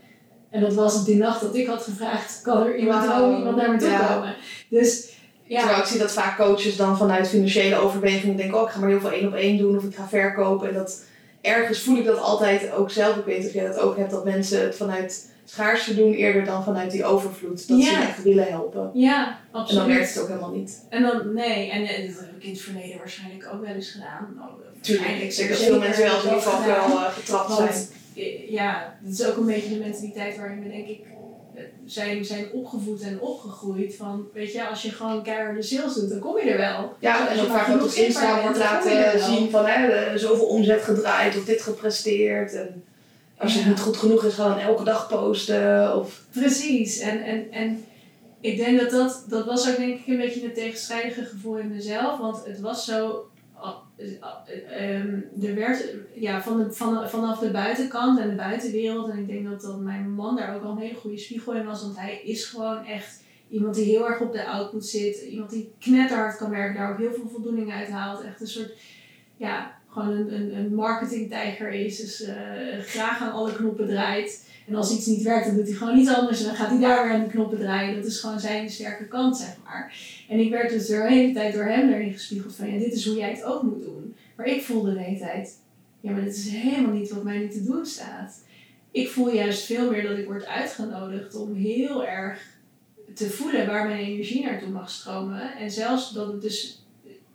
En 0.49 0.61
dat 0.61 0.73
was 0.73 1.05
die 1.05 1.15
nacht 1.15 1.41
dat 1.41 1.55
ik 1.55 1.67
had 1.67 1.83
gevraagd, 1.83 2.41
kan 2.43 2.63
er 2.65 2.77
iemand, 2.77 3.05
Wauw. 3.05 3.37
iemand 3.37 3.55
naar 3.55 3.71
me 3.71 3.77
toe 3.77 3.89
Ja. 3.89 4.13
komen? 4.13 4.35
Dus 4.69 5.09
ja. 5.43 5.59
Terwijl 5.59 5.79
ik 5.81 5.85
zie 5.87 5.99
dat 5.99 6.11
vaak 6.11 6.37
coaches 6.37 6.75
dan 6.75 6.97
vanuit 6.97 7.27
financiële 7.27 7.75
overwegingen 7.75 8.35
denken, 8.37 8.57
oh 8.57 8.63
ik 8.67 8.69
ga 8.73 8.79
maar 8.79 8.89
heel 8.89 8.99
veel 8.99 9.11
één 9.11 9.27
op 9.27 9.33
één 9.33 9.57
doen 9.57 9.77
of 9.77 9.83
ik 9.83 9.95
ga 9.95 10.07
verkopen. 10.07 10.67
En 10.67 10.73
dat 10.73 11.03
ergens 11.41 11.79
voel 11.79 11.97
ik 11.97 12.05
dat 12.05 12.19
altijd 12.21 12.71
ook 12.71 12.91
zelf. 12.91 13.15
Ik 13.15 13.25
weet 13.25 13.45
of 13.47 13.53
jij 13.53 13.67
dat 13.67 13.79
ook 13.79 13.97
hebt, 13.97 14.11
dat 14.11 14.25
mensen 14.25 14.61
het 14.61 14.75
vanuit 14.75 15.29
schaarste 15.45 15.95
doen 15.95 16.13
eerder 16.13 16.45
dan 16.45 16.63
vanuit 16.63 16.91
die 16.91 17.05
overvloed. 17.05 17.67
Dat 17.67 17.81
ze 17.83 17.91
Ja. 17.91 18.01
echt 18.01 18.23
willen 18.23 18.47
helpen. 18.47 18.89
Ja, 18.93 19.27
En 19.27 19.35
absoluut. 19.59 19.83
dan 19.85 19.93
werkt 19.95 20.13
het 20.13 20.21
ook 20.23 20.27
helemaal 20.27 20.51
niet. 20.51 20.85
En 20.89 21.01
dan, 21.01 21.33
nee, 21.33 21.71
en 21.71 21.81
eh, 21.85 22.07
dat 22.07 22.19
heb 22.19 22.35
ik 22.37 22.43
in 22.43 22.51
het 22.51 22.61
verleden 22.61 22.97
waarschijnlijk 22.97 23.49
ook 23.53 23.65
wel 23.65 23.73
eens 23.75 23.91
gedaan. 23.91 24.33
Nou, 24.37 24.49
Tuurlijk, 24.81 25.09
ik 25.09 25.35
denk 25.35 25.49
dat 25.49 25.57
veel 25.57 25.79
mensen 25.79 26.03
wel 26.03 26.17
in 26.17 26.23
ieder 26.23 26.41
geval 26.41 26.65
wel 26.65 26.85
eh, 26.97 27.03
getrapt 27.13 27.53
zijn. 27.53 27.87
Ja, 28.49 28.97
dat 29.01 29.13
is 29.13 29.25
ook 29.25 29.37
een 29.37 29.45
beetje 29.45 29.69
de 29.69 29.79
mentaliteit 29.79 30.37
waarin 30.37 30.63
we 30.63 30.69
denk 30.69 30.87
ik 30.87 30.99
eh, 31.55 31.63
zijn, 31.85 32.25
zijn 32.25 32.51
opgevoed 32.51 33.01
en 33.01 33.21
opgegroeid. 33.21 33.95
Van, 33.95 34.27
weet 34.33 34.51
je, 34.51 34.67
als 34.67 34.81
je 34.81 34.91
gewoon 34.91 35.23
keiharde 35.23 35.61
sales 35.61 35.93
doet, 35.93 36.09
dan 36.09 36.19
kom 36.19 36.37
je 36.37 36.49
er 36.49 36.57
wel. 36.57 36.95
Ja, 36.99 37.29
en 37.29 37.39
ook 37.39 37.47
vaak 37.47 37.67
op 37.67 37.81
Insta 37.81 38.01
zichtbaar 38.01 38.41
wordt 38.41 38.57
laten 38.57 39.23
zien 39.23 39.49
van 39.49 39.65
hè, 39.65 40.17
zoveel 40.17 40.45
omzet 40.45 40.81
gedraaid 40.81 41.37
of 41.37 41.45
dit 41.45 41.61
gepresteerd. 41.61 42.53
En 42.53 42.83
als 43.37 43.53
het 43.53 43.65
niet 43.65 43.79
goed 43.79 43.97
genoeg 43.97 44.23
is, 44.23 44.35
dan 44.35 44.59
elke 44.59 44.83
dag 44.83 45.07
posten. 45.07 45.95
Of, 45.95 46.21
Precies. 46.31 46.99
En, 46.99 47.23
en, 47.23 47.51
en 47.51 47.85
ik 48.39 48.57
denk 48.57 48.79
dat 48.79 48.89
dat, 48.89 49.25
dat 49.27 49.45
was 49.45 49.69
ook 49.69 49.77
denk 49.77 49.99
ik 49.99 50.07
een 50.07 50.17
beetje 50.17 50.43
een 50.43 50.53
tegenstrijdige 50.53 51.23
gevoel 51.23 51.57
in 51.57 51.75
mezelf. 51.75 52.19
Want 52.19 52.45
het 52.45 52.59
was 52.59 52.85
zo... 52.85 53.25
eh, 53.97 54.95
ehm, 54.95 55.19
er 55.41 55.55
werd 55.55 55.93
ja, 56.13 56.41
van 56.41 56.57
de, 56.57 56.71
van, 56.73 57.09
vanaf 57.09 57.39
de 57.39 57.51
buitenkant 57.51 58.19
en 58.19 58.29
de 58.29 58.35
buitenwereld. 58.35 59.09
En 59.09 59.17
ik 59.17 59.27
denk 59.27 59.45
dat, 59.49 59.61
dat 59.61 59.79
mijn 59.79 60.11
man 60.11 60.35
daar 60.35 60.55
ook 60.55 60.63
al 60.63 60.71
een 60.71 60.77
hele 60.77 60.95
goede 60.95 61.17
spiegel 61.17 61.53
in 61.53 61.65
was. 61.65 61.81
Want 61.81 61.97
hij 61.97 62.21
is 62.23 62.45
gewoon 62.45 62.85
echt 62.85 63.23
iemand 63.49 63.75
die 63.75 63.85
heel 63.85 64.07
erg 64.07 64.21
op 64.21 64.33
de 64.33 64.45
output 64.45 64.85
zit. 64.85 65.21
Iemand 65.21 65.49
die 65.49 65.71
knetterhard 65.79 66.37
kan 66.37 66.49
werken. 66.49 66.75
Daar 66.75 66.91
ook 66.91 66.97
heel 66.97 67.13
veel 67.13 67.29
voldoening 67.29 67.73
uit 67.73 67.89
haalt. 67.89 68.23
Echt 68.23 68.41
een 68.41 68.47
soort... 68.47 68.71
Ja, 69.37 69.77
gewoon 69.89 70.09
een, 70.09 70.33
een, 70.33 70.55
een 70.55 70.75
marketingtijger 70.75 71.69
is. 71.69 71.97
Dus 71.97 72.21
eh, 72.21 72.35
graag 72.79 73.21
aan 73.21 73.31
alle 73.31 73.53
knoppen 73.53 73.87
draait. 73.87 74.45
En 74.67 74.75
als 74.75 74.91
iets 74.91 75.05
niet 75.05 75.21
werkt, 75.21 75.45
dan 75.45 75.55
doet 75.55 75.67
hij 75.67 75.75
gewoon 75.75 75.97
iets 75.97 76.13
anders. 76.13 76.39
En 76.39 76.45
dan 76.45 76.55
gaat 76.55 76.69
hij 76.69 76.79
daar 76.79 77.03
weer 77.03 77.13
aan 77.13 77.23
de 77.23 77.29
knoppen 77.29 77.59
draaien. 77.59 77.95
Dat 77.95 78.05
is 78.05 78.19
gewoon 78.19 78.39
zijn 78.39 78.69
sterke 78.69 79.07
kant, 79.07 79.37
zeg 79.37 79.55
maar. 79.63 79.93
En 80.27 80.39
ik 80.39 80.49
werd 80.49 80.69
dus 80.69 80.87
de 80.87 81.07
hele 81.07 81.33
tijd 81.33 81.53
door 81.53 81.63
hem 81.63 81.93
erin 81.93 82.13
gespiegeld 82.13 82.55
van... 82.55 82.71
Ja, 82.71 82.79
dit 82.79 82.93
is 82.93 83.05
hoe 83.05 83.17
jij 83.17 83.29
het 83.29 83.43
ook 83.43 83.61
moet 83.61 83.83
doen. 83.83 84.15
Maar 84.35 84.45
ik 84.45 84.61
voelde 84.61 84.93
de 84.93 84.99
hele 84.99 85.19
tijd... 85.19 85.59
Ja, 85.99 86.11
maar 86.11 86.23
dit 86.23 86.35
is 86.35 86.49
helemaal 86.49 86.93
niet 86.93 87.09
wat 87.09 87.23
mij 87.23 87.37
nu 87.37 87.49
te 87.49 87.63
doen 87.63 87.85
staat. 87.85 88.43
Ik 88.91 89.09
voel 89.09 89.33
juist 89.33 89.65
veel 89.65 89.91
meer 89.91 90.07
dat 90.07 90.17
ik 90.17 90.25
word 90.25 90.45
uitgenodigd 90.45 91.35
om 91.35 91.53
heel 91.53 92.05
erg 92.05 92.57
te 93.13 93.29
voelen 93.29 93.67
waar 93.67 93.87
mijn 93.87 94.05
energie 94.05 94.43
naartoe 94.43 94.69
mag 94.69 94.89
stromen. 94.89 95.55
En 95.57 95.71
zelfs 95.71 96.13
dat 96.13 96.27
het 96.27 96.41
dus 96.41 96.85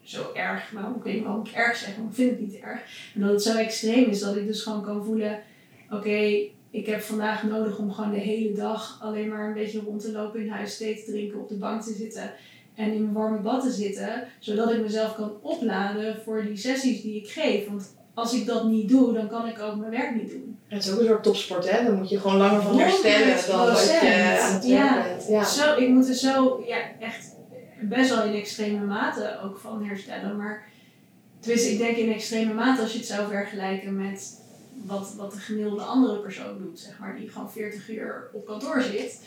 zo 0.03 0.33
erg, 0.35 0.73
nou 0.73 0.97
ik 0.97 1.03
weet 1.03 1.15
niet 1.15 1.25
waarom 1.25 1.47
ik 1.47 1.53
erg 1.53 1.77
zeg, 1.77 1.97
maar 1.97 2.09
ik 2.09 2.15
vind 2.15 2.31
het 2.31 2.41
niet 2.41 2.61
erg. 2.61 2.81
En 3.15 3.21
dat 3.21 3.31
het 3.31 3.43
zo 3.43 3.57
extreem 3.57 4.11
is 4.11 4.21
dat 4.21 4.37
ik 4.37 4.47
dus 4.47 4.63
gewoon 4.63 4.83
kan 4.83 5.05
voelen, 5.05 5.43
oké, 5.91 6.49
ik 6.71 6.87
heb 6.87 7.01
vandaag 7.01 7.43
nodig 7.43 7.79
om 7.79 7.93
gewoon 7.93 8.11
de 8.11 8.19
hele 8.19 8.53
dag 8.53 8.99
alleen 9.03 9.29
maar 9.29 9.47
een 9.47 9.55
beetje 9.55 9.81
rond 9.81 10.01
te 10.01 10.13
lopen 10.13 10.41
in 10.41 10.49
huis, 10.49 10.77
thee 10.77 10.95
te 10.95 11.11
drinken, 11.11 11.41
op 11.41 11.49
de 11.49 11.55
bank 11.55 11.83
te 11.83 11.93
zitten 11.93 12.33
en 12.75 12.93
in 12.93 13.03
mijn 13.03 13.13
warme 13.15 13.39
bad 13.39 13.63
te 13.63 13.71
zitten, 13.71 14.25
zodat 14.39 14.73
ik 14.73 14.81
mezelf 14.81 15.15
kan 15.15 15.33
opladen 15.43 16.17
voor 16.25 16.43
die 16.45 16.57
sessies 16.57 17.03
die 17.03 17.17
ik 17.17 17.29
geef. 17.31 17.69
Want 17.69 17.95
als 18.15 18.35
ik 18.35 18.47
dat 18.47 18.65
niet 18.65 18.89
doe, 18.89 19.13
dan 19.13 19.29
kan 19.29 19.47
ik 19.49 19.61
ook 19.61 19.77
mijn 19.77 19.91
werk 19.91 20.15
niet 20.15 20.31
doen. 20.31 20.59
het 20.69 20.85
is 20.85 20.93
ook 20.93 20.99
een 21.01 21.07
soort 21.07 21.23
topsport, 21.23 21.71
hè? 21.71 21.85
Dan 21.85 21.95
moet 21.99 22.09
je 22.09 22.21
gewoon 22.21 22.37
langer 22.37 22.63
van 22.63 22.79
herstellen 22.79 23.47
dan 23.47 23.67
dat 23.67 23.79
je 23.85 24.37
100%. 24.39 24.41
aan 24.41 24.55
het 24.55 24.65
Ja. 24.65 25.03
bent. 25.03 25.29
Ja. 25.29 25.45
Zo, 25.45 25.77
ik 25.77 25.89
moet 25.89 26.09
er 26.09 26.15
zo, 26.15 26.65
ja, 26.67 26.77
echt 27.01 27.35
best 27.81 28.11
wel 28.11 28.25
in 28.25 28.35
extreme 28.35 28.85
mate 28.87 29.39
ook 29.45 29.59
van 29.59 29.85
herstellen. 29.85 30.37
Maar 30.37 30.69
tenminste, 31.41 31.71
ik 31.73 31.79
denk 31.79 31.97
in 31.97 32.13
extreme 32.13 32.55
mate 32.55 32.83
als 32.83 32.93
je 32.93 32.99
het 32.99 33.07
zou 33.07 33.29
vergelijken 33.29 33.97
met 33.97 34.41
wat, 34.85 35.15
wat 35.17 35.33
de 35.33 35.39
gemiddelde 35.39 35.83
andere 35.83 36.19
persoon 36.19 36.59
doet, 36.59 36.79
zeg 36.81 36.99
maar, 36.99 37.17
die 37.17 37.29
gewoon 37.29 37.51
40 37.51 37.91
uur 37.91 38.31
op 38.33 38.47
kantoor 38.47 38.83
zit. 38.83 39.21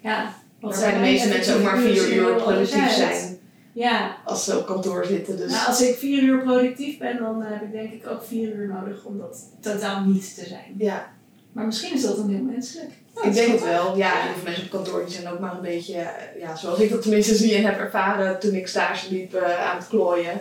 Ja, 0.00 0.34
wat 0.64 0.72
Dat 0.72 0.82
zijn 0.82 0.94
de 0.94 1.00
meeste 1.00 1.28
mensen 1.28 1.56
ook 1.56 1.62
maar 1.62 1.78
vier 1.78 2.12
uur 2.12 2.34
productief 2.34 2.90
zijn 2.90 3.38
Ja, 3.72 4.16
als 4.24 4.44
ze 4.44 4.58
op 4.58 4.66
kantoor 4.66 5.04
zitten. 5.04 5.36
Dus 5.36 5.50
nou, 5.50 5.66
als 5.66 5.80
ik 5.82 5.96
vier 5.96 6.22
uur 6.22 6.42
productief 6.42 6.98
ben, 6.98 7.18
dan 7.18 7.42
heb 7.42 7.62
ik 7.62 7.72
denk 7.72 7.92
ik 7.92 8.06
ook 8.06 8.24
vier 8.24 8.54
uur 8.54 8.68
nodig 8.68 9.04
om 9.04 9.18
dat 9.18 9.38
totaal 9.60 10.04
niet 10.04 10.34
te 10.34 10.44
zijn. 10.44 10.74
ja, 10.78 11.12
Maar 11.52 11.66
misschien 11.66 11.94
is 11.94 12.02
dat 12.02 12.16
dan 12.16 12.28
heel 12.28 12.42
menselijk. 12.42 12.90
Nou, 13.14 13.28
ik 13.28 13.34
denk 13.34 13.52
het 13.52 13.62
wel-. 13.62 13.96
Ja, 13.96 14.10
heel 14.10 14.34
veel 14.34 14.44
mensen 14.44 14.64
op 14.64 14.70
kantoor 14.70 15.04
die 15.04 15.14
zijn 15.14 15.28
ook 15.28 15.38
maar 15.38 15.54
een 15.54 15.62
beetje, 15.62 15.94
eh, 15.94 16.40
ja, 16.40 16.56
zoals 16.56 16.78
ik 16.78 16.90
dat 16.90 17.02
tenminste 17.02 17.34
zie 17.34 17.54
en 17.54 17.64
heb 17.64 17.78
ervaren 17.78 18.40
toen 18.40 18.54
ik 18.54 18.66
stage 18.66 19.12
liep 19.12 19.34
eh, 19.34 19.70
aan 19.70 19.76
het 19.76 19.88
klooien. 19.88 20.40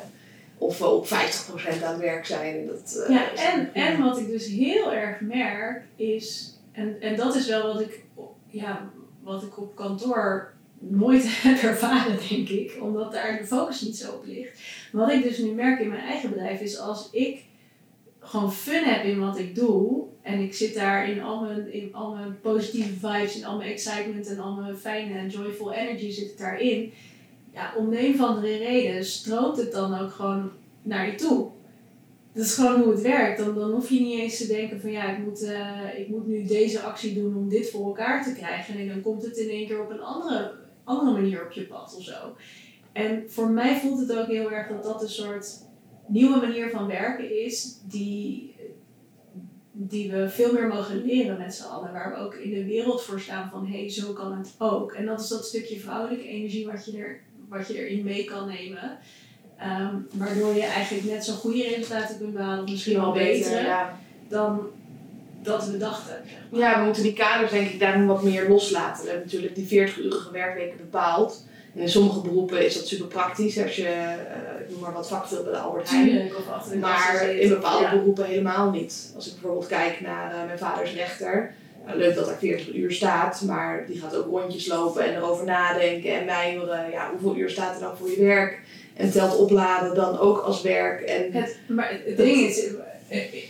Of 0.58 0.78
we 0.80 0.86
op 0.88 1.08
50% 1.08 1.84
aan 1.84 1.92
het 1.92 2.02
werk 2.02 2.26
zijn. 2.26 2.66
Dat, 2.68 3.06
eh, 3.08 3.16
Ja, 3.16 3.34
en, 3.54 3.74
en 3.74 4.02
wat 4.02 4.18
ik 4.18 4.28
dus 4.28 4.48
heel 4.48 4.94
erg 4.94 5.20
merk 5.20 5.84
is, 5.96 6.58
en, 6.72 7.02
en 7.02 7.16
dat 7.16 7.36
is 7.36 7.48
wel 7.48 7.74
wat 7.74 7.82
ik, 7.82 8.04
ja, 8.48 8.90
wat 9.24 9.44
ik 9.44 9.58
op 9.58 9.76
kantoor 9.76 10.54
nooit 10.80 11.24
heb 11.44 11.62
ervaren, 11.62 12.18
denk 12.30 12.50
ik, 12.50 12.78
omdat 12.82 13.12
daar 13.12 13.38
de 13.38 13.46
focus 13.46 13.82
niet 13.82 13.98
zo 13.98 14.12
op 14.12 14.26
ligt. 14.26 14.60
Wat 14.92 15.12
ik 15.12 15.24
dus 15.24 15.38
nu 15.38 15.52
merk 15.52 15.80
in 15.80 15.90
mijn 15.90 16.04
eigen 16.04 16.30
bedrijf 16.30 16.62
is 16.62 16.80
als 16.80 17.10
ik 17.12 17.44
gewoon 18.20 18.54
fun 18.54 18.84
heb 18.84 19.04
in 19.04 19.20
wat 19.20 19.38
ik 19.38 19.56
doe 19.56 20.04
en 20.22 20.40
ik 20.40 20.54
zit 20.54 20.74
daar 20.74 21.10
in 21.10 21.22
al 21.22 21.42
mijn, 21.42 21.74
in 21.74 21.94
al 21.94 22.16
mijn 22.16 22.40
positieve 22.42 22.94
vibes, 22.94 23.38
in 23.38 23.46
al 23.46 23.58
mijn 23.58 23.72
excitement 23.72 24.28
en 24.28 24.40
al 24.40 24.54
mijn 24.54 24.78
fijne 24.78 25.18
en 25.18 25.30
joyful 25.30 25.74
energy 25.74 26.12
zit 26.12 26.30
ik 26.30 26.38
daarin. 26.38 26.94
Ja, 27.54 27.74
om 27.78 27.90
de 27.90 28.06
een 28.08 28.14
of 28.14 28.22
andere 28.22 28.58
reden 28.58 29.06
stroomt 29.06 29.58
het 29.58 29.72
dan 29.72 30.00
ook 30.00 30.12
gewoon 30.12 30.52
naar 30.82 31.06
je 31.06 31.16
toe. 31.16 31.50
Dat 32.34 32.46
is 32.46 32.56
gewoon 32.56 32.82
hoe 32.82 32.92
het 32.92 33.02
werkt. 33.02 33.38
Dan, 33.38 33.56
dan 33.56 33.72
hoef 33.72 33.90
je 33.90 34.00
niet 34.00 34.20
eens 34.20 34.38
te 34.38 34.48
denken 34.48 34.82
van 34.82 34.92
ja, 34.92 35.12
ik 35.12 35.26
moet, 35.26 35.44
eh, 35.44 36.00
ik 36.00 36.08
moet 36.08 36.28
nu 36.28 36.44
deze 36.44 36.82
actie 36.82 37.14
doen 37.14 37.36
om 37.36 37.50
dit 37.50 37.70
voor 37.70 37.86
elkaar 37.86 38.24
te 38.24 38.34
krijgen. 38.34 38.78
En 38.78 38.88
dan 38.88 39.02
komt 39.02 39.24
het 39.24 39.38
in 39.38 39.50
één 39.50 39.68
keer 39.68 39.82
op 39.82 39.90
een 39.90 40.02
andere, 40.02 40.54
andere 40.84 41.12
manier 41.12 41.46
op 41.46 41.52
je 41.52 41.68
pad 41.68 41.96
of 41.98 42.04
zo. 42.04 42.36
En 42.92 43.24
voor 43.28 43.50
mij 43.50 43.80
voelt 43.80 44.00
het 44.00 44.18
ook 44.18 44.28
heel 44.28 44.52
erg 44.52 44.68
dat 44.68 44.84
dat 44.84 45.02
een 45.02 45.10
soort 45.10 45.62
nieuwe 46.08 46.38
manier 46.38 46.70
van 46.70 46.88
werken 46.88 47.44
is 47.46 47.80
die, 47.88 48.56
die 49.72 50.12
we 50.12 50.30
veel 50.30 50.54
meer 50.54 50.68
mogen 50.68 51.06
leren 51.06 51.38
met 51.38 51.56
z'n 51.56 51.68
allen. 51.68 51.92
Waar 51.92 52.12
we 52.12 52.18
ook 52.18 52.34
in 52.34 52.54
de 52.54 52.66
wereld 52.66 53.04
voor 53.04 53.20
staan 53.20 53.50
van 53.50 53.68
hé, 53.68 53.80
hey, 53.80 53.90
zo 53.90 54.14
kan 54.14 54.38
het 54.38 54.56
ook. 54.58 54.92
En 54.92 55.06
dat 55.06 55.20
is 55.20 55.28
dat 55.28 55.46
stukje 55.46 55.80
vrouwelijke 55.80 56.28
energie 56.28 56.68
wat 56.68 56.86
je, 56.86 56.98
er, 56.98 57.22
wat 57.50 57.68
je 57.68 57.74
erin 57.74 58.04
mee 58.04 58.24
kan 58.24 58.48
nemen. 58.48 58.98
Ehm, 59.64 59.96
waardoor 60.12 60.54
je 60.54 60.64
eigenlijk 60.64 61.06
net 61.06 61.26
zo 61.26 61.34
goede 61.34 61.64
resultaten 61.64 62.18
kunt 62.18 62.34
behalen, 62.34 62.64
of 62.64 62.70
misschien 62.70 63.00
wel 63.02 63.12
betere, 63.12 63.62
Ja. 63.62 64.00
dan 64.28 64.62
dat 65.44 65.66
we 65.66 65.78
dachten. 65.78 66.16
ja, 66.52 66.80
we 66.80 66.86
moeten 66.86 67.04
die 67.04 67.14
kaders 67.14 67.52
denk 67.52 67.70
ik 67.70 67.80
daarom 67.80 68.08
wat 68.08 68.24
meer 68.24 68.50
loslaten. 68.50 69.04
We 69.04 69.10
hebben 69.10 69.26
natuurlijk 69.28 69.56
die 69.56 69.66
40-urige 69.68 70.32
werkweken 70.32 70.78
bepaald. 70.78 71.44
En 71.76 71.82
in 71.82 71.90
sommige 71.90 72.22
beroepen 72.22 72.66
is 72.66 72.74
dat 72.76 72.88
super 72.88 73.08
praktisch. 73.08 73.62
Als 73.64 73.76
je, 73.76 73.88
eh, 73.88 74.62
ik 74.62 74.70
noem 74.70 74.80
maar 74.80 74.94
wat 74.94 75.08
vakvult 75.08 75.44
bij 75.44 75.54
de 75.54 75.60
Albert 75.60 75.90
Heijn. 75.90 76.32
Maar 76.80 77.30
in 77.30 77.50
bepaalde 77.50 77.84
Ja. 77.84 77.92
beroepen 77.92 78.26
helemaal 78.26 78.70
niet. 78.72 79.12
Als 79.16 79.28
ik 79.28 79.34
bijvoorbeeld 79.34 79.68
kijk 79.68 80.02
naar 80.02 80.32
eh, 80.34 80.46
mijn 80.46 80.58
vader 80.58 80.84
is 80.84 80.94
rechter. 80.94 81.54
Nou, 81.86 81.98
leuk 81.98 82.16
dat 82.16 82.28
er 82.30 82.36
40 82.40 82.74
uur 82.74 82.92
staat, 82.92 83.42
maar 83.42 83.84
die 83.88 84.00
gaat 84.00 84.16
ook 84.16 84.26
rondjes 84.28 84.68
lopen 84.68 85.04
en 85.06 85.16
erover 85.16 85.46
nadenken 85.46 86.14
en 86.20 86.26
mijmeren. 86.26 86.90
Ja, 86.92 87.10
hoeveel 87.12 87.36
uur 87.42 87.50
staat 87.50 87.76
er 87.76 87.82
dan 87.82 87.98
voor 87.98 88.10
je 88.10 88.20
werk? 88.22 88.60
En 88.96 89.12
telt 89.12 89.38
opladen 89.38 89.96
dan 89.96 90.20
ook 90.20 90.38
als 90.38 90.62
werk. 90.62 91.02
En 91.02 91.32
Het, 91.32 91.58
maar 91.68 92.02
het, 92.06 92.18
ding 92.18 92.38
is, 92.38 92.66
eh, 93.08 93.18
eh, 93.18 93.44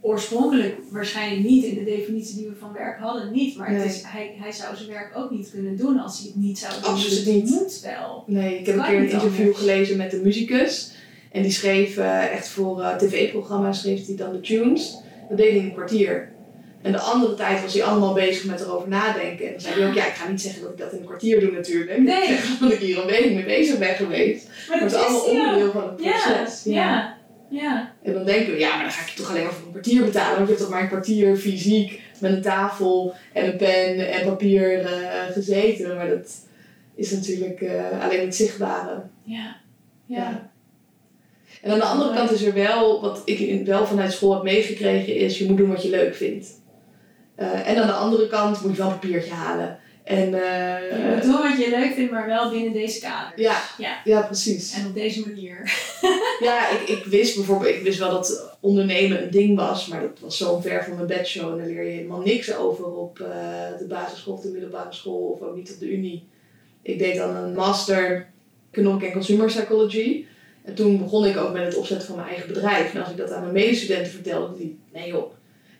oorspronkelijk 0.00 0.76
waarschijnlijk 0.90 1.48
niet 1.48 1.64
in 1.64 1.74
de 1.74 1.84
definitie 1.84 2.36
die 2.36 2.48
we 2.48 2.54
van 2.58 2.72
werk 2.72 2.98
hadden, 2.98 3.32
niet. 3.32 3.56
Maar 3.56 3.70
het 3.70 3.84
is, 3.84 4.02
hij, 4.06 4.34
hij 4.40 4.52
zou 4.52 4.76
zijn 4.76 4.88
werk 4.88 5.16
ook 5.16 5.30
niet 5.30 5.50
kunnen 5.50 5.76
doen 5.76 5.98
als 5.98 6.18
hij 6.18 6.26
het 6.26 6.36
niet 6.36 6.58
zou 6.58 6.72
doen. 6.72 6.82
Absoluut 6.82 7.24
dus 7.24 7.34
het 7.34 7.44
niet. 7.44 7.50
moet 7.50 7.80
wel. 7.82 8.24
nee, 8.26 8.58
ik 8.58 8.66
heb 8.66 8.76
een 8.76 8.84
keer 8.84 8.96
een 8.96 9.10
interview 9.10 9.40
anders. 9.40 9.58
gelezen 9.58 9.96
met 9.96 10.12
een 10.12 10.22
muzikus. 10.22 10.92
En 11.32 11.42
die 11.42 11.52
schreef 11.52 11.96
eh, 11.96 12.32
echt 12.32 12.48
voor 12.48 12.94
tv-programma's 12.98 13.80
schreef 13.80 14.06
hij 14.06 14.16
dan 14.16 14.32
de 14.32 14.40
tunes. 14.40 14.96
Dat 15.28 15.36
deed 15.36 15.50
hij 15.50 15.58
in 15.58 15.64
een 15.64 15.72
kwartier. 15.72 16.32
En 16.82 16.92
de 16.92 16.98
andere 16.98 17.34
tijd 17.34 17.62
was 17.62 17.74
hij 17.74 17.82
allemaal 17.82 18.12
bezig 18.14 18.44
met 18.44 18.60
erover 18.60 18.88
nadenken. 18.88 19.46
En 19.46 19.52
dan 19.52 19.60
zei 19.60 19.74
hij 19.80 19.88
ook, 19.88 19.94
ja, 19.94 20.06
ik 20.06 20.12
ga 20.12 20.28
niet 20.28 20.40
zeggen 20.40 20.62
dat 20.62 20.70
ik 20.70 20.78
dat 20.78 20.92
in 20.92 20.98
een 20.98 21.04
kwartier 21.04 21.40
doe 21.40 21.50
natuurlijk. 21.52 21.98
Nee. 21.98 22.22
Ik 22.22 22.38
zeg 22.38 22.58
dat 22.58 22.72
ik 22.72 22.78
hier 22.78 22.98
een 22.98 23.06
week 23.06 23.32
mee 23.32 23.44
bezig 23.44 23.78
ben 23.78 23.94
geweest. 23.94 24.48
Maar 24.68 24.80
het 24.80 24.92
is 24.92 24.98
allemaal 24.98 25.30
ja. 25.32 25.40
onderdeel 25.40 25.72
van 25.72 25.88
het 25.90 26.02
Ja, 26.04 26.10
proces. 26.34 26.64
ja, 26.64 27.16
ja. 27.50 27.92
En 28.02 28.12
dan 28.12 28.24
denken 28.24 28.52
we, 28.52 28.58
ja, 28.58 28.74
maar 28.74 28.82
dan 28.84 28.92
ga 28.92 29.02
ik 29.02 29.08
je 29.08 29.16
toch 29.16 29.30
alleen 29.30 29.42
maar 29.42 29.52
voor 29.52 29.66
een 29.66 29.70
kwartier 29.72 30.04
betalen. 30.04 30.34
Want 30.36 30.48
je 30.48 30.54
hebt 30.54 30.60
toch 30.60 30.70
maar 30.70 30.82
een 30.82 30.88
kwartier 30.88 31.36
fysiek 31.36 32.00
met 32.18 32.32
een 32.32 32.42
tafel 32.42 33.14
en 33.32 33.46
een 33.46 33.56
pen 33.56 34.12
en 34.12 34.24
papier 34.26 34.80
eh, 34.80 35.32
gezeten. 35.32 35.96
Maar 35.96 36.08
dat 36.08 36.30
is 36.94 37.10
natuurlijk 37.10 37.60
eh, 37.60 38.00
alleen 38.04 38.20
het 38.20 38.36
zichtbare. 38.36 39.02
ja. 39.24 39.56
Ja. 40.06 40.16
ja. 40.16 40.50
En 41.62 41.70
aan 41.72 41.78
de 41.78 41.84
andere 41.84 42.14
kant 42.14 42.30
is 42.30 42.42
er 42.42 42.54
wel, 42.54 43.00
wat 43.00 43.22
ik 43.24 43.66
wel 43.66 43.86
vanuit 43.86 44.12
school 44.12 44.34
heb 44.34 44.42
meegekregen, 44.42 45.16
is 45.16 45.38
je 45.38 45.46
moet 45.46 45.56
doen 45.56 45.68
wat 45.68 45.82
je 45.82 45.90
leuk 45.90 46.14
vindt. 46.14 46.57
Eh, 47.38 47.68
en 47.68 47.76
aan 47.76 47.86
de 47.86 47.92
andere 47.92 48.26
kant 48.28 48.62
moet 48.62 48.70
je 48.70 48.82
wel 48.82 48.86
een 48.86 48.98
papiertje 48.98 49.32
halen. 49.32 49.78
En 50.04 50.34
eh, 50.34 50.90
Je 50.90 51.10
moet 51.14 51.22
doen 51.22 51.32
wat 51.32 51.58
je 51.58 51.70
leuk 51.70 51.92
vindt, 51.92 52.12
maar 52.12 52.26
wel 52.26 52.50
binnen 52.50 52.72
deze 52.72 53.00
kaders. 53.00 53.40
ja, 53.42 53.60
Ja. 53.78 54.00
ja, 54.04 54.20
precies. 54.20 54.72
En 54.74 54.86
op 54.86 54.94
deze 54.94 55.20
manier. 55.28 55.56
Ja, 56.40 56.68
ik, 56.70 56.88
ik 56.88 57.04
wist 57.04 57.36
bijvoorbeeld, 57.36 57.74
ik 57.74 57.82
wist 57.82 57.98
wel 57.98 58.10
dat 58.10 58.56
ondernemen 58.60 59.22
een 59.22 59.30
ding 59.30 59.56
was, 59.56 59.86
maar 59.86 60.00
dat 60.00 60.18
was 60.20 60.36
zo 60.36 60.60
ver 60.60 60.84
van 60.84 60.94
mijn 60.94 61.06
bedshow 61.06 61.50
en 61.52 61.58
daar 61.58 61.66
leer 61.66 61.84
je 61.84 61.90
helemaal 61.90 62.20
niks 62.20 62.54
over 62.56 62.84
op 62.84 63.20
eh, 63.20 63.28
de 63.78 63.84
basisschool 63.88 64.34
of 64.34 64.40
de 64.40 64.48
middelbare 64.48 64.92
school 64.92 65.20
of 65.20 65.40
ook 65.40 65.56
niet 65.56 65.70
op 65.72 65.78
de 65.78 65.90
unie. 65.92 66.28
Ik 66.82 66.98
deed 66.98 67.16
dan 67.16 67.36
een 67.36 67.54
master 67.54 68.26
Economic 68.70 69.02
and 69.04 69.12
Consumer 69.12 69.46
Psychology. 69.46 70.24
En 70.64 70.74
toen 70.74 70.98
begon 70.98 71.24
ik 71.26 71.36
ook 71.36 71.52
met 71.52 71.64
het 71.64 71.76
opzetten 71.76 72.06
van 72.06 72.16
mijn 72.16 72.28
eigen 72.28 72.48
bedrijf. 72.48 72.94
En 72.94 73.00
als 73.00 73.10
ik 73.10 73.16
dat 73.16 73.30
aan 73.30 73.40
mijn 73.40 73.52
medestudenten 73.52 74.12
vertelde, 74.12 74.56
die, 74.56 74.78
nee 74.92 75.08
joh, 75.08 75.32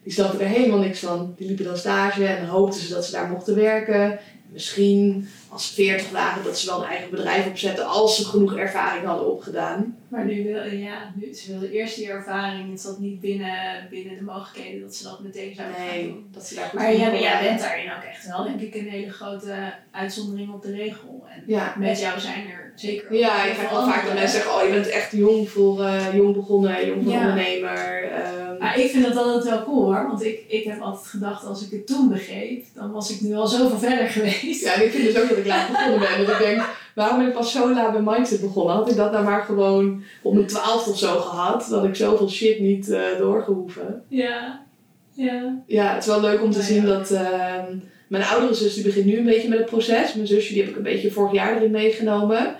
die 0.09 0.17
snapten 0.17 0.41
er 0.41 0.47
helemaal 0.47 0.79
niks 0.79 0.99
van. 0.99 1.35
Die 1.37 1.47
liepen 1.47 1.65
dan 1.65 1.77
stage 1.77 2.25
en 2.25 2.47
hoopten 2.47 2.81
ze 2.81 2.95
dat 2.95 3.05
ze 3.05 3.13
daar 3.13 3.29
mochten 3.29 3.55
werken. 3.55 4.19
Misschien 4.53 5.29
als 5.49 5.67
ze 5.69 5.75
40 5.75 6.11
waren 6.11 6.45
dat 6.45 6.59
ze 6.59 6.67
wel 6.67 6.83
een 6.83 6.89
eigen 6.89 7.11
bedrijf 7.11 7.47
opzetten 7.47 7.87
als 7.87 8.17
ze 8.17 8.25
genoeg 8.25 8.57
ervaring 8.57 9.05
hadden 9.07 9.31
opgedaan. 9.31 9.97
Maar 10.09 10.25
nu 10.25 10.45
wil 10.45 10.63
ja, 10.65 11.13
nu, 11.15 11.35
ze 11.35 11.51
wilden 11.51 11.71
eerst 11.71 11.97
die 11.97 12.09
ervaring. 12.09 12.71
Het 12.71 12.81
zat 12.81 12.99
niet 12.99 13.21
binnen, 13.21 13.87
binnen 13.91 14.17
de 14.17 14.23
mogelijkheden 14.25 14.81
dat 14.81 14.95
ze 14.95 15.03
dat 15.03 15.21
meteen 15.21 15.55
zouden 15.55 15.77
gaan 15.77 15.87
Nee, 15.87 16.07
doen. 16.07 16.27
dat 16.33 16.47
ze 16.47 16.55
daar 16.55 16.65
goed 16.69 16.79
Maar 16.79 16.91
in 16.93 16.97
jij, 16.99 17.05
waren. 17.07 17.21
jij 17.21 17.41
bent 17.43 17.61
daarin 17.61 17.91
ook 17.93 18.03
echt 18.13 18.27
wel, 18.27 18.43
denk 18.45 18.61
ik, 18.61 18.75
een 18.75 18.89
hele 18.89 19.11
grote 19.11 19.55
uitzondering 19.91 20.53
op 20.53 20.63
de 20.63 20.71
regel. 20.73 21.25
En 21.35 21.43
Ja. 21.47 21.75
met 21.79 22.01
jou 22.01 22.21
zijn 22.21 22.47
er 22.49 22.73
zeker 22.77 23.05
ook 23.11 23.19
Ja, 23.19 23.45
ik 23.45 23.53
krijg 23.55 23.71
wel 23.71 23.85
vaak 23.89 24.05
dat 24.05 24.15
mensen 24.15 24.31
zeggen, 24.41 24.55
oh 24.55 24.67
je 24.67 24.73
bent 24.73 24.89
echt 24.89 25.13
jong 25.13 25.49
voor 25.51 25.85
eh, 25.85 26.15
jong 26.15 26.35
begonnen, 26.35 26.87
jong 26.87 27.03
voor 27.03 27.13
Ja. 27.13 27.19
ondernemer. 27.21 28.11
Ehm, 28.13 28.59
Maar 28.59 28.79
ik 28.79 28.91
vind 28.91 29.05
dat 29.05 29.17
altijd 29.17 29.45
wel 29.45 29.65
cool 29.65 29.85
hoor, 29.85 30.07
want 30.09 30.25
ik, 30.25 30.41
ik 30.49 30.65
heb 30.65 30.81
altijd 30.81 31.07
gedacht 31.07 31.45
als 31.45 31.65
ik 31.65 31.71
het 31.71 31.87
toen 31.87 32.09
begreep, 32.09 32.65
dan 32.75 32.93
was 32.93 33.11
ik 33.11 33.21
nu 33.21 33.35
al 33.35 33.47
zoveel 33.47 33.79
verder 33.79 34.09
geweest. 34.09 34.65
ja, 34.65 34.75
ik 34.75 34.91
vind 34.91 35.05
dus 35.13 35.23
ook 35.23 35.29
dat 35.29 35.38
ik 35.39 35.47
laat 35.47 35.69
begonnen 35.69 35.99
ben. 35.99 36.27
Dat 36.27 36.35
ik 36.35 36.39
denk, 36.47 36.63
waarom 36.95 37.19
ben 37.19 37.27
ik 37.27 37.33
pas 37.33 37.53
zo 37.53 37.73
laat 37.73 37.93
bij 37.93 38.03
Mindset 38.15 38.41
begonnen? 38.41 38.75
Had 38.75 38.91
ik 38.91 38.97
dat 38.97 39.13
nou 39.13 39.25
maar 39.25 39.43
gewoon 39.43 40.03
op 40.23 40.35
mijn 40.35 40.47
twaalfde 40.47 40.91
of 40.91 40.99
zo 40.99 41.21
gehad, 41.21 41.67
dat 41.71 41.85
ik 41.85 41.95
zoveel 41.95 42.31
shit 42.31 42.61
niet 42.61 42.91
eh 42.91 43.01
doorgehoeven. 43.19 44.03
Ja, 44.09 44.67
ja. 45.13 45.63
Ja, 45.67 45.95
het 45.95 46.03
is 46.03 46.09
wel 46.09 46.21
leuk 46.21 46.43
om 46.43 46.51
te 46.51 46.59
Ja, 46.59 46.65
zien 46.65 46.87
ja. 46.87 46.89
dat 46.89 47.11
ehm, 47.11 47.77
mijn 48.07 48.25
oudere 48.25 48.55
zus 48.55 48.75
die 48.75 48.85
begint 48.85 49.07
nu 49.07 49.19
een 49.19 49.25
beetje 49.25 49.49
met 49.49 49.59
het 49.59 49.69
proces. 49.69 50.15
Mijn 50.15 50.27
zusje 50.27 50.53
die 50.53 50.63
heb 50.63 50.71
ik 50.71 50.77
een 50.77 50.83
beetje 50.83 51.11
vorig 51.11 51.33
jaar 51.33 51.57
erin 51.57 51.71
meegenomen. 51.71 52.57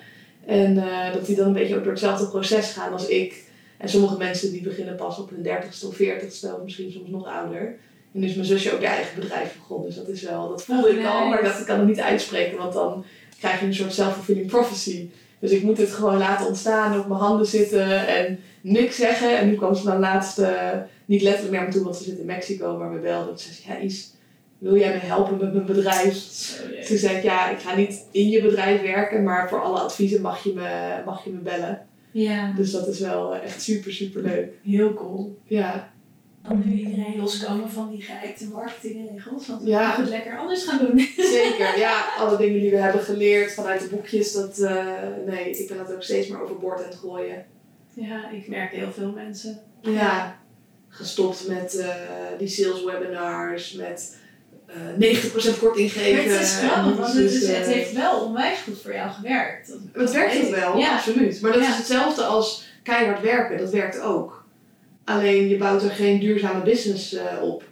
En 0.47 0.79
eh, 0.79 1.13
dat 1.13 1.27
die 1.27 1.37
dan 1.37 1.47
een 1.47 1.53
beetje 1.53 1.77
ook 1.77 1.83
door 1.83 1.93
hetzelfde 1.93 2.27
proces 2.27 2.73
gaan 2.73 2.93
als 2.93 3.09
ik. 3.09 3.47
En 3.79 3.89
sommige 3.89 4.17
mensen 4.17 4.51
die 4.51 4.63
beginnen 4.63 4.97
pas 4.97 5.19
op 5.19 5.31
hun 5.31 5.43
dertigste 5.43 5.87
of 5.87 5.95
veertigste 5.97 6.55
of 6.55 6.63
misschien 6.63 6.93
soms 6.93 7.09
nog 7.09 7.27
ouder. 7.27 7.77
En 8.13 8.21
nu 8.21 8.27
is 8.27 8.35
mijn 8.35 8.47
zusje 8.47 8.73
ook 8.75 8.83
haar 8.83 8.95
eigen 8.97 9.21
bedrijf 9.21 9.55
begonnen. 9.57 9.87
Dus 9.87 9.97
dat 9.97 10.09
is 10.09 10.23
wel, 10.23 10.49
dat 10.49 10.65
voelde 10.65 10.91
ik 10.91 11.07
al, 11.07 11.29
maar 11.29 11.43
dat 11.43 11.59
ik 11.59 11.67
kan 11.67 11.79
het 11.79 11.89
niet 11.89 12.01
uitspreken. 12.01 12.59
Want 12.59 12.73
dan 12.73 13.05
krijg 13.39 13.61
je 13.61 13.67
een 13.67 13.75
soort 13.75 13.93
self-fulfilling 13.93 14.47
prophecy. 14.47 15.09
Dus 15.41 15.51
ik 15.51 15.63
moet 15.63 15.79
het 15.79 15.91
gewoon 15.91 16.19
laten 16.19 16.47
ontstaan, 16.47 17.01
op 17.01 17.07
mijn 17.09 17.21
handen 17.21 17.47
zitten 17.47 18.07
en 18.09 18.41
niks 18.61 18.97
zeggen. 18.97 19.39
En 19.39 19.49
nu 19.49 19.55
kwam 19.57 19.75
ze 19.75 19.85
dan 19.85 19.99
laatst, 19.99 20.39
eh, 20.39 20.71
niet 21.05 21.23
letterlijk 21.23 21.57
naar 21.57 21.67
me 21.67 21.73
toe, 21.73 21.83
want 21.85 21.97
ze 21.97 22.05
zit 22.05 22.19
in 22.19 22.27
Mexico, 22.27 22.77
maar 22.79 22.89
me 22.91 22.99
belde. 22.99 23.27
Toen 23.29 23.39
zei 23.39 23.55
ze, 23.55 23.63
ja 23.69 23.77
Is, 23.77 24.13
wil 24.59 24.77
jij 24.77 24.93
me 24.93 24.99
helpen 24.99 25.37
met 25.37 25.53
mijn 25.53 25.67
bedrijf? 25.67 26.15
Leuk. 26.71 26.85
Toen 26.85 26.97
zei 26.97 27.17
ik, 27.17 27.23
ja, 27.23 27.51
ik 27.51 27.59
ga 27.59 27.77
niet 27.77 28.05
in 28.11 28.29
je 28.29 28.43
bedrijf 28.43 28.83
werken, 28.83 29.23
maar 29.23 29.49
voor 29.49 29.63
alle 29.63 29.79
adviezen 29.79 30.21
mag 30.21 30.45
je 30.45 30.53
me, 30.55 31.01
mag 31.05 31.25
je 31.25 31.31
me 31.31 31.39
bellen. 31.39 31.87
Ja, 32.11 32.53
Dus 32.57 32.71
dat 32.71 32.89
is 32.89 33.01
wel 33.01 33.35
echt 33.35 33.63
super, 33.63 33.93
super 33.93 34.23
leuk. 34.23 34.53
heel 34.65 34.95
cool. 34.95 35.39
Ja, 35.45 35.93
Dan 36.49 36.63
nu 36.65 36.73
iedereen 36.79 37.17
loskomen 37.17 37.71
van 37.71 37.91
die 37.91 38.03
geëikte 38.03 38.49
marketingregels, 38.49 39.47
want 39.47 39.63
we 39.63 39.69
Ja. 39.69 39.97
het 39.97 40.09
lekker 40.09 40.39
anders 40.39 40.65
gaan 40.65 40.79
doen. 40.79 40.99
zeker. 41.39 41.79
Ja, 41.79 42.05
alle 42.19 42.37
dingen 42.37 42.61
die 42.61 42.71
we 42.71 42.77
hebben 42.77 43.03
geleerd 43.03 43.53
vanuit 43.55 43.81
de 43.81 43.87
boekjes, 43.89 44.33
dat, 44.33 44.59
eh, 44.59 44.87
nee, 45.27 45.51
ik 45.51 45.69
ben 45.69 45.77
dat 45.77 45.93
ook 45.93 46.03
steeds 46.03 46.29
meer 46.29 46.41
overboord 46.43 46.79
aan 46.79 46.85
het 46.89 46.95
gooien. 46.99 47.47
Ja, 47.95 48.31
ik 48.31 48.49
merk 48.49 48.73
heel 48.73 48.93
veel 48.93 49.11
mensen. 49.13 49.61
Ja, 49.81 50.39
gestopt 50.89 51.49
met 51.49 51.77
eh, 51.79 51.89
die 52.39 52.49
sales 52.49 52.85
webinars, 52.85 53.73
met 53.73 54.17
eh 54.67 54.75
90% 54.99 55.59
korting 55.59 55.93
geven. 55.93 56.25
Maar 56.27 56.35
het 56.35 56.43
is 56.43 56.57
grappig, 56.57 56.91
En 56.93 56.97
want 57.01 57.13
dus, 57.13 57.33
het, 57.33 57.43
is, 57.43 57.49
het 57.57 57.67
heeft 57.67 57.93
wel 57.93 58.21
onwijs 58.25 58.59
goed 58.59 58.81
voor 58.83 58.93
jou 58.95 59.11
gewerkt. 59.11 59.69
Dat- 59.69 59.79
Het 60.03 60.13
werkt 60.13 60.45
ook 60.45 60.51
wel, 60.55 60.77
Ja. 60.79 60.95
absoluut. 60.97 61.41
Maar 61.41 61.53
dat 61.53 61.63
Ja. 61.63 61.69
is 61.69 61.77
hetzelfde 61.77 62.23
als 62.25 62.67
keihard 62.83 63.21
werken, 63.23 63.59
dat 63.59 63.71
werkt 63.71 64.01
ook. 64.01 64.38
Alleen 65.09 65.49
je 65.49 65.57
bouwt 65.57 65.83
er 65.83 65.91
geen 65.91 66.21
duurzame 66.21 66.63
business 66.63 67.15
eh, 67.15 67.43
op. 67.43 67.65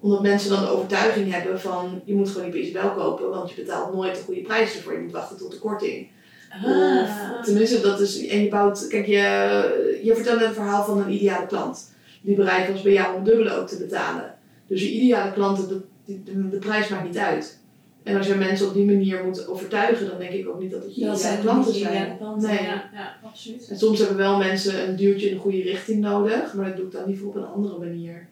Omdat 0.00 0.22
mensen 0.22 0.50
dan 0.50 0.60
de 0.60 0.68
overtuiging 0.68 1.32
hebben 1.32 1.60
van 1.60 2.02
je 2.04 2.14
moet 2.14 2.28
gewoon 2.28 2.50
die 2.50 2.62
Isabel 2.62 2.90
kopen, 2.90 3.30
want 3.30 3.50
je 3.50 3.62
betaalt 3.62 3.94
nooit 3.94 4.14
de 4.14 4.22
goede 4.22 4.40
prijs 4.40 4.76
ervoor. 4.76 4.92
Je 4.92 4.98
moet 4.98 5.12
wachten 5.12 5.36
tot 5.36 5.50
de 5.50 5.58
korting. 5.58 6.08
Ah. 6.50 7.00
Of 7.38 7.44
tenminste, 7.44 7.80
dat 7.80 8.00
is. 8.00 8.26
En 8.26 8.42
je 8.42 8.48
bouwt. 8.48 8.86
Kijk, 8.86 9.06
je, 9.06 10.00
je 10.02 10.14
vertelt 10.14 10.38
net 10.38 10.48
een 10.48 10.54
verhaal 10.54 10.84
van 10.84 10.98
een 10.98 11.12
ideale 11.12 11.46
klant. 11.46 11.92
Die 12.20 12.36
bereid 12.36 12.72
was 12.72 12.82
bij 12.82 12.92
jou 12.92 13.08
om 13.08 13.14
het 13.14 13.24
dubbele 13.24 13.56
ook 13.56 13.68
te 13.68 13.78
betalen. 13.78 14.34
Dus 14.66 14.80
je 14.82 14.90
ideale 14.90 15.32
klanten, 15.32 15.68
de, 15.68 15.80
de, 16.04 16.22
de, 16.22 16.48
de 16.48 16.58
prijs 16.58 16.88
maakt 16.88 17.06
niet 17.06 17.18
uit. 17.18 17.58
En 18.04 18.16
als 18.16 18.26
je 18.26 18.34
mensen 18.34 18.68
op 18.68 18.74
die 18.74 18.84
manier 18.84 19.24
moet 19.24 19.46
overtuigen, 19.46 20.06
dan 20.08 20.18
denk 20.18 20.30
ik 20.30 20.48
ook 20.48 20.60
niet 20.60 20.70
dat 20.70 20.82
het 20.82 20.96
je 20.96 21.04
Dat 21.04 21.20
zijn 21.20 21.40
klanten 21.40 21.74
zijn. 21.74 22.16
klanten. 22.16 22.48
Nee. 22.48 22.62
Ja, 22.62 22.90
ja, 22.92 23.16
absoluut. 23.22 23.68
En 23.68 23.78
soms 23.78 23.98
hebben 23.98 24.16
wel 24.16 24.38
mensen 24.38 24.88
een 24.88 24.96
duwtje 24.96 25.28
in 25.28 25.34
de 25.34 25.40
goede 25.40 25.62
richting 25.62 26.00
nodig, 26.00 26.54
maar 26.54 26.66
dat 26.66 26.76
doe 26.76 26.86
ik 26.86 26.92
dan 26.92 27.06
liever 27.06 27.26
op 27.26 27.34
een 27.34 27.46
andere 27.46 27.78
manier. 27.78 28.28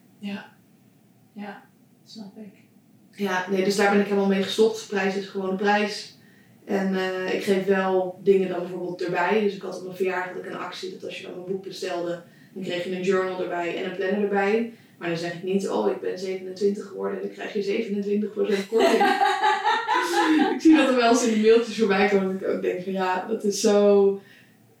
Snap 2.05 2.37
ik. 2.37 2.53
Ja, 3.11 3.45
nee, 3.49 3.63
dus 3.63 3.75
daar 3.75 3.91
ben 3.91 3.99
ik 3.99 4.05
helemaal 4.05 4.27
mee 4.27 4.43
gestopt. 4.43 4.87
Prijs 4.87 5.15
is 5.15 5.27
gewoon 5.27 5.55
prijs. 5.55 6.17
En 6.65 6.95
eh, 6.95 7.33
ik 7.33 7.43
geef 7.43 7.65
wel 7.65 8.19
dingen 8.23 8.49
dan 8.49 8.59
bijvoorbeeld 8.59 9.03
erbij. 9.03 9.41
Dus 9.41 9.55
ik 9.55 9.61
had 9.61 9.77
op 9.77 9.83
mijn 9.83 9.95
verjaardag 9.95 10.45
een 10.45 10.55
actie 10.55 10.91
dat 10.91 11.03
als 11.05 11.19
je 11.19 11.27
dan 11.27 11.37
een 11.37 11.51
boek 11.51 11.63
bestelde, 11.63 12.21
dan 12.53 12.63
kreeg 12.63 12.83
je 12.83 12.95
een 12.95 13.03
journal 13.03 13.41
erbij 13.41 13.77
en 13.77 13.89
een 13.89 13.95
planner 13.95 14.21
erbij. 14.21 14.73
Maar 15.03 15.11
dan 15.11 15.21
zeg 15.21 15.33
ik 15.33 15.43
niet, 15.43 15.69
oh 15.69 15.89
ik 15.91 16.01
ben 16.01 16.19
27 16.19 16.85
geworden 16.87 17.21
en 17.21 17.27
dan 17.27 17.35
krijg 17.35 17.53
je 17.53 17.85
27% 18.63 18.67
korting. 18.69 19.03
ik 20.55 20.61
zie 20.61 20.75
dat 20.75 20.89
er 20.89 20.95
wel 20.95 21.09
eens 21.09 21.25
in 21.27 21.33
de 21.33 21.47
mailtjes 21.47 21.77
voorbij 21.77 22.07
komen 22.09 22.39
dat 22.39 22.41
ik 22.49 22.55
ook 22.55 22.61
denk 22.61 22.83
van 22.83 22.91
ja, 22.93 23.25
dat 23.29 23.43
is 23.43 23.61
zo 23.61 24.19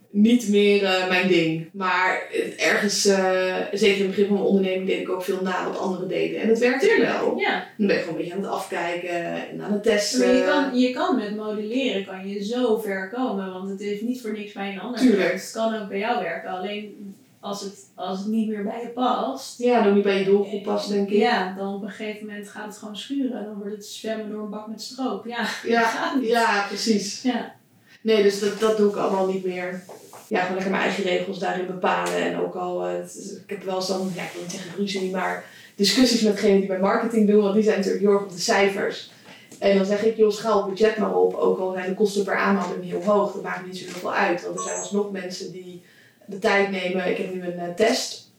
niet 0.09 0.49
meer 0.49 0.83
eh, 0.83 1.07
mijn 1.09 1.27
ding. 1.27 1.69
Maar 1.73 2.27
het- 2.31 2.55
ergens, 2.55 3.05
eh, 3.05 3.55
zeker 3.71 3.95
in 3.97 4.01
het 4.01 4.09
begin 4.09 4.25
van 4.25 4.33
mijn 4.35 4.47
onderneming, 4.47 4.87
deed 4.87 4.99
ik 4.99 5.09
ook 5.09 5.23
veel 5.23 5.39
na 5.41 5.67
wat 5.69 5.77
anderen 5.79 6.07
deden. 6.07 6.41
En 6.41 6.47
het 6.47 6.59
werkte 6.59 6.95
wel. 7.01 7.37
Ja, 7.39 7.67
Dan 7.77 7.87
ben 7.87 7.95
je 7.95 8.01
gewoon 8.01 8.15
een 8.15 8.21
beetje 8.21 8.33
aan 8.37 8.41
het 8.43 8.51
afkijken 8.51 9.49
en 9.49 9.61
aan 9.61 9.71
het 9.73 9.83
testen. 9.83 10.19
maar 10.27 10.35
je 10.35 10.43
kan, 10.43 10.79
je 10.79 10.91
kan 10.91 11.15
met 11.15 11.35
modelleren 11.35 12.05
kan 12.05 12.27
je 12.29 12.43
zo 12.45 12.77
ver 12.77 13.09
komen, 13.15 13.53
want 13.53 13.69
het 13.69 13.79
heeft 13.81 14.01
niet 14.01 14.21
voor 14.21 14.31
niks 14.31 14.51
bij 14.51 14.71
een 14.71 14.79
ander 14.79 14.99
Tuurlijk. 14.99 15.31
Het 15.31 15.51
kan 15.53 15.81
ook 15.81 15.89
bij 15.89 15.99
jou 15.99 16.23
werken, 16.23 16.49
alleen 16.49 17.15
als 17.43 17.61
het, 17.61 17.85
als 17.95 18.19
het 18.19 18.27
niet 18.27 18.47
meer 18.47 18.63
bij 18.63 18.81
je 18.81 18.87
past, 18.87 19.57
Ja, 19.59 19.83
dan 19.83 19.93
niet 19.93 20.03
bij 20.03 20.19
je 20.19 20.25
doelgroep 20.25 20.63
past, 20.63 20.89
denk 20.89 21.09
ik. 21.09 21.17
ja, 21.17 21.53
dan 21.57 21.73
op 21.73 21.83
een 21.83 21.89
gegeven 21.89 22.25
moment 22.25 22.49
gaat 22.49 22.65
het 22.65 22.77
gewoon 22.77 22.97
schuren. 22.97 23.45
Dan 23.45 23.57
wordt 23.57 23.75
het 23.75 23.85
zwemmen 23.85 24.29
door 24.31 24.43
een 24.43 24.49
bak 24.49 24.67
met 24.67 24.81
stroop. 24.81 25.25
Ja, 25.25 25.47
ja, 25.75 25.81
gaat 25.81 26.15
niet. 26.15 26.29
ja, 26.29 26.65
precies. 26.67 27.21
Ja. 27.21 27.55
Nee, 28.01 28.23
dus 28.23 28.39
dat, 28.39 28.59
dat 28.59 28.77
doe 28.77 28.89
ik 28.89 28.95
allemaal 28.95 29.27
niet 29.27 29.45
meer. 29.45 29.83
Ja, 30.27 30.39
gewoon 30.39 30.53
lekker 30.53 30.71
mijn 30.71 30.83
eigen 30.83 31.03
regels 31.03 31.39
daarin 31.39 31.65
bepalen. 31.65 32.15
En 32.15 32.39
ook 32.39 32.55
al, 32.55 32.85
eh, 32.85 32.93
het 32.93 33.41
ik 33.43 33.49
heb 33.49 33.63
wel 33.63 33.85
dan, 33.87 34.11
ja, 34.15 34.23
ik 34.23 34.31
wil 34.33 34.41
niet 34.41 34.51
zeggen 34.51 34.75
ruzie, 34.75 35.11
maar 35.11 35.43
discussies 35.75 36.21
met 36.21 36.33
degene 36.35 36.57
die 36.59 36.67
bij 36.67 36.79
marketing 36.79 37.27
doen, 37.27 37.41
want 37.41 37.53
die 37.53 37.63
zijn 37.63 37.77
natuurlijk 37.77 38.03
heel 38.03 38.13
erg 38.13 38.23
op 38.23 38.31
de 38.31 38.39
cijfers. 38.39 39.11
En 39.59 39.77
dan 39.77 39.85
zeg 39.85 40.03
ik, 40.03 40.17
joh, 40.17 40.31
schaal 40.31 40.57
het 40.57 40.69
budget 40.69 40.97
maar 40.97 41.15
op, 41.15 41.33
ook 41.33 41.59
al 41.59 41.71
zijn 41.71 41.89
de 41.89 41.95
kosten 41.95 42.23
per 42.23 42.35
aanmelding 42.35 42.83
heel 42.83 43.03
hoog, 43.03 43.33
dat 43.33 43.43
maakt 43.43 43.65
niet 43.65 43.77
zo 43.77 43.85
heel 43.85 43.93
veel 43.93 44.13
uit. 44.13 44.43
Want 44.43 44.55
er 44.57 44.63
zijn 44.63 44.79
alsnog 44.79 45.11
mensen 45.11 45.51
die 45.51 45.83
de 46.25 46.39
tijd 46.39 46.71
nemen. 46.71 47.09
Ik 47.09 47.17
heb 47.17 47.33
nu 47.33 47.41
een 47.43 47.59
eh, 47.59 47.73
test. 47.75 48.31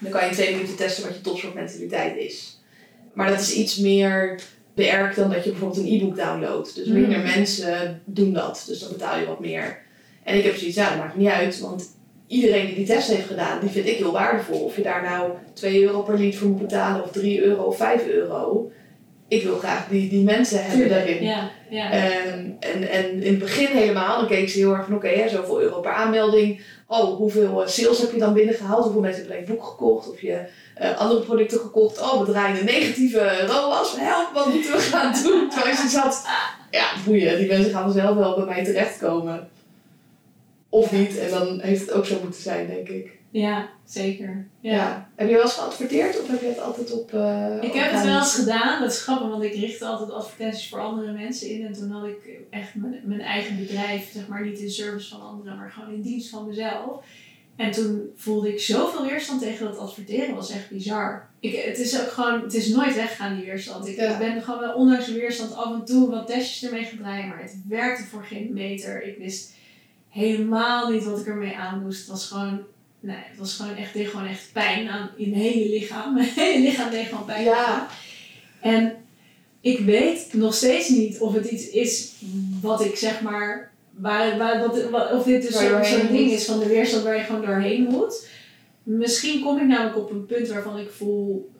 Dan 0.00 0.10
kan 0.10 0.20
je 0.20 0.26
in 0.28 0.32
twee 0.32 0.54
minuten 0.54 0.76
testen 0.76 1.04
wat 1.04 1.14
je 1.14 1.20
topsportmentaliteit 1.20 2.16
is. 2.16 2.60
Maar 3.12 3.28
dat 3.28 3.40
is 3.40 3.54
iets 3.54 3.76
meer 3.78 4.40
werk 4.74 5.14
dan 5.16 5.30
dat 5.30 5.44
je 5.44 5.50
bijvoorbeeld 5.50 5.80
een 5.86 5.92
e-book 5.92 6.16
downloadt. 6.16 6.74
Dus 6.74 6.86
minder 6.86 7.18
Mm. 7.18 7.24
mensen 7.24 8.02
doen 8.04 8.32
dat, 8.32 8.64
dus 8.66 8.78
dan 8.80 8.88
betaal 8.92 9.18
je 9.18 9.26
wat 9.26 9.40
meer. 9.40 9.78
En 10.24 10.36
ik 10.38 10.44
heb 10.44 10.56
zoiets, 10.56 10.76
ja, 10.76 10.88
dat 10.88 10.98
maakt 10.98 11.16
niet 11.16 11.28
uit, 11.28 11.60
want 11.60 11.96
iedereen 12.26 12.66
die 12.66 12.74
die 12.74 12.86
test 12.86 13.08
heeft 13.08 13.26
gedaan, 13.26 13.60
die 13.60 13.70
vind 13.70 13.86
ik 13.86 13.96
heel 13.96 14.12
waardevol. 14.12 14.58
Of 14.60 14.76
je 14.76 14.82
daar 14.82 15.02
nou 15.02 15.30
2 15.52 15.82
euro 15.82 16.02
per 16.02 16.18
lied 16.18 16.36
voor 16.36 16.48
moet 16.48 16.60
betalen, 16.60 17.02
of 17.04 17.10
3 17.10 17.42
euro 17.42 17.62
of 17.62 17.76
5 17.76 18.06
euro. 18.06 18.70
Ik 19.28 19.42
wil 19.42 19.56
graag 19.58 19.88
die, 19.88 20.08
die 20.08 20.24
mensen 20.24 20.64
hebben 20.64 20.88
daarin. 20.88 21.22
Ja, 21.22 21.50
ja. 21.70 21.90
Ehm, 21.92 22.50
en, 22.60 22.88
en 22.90 23.22
in 23.22 23.30
het 23.30 23.38
begin 23.38 23.66
helemaal, 23.66 24.18
dan 24.18 24.28
keek 24.28 24.48
ze 24.48 24.58
heel 24.58 24.74
erg 24.74 24.84
van 24.84 24.94
oké, 24.94 25.28
zoveel 25.28 25.60
euro 25.62 25.80
per 25.80 25.92
aanmelding. 25.92 26.60
Oh, 26.92 27.16
hoeveel 27.16 27.62
eh, 27.62 27.68
sales 27.68 27.98
heb 27.98 28.12
je 28.12 28.18
dan 28.18 28.32
binnengehaald? 28.32 28.82
Hoeveel 28.82 29.00
mensen 29.00 29.20
hebben 29.20 29.38
een 29.38 29.54
boek 29.54 29.64
gekocht? 29.64 30.10
Of 30.10 30.20
je 30.20 30.44
eh, 30.74 30.98
andere 30.98 31.20
producten 31.20 31.58
gekocht? 31.60 32.00
Oh, 32.00 32.20
we 32.20 32.32
draaien 32.32 32.58
een 32.58 32.64
negatieve 32.64 33.46
ROAS. 33.46 33.96
Help, 33.96 34.32
wat 34.34 34.46
moeten 34.46 34.72
we 34.72 34.78
gaan 34.78 35.12
doen? 35.22 35.48
Terwijl 35.50 35.76
ze 35.76 35.88
zat, 35.88 36.26
ja, 36.70 36.92
boeien, 37.04 37.38
die 37.38 37.46
mensen 37.46 37.70
gaan 37.70 37.82
vanzelf 37.82 38.16
wel 38.16 38.34
bij 38.34 38.44
mij 38.44 38.64
terechtkomen. 38.64 39.48
Of 40.68 40.92
niet, 40.92 41.18
en 41.18 41.30
dan 41.30 41.60
heeft 41.60 41.80
het 41.80 41.92
ook 41.92 42.06
zo 42.06 42.18
moeten 42.22 42.42
zijn, 42.42 42.66
denk 42.66 42.88
ik. 42.88 43.21
Ja, 43.32 43.68
zeker. 43.84 44.46
Ja. 44.60 44.72
ja. 44.74 45.10
Heb 45.16 45.28
je 45.28 45.34
wel 45.34 45.42
eens 45.42 45.52
geadverteerd 45.54 46.20
of 46.20 46.28
heb 46.28 46.40
je 46.40 46.46
het 46.46 46.60
altijd 46.60 46.92
op. 46.92 47.12
eh, 47.14 47.56
Ik 47.60 47.72
heb 47.72 47.90
het 47.92 48.04
wel 48.04 48.18
eens 48.18 48.34
gedaan, 48.34 48.80
dat 48.82 48.92
is 48.92 49.02
grappig, 49.02 49.28
want 49.28 49.42
ik 49.42 49.54
richtte 49.54 49.84
altijd 49.86 50.10
advertenties 50.10 50.68
voor 50.68 50.80
andere 50.80 51.12
mensen 51.12 51.48
in. 51.50 51.66
En 51.66 51.72
toen 51.72 51.90
had 51.90 52.04
ik 52.06 52.16
echt 52.50 52.74
mijn, 52.74 53.00
mijn 53.04 53.20
eigen 53.20 53.56
bedrijf, 53.56 54.12
zeg 54.12 54.28
maar 54.28 54.44
niet 54.46 54.58
in 54.58 54.70
service 54.70 55.08
van 55.08 55.20
anderen, 55.22 55.56
maar 55.58 55.70
gewoon 55.70 55.94
in 55.94 56.00
dienst 56.02 56.28
van 56.30 56.46
mezelf. 56.46 57.04
En 57.56 57.70
toen 57.70 58.10
voelde 58.16 58.48
ik 58.52 58.60
zoveel 58.60 59.06
weerstand 59.06 59.40
tegen 59.40 59.66
dat 59.66 59.78
adverteren, 59.78 60.34
was 60.34 60.50
echt 60.50 60.70
bizar. 60.70 61.28
Ik, 61.40 61.56
het 61.64 61.78
is 61.78 62.00
ook 62.00 62.08
gewoon, 62.08 62.42
het 62.42 62.54
is 62.54 62.68
nooit 62.68 62.94
weggegaan 62.94 63.36
die 63.36 63.44
weerstand. 63.44 63.86
Ik 63.88 63.96
Ja. 63.96 64.18
ben 64.18 64.42
gewoon 64.42 64.60
wel 64.60 64.74
ondanks 64.74 65.06
de 65.06 65.12
weerstand 65.12 65.54
af 65.54 65.72
en 65.74 65.84
toe 65.84 66.10
wat 66.10 66.26
testjes 66.26 66.64
ermee 66.70 66.84
gedraaid, 66.84 67.26
maar 67.26 67.42
het 67.42 67.56
werkte 67.68 68.04
voor 68.04 68.24
geen 68.24 68.52
meter. 68.52 69.02
Ik 69.02 69.18
wist 69.18 69.52
helemaal 70.08 70.90
niet 70.90 71.04
wat 71.04 71.20
ik 71.20 71.26
ermee 71.26 71.56
aan 71.56 71.82
moest. 71.82 71.98
Het 72.00 72.08
was 72.08 72.26
gewoon, 72.28 72.60
nee, 73.02 73.16
het 73.16 73.38
was 73.38 73.54
gewoon 73.54 73.76
echt, 73.76 73.92
deed 73.92 74.08
gewoon 74.08 74.26
echt 74.26 74.52
pijn 74.52 74.88
aan, 74.88 75.10
in 75.16 75.30
mijn 75.30 75.42
hele 75.42 75.68
lichaam. 75.68 76.14
Mijn 76.14 76.28
hele 76.28 76.64
lichaam 76.64 76.90
deed 76.90 77.06
gewoon 77.06 77.24
pijn. 77.24 77.44
Ja. 77.44 77.88
En 78.60 78.96
ik 79.60 79.78
weet 79.78 80.28
nog 80.32 80.54
steeds 80.54 80.88
niet 80.88 81.18
of 81.18 81.34
het 81.34 81.50
iets 81.50 81.68
is 81.68 82.12
wat 82.60 82.84
ik 82.84 82.96
zeg 82.96 83.20
maar. 83.20 83.70
Waar, 83.90 84.38
waar, 84.38 84.60
wat, 84.90 85.12
of 85.12 85.24
dit 85.24 85.42
dus 85.42 85.58
zo'n 85.90 86.06
ding 86.06 86.30
is 86.30 86.44
van 86.44 86.58
de 86.58 86.66
weerstand 86.66 87.04
waar 87.04 87.16
je 87.16 87.22
gewoon 87.22 87.44
doorheen 87.46 87.82
moet. 87.82 88.28
Misschien 88.82 89.42
kom 89.42 89.58
ik 89.58 89.66
namelijk 89.66 89.96
op 89.96 90.10
een 90.10 90.26
punt 90.26 90.48
waarvan 90.48 90.78
ik 90.78 90.90
voel. 90.90 91.50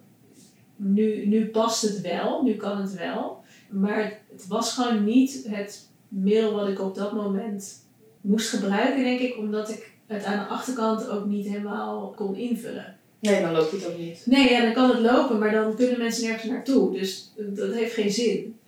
Nu, 0.77 1.27
nu 1.27 1.47
past 1.47 1.83
het 1.83 2.01
wel, 2.01 2.43
nu 2.43 2.55
kan 2.55 2.81
het 2.81 2.95
wel. 2.95 3.45
Maar 3.71 4.21
het 4.31 4.47
was 4.47 4.73
gewoon 4.73 5.05
niet 5.05 5.47
het 5.49 5.89
middel 6.09 6.53
wat 6.53 6.69
ik 6.69 6.81
op 6.81 6.95
dat 6.95 7.13
moment 7.13 7.85
moest 8.21 8.49
gebruiken, 8.49 9.03
denk 9.03 9.21
ik, 9.21 9.37
omdat 9.37 9.71
ik 9.71 9.92
het 10.13 10.25
aan 10.25 10.39
de 10.39 10.55
achterkant 10.55 11.09
ook 11.09 11.27
niet 11.27 11.47
helemaal 11.47 12.13
kon 12.17 12.37
invullen. 12.37 12.97
Nee, 13.19 13.41
dan 13.41 13.53
loopt 13.53 13.73
het 13.73 13.87
ook 13.87 13.99
niet. 13.99 14.23
Nee, 14.25 14.51
ja, 14.51 14.63
dan 14.63 14.73
kan 14.73 14.91
het 14.91 14.99
lopen, 14.99 15.39
maar 15.39 15.53
dan 15.53 15.77
kunnen 15.77 15.99
mensen 15.99 16.25
nergens 16.25 16.51
naartoe. 16.51 16.93
Dus 16.93 17.33
dat 17.37 17.73
heeft 17.73 17.95
geen 17.95 18.11
zin. 18.11 18.59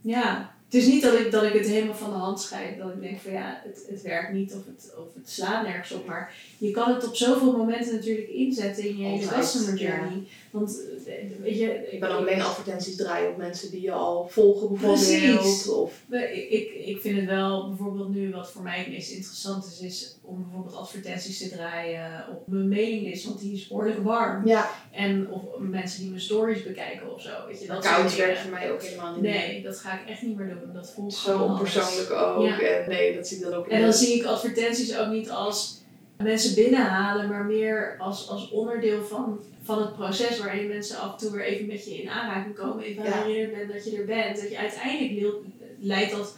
Ja, 0.00 0.54
het 0.70 0.74
is 0.74 0.86
niet 0.86 1.02
dat 1.02 1.14
ik, 1.14 1.30
dat 1.30 1.42
ik 1.42 1.52
het 1.52 1.66
helemaal 1.66 1.94
van 1.94 2.10
de 2.10 2.16
hand 2.16 2.40
scheid. 2.40 2.78
Dat 2.78 2.90
ik 2.90 3.00
denk 3.00 3.20
van 3.20 3.32
ja, 3.32 3.60
het, 3.64 3.86
het 3.88 4.02
werkt 4.02 4.32
niet 4.32 4.52
of 4.52 4.66
het, 4.66 4.94
of 4.98 5.14
het 5.14 5.30
slaat 5.30 5.66
nergens 5.66 5.92
op. 5.92 6.06
Maar 6.06 6.34
je 6.58 6.70
kan 6.70 6.94
het 6.94 7.06
op 7.06 7.16
zoveel 7.16 7.56
momenten 7.56 7.94
natuurlijk 7.94 8.28
inzetten 8.28 8.84
in 8.84 8.96
je 8.96 9.04
hele 9.04 9.26
customer 9.26 9.80
ja. 9.80 10.08
Want 10.50 10.82
eh, 11.06 11.14
weet 11.42 11.58
je, 11.58 11.96
kan 12.00 12.10
ook 12.10 12.18
alleen 12.18 12.42
advertenties 12.42 12.96
draaien 12.96 13.30
op 13.30 13.36
mensen 13.36 13.70
die 13.70 13.80
je 13.80 13.92
al 13.92 14.28
volgen 14.28 14.68
bijvoorbeeld. 14.68 15.06
Precies. 15.06 15.68
Of, 15.68 16.02
Ik, 16.10 16.50
ik, 16.50 16.72
ik 16.86 17.00
vind 17.00 17.16
het 17.16 17.26
wel 17.26 17.68
bijvoorbeeld 17.68 18.08
nu 18.08 18.30
wat 18.30 18.50
voor 18.50 18.62
mij 18.62 18.78
het 18.78 18.88
meest 18.88 19.10
interessant 19.10 19.66
is, 19.66 19.80
is 19.80 20.18
om 20.22 20.42
bijvoorbeeld 20.42 20.76
advertenties 20.76 21.38
te 21.38 21.48
draaien 21.48 22.26
op 22.30 22.46
mijn 22.46 22.68
mailinglist, 22.68 23.24
want 23.24 23.40
die 23.40 23.52
is 23.52 23.68
behoorlijk 23.68 24.02
warm. 24.02 24.46
ja, 24.46 24.70
En 24.90 25.30
of 25.30 25.42
mensen 25.58 26.00
die 26.00 26.08
mijn 26.08 26.22
stories 26.22 26.62
bekijken 26.62 27.14
of 27.14 27.22
zo. 27.22 27.30
Weet 27.48 27.60
je, 27.60 27.66
dat 27.66 27.84
koud 27.84 28.16
werkt 28.16 28.38
voor 28.38 28.50
mij 28.50 28.72
ook 28.72 28.82
helemaal 28.82 29.12
niet. 29.12 29.22
Nee, 29.22 29.62
dat 29.62 29.78
ga 29.78 30.00
ik 30.00 30.08
echt 30.08 30.22
niet 30.22 30.36
meer 30.36 30.48
doen. 30.48 30.72
Dat 30.72 30.90
voelt 30.90 31.14
Zo 31.14 31.42
onpersoonlijk 31.42 32.10
ook. 32.10 32.46
Ja. 32.46 32.60
En 32.60 32.88
nee, 32.88 33.16
dat 33.16 33.28
zie 33.28 33.36
ik 33.36 33.42
dan 33.42 33.54
ook 33.54 33.68
En 33.68 33.80
dan 33.80 33.92
zie 33.92 34.14
ik 34.14 34.24
advertenties 34.24 34.96
ook 34.98 35.08
niet 35.08 35.30
als 35.30 35.79
mensen 36.22 36.54
binnenhalen, 36.54 37.28
maar 37.28 37.44
meer 37.44 37.94
als, 37.98 38.28
als 38.28 38.50
onderdeel 38.50 39.04
van, 39.04 39.40
van 39.62 39.80
het 39.80 39.94
proces 39.96 40.38
waarin 40.38 40.68
mensen 40.68 40.98
af 40.98 41.12
en 41.12 41.18
toe 41.18 41.30
weer 41.36 41.44
even 41.46 41.66
met 41.66 41.84
je 41.84 42.02
in 42.02 42.08
aanraking 42.10 42.54
komen, 42.54 42.84
even 42.84 43.02
Ja. 43.04 43.22
herinnerd 43.24 43.56
bent 43.56 43.72
dat 43.72 43.84
je 43.84 43.98
er 43.98 44.04
bent. 44.04 44.40
Dat 44.40 44.50
je 44.50 44.58
uiteindelijk 44.58 45.34
leidt 45.78 46.10
dat 46.10 46.36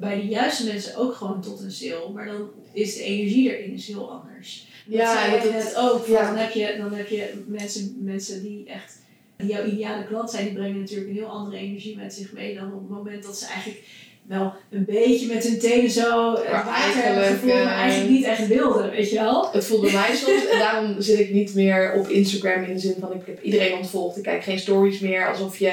bij 0.00 0.16
de 0.20 0.26
juiste 0.26 0.66
mensen 0.66 0.96
ook 0.96 1.14
gewoon 1.14 1.40
tot 1.42 1.60
een 1.60 1.70
sale, 1.72 2.10
maar 2.12 2.26
dan 2.26 2.48
is 2.72 2.94
de 2.96 3.02
energie 3.02 3.56
erin 3.58 3.72
is 3.74 3.86
heel 3.86 4.10
anders. 4.12 4.66
Dat 4.86 4.96
Ja, 4.98 5.30
dat 5.30 5.42
het- 5.52 5.76
ook. 5.76 6.06
ja. 6.06 6.26
Dan 6.26 6.36
heb 6.36 6.50
je, 6.52 6.74
dan 6.78 6.92
heb 6.94 7.08
je 7.08 7.42
mensen, 7.46 7.96
mensen 8.00 8.42
die 8.42 8.66
echt 8.66 9.02
die 9.36 9.48
jouw 9.48 9.64
ideale 9.64 10.04
klant 10.04 10.30
zijn, 10.30 10.44
die 10.44 10.54
brengen 10.54 10.80
natuurlijk 10.80 11.08
een 11.08 11.14
heel 11.16 11.26
andere 11.26 11.56
energie 11.56 11.96
met 11.96 12.14
zich 12.14 12.32
mee 12.32 12.54
dan 12.54 12.72
op 12.72 12.80
het 12.80 12.88
moment 12.90 13.22
dat 13.22 13.36
ze 13.38 13.46
eigenlijk 13.46 13.82
wel 14.28 14.52
een 14.70 14.84
beetje 14.84 15.34
met 15.34 15.44
hun 15.44 15.58
tenen 15.58 15.90
zo 15.90 16.34
het 16.34 16.50
Maar 16.50 16.64
water 16.64 17.02
hebben 17.02 17.24
gevoeld, 17.24 17.52
maar 17.52 17.62
eh, 17.62 17.78
eigenlijk 17.78 18.10
niet 18.10 18.24
echt 18.24 18.46
wilden, 18.46 18.90
weet 18.90 19.10
je 19.10 19.18
wel? 19.18 19.48
Het 19.52 19.64
voelde 19.64 19.92
mij 19.92 20.14
soms 20.24 20.46
en 20.52 20.58
daarom 20.58 20.94
zit 20.98 21.18
ik 21.18 21.32
niet 21.32 21.54
meer 21.54 21.92
op 21.92 22.08
Instagram 22.08 22.62
in 22.64 22.74
de 22.74 22.80
zin 22.80 22.94
van 23.00 23.12
ik 23.12 23.26
heb 23.26 23.42
iedereen 23.42 23.76
ontvolgd. 23.76 24.16
Ik 24.16 24.22
kijk 24.22 24.42
geen 24.42 24.58
stories 24.58 25.00
meer 25.00 25.28
alsof 25.28 25.58
je, 25.58 25.72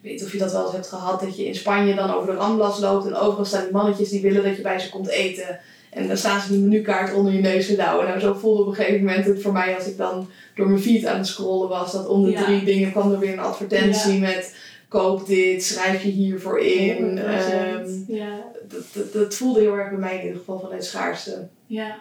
weet 0.00 0.24
of 0.24 0.32
je 0.32 0.38
dat 0.38 0.52
wel 0.52 0.64
eens 0.64 0.72
hebt 0.72 0.88
gehad, 0.88 1.20
dat 1.20 1.36
je 1.36 1.46
in 1.46 1.54
Spanje 1.54 1.94
dan 1.94 2.14
over 2.14 2.32
de 2.32 2.38
Ramblas 2.38 2.80
loopt 2.80 3.06
en 3.06 3.14
overal 3.14 3.44
staan 3.44 3.62
die 3.62 3.72
mannetjes 3.72 4.08
die 4.08 4.20
willen 4.22 4.42
dat 4.44 4.56
je 4.56 4.62
bij 4.62 4.78
ze 4.78 4.90
komt 4.90 5.08
eten. 5.08 5.58
En 5.90 6.08
dan 6.08 6.16
staan 6.16 6.40
ze 6.40 6.48
die 6.52 6.60
menukaart 6.60 7.14
onder 7.14 7.32
je 7.32 7.40
neus 7.40 7.66
te 7.66 7.76
douwen. 7.76 8.06
Nou, 8.06 8.20
zo 8.20 8.34
voelde 8.34 8.62
op 8.62 8.68
een 8.68 8.74
gegeven 8.74 9.04
moment 9.04 9.26
het 9.26 9.42
voor 9.42 9.52
mij 9.52 9.74
als 9.74 9.86
ik 9.86 9.96
dan 9.96 10.30
door 10.54 10.68
mijn 10.68 10.80
feed 10.82 11.06
aan 11.06 11.16
het 11.18 11.26
scrollen 11.26 11.68
was. 11.68 11.92
Dat 11.92 12.08
om 12.08 12.24
de 12.24 12.30
Ja. 12.30 12.44
drie 12.44 12.64
dingen 12.64 12.90
kwam 12.90 13.12
er 13.12 13.18
weer 13.18 13.32
een 13.32 13.38
advertentie 13.38 14.18
met 14.18 14.54
koop 14.90 15.26
dit, 15.26 15.64
schrijf 15.64 16.02
je 16.02 16.08
hiervoor 16.08 16.60
in. 16.60 17.18
100%. 17.18 17.22
Ehm, 17.22 17.88
ja. 18.06 18.42
dat, 18.68 18.82
dat, 18.92 19.12
dat 19.12 19.34
voelde 19.34 19.60
heel 19.60 19.74
erg 19.76 19.88
bij 19.90 19.98
mij 19.98 20.14
in 20.18 20.22
ieder 20.22 20.38
geval 20.38 20.60
van 20.60 20.72
het 20.72 20.84
schaarste. 20.84 21.48
Ja, 21.66 21.98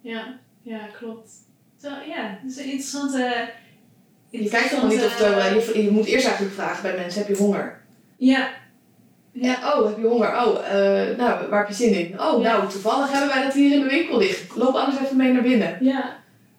ja, 0.00 0.38
ja, 0.62 0.80
klopt. 0.98 1.30
Zo, 1.82 1.88
ja, 2.08 2.38
dat 2.42 2.50
is 2.50 2.56
een 2.56 2.64
interessante... 2.64 3.50
Je 4.30 4.48
kijkt 4.48 4.70
toch 4.70 4.82
niet 4.88 4.98
of 4.98 5.02
interessante- 5.02 5.78
je, 5.78 5.84
je 5.84 5.90
moet 5.90 6.06
eerst 6.06 6.26
eigenlijk 6.26 6.54
vragen 6.54 6.82
bij 6.82 6.96
mensen, 7.00 7.20
heb 7.20 7.28
je 7.36 7.42
honger? 7.42 7.80
Ja. 8.16 8.50
Ja. 9.32 9.46
Ja. 9.62 9.78
Oh, 9.78 9.86
heb 9.88 9.98
je 9.98 10.06
honger? 10.06 10.28
Oh, 10.28 10.58
eh, 10.66 11.16
nou, 11.16 11.48
waar 11.48 11.58
heb 11.58 11.68
je 11.68 11.74
zin 11.74 11.92
in? 11.94 12.20
Oh, 12.20 12.42
Ja. 12.42 12.56
nou, 12.56 12.68
toevallig 12.70 13.10
hebben 13.12 13.28
wij 13.28 13.42
dat 13.44 13.52
hier 13.52 13.72
in 13.72 13.80
de 13.80 13.88
winkel 13.88 14.18
liggen. 14.18 14.58
Loop 14.58 14.74
anders 14.74 15.02
even 15.04 15.16
mee 15.16 15.32
naar 15.32 15.42
binnen. 15.42 15.76
Ja. 15.80 16.17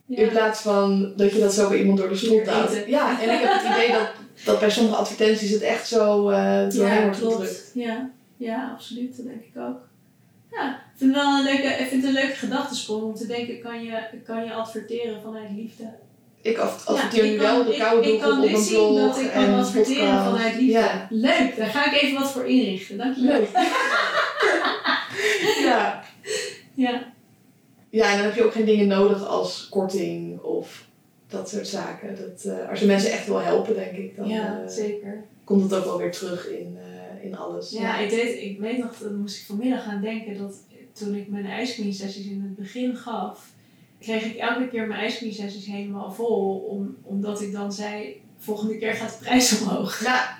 In 0.10 0.30
plaats 0.30 0.62
van 0.62 1.14
dat 1.16 1.32
je 1.34 1.39
dat 1.39 1.53
zo 1.53 1.70
bij 1.70 1.78
iemand 1.80 1.97
door 1.97 2.10
de 2.10 2.16
strot 2.16 2.47
houdt. 2.47 2.84
Ja, 2.88 3.22
en 3.22 3.30
ik 3.34 3.39
heb 3.41 3.51
het 3.53 3.72
idee 3.72 3.91
dat, 3.91 4.10
dat 4.45 4.60
bij 4.60 4.70
sommige 4.70 4.95
advertenties 4.95 5.49
het 5.51 5.62
echt 5.62 5.88
zo 5.88 6.30
eh 6.30 6.70
doorheen 6.70 7.01
wordt 7.03 7.18
gedrukt. 7.18 7.72
Ja. 7.74 8.10
ja, 8.38 8.72
absoluut. 8.74 9.18
Dat 9.18 9.26
denk 9.26 9.41
ik 9.41 9.62
ook. 9.62 9.78
Ja, 10.51 10.70
ik 10.70 10.97
vind 10.97 11.16
het 11.16 11.24
wel 11.24 11.38
een 11.38 11.43
leuke, 11.43 11.68
ik 11.68 11.88
vind 11.88 12.03
het 12.05 12.16
een 12.16 12.22
leuke 12.22 12.36
gedachtesprong 12.36 13.03
om 13.03 13.16
te 13.16 13.26
denken, 13.28 13.60
kan 13.62 13.84
je, 13.84 13.91
kan 14.26 14.43
je 14.45 14.53
adverteren 14.53 15.22
vanuit 15.22 15.49
liefde? 15.55 15.84
Ik 16.41 16.57
ad- 16.57 16.84
adverteer 16.86 17.24
nu 17.24 17.30
ik 17.34 17.39
wel 17.39 17.64
de 17.64 17.74
ik- 17.74 17.80
koude 17.80 18.14
Ik 18.14 18.20
kan 18.20 18.32
op 18.38 18.45
nu 18.45 18.51
mijn 18.51 18.64
zien 18.64 18.78
blog 18.88 18.99
dat 19.16 19.20
ik 19.20 19.32
kan 19.32 19.43
en 19.43 19.53
adverteren 19.53 20.05
podcast. 20.16 20.26
vanuit 20.30 20.55
liefde. 20.55 20.72
Ja. 20.80 21.07
Leuk, 21.10 21.53
daar 21.57 21.70
ga 21.70 21.86
ik 21.93 22.01
even 22.01 22.20
wat 22.22 22.32
voor 22.32 22.45
inrichten. 22.45 22.97
Dankjewel. 22.97 23.39
Leuk. 23.39 23.49
ja. 25.64 26.03
Ja, 26.74 27.03
Ja, 27.90 28.12
en 28.12 28.18
dan 28.18 28.26
heb 28.26 28.36
je 28.36 28.44
ook 28.44 28.52
geen 28.52 28.66
dingen 28.66 28.88
nodig 28.88 29.28
als 29.28 29.70
korting 29.70 30.40
of 30.40 30.88
dat 31.28 31.50
soort 31.50 31.68
zaken. 31.68 32.16
Dat, 32.16 32.44
eh, 32.44 32.70
als 32.70 32.80
je 32.80 32.86
mensen 32.86 33.12
echt 33.12 33.26
wil 33.26 33.42
helpen, 33.42 33.76
denk 33.76 33.92
ik, 33.92 34.16
dan 34.16 34.28
ja 34.28 34.62
eh, 34.62 34.70
zeker. 34.70 35.24
komt 35.44 35.64
het 35.64 35.74
ook 35.74 35.86
wel 35.86 35.98
weer 35.98 36.12
terug 36.12 36.48
in, 36.48 36.78
eh, 36.78 37.26
in 37.26 37.38
alles. 37.38 37.72
Ja, 37.72 38.00
ik, 38.00 38.10
deed, 38.10 38.42
ik 38.42 38.60
weet 38.60 38.78
nog, 38.78 38.98
dat 38.98 39.16
moest 39.16 39.40
ik 39.40 39.46
vanmiddag 39.46 39.86
aan 39.86 40.02
denken 40.02 40.38
dat 40.38 40.56
toen 40.92 41.16
ik 41.16 41.28
mijn 41.28 41.46
ijscream 41.46 41.92
sessies 41.92 42.26
in 42.26 42.42
het 42.42 42.56
begin 42.56 42.96
gaf, 42.96 43.52
kreeg 44.00 44.24
ik 44.26 44.36
elke 44.36 44.68
keer 44.68 44.88
mijn 44.88 45.00
ijscream 45.00 45.32
sessies 45.32 45.66
helemaal 45.66 46.12
vol, 46.12 46.58
om, 46.58 46.98
omdat 47.02 47.42
ik 47.42 47.52
dan 47.52 47.74
zei, 47.74 48.22
volgende 48.40 48.78
keer 48.78 48.94
gaat 48.94 49.10
de 49.20 49.26
prijs 49.26 49.54
omhoog. 49.62 50.04
Ja, 50.04 50.38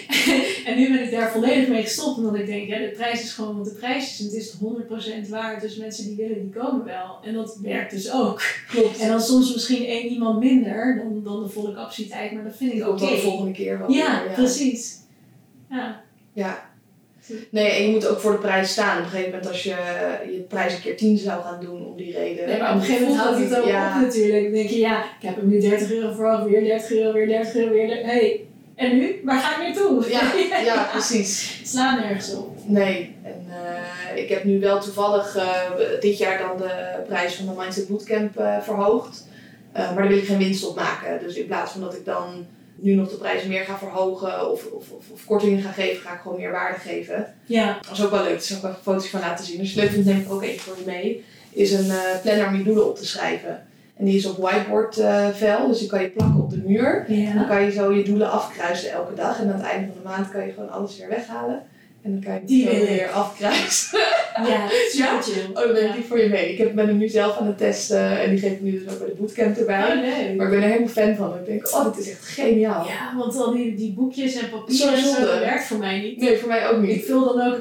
en 0.66 0.76
nu 0.78 0.92
ben 0.92 1.04
ik 1.04 1.10
daar 1.10 1.30
volledig 1.32 1.68
mee 1.68 1.82
gestopt, 1.82 2.16
omdat 2.16 2.34
ik 2.34 2.46
denk, 2.46 2.68
ja, 2.68 2.78
de 2.78 2.92
prijs 2.96 3.22
is 3.22 3.32
gewoon 3.32 3.56
wat 3.56 3.64
de 3.64 3.72
prijs 3.74 4.04
is 4.10 4.18
en 4.18 4.24
het 4.24 4.34
is 4.34 5.26
100% 5.26 5.28
waard, 5.30 5.60
dus 5.60 5.76
mensen 5.76 6.04
die 6.04 6.16
willen, 6.16 6.40
die 6.40 6.62
komen 6.62 6.84
wel. 6.84 7.18
En 7.24 7.34
dat 7.34 7.58
werkt 7.62 7.90
dus 7.90 8.12
ook. 8.12 8.42
klopt. 8.68 8.98
En 8.98 9.08
dan 9.08 9.20
soms 9.20 9.52
misschien 9.52 9.84
één 9.84 10.06
iemand 10.06 10.38
minder 10.38 10.96
dan, 10.96 11.22
dan 11.24 11.42
de 11.42 11.48
volle 11.48 11.74
capaciteit, 11.74 12.32
maar 12.32 12.44
dat 12.44 12.56
vind 12.56 12.72
ik 12.72 12.88
oké. 12.88 12.98
dan 12.98 13.08
de 13.08 13.18
volgende 13.18 13.52
keer 13.52 13.78
wel 13.78 13.90
Ja, 13.90 14.22
weer, 14.24 14.32
precies. 14.32 14.96
Ja. 15.70 16.02
Ja. 16.32 16.70
Nee, 17.50 17.70
en 17.70 17.82
je 17.82 17.90
moet 17.90 18.06
ook 18.06 18.20
voor 18.20 18.32
de 18.32 18.38
prijs 18.38 18.70
staan. 18.70 18.98
Op 18.98 19.04
een 19.04 19.10
gegeven 19.10 19.30
moment 19.30 19.48
als 19.48 19.62
je 19.62 19.74
je 20.32 20.44
prijs 20.48 20.74
een 20.74 20.80
keer 20.80 20.96
10 20.96 21.18
zou 21.18 21.42
gaan 21.42 21.60
doen 21.60 21.86
om 21.86 21.96
die 21.96 22.12
reden. 22.12 22.46
Nee, 22.46 22.58
maar 22.58 22.74
op 22.74 22.80
een 22.80 22.82
gegeven 22.82 23.06
moment 23.08 23.22
houdt 23.24 23.38
het 23.38 23.58
ook 23.58 23.66
ja, 23.66 23.94
op 23.96 24.02
natuurlijk. 24.02 24.42
Dan 24.42 24.52
denk 24.52 24.68
je, 24.68 24.78
ja, 24.78 25.02
ik 25.02 25.26
heb 25.26 25.36
hem 25.36 25.48
nu 25.48 25.60
30 25.60 25.92
euro 25.92 26.12
voor 26.12 26.50
weer 26.50 26.64
30 26.64 26.90
euro, 26.90 27.12
weer 27.12 27.26
30 27.26 27.54
euro, 27.54 27.72
weer 27.72 27.86
30 27.86 28.06
hey, 28.06 28.46
en 28.74 28.96
nu? 28.96 29.20
Waar 29.24 29.40
ga 29.40 29.60
ik 29.60 29.68
naartoe? 29.68 30.10
Ja, 30.10 30.32
ja, 30.74 30.88
precies. 30.92 31.60
Slaat 31.64 31.98
nergens 31.98 32.34
op. 32.34 32.56
Nee, 32.64 33.14
en 33.22 33.46
eh, 33.48 34.22
ik 34.22 34.28
heb 34.28 34.44
nu 34.44 34.60
wel 34.60 34.80
toevallig 34.80 35.36
eh, 35.36 35.70
dit 36.00 36.18
jaar 36.18 36.38
dan 36.38 36.56
de 36.56 37.02
prijs 37.06 37.34
van 37.34 37.46
de 37.46 37.60
Mindset 37.60 37.88
Bootcamp 37.88 38.36
eh, 38.36 38.60
verhoogd. 38.60 39.24
Eh, 39.72 39.86
maar 39.86 40.02
daar 40.02 40.08
wil 40.08 40.18
ik 40.18 40.24
geen 40.26 40.38
winst 40.38 40.66
op 40.66 40.76
maken. 40.76 41.20
Dus 41.20 41.34
in 41.34 41.46
plaats 41.46 41.72
van 41.72 41.80
dat 41.80 41.94
ik 41.94 42.04
dan 42.04 42.46
nu 42.82 42.94
nog 42.94 43.10
de 43.10 43.16
prijs 43.16 43.44
meer 43.44 43.64
ga 43.64 43.78
verhogen 43.78 44.50
of, 44.50 44.66
of, 44.66 44.90
of, 44.90 45.10
of 45.10 45.24
kortingen 45.24 45.62
ga 45.62 45.70
geven, 45.70 46.02
ga 46.02 46.14
ik 46.14 46.20
gewoon 46.20 46.38
meer 46.38 46.50
waarde 46.50 46.78
geven. 46.78 47.34
Ja. 47.44 47.78
Dat 47.82 47.92
is 47.92 48.04
ook 48.04 48.10
wel 48.10 48.22
leuk, 48.22 48.32
daar 48.32 48.42
zal 48.42 48.56
ik 48.56 48.62
wel 48.62 48.70
even 48.70 48.82
foto's 48.82 49.08
van 49.08 49.20
laten 49.20 49.44
zien. 49.44 49.58
Als 49.58 49.72
je 49.72 49.80
het 49.80 49.84
leuk 49.84 49.92
vindt, 49.92 50.08
neem 50.08 50.20
ik 50.20 50.32
ook 50.32 50.42
eentje 50.42 50.60
voor 50.60 50.78
je 50.78 50.84
mee. 50.86 51.24
Is 51.50 51.72
een 51.72 51.90
eh, 51.90 52.20
planner 52.22 52.46
om 52.46 52.56
je 52.56 52.64
doelen 52.64 52.88
op 52.88 52.96
te 52.96 53.06
schrijven. 53.06 53.66
En 53.96 54.04
die 54.04 54.16
is 54.16 54.26
op 54.26 54.36
whiteboard 54.36 54.98
eh, 54.98 55.28
vel, 55.28 55.66
dus 55.68 55.78
die 55.78 55.88
kan 55.88 56.02
je 56.02 56.08
plakken 56.08 56.40
op 56.40 56.50
de 56.50 56.62
muur. 56.66 57.06
Dan 57.34 57.46
kan 57.46 57.62
je 57.62 57.70
zo 57.70 57.92
je 57.92 58.04
doelen 58.04 58.30
afkruisen 58.30 58.90
elke 58.90 59.14
dag. 59.14 59.40
En 59.40 59.48
aan 59.48 59.60
het 59.60 59.70
einde 59.70 59.86
van 59.86 60.02
de 60.02 60.08
maand 60.08 60.30
kan 60.30 60.46
je 60.46 60.52
gewoon 60.52 60.70
alles 60.70 60.98
weer 60.98 61.08
weghalen. 61.08 61.62
En 62.02 62.10
dan 62.12 62.20
kan 62.22 62.34
je 62.34 62.40
Die 62.46 62.70
ik. 62.70 62.88
weer 62.88 63.08
afkruisen. 63.08 63.98
Ja, 64.46 64.68
super 64.90 65.22
chill. 65.22 65.44
Oh, 65.48 65.54
dan 65.54 65.72
neem 65.72 65.82
ik 65.82 65.88
Ja. 65.88 65.92
die 65.94 66.04
voor 66.04 66.18
je 66.20 66.28
mee. 66.28 66.52
Ik 66.52 66.58
heb, 66.58 66.74
ben 66.74 66.86
hem 66.86 66.96
nu 66.96 67.08
zelf 67.08 67.36
aan 67.38 67.46
het 67.46 67.58
testen 67.58 68.20
en 68.20 68.30
die 68.30 68.38
geef 68.38 68.52
ik 68.52 68.60
nu 68.60 68.70
dus 68.70 68.92
ook 68.92 68.98
bij 68.98 69.08
de 69.08 69.14
bootcamp 69.14 69.56
erbij. 69.56 69.82
Oh, 69.82 69.94
leuk. 69.94 70.36
Maar 70.36 70.46
ik 70.46 70.52
ben 70.52 70.62
er 70.62 70.68
helemaal 70.68 70.88
fan 70.88 71.16
van. 71.16 71.34
Ik 71.38 71.46
denk, 71.46 71.72
oh, 71.74 71.84
dit 71.84 72.04
is 72.04 72.10
echt 72.10 72.24
geniaal. 72.28 72.86
Ja, 72.86 73.14
want 73.16 73.36
al 73.36 73.52
die, 73.52 73.74
die 73.74 73.92
boekjes 73.92 74.34
en 74.34 74.50
papieren 74.50 74.94
en 74.94 75.02
Zo 75.02 75.20
dat 75.20 75.38
werkt 75.38 75.64
voor 75.64 75.78
mij 75.78 76.00
niet. 76.00 76.20
Nee, 76.20 76.36
voor 76.38 76.48
mij 76.48 76.68
ook 76.68 76.82
Ik 76.82 76.88
niet. 76.88 77.04
vul 77.04 77.36
dan 77.36 77.52
ook 77.52 77.60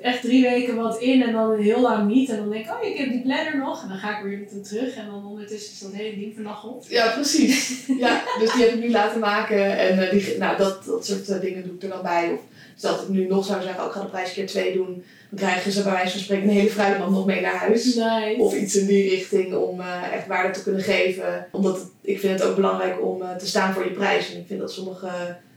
echt 0.00 0.22
drie 0.22 0.42
weken 0.42 0.76
wat 0.76 1.00
in 1.00 1.22
en 1.22 1.32
dan 1.32 1.58
heel 1.58 1.80
lang 1.80 2.08
niet. 2.08 2.28
En 2.30 2.36
dan 2.36 2.50
denk 2.50 2.64
ik, 2.64 2.70
oh, 2.72 2.88
ik 2.88 2.96
heb 2.96 3.08
die 3.10 3.22
planner 3.22 3.56
nog. 3.58 3.82
En 3.82 3.88
dan 3.88 3.98
ga 3.98 4.18
ik 4.18 4.24
weer 4.24 4.38
naartoe 4.38 4.60
terug. 4.60 4.94
En 4.96 5.06
dan 5.06 5.26
ondertussen 5.26 5.72
is 5.72 5.78
dat 5.78 5.92
hele 5.92 6.16
ding 6.16 6.34
vernacheld. 6.34 6.86
Ja, 6.88 7.10
precies. 7.14 7.68
Ja, 7.98 8.22
dus 8.40 8.52
die 8.52 8.62
heb 8.64 8.72
ik 8.74 8.80
nu 8.80 8.90
laten 8.90 9.20
maken. 9.20 9.78
En 9.78 9.98
eh, 10.04 10.10
die, 10.10 10.38
nou, 10.38 10.56
dat, 10.56 10.84
dat 10.84 11.06
soort 11.06 11.28
eh, 11.28 11.40
dingen 11.40 11.62
doe 11.66 11.74
ik 11.74 11.82
er 11.82 11.88
dan 11.88 12.02
bij. 12.02 12.30
Of 12.32 12.40
stel 12.76 12.90
dat 12.96 13.02
ik 13.02 13.08
nu 13.08 13.26
nog 13.26 13.44
zou 13.44 13.60
zeggen, 13.80 13.84
ook 13.84 13.86
ik 13.86 13.92
ga 13.96 14.00
de 14.00 14.08
prijs 14.10 14.32
keer 14.32 14.46
twee 14.46 14.72
doen. 14.74 15.04
Dan 15.30 15.38
krijgen 15.48 15.72
ze 15.72 15.82
bij 15.82 15.92
wijze 15.92 16.10
van 16.12 16.20
spreken 16.20 16.48
een 16.48 16.54
hele 16.54 16.70
fruitmand 16.70 17.10
nog 17.10 17.26
mee 17.26 17.40
naar 17.40 17.54
huis. 17.54 17.84
Nice. 17.94 18.34
Of 18.38 18.54
iets 18.54 18.76
in 18.76 18.86
die 18.86 19.08
richting 19.10 19.54
om 19.54 19.80
eh, 19.80 20.12
echt 20.12 20.26
waarde 20.26 20.50
te 20.52 20.62
kunnen 20.62 20.82
geven. 20.82 21.46
Omdat 21.52 21.76
het- 21.76 21.88
ik 22.02 22.20
vind 22.20 22.38
het 22.40 22.48
ook 22.48 22.56
belangrijk 22.56 23.02
om 23.04 23.22
eh, 23.22 23.36
te 23.36 23.46
staan 23.46 23.72
voor 23.72 23.84
je 23.84 23.90
prijs. 23.90 24.32
En 24.32 24.38
ik 24.40 24.46
vind 24.46 24.60
dat 24.60 24.72
sommige 24.72 25.08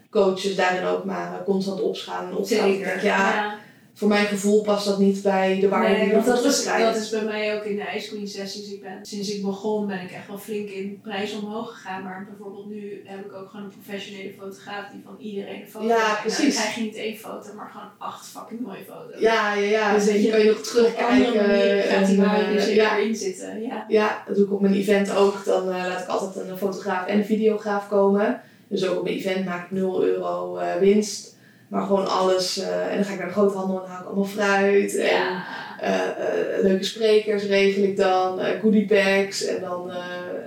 coaches 0.10 0.56
daarin 0.56 0.86
ook 0.86 1.04
maar 1.04 1.34
eh, 1.34 1.44
constant 1.46 1.82
opstaan 1.82 2.30
en. 2.32 2.38
Ik 2.38 2.48
denk, 2.48 2.62
Zeker. 2.62 3.04
ja, 3.06 3.56
voor 3.94 4.08
mijn 4.08 4.26
gevoel 4.26 4.62
past 4.62 4.86
dat 4.86 5.00
niet 5.00 5.22
bij 5.22 5.60
de 5.60 5.68
waarde 5.68 5.96
die 5.96 5.98
Nee, 6.06 6.14
ervoor 6.14 6.34
dat 6.34 6.46
is, 6.46 6.64
dat 6.64 6.96
is 6.96 7.10
bij 7.10 7.24
mij 7.24 7.56
ook 7.56 7.64
in 7.64 7.76
de 7.76 7.84
Ice 7.96 8.28
sessies. 8.28 8.72
Ik 8.72 8.82
ben, 8.82 9.00
sinds 9.02 9.30
ik 9.36 9.41
begon 9.41 9.88
ben 9.88 10.02
ik 10.02 10.12
echt 10.12 10.28
wel 10.28 10.38
flink 10.38 10.70
in 10.70 11.00
prijs 11.02 11.34
omhoog 11.34 11.74
gegaan. 11.74 12.04
Maar 12.04 12.28
bijvoorbeeld 12.30 12.70
nu 12.70 13.02
heb 13.06 13.26
ik 13.26 13.34
ook 13.34 13.50
gewoon 13.50 13.66
een 13.66 13.72
professionele 13.84 14.32
fotograaf 14.39 14.91
die 14.91 15.02
van 15.06 15.16
iedereen 15.20 15.62
een 15.62 15.68
foto 15.70 15.86
Ja. 15.86 15.98
Nou, 15.98 16.18
precies. 16.22 16.54
dan 16.54 16.64
krijg 16.64 16.76
je 16.76 16.82
niet 16.82 16.96
één 16.96 17.18
foto, 17.18 17.54
maar 17.56 17.70
gewoon 17.72 17.89
acht 17.98 18.28
fucking 18.28 18.60
mooie 18.62 18.84
foto's. 18.88 19.22
Ja, 19.22 19.54
ja, 19.54 19.70
ja. 19.70 19.94
Dus 19.94 20.06
Dus 20.06 20.22
je, 20.22 20.30
kan 20.30 20.39
je 20.39 20.46
nog 20.46 20.60
Op 20.60 20.66
andere 20.66 20.91
terugkijken. 20.91 21.48
manieren 21.48 21.84
gaat 21.84 22.08
die 22.08 22.18
waarde 22.18 22.46
eh, 22.46 22.52
dus 22.52 22.68
ja, 22.74 22.98
erin 22.98 23.16
zitten. 23.16 23.62
Ja. 23.62 23.86
Ja, 23.88 24.24
dat 24.28 24.36
doe 24.36 24.46
ik 24.46 24.52
op 24.54 24.62
mijn 24.62 24.74
event 24.74 25.16
ook. 25.16 25.46
Dan 25.46 25.70
eh, 25.70 25.86
laat 25.88 26.02
ik 26.02 26.08
altijd 26.08 26.50
een 26.50 26.58
fotograaf 26.58 27.08
en 27.08 27.18
een 27.18 27.26
videograaf 27.26 27.88
komen. 27.88 28.41
Dus 28.68 28.86
ook 28.88 28.98
op 28.98 29.04
mijn 29.04 29.16
event 29.16 29.46
maak 29.46 29.64
ik 29.66 29.72
0 29.72 30.04
euro 30.04 30.58
eh, 30.58 30.76
winst. 30.80 31.33
Maar 31.74 31.86
gewoon 31.86 32.08
alles. 32.08 32.58
eh, 32.58 32.88
en 32.90 32.96
dan 32.96 33.06
ga 33.06 33.12
ik 33.14 33.18
naar 33.20 33.28
de 33.28 33.34
groothandel 33.34 33.84
en 33.84 33.90
haal 33.90 34.00
ik 34.02 34.06
allemaal 34.06 34.24
fruit. 34.24 34.96
En 34.96 35.06
Ja. 35.06 35.44
eh, 35.80 36.10
eh, 36.10 36.64
leuke 36.64 36.84
sprekers 36.84 37.44
regel 37.44 37.84
ik 37.84 37.98
dan. 37.98 38.40
goodie 38.62 38.86
bags. 38.86 39.46
En 39.46 39.62
dan 39.62 39.92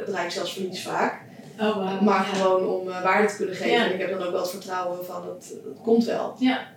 draai 0.06 0.24
ik 0.24 0.30
zelfs 0.30 0.52
verlies 0.52 0.82
vaak. 0.82 1.20
Oh, 1.60 1.74
wow. 1.74 2.00
Maar 2.00 2.26
ja. 2.26 2.32
gewoon 2.34 2.66
om 2.68 2.84
waarde 2.86 3.28
te 3.28 3.36
kunnen 3.36 3.54
geven. 3.54 3.72
Ja. 3.72 3.84
En 3.84 3.92
ik 3.94 4.00
heb 4.00 4.10
dan 4.10 4.22
ook 4.22 4.30
wel 4.32 4.40
het 4.40 4.50
vertrouwen 4.50 5.04
van 5.04 5.22
het 5.28 5.54
komt 5.82 6.04
wel. 6.04 6.34
Ja. 6.38 6.68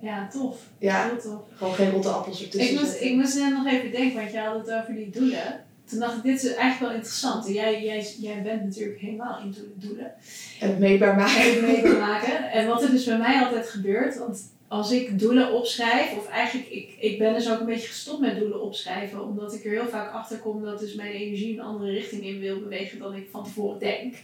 ja, 0.00 0.28
tof. 0.32 0.56
Ja, 0.78 1.04
Heel 1.04 1.18
tof. 1.18 1.40
gewoon 1.56 1.74
geen 1.74 1.90
rotte 1.90 2.08
appels 2.08 2.42
ertussen 2.42 2.74
Ik 2.74 2.80
moest, 2.80 3.00
ik 3.00 3.14
moest 3.14 3.38
net 3.38 3.52
nog 3.52 3.66
even 3.66 3.90
denken, 3.90 4.16
want 4.20 4.32
je 4.32 4.38
had 4.38 4.66
het 4.66 4.72
over 4.74 4.94
die 4.94 5.10
doelen. 5.10 5.64
Toen 5.86 5.98
dacht 5.98 6.16
ik, 6.16 6.22
dit 6.22 6.42
is 6.42 6.54
eigenlijk 6.54 6.80
wel 6.80 6.90
interessant. 6.90 7.46
En 7.46 7.52
Jij, 7.52 7.84
jij, 7.84 8.06
jij 8.18 8.42
bent 8.42 8.64
natuurlijk 8.64 9.00
helemaal 9.00 9.40
de 9.50 9.72
doelen. 9.74 10.12
En 10.60 10.68
het 10.68 10.78
meetbaar 10.78 11.16
maken. 11.16 11.40
even 11.42 11.66
mee 11.66 11.82
te 11.82 11.96
maken. 12.00 12.50
En 12.50 12.66
wat 12.66 12.82
er 12.82 12.90
dus 12.90 13.04
bij 13.04 13.18
mij 13.18 13.44
altijd 13.44 13.68
gebeurt, 13.68 14.18
want 14.18 14.54
als 14.68 14.90
ik 14.90 15.18
doelen 15.18 15.52
opschrijf, 15.52 16.16
of 16.16 16.28
eigenlijk, 16.28 16.68
ik, 16.68 16.96
ik 16.98 17.18
ben 17.18 17.34
dus 17.34 17.50
ook 17.50 17.60
een 17.60 17.66
beetje 17.66 17.88
gestopt 17.88 18.20
met 18.20 18.38
doelen 18.38 18.62
opschrijven, 18.62 19.24
omdat 19.24 19.54
ik 19.54 19.64
er 19.64 19.70
heel 19.70 19.88
vaak 19.88 20.12
achter 20.12 20.38
kom 20.38 20.64
dat 20.64 20.78
dus 20.78 20.94
mijn 20.94 21.12
energie 21.12 21.54
een 21.54 21.64
andere 21.64 21.90
richting 21.90 22.24
in 22.24 22.40
wil 22.40 22.60
bewegen 22.60 22.98
dan 22.98 23.14
ik 23.14 23.28
van 23.30 23.44
tevoren 23.44 23.78
denk. 23.78 24.14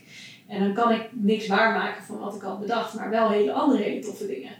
En 0.48 0.60
dan 0.60 0.72
kan 0.72 0.92
ik 0.92 1.08
niks 1.10 1.46
waarmaken 1.46 2.04
van 2.04 2.18
wat 2.18 2.34
ik 2.34 2.42
had 2.42 2.60
bedacht, 2.60 2.94
maar 2.94 3.10
wel 3.10 3.30
hele 3.30 3.52
andere 3.52 3.82
hele 3.82 4.00
toffe 4.00 4.26
dingen. 4.26 4.52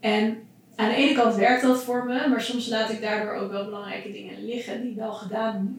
En 0.00 0.38
aan 0.76 0.88
de 0.88 0.94
ene 0.94 1.14
kant 1.14 1.34
werkt 1.34 1.62
dat 1.62 1.82
voor 1.82 2.04
me, 2.04 2.28
maar 2.28 2.40
soms 2.40 2.68
laat 2.68 2.90
ik 2.90 3.00
daardoor 3.00 3.34
ook 3.34 3.50
wel 3.50 3.64
belangrijke 3.64 4.12
dingen 4.12 4.44
liggen 4.44 4.82
die 4.82 4.94
wel 4.94 5.12
gedaan 5.12 5.78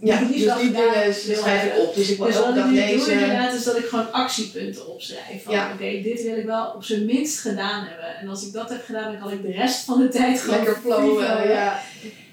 Ja, 0.00 0.18
die 0.18 0.44
dus 0.44 0.56
die 0.60 0.70
dingen 0.72 1.14
schrijf 1.14 1.64
ik 1.64 1.82
op. 1.82 1.94
Dus 1.94 2.10
ik 2.10 2.16
wil 2.16 2.26
Dus 2.26 2.36
elke 2.36 2.48
wat 2.48 2.56
ik 2.56 2.62
dag 2.62 2.90
nu 2.90 2.96
doe 2.96 3.12
inderdaad 3.12 3.54
is 3.54 3.64
dat 3.64 3.78
ik 3.78 3.84
gewoon 3.84 4.12
actiepunten 4.12 4.88
opschrijf. 4.88 5.42
Van 5.44 5.54
Ja. 5.54 5.72
oké, 5.74 6.02
dit 6.02 6.22
wil 6.22 6.36
ik 6.36 6.44
wel 6.44 6.72
op 6.74 6.84
zijn 6.84 7.04
minst 7.04 7.40
gedaan 7.40 7.84
hebben. 7.84 8.16
En 8.16 8.28
als 8.28 8.46
ik 8.46 8.52
dat 8.52 8.68
heb 8.68 8.84
gedaan, 8.84 9.12
dan 9.12 9.20
kan 9.20 9.32
ik 9.32 9.42
de 9.42 9.52
rest 9.52 9.84
van 9.84 9.98
de 9.98 10.08
tijd 10.08 10.40
gewoon 10.40 10.56
Lekker 10.58 10.76
flowen, 10.82 11.48
ja. 11.48 11.80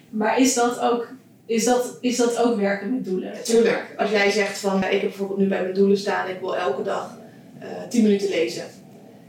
Maar 0.10 0.40
is 0.40 0.53
dat 0.53 0.80
ook, 0.80 1.07
is 1.45 1.64
dat, 1.64 1.98
is 2.02 2.18
dat 2.18 2.38
ook 2.38 2.60
werken 2.60 2.94
met 2.94 3.06
doelen? 3.06 3.34
Tuurlijk. 3.44 3.94
Als 3.98 4.10
jij 4.10 4.31
zegt 4.31 4.57
van, 4.57 4.77
ik 4.77 4.91
heb 4.91 5.02
bijvoorbeeld 5.02 5.40
nu 5.40 5.48
bij 5.48 5.61
mijn 5.61 5.73
doelen 5.73 5.98
staan, 5.98 6.30
ik 6.30 6.40
wil 6.40 6.57
elke 6.57 6.81
dag 6.84 7.18
eh 7.60 7.68
10 7.90 8.03
minuten 8.03 8.30
lezen. 8.30 8.65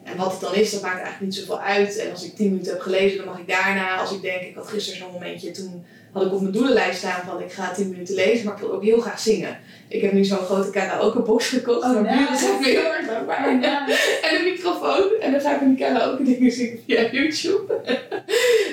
En 0.04 0.16
wat 0.16 0.32
het 0.32 0.40
dan 0.40 0.54
is, 0.54 0.70
dat 0.70 0.82
maakt 0.82 0.94
eigenlijk 0.94 1.24
niet 1.24 1.34
zoveel 1.34 1.60
uit. 1.60 1.96
En 1.96 2.10
als 2.10 2.24
ik 2.24 2.36
10 2.36 2.50
minuten 2.50 2.72
heb 2.72 2.80
gelezen, 2.80 3.16
dan 3.16 3.26
mag 3.26 3.38
ik 3.38 3.48
daarna, 3.48 3.96
als 3.96 4.12
ik 4.12 4.22
denk, 4.22 4.42
ik 4.42 4.54
had 4.54 4.68
gisteren 4.68 4.98
zo'n 4.98 5.12
momentje, 5.12 5.50
toen 5.50 5.84
had 6.14 6.24
ik 6.26 6.32
op 6.32 6.40
mijn 6.40 6.52
doelenlijst 6.52 6.98
staan 6.98 7.22
van, 7.26 7.42
ik 7.42 7.52
ga 7.52 7.72
10 7.72 7.88
minuten 7.90 8.14
lezen, 8.14 8.44
maar 8.44 8.54
ik 8.54 8.60
wil 8.60 8.72
ook 8.72 8.82
heel 8.84 9.00
graag 9.00 9.18
zingen. 9.20 9.58
Ik 9.88 10.02
heb 10.02 10.12
nu 10.12 10.24
zo'n 10.24 10.38
grote 10.38 10.70
karaoke 10.70 11.20
box 11.20 11.48
gekocht, 11.48 11.84
Oh, 11.84 11.92
maar 11.92 12.02
nice. 12.02 12.16
buren 12.18 12.38
zijn 12.38 12.62
heel 12.62 12.92
erg 12.94 13.06
dankbaar. 13.06 13.38
Oh. 13.46 14.28
En 14.28 14.36
een 14.38 14.44
microfoon. 14.44 15.10
En 15.20 15.32
dan 15.32 15.40
ga 15.40 15.54
ik 15.54 15.60
in 15.60 15.74
die 15.74 15.86
karaoke 15.86 16.22
dingen 16.22 16.52
zingen 16.52 16.78
via 16.86 17.10
YouTube. 17.10 17.74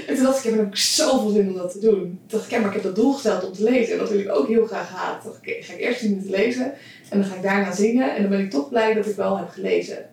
en 0.07 0.15
toen 0.15 0.23
dacht 0.23 0.38
ik, 0.45 0.51
ik 0.51 0.57
heb 0.57 0.65
ook 0.68 0.77
zoveel 0.77 1.30
zin 1.30 1.47
om 1.47 1.55
dat 1.55 1.72
te 1.72 1.80
doen. 1.80 1.93
Toen 1.99 2.19
dacht 2.27 2.45
ik, 2.45 2.51
ja, 2.51 2.57
maar 2.59 2.68
ik 2.68 2.73
heb 2.73 2.84
dat 2.84 2.95
doel 2.95 3.13
gesteld 3.13 3.45
om 3.45 3.53
te 3.53 3.63
lezen. 3.63 3.93
En 3.93 3.99
dat 3.99 4.09
wil 4.09 4.19
ik 4.19 4.35
ook 4.35 4.47
heel 4.47 4.65
graag 4.65 4.89
halen. 4.89 5.22
Toen 5.22 5.31
dacht 5.31 5.47
ik, 5.47 5.65
ga 5.65 5.73
ik 5.73 5.80
eerst 5.80 5.99
10 5.99 6.09
minuten 6.09 6.31
lezen. 6.31 6.73
En 7.09 7.19
dan 7.22 7.30
ga 7.30 7.35
ik 7.35 7.41
daarna 7.43 7.72
zingen. 7.73 8.15
En 8.15 8.22
dan 8.22 8.31
ben 8.31 8.39
ik 8.39 8.49
toch 8.51 8.69
blij 8.69 8.93
dat 8.93 9.05
ik 9.05 9.15
wel 9.15 9.38
heb 9.38 9.49
gelezen. 9.49 10.05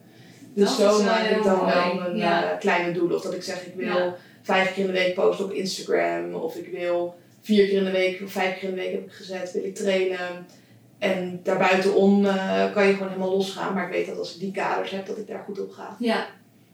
Dus 0.54 0.76
Dat 0.76 0.92
zo 0.96 1.02
maak 1.02 1.28
ik 1.30 1.42
dan 1.42 1.64
wel 1.66 1.94
mijn 1.94 2.16
ja. 2.16 2.50
eh, 2.52 2.58
kleine 2.58 2.92
doelen. 2.92 3.16
Of 3.16 3.22
dat 3.22 3.34
ik 3.34 3.42
zeg, 3.42 3.66
ik 3.66 3.72
wil 3.76 3.86
Ja. 3.86 4.14
Vijf 4.48 4.74
keer 4.74 4.84
in 4.84 4.92
de 4.92 4.98
week 4.98 5.14
posten 5.14 5.44
op 5.44 5.52
Instagram. 5.52 6.34
Of 6.34 6.54
ik 6.56 6.68
wil 6.78 7.14
vier 7.40 7.66
keer 7.68 7.76
in 7.78 7.84
de 7.84 7.90
week, 7.90 8.20
of 8.24 8.30
vijf 8.32 8.58
keer 8.58 8.68
in 8.68 8.74
de 8.74 8.80
week 8.80 8.92
heb 8.92 9.04
ik 9.04 9.12
gezet, 9.12 9.52
wil 9.52 9.64
ik 9.64 9.74
trainen. 9.74 10.46
En 10.98 11.40
daarbuitenom 11.42 12.26
eh 12.26 12.72
kan 12.72 12.86
je 12.86 12.92
gewoon 12.92 13.08
helemaal 13.08 13.30
losgaan. 13.36 13.74
Maar 13.74 13.84
ik 13.86 13.92
weet 13.92 14.06
dat 14.06 14.18
als 14.18 14.34
ik 14.34 14.40
die 14.40 14.52
kaders 14.52 14.90
heb, 14.90 15.06
dat 15.06 15.18
ik 15.18 15.26
daar 15.26 15.42
goed 15.46 15.60
op 15.60 15.70
ga. 15.70 15.96
Ja, 15.98 16.26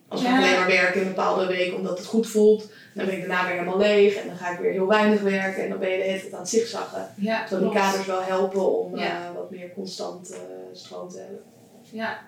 Als 0.09 0.21
ik 0.23 0.27
Ja. 0.29 0.37
alleen 0.39 0.59
maar 0.59 0.67
werk 0.67 0.95
in 0.95 1.01
een 1.01 1.07
bepaalde 1.09 1.47
week 1.47 1.75
omdat 1.75 1.99
het 1.99 2.07
goed 2.07 2.27
voelt, 2.27 2.69
dan 2.95 3.07
ben 3.07 3.15
ik 3.15 3.21
daarna 3.21 3.45
weer 3.47 3.53
helemaal 3.53 3.79
leeg. 3.79 4.15
En 4.15 4.27
dan 4.27 4.37
ga 4.37 4.51
ik 4.53 4.59
weer 4.59 4.73
heel 4.73 4.87
weinig 4.87 5.21
werken. 5.21 5.63
En 5.63 5.69
dan 5.69 5.79
ben 5.79 5.91
je 5.91 5.97
de 5.97 6.03
hele 6.03 6.21
tijd 6.21 6.33
aan 6.33 6.39
het 6.41 6.49
zigzaggen. 6.49 7.09
ja, 7.17 7.45
Terwijl 7.47 7.71
die 7.71 7.81
kaders 7.81 8.07
wel 8.07 8.23
helpen 8.23 8.79
om 8.79 8.97
Ja. 8.99 9.29
eh, 9.29 9.35
wat 9.35 9.51
meer 9.51 9.71
constant 9.75 10.31
eh, 10.31 10.39
stroom 10.73 11.09
te 11.09 11.19
hebben. 11.19 11.41
Ja, 11.91 12.19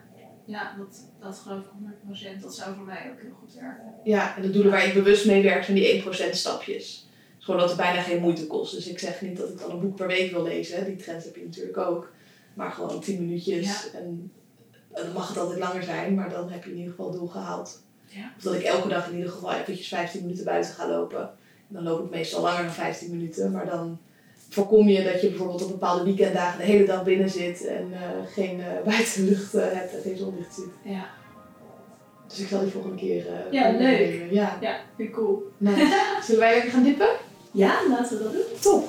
ja 0.47 0.75
dat, 0.79 1.05
dat 1.21 1.39
geloof 1.39 1.65
ik 1.65 2.37
100%. 2.39 2.41
Dat 2.41 2.55
zou 2.55 2.75
voor 2.75 2.85
mij 2.85 3.11
ook 3.13 3.21
heel 3.21 3.37
goed 3.41 3.55
werken. 3.55 3.95
Ja, 4.05 4.37
en 4.37 4.43
de 4.43 4.51
doelen 4.51 4.73
waar 4.73 4.87
ik 4.87 4.95
bewust 4.95 5.27
mee 5.27 5.43
werk 5.43 5.65
zijn 5.65 5.77
die 5.77 6.05
1% 6.05 6.09
stapjes. 6.31 7.09
Dus 7.37 7.45
gewoon 7.45 7.61
dat 7.61 7.69
het 7.69 7.79
bijna 7.79 8.03
geen 8.03 8.21
moeite 8.21 8.47
kost. 8.47 8.75
Dus 8.75 8.87
ik 8.87 8.99
zeg 8.99 9.21
niet 9.21 9.37
dat 9.37 9.49
ik 9.49 9.59
dan 9.59 9.71
een 9.71 9.81
boek 9.81 9.97
per 9.97 10.07
week 10.07 10.31
wil 10.31 10.43
lezen. 10.43 10.85
Die 10.85 10.97
trend 10.97 11.25
heb 11.25 11.37
je 11.37 11.45
natuurlijk 11.45 11.79
ook. 11.79 12.13
Maar 12.55 12.71
gewoon 12.71 13.01
10 13.01 13.21
minuutjes. 13.21 13.67
Ja. 13.67 13.99
En 13.99 14.33
dan 14.93 15.13
mag 15.13 15.29
het 15.29 15.39
altijd 15.39 15.59
langer 15.59 15.83
zijn, 15.83 16.15
maar 16.15 16.31
dan 16.31 16.51
heb 16.51 16.65
je 16.65 16.71
in 16.71 16.77
ieder 16.77 16.91
geval 16.91 17.11
het 17.11 17.19
doel 17.19 17.29
gehaald. 17.29 17.83
Ja. 18.07 18.33
Of 18.37 18.43
dat 18.43 18.55
ik 18.55 18.63
elke 18.63 18.89
dag 18.89 19.09
in 19.09 19.17
ieder 19.17 19.31
geval 19.31 19.53
eventjes 19.53 19.89
15 19.89 20.23
minuten 20.23 20.45
buiten 20.45 20.75
ga 20.75 20.89
lopen. 20.89 21.21
En 21.69 21.75
dan 21.75 21.83
loop 21.83 22.05
ik 22.05 22.11
meestal 22.11 22.43
langer 22.43 22.63
dan 22.63 22.73
15 22.73 23.11
minuten. 23.11 23.53
Maar 23.53 23.67
dan 23.67 23.99
voorkom 24.49 24.89
je 24.89 25.05
dat 25.05 25.21
je 25.21 25.29
bijvoorbeeld 25.29 25.63
op 25.63 25.71
bepaalde 25.71 26.05
weekenddagen 26.05 26.59
de 26.59 26.65
hele 26.65 26.85
dag 26.85 27.05
binnen 27.05 27.31
zit. 27.31 27.67
En 27.67 27.93
eh, 27.93 28.33
geen 28.33 28.61
eh, 28.61 28.67
buitenlucht 28.93 29.55
eh, 29.55 29.65
hebt 29.73 29.95
en 29.95 30.03
geen 30.03 30.17
zonlicht 30.17 30.55
ziet. 30.55 30.73
Ja, 30.83 31.07
Dus 32.29 32.39
ik 32.39 32.49
zal 32.49 32.61
die 32.61 32.71
volgende 32.71 32.97
keer... 32.97 33.27
Ja, 33.51 33.71
leuk. 33.71 34.31
Ja. 34.31 34.59
ja 34.61 34.77
vind 34.97 35.09
ik 35.09 35.15
cool. 35.15 35.43
Nou, 35.57 35.77
zullen 36.25 36.41
wij 36.41 36.55
lekker 36.55 36.71
gaan 36.71 36.85
dippen? 36.85 37.09
Ja, 37.51 37.81
laten 37.89 38.19
we 38.19 38.25
dat 38.25 38.33
doen. 38.33 38.43
Top! 38.61 38.89